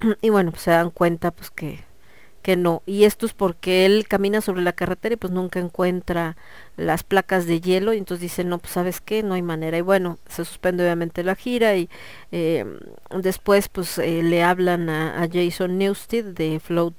[0.22, 1.84] y bueno, pues se dan cuenta pues que
[2.44, 2.82] que no.
[2.84, 6.36] Y esto es porque él camina sobre la carretera y pues nunca encuentra
[6.76, 9.78] las placas de hielo y entonces dice, no, pues sabes qué, no hay manera.
[9.78, 11.88] Y bueno, se suspende obviamente la gira y
[12.32, 12.66] eh,
[13.16, 16.94] después pues eh, le hablan a, a Jason Newsted de Float,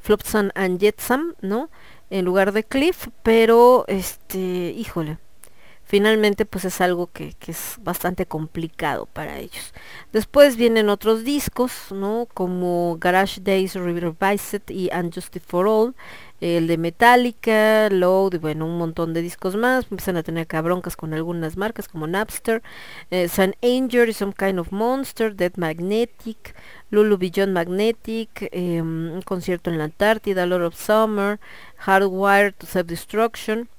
[0.00, 1.70] Flotsam and Jetsam, ¿no?
[2.10, 4.38] En lugar de Cliff, pero este,
[4.76, 5.18] híjole,
[5.88, 9.72] finalmente pues es algo que, que es bastante complicado para ellos.
[10.12, 12.28] Después vienen otros discos, ¿no?
[12.34, 15.94] Como Garage Days Revised y Unjustice for All,
[16.42, 19.86] el de Metallica, Load, y bueno, un montón de discos más.
[19.90, 22.62] Empiezan a tener cabroncas con algunas marcas como Napster,
[23.10, 26.54] eh, Sun Angel y Some Kind of Monster, Dead Magnetic,
[26.90, 31.40] Lulu Beyond Magnetic, eh, un concierto en la Antártida, Lord of Summer,
[31.78, 33.70] Hardwired to Self-Destruction.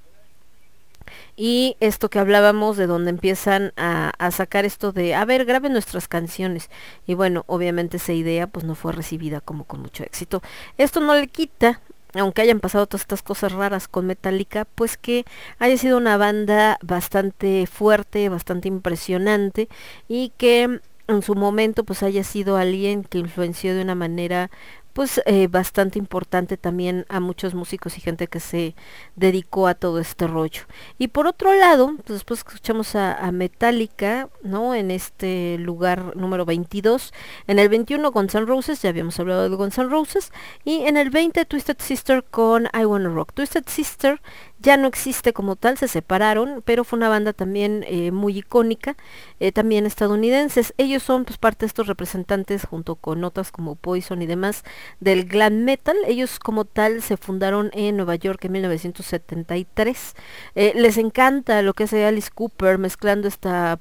[1.36, 5.72] Y esto que hablábamos de donde empiezan a, a, sacar esto de, a ver, graben
[5.72, 6.70] nuestras canciones.
[7.06, 10.42] Y bueno, obviamente esa idea pues no fue recibida como con mucho éxito.
[10.78, 11.80] Esto no le quita,
[12.14, 15.24] aunque hayan pasado todas estas cosas raras con Metallica, pues que
[15.58, 19.68] haya sido una banda bastante fuerte, bastante impresionante
[20.08, 20.80] y que
[21.10, 24.50] en su momento pues haya sido alguien que influenció de una manera
[24.92, 28.74] pues eh, bastante importante también a muchos músicos y gente que se
[29.16, 30.62] dedicó a todo este rollo.
[30.98, 34.74] Y por otro lado, pues después escuchamos a, a, Metallica, ¿no?
[34.74, 37.12] En este lugar número 22.
[37.46, 40.32] En el 21 Guns N' Roses, ya habíamos hablado de Guns N' Roses.
[40.64, 43.32] Y en el 20 Twisted Sister con I Wanna Rock.
[43.32, 44.20] Twisted Sister
[44.60, 48.96] ya no existe como tal, se separaron, pero fue una banda también eh, muy icónica,
[49.40, 50.74] eh, también estadounidenses.
[50.76, 54.64] Ellos son pues parte de estos representantes junto con notas como Poison y demás
[55.00, 55.96] del glam metal.
[56.06, 60.14] Ellos como tal se fundaron en Nueva York en 1973.
[60.54, 63.80] Eh, les encanta lo que hace Alice Cooper mezclando esta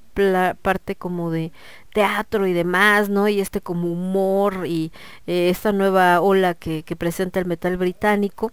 [0.62, 1.52] parte como de
[1.94, 3.28] teatro y demás, ¿no?
[3.28, 4.92] Y este como humor y
[5.26, 8.52] esta nueva ola que presenta el metal británico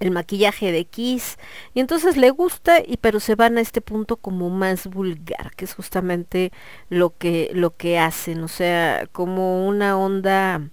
[0.00, 1.38] el maquillaje de Kiss
[1.74, 5.64] y entonces le gusta y pero se van a este punto como más vulgar que
[5.64, 6.52] es justamente
[6.88, 10.68] lo que lo que hacen o sea como una onda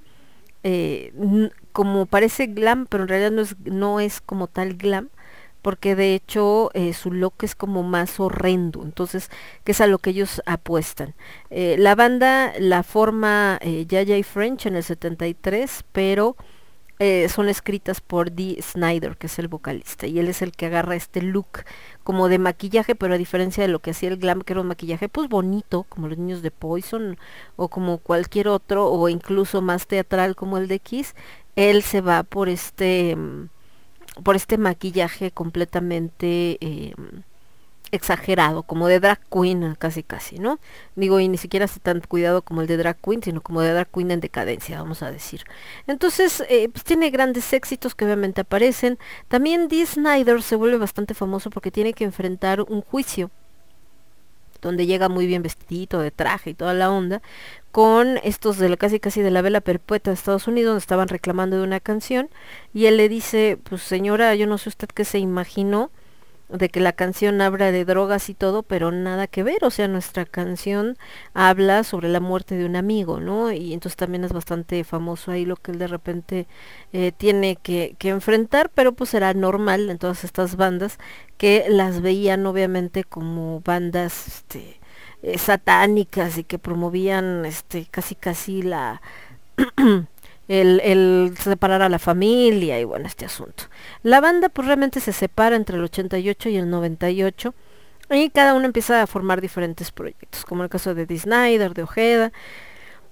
[0.63, 1.13] eh,
[1.71, 5.09] como parece glam pero en realidad no es no es como tal glam
[5.61, 9.29] porque de hecho eh, su look es como más horrendo, entonces
[9.63, 11.13] que es a lo que ellos apuestan.
[11.49, 16.35] Eh, la banda la forma eh, Yaya y French en el 73, pero
[17.03, 20.67] eh, son escritas por Dee Snyder, que es el vocalista, y él es el que
[20.67, 21.63] agarra este look
[22.03, 24.67] como de maquillaje, pero a diferencia de lo que hacía el glam, que era un
[24.67, 27.17] maquillaje pues bonito, como los niños de Poison,
[27.55, 31.15] o como cualquier otro, o incluso más teatral como el de Kiss,
[31.55, 33.17] él se va por este
[34.23, 36.93] por este maquillaje completamente eh,
[37.91, 40.59] exagerado, como de drag queen casi casi, ¿no?
[40.95, 43.71] Digo, y ni siquiera hace tan cuidado como el de drag queen, sino como de
[43.73, 45.43] drag queen en decadencia, vamos a decir.
[45.87, 48.97] Entonces, eh, pues tiene grandes éxitos que obviamente aparecen.
[49.27, 53.29] También Dee Snyder se vuelve bastante famoso porque tiene que enfrentar un juicio
[54.61, 57.21] donde llega muy bien vestidito de traje y toda la onda,
[57.71, 61.07] con estos de la casi casi de la vela perpetua de Estados Unidos, donde estaban
[61.07, 62.29] reclamando de una canción,
[62.73, 65.89] y él le dice, pues señora, yo no sé usted qué se imaginó
[66.51, 69.87] de que la canción habla de drogas y todo, pero nada que ver, o sea,
[69.87, 70.97] nuestra canción
[71.33, 73.51] habla sobre la muerte de un amigo, ¿no?
[73.51, 76.47] Y entonces también es bastante famoso ahí lo que él de repente
[76.93, 80.97] eh, tiene que, que enfrentar, pero pues era normal en todas estas bandas
[81.37, 84.79] que las veían obviamente como bandas, este,
[85.23, 89.01] eh, satánicas y que promovían este casi casi la
[90.51, 93.65] el, separar a la familia y bueno este asunto.
[94.03, 97.53] La banda pues realmente se separa entre el 88 y el 98
[98.11, 102.31] y cada uno empieza a formar diferentes proyectos como el caso de Snyder de Ojeda.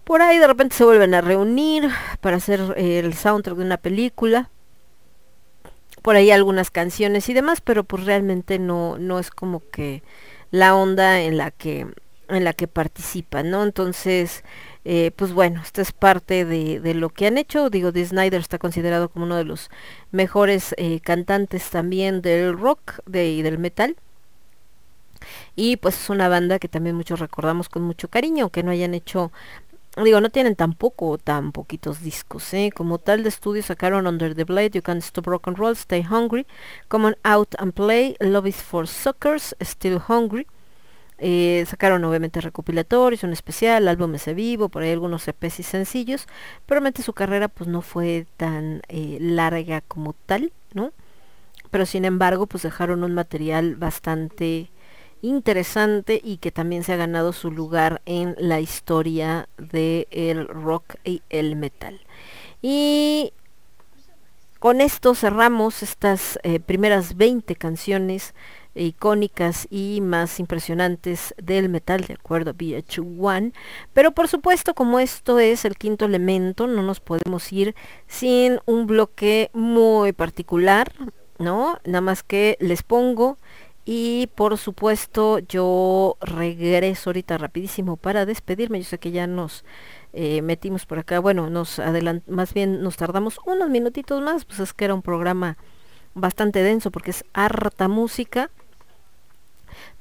[0.03, 3.77] Por ahí de repente se vuelven a reunir para hacer eh, el soundtrack de una
[3.77, 4.49] película.
[6.01, 10.01] Por ahí algunas canciones y demás, pero pues realmente no, no es como que
[10.51, 11.87] la onda en la que
[12.29, 13.63] en la que participan, ¿no?
[13.63, 14.43] Entonces,
[14.85, 17.69] eh, pues bueno, esta es parte de, lo que han hecho.
[17.69, 19.69] Digo, Dee Snyder está considerado como uno de los
[20.11, 23.95] mejores eh, cantantes también del rock de, y del metal.
[25.55, 28.93] Y pues es una banda que también muchos recordamos con mucho cariño, aunque no hayan
[28.93, 29.31] hecho,
[30.01, 32.71] digo, no tienen tampoco tan poquitos discos, ¿eh?
[32.73, 36.03] Como tal de estudio sacaron Under the Blade, You Can't Stop Rock and Roll, Stay
[36.09, 36.47] Hungry,
[36.87, 40.47] Come On Out and Play, Love is for Suckers, Still Hungry.
[41.21, 46.27] Eh, sacaron obviamente recopilatorios, un especial, álbumes de vivo, por ahí algunos EPs y sencillos,
[46.65, 50.93] pero realmente su carrera pues no fue tan eh, larga como tal, ¿no?
[51.71, 54.69] Pero sin embargo pues dejaron un material bastante
[55.21, 61.21] interesante y que también se ha ganado su lugar en la historia del rock y
[61.29, 61.99] el metal.
[62.61, 63.33] Y
[64.59, 68.33] con esto cerramos estas eh, primeras 20 canciones
[68.83, 73.53] icónicas y más impresionantes del metal, de acuerdo a VH1.
[73.93, 77.75] Pero por supuesto, como esto es el quinto elemento, no nos podemos ir
[78.07, 80.91] sin un bloque muy particular,
[81.37, 81.79] ¿no?
[81.85, 83.37] Nada más que les pongo
[83.85, 88.79] y por supuesto yo regreso ahorita rapidísimo para despedirme.
[88.79, 89.65] Yo sé que ya nos
[90.13, 91.81] eh, metimos por acá, bueno, nos
[92.27, 95.57] más bien nos tardamos unos minutitos más, pues es que era un programa
[96.13, 98.51] bastante denso porque es harta música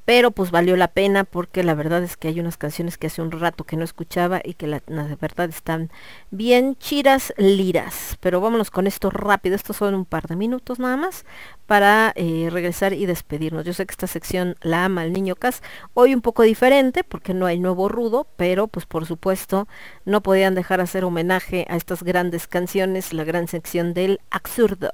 [0.09, 3.21] pero pues valió la pena porque la verdad es que hay unas canciones que hace
[3.21, 4.81] un rato que no escuchaba y que la,
[5.21, 5.91] verdad están
[6.31, 8.17] bien chiras liras.
[8.21, 11.27] Pero vámonos con esto rápido, estos son un par de minutos nada más
[11.67, 13.67] para eh, regresar y despedirnos.
[13.67, 15.63] Yo sé que esta sección la ama el niño Cas,
[15.93, 19.69] hoy un poco diferente porque no hay nuevo rudo, pero pues por supuesto
[20.07, 24.91] no podían dejar hacer homenaje a estas grandes canciones, la gran sección del absurdo.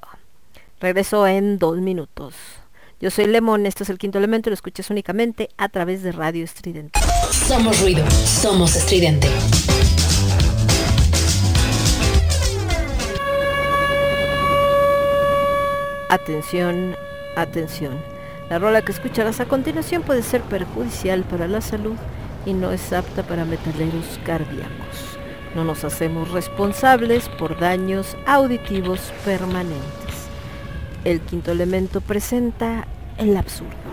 [0.81, 2.64] Regreso en dos minutos.
[3.01, 6.45] Yo soy Lemon, esto es el quinto elemento, lo escuchas únicamente a través de Radio
[6.45, 6.97] Estridente.
[7.29, 9.27] Somos ruido, somos estridente.
[16.09, 16.95] Atención,
[17.35, 17.99] atención.
[18.49, 21.97] La rola que escucharás a continuación puede ser perjudicial para la salud
[22.45, 25.17] y no es apta para metaleros cardíacos.
[25.53, 30.04] No nos hacemos responsables por daños auditivos permanentes.
[31.05, 32.87] El quinto elemento presenta
[33.19, 33.84] el absurdo.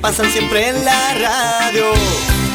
[0.00, 1.84] Pasan siempre en la radio.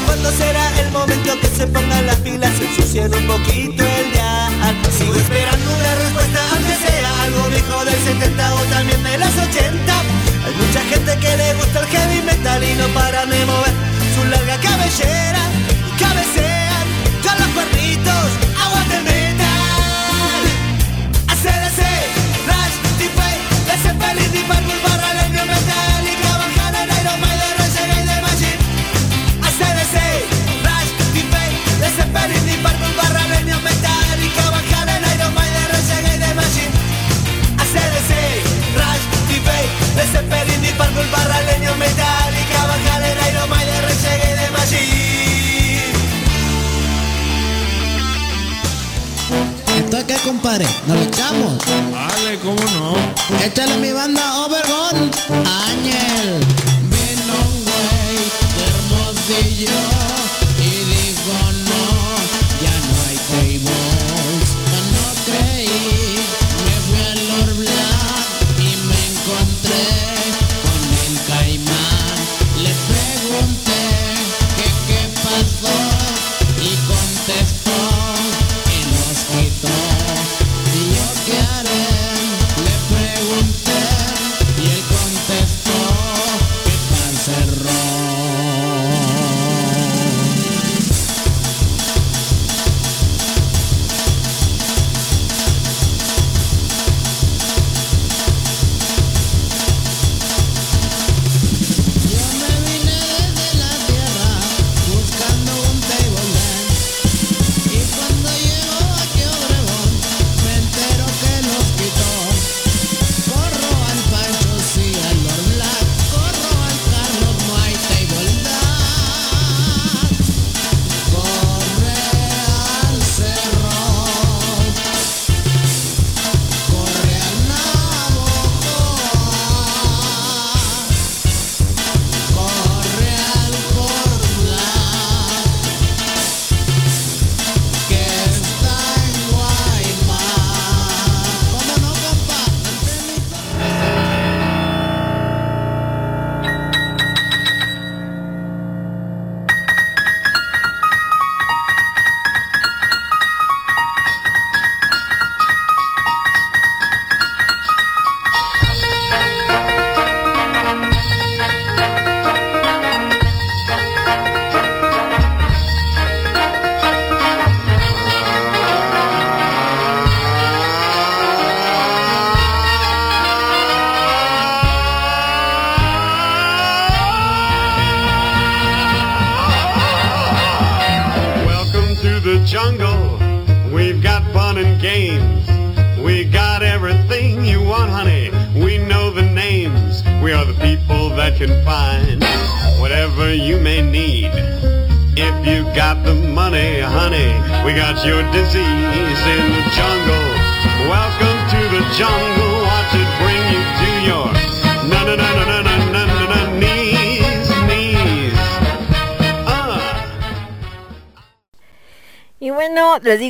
[0.06, 4.50] ¿Cuándo será el momento que se pongan las pilas, se ensucien un poquito el día?
[4.98, 10.00] Sigo esperando una respuesta, aunque sea algo viejo del 70 o también de los 80.
[10.46, 13.93] Hay mucha gente que le gusta el heavy metal y no paran de mover
[50.44, 51.58] compadre, nos lo echamos.
[51.92, 53.46] Vale, cómo no.
[53.46, 56.42] Échale mi banda Overgon, Ángel.
[57.34, 58.20] Un güey
[58.68, 59.93] Hermosillo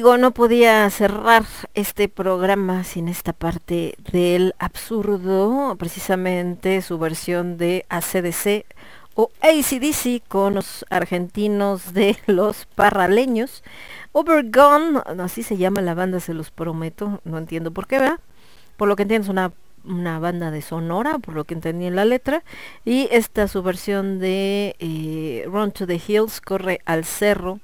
[0.04, 8.66] no podía cerrar este programa sin esta parte del absurdo, precisamente su versión de ACDC
[9.16, 13.64] o ACDC con los argentinos de los parraleños.
[14.12, 18.20] Overgone, así se llama la banda, se los prometo, no entiendo por qué, ¿verdad?
[18.76, 19.54] Por lo que entiendo es una,
[19.86, 22.44] una banda de Sonora, por lo que entendí en la letra.
[22.84, 27.62] Y esta su versión de eh, Run to the Hills, corre al cerro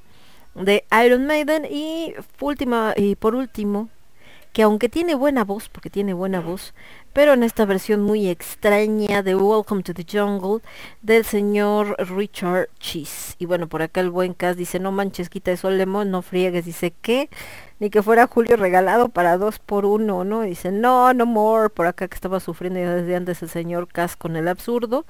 [0.55, 3.89] de Iron Maiden y última y por último
[4.53, 6.73] que aunque tiene buena voz porque tiene buena voz
[7.13, 10.61] pero en esta versión muy extraña de Welcome to the Jungle
[11.01, 15.51] del señor Richard Cheese y bueno por acá el buen Cas dice no manches quita
[15.51, 17.29] eso lemon no friegues dice que
[17.79, 20.45] ni que fuera Julio regalado para dos por uno, ¿no?
[20.45, 24.17] Y dice, no, no more, por acá que estaba sufriendo desde antes el señor Cas
[24.17, 25.05] con el absurdo.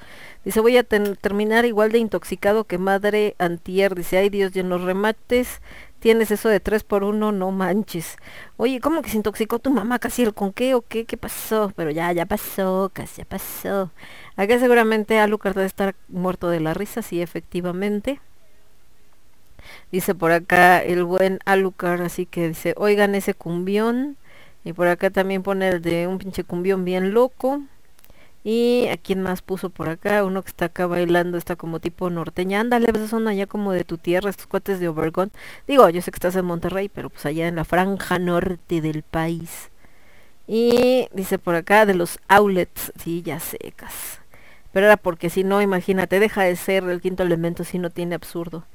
[0.46, 3.96] Dice, voy a terminar igual de intoxicado que madre antier.
[3.96, 5.62] Dice, ay Dios, ya en los remates
[6.00, 8.18] tienes eso de tres por uno, no manches.
[8.58, 11.06] Oye, ¿cómo que se intoxicó tu mamá casi el con qué o qué?
[11.06, 11.72] ¿Qué pasó?
[11.76, 13.92] Pero ya, ya pasó, casi ya pasó.
[14.36, 18.20] Acá seguramente Alucard debe estar muerto de la risa, sí, efectivamente.
[19.92, 24.18] Dice por acá el buen Alucard, así que dice, oigan ese cumbión.
[24.64, 27.62] Y por acá también pone el de un pinche cumbión bien loco.
[28.44, 32.10] Y a quién más puso por acá, uno que está acá bailando, está como tipo
[32.10, 32.62] norteña.
[32.62, 35.32] Ándale, esos son allá como de tu tierra, estos cuates de Obergón.
[35.68, 39.04] Digo, yo sé que estás en Monterrey, pero pues allá en la franja norte del
[39.04, 39.70] país.
[40.48, 44.20] Y dice por acá de los outlets, sí, ya secas.
[44.72, 48.16] Pero era porque si no, imagínate, deja de ser el quinto elemento si no tiene
[48.16, 48.66] absurdo.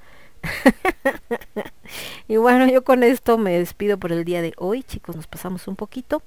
[2.28, 5.68] y bueno, yo con esto me despido por el día de hoy, chicos, nos pasamos
[5.68, 6.22] un poquito.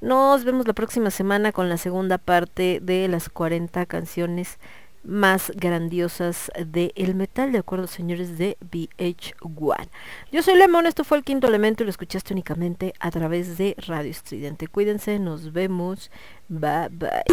[0.00, 4.58] Nos vemos la próxima semana con la segunda parte de las 40 canciones
[5.04, 9.88] más grandiosas del metal, de acuerdo, señores de VH1.
[10.32, 13.74] Yo soy Lemon, esto fue el quinto elemento y lo escuchaste únicamente a través de
[13.86, 14.66] Radio Estridente.
[14.66, 16.10] Cuídense, nos vemos.
[16.48, 17.24] Bye bye.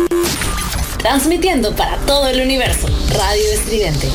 [0.99, 2.87] Transmitiendo para todo el universo.
[3.17, 4.07] Radio Estridente.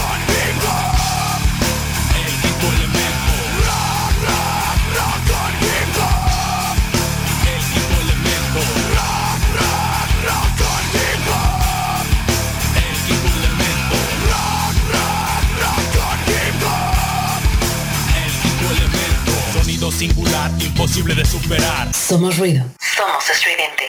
[2.16, 3.34] El quinto elemento.
[3.66, 4.16] Rock,
[4.96, 5.28] rock,
[6.00, 6.24] rock.
[7.52, 8.60] El quinto elemento.
[8.96, 9.44] Rock,
[10.24, 10.56] rock,
[11.28, 12.08] rock.
[12.80, 13.96] El quinto elemento.
[14.32, 14.76] Rock,
[15.60, 15.92] rock,
[16.64, 16.80] rock.
[18.24, 19.34] El quinto elemento.
[19.52, 21.94] Sonido singular, imposible de superar.
[21.94, 22.64] Somos ruido.
[22.80, 23.84] Somos estridente.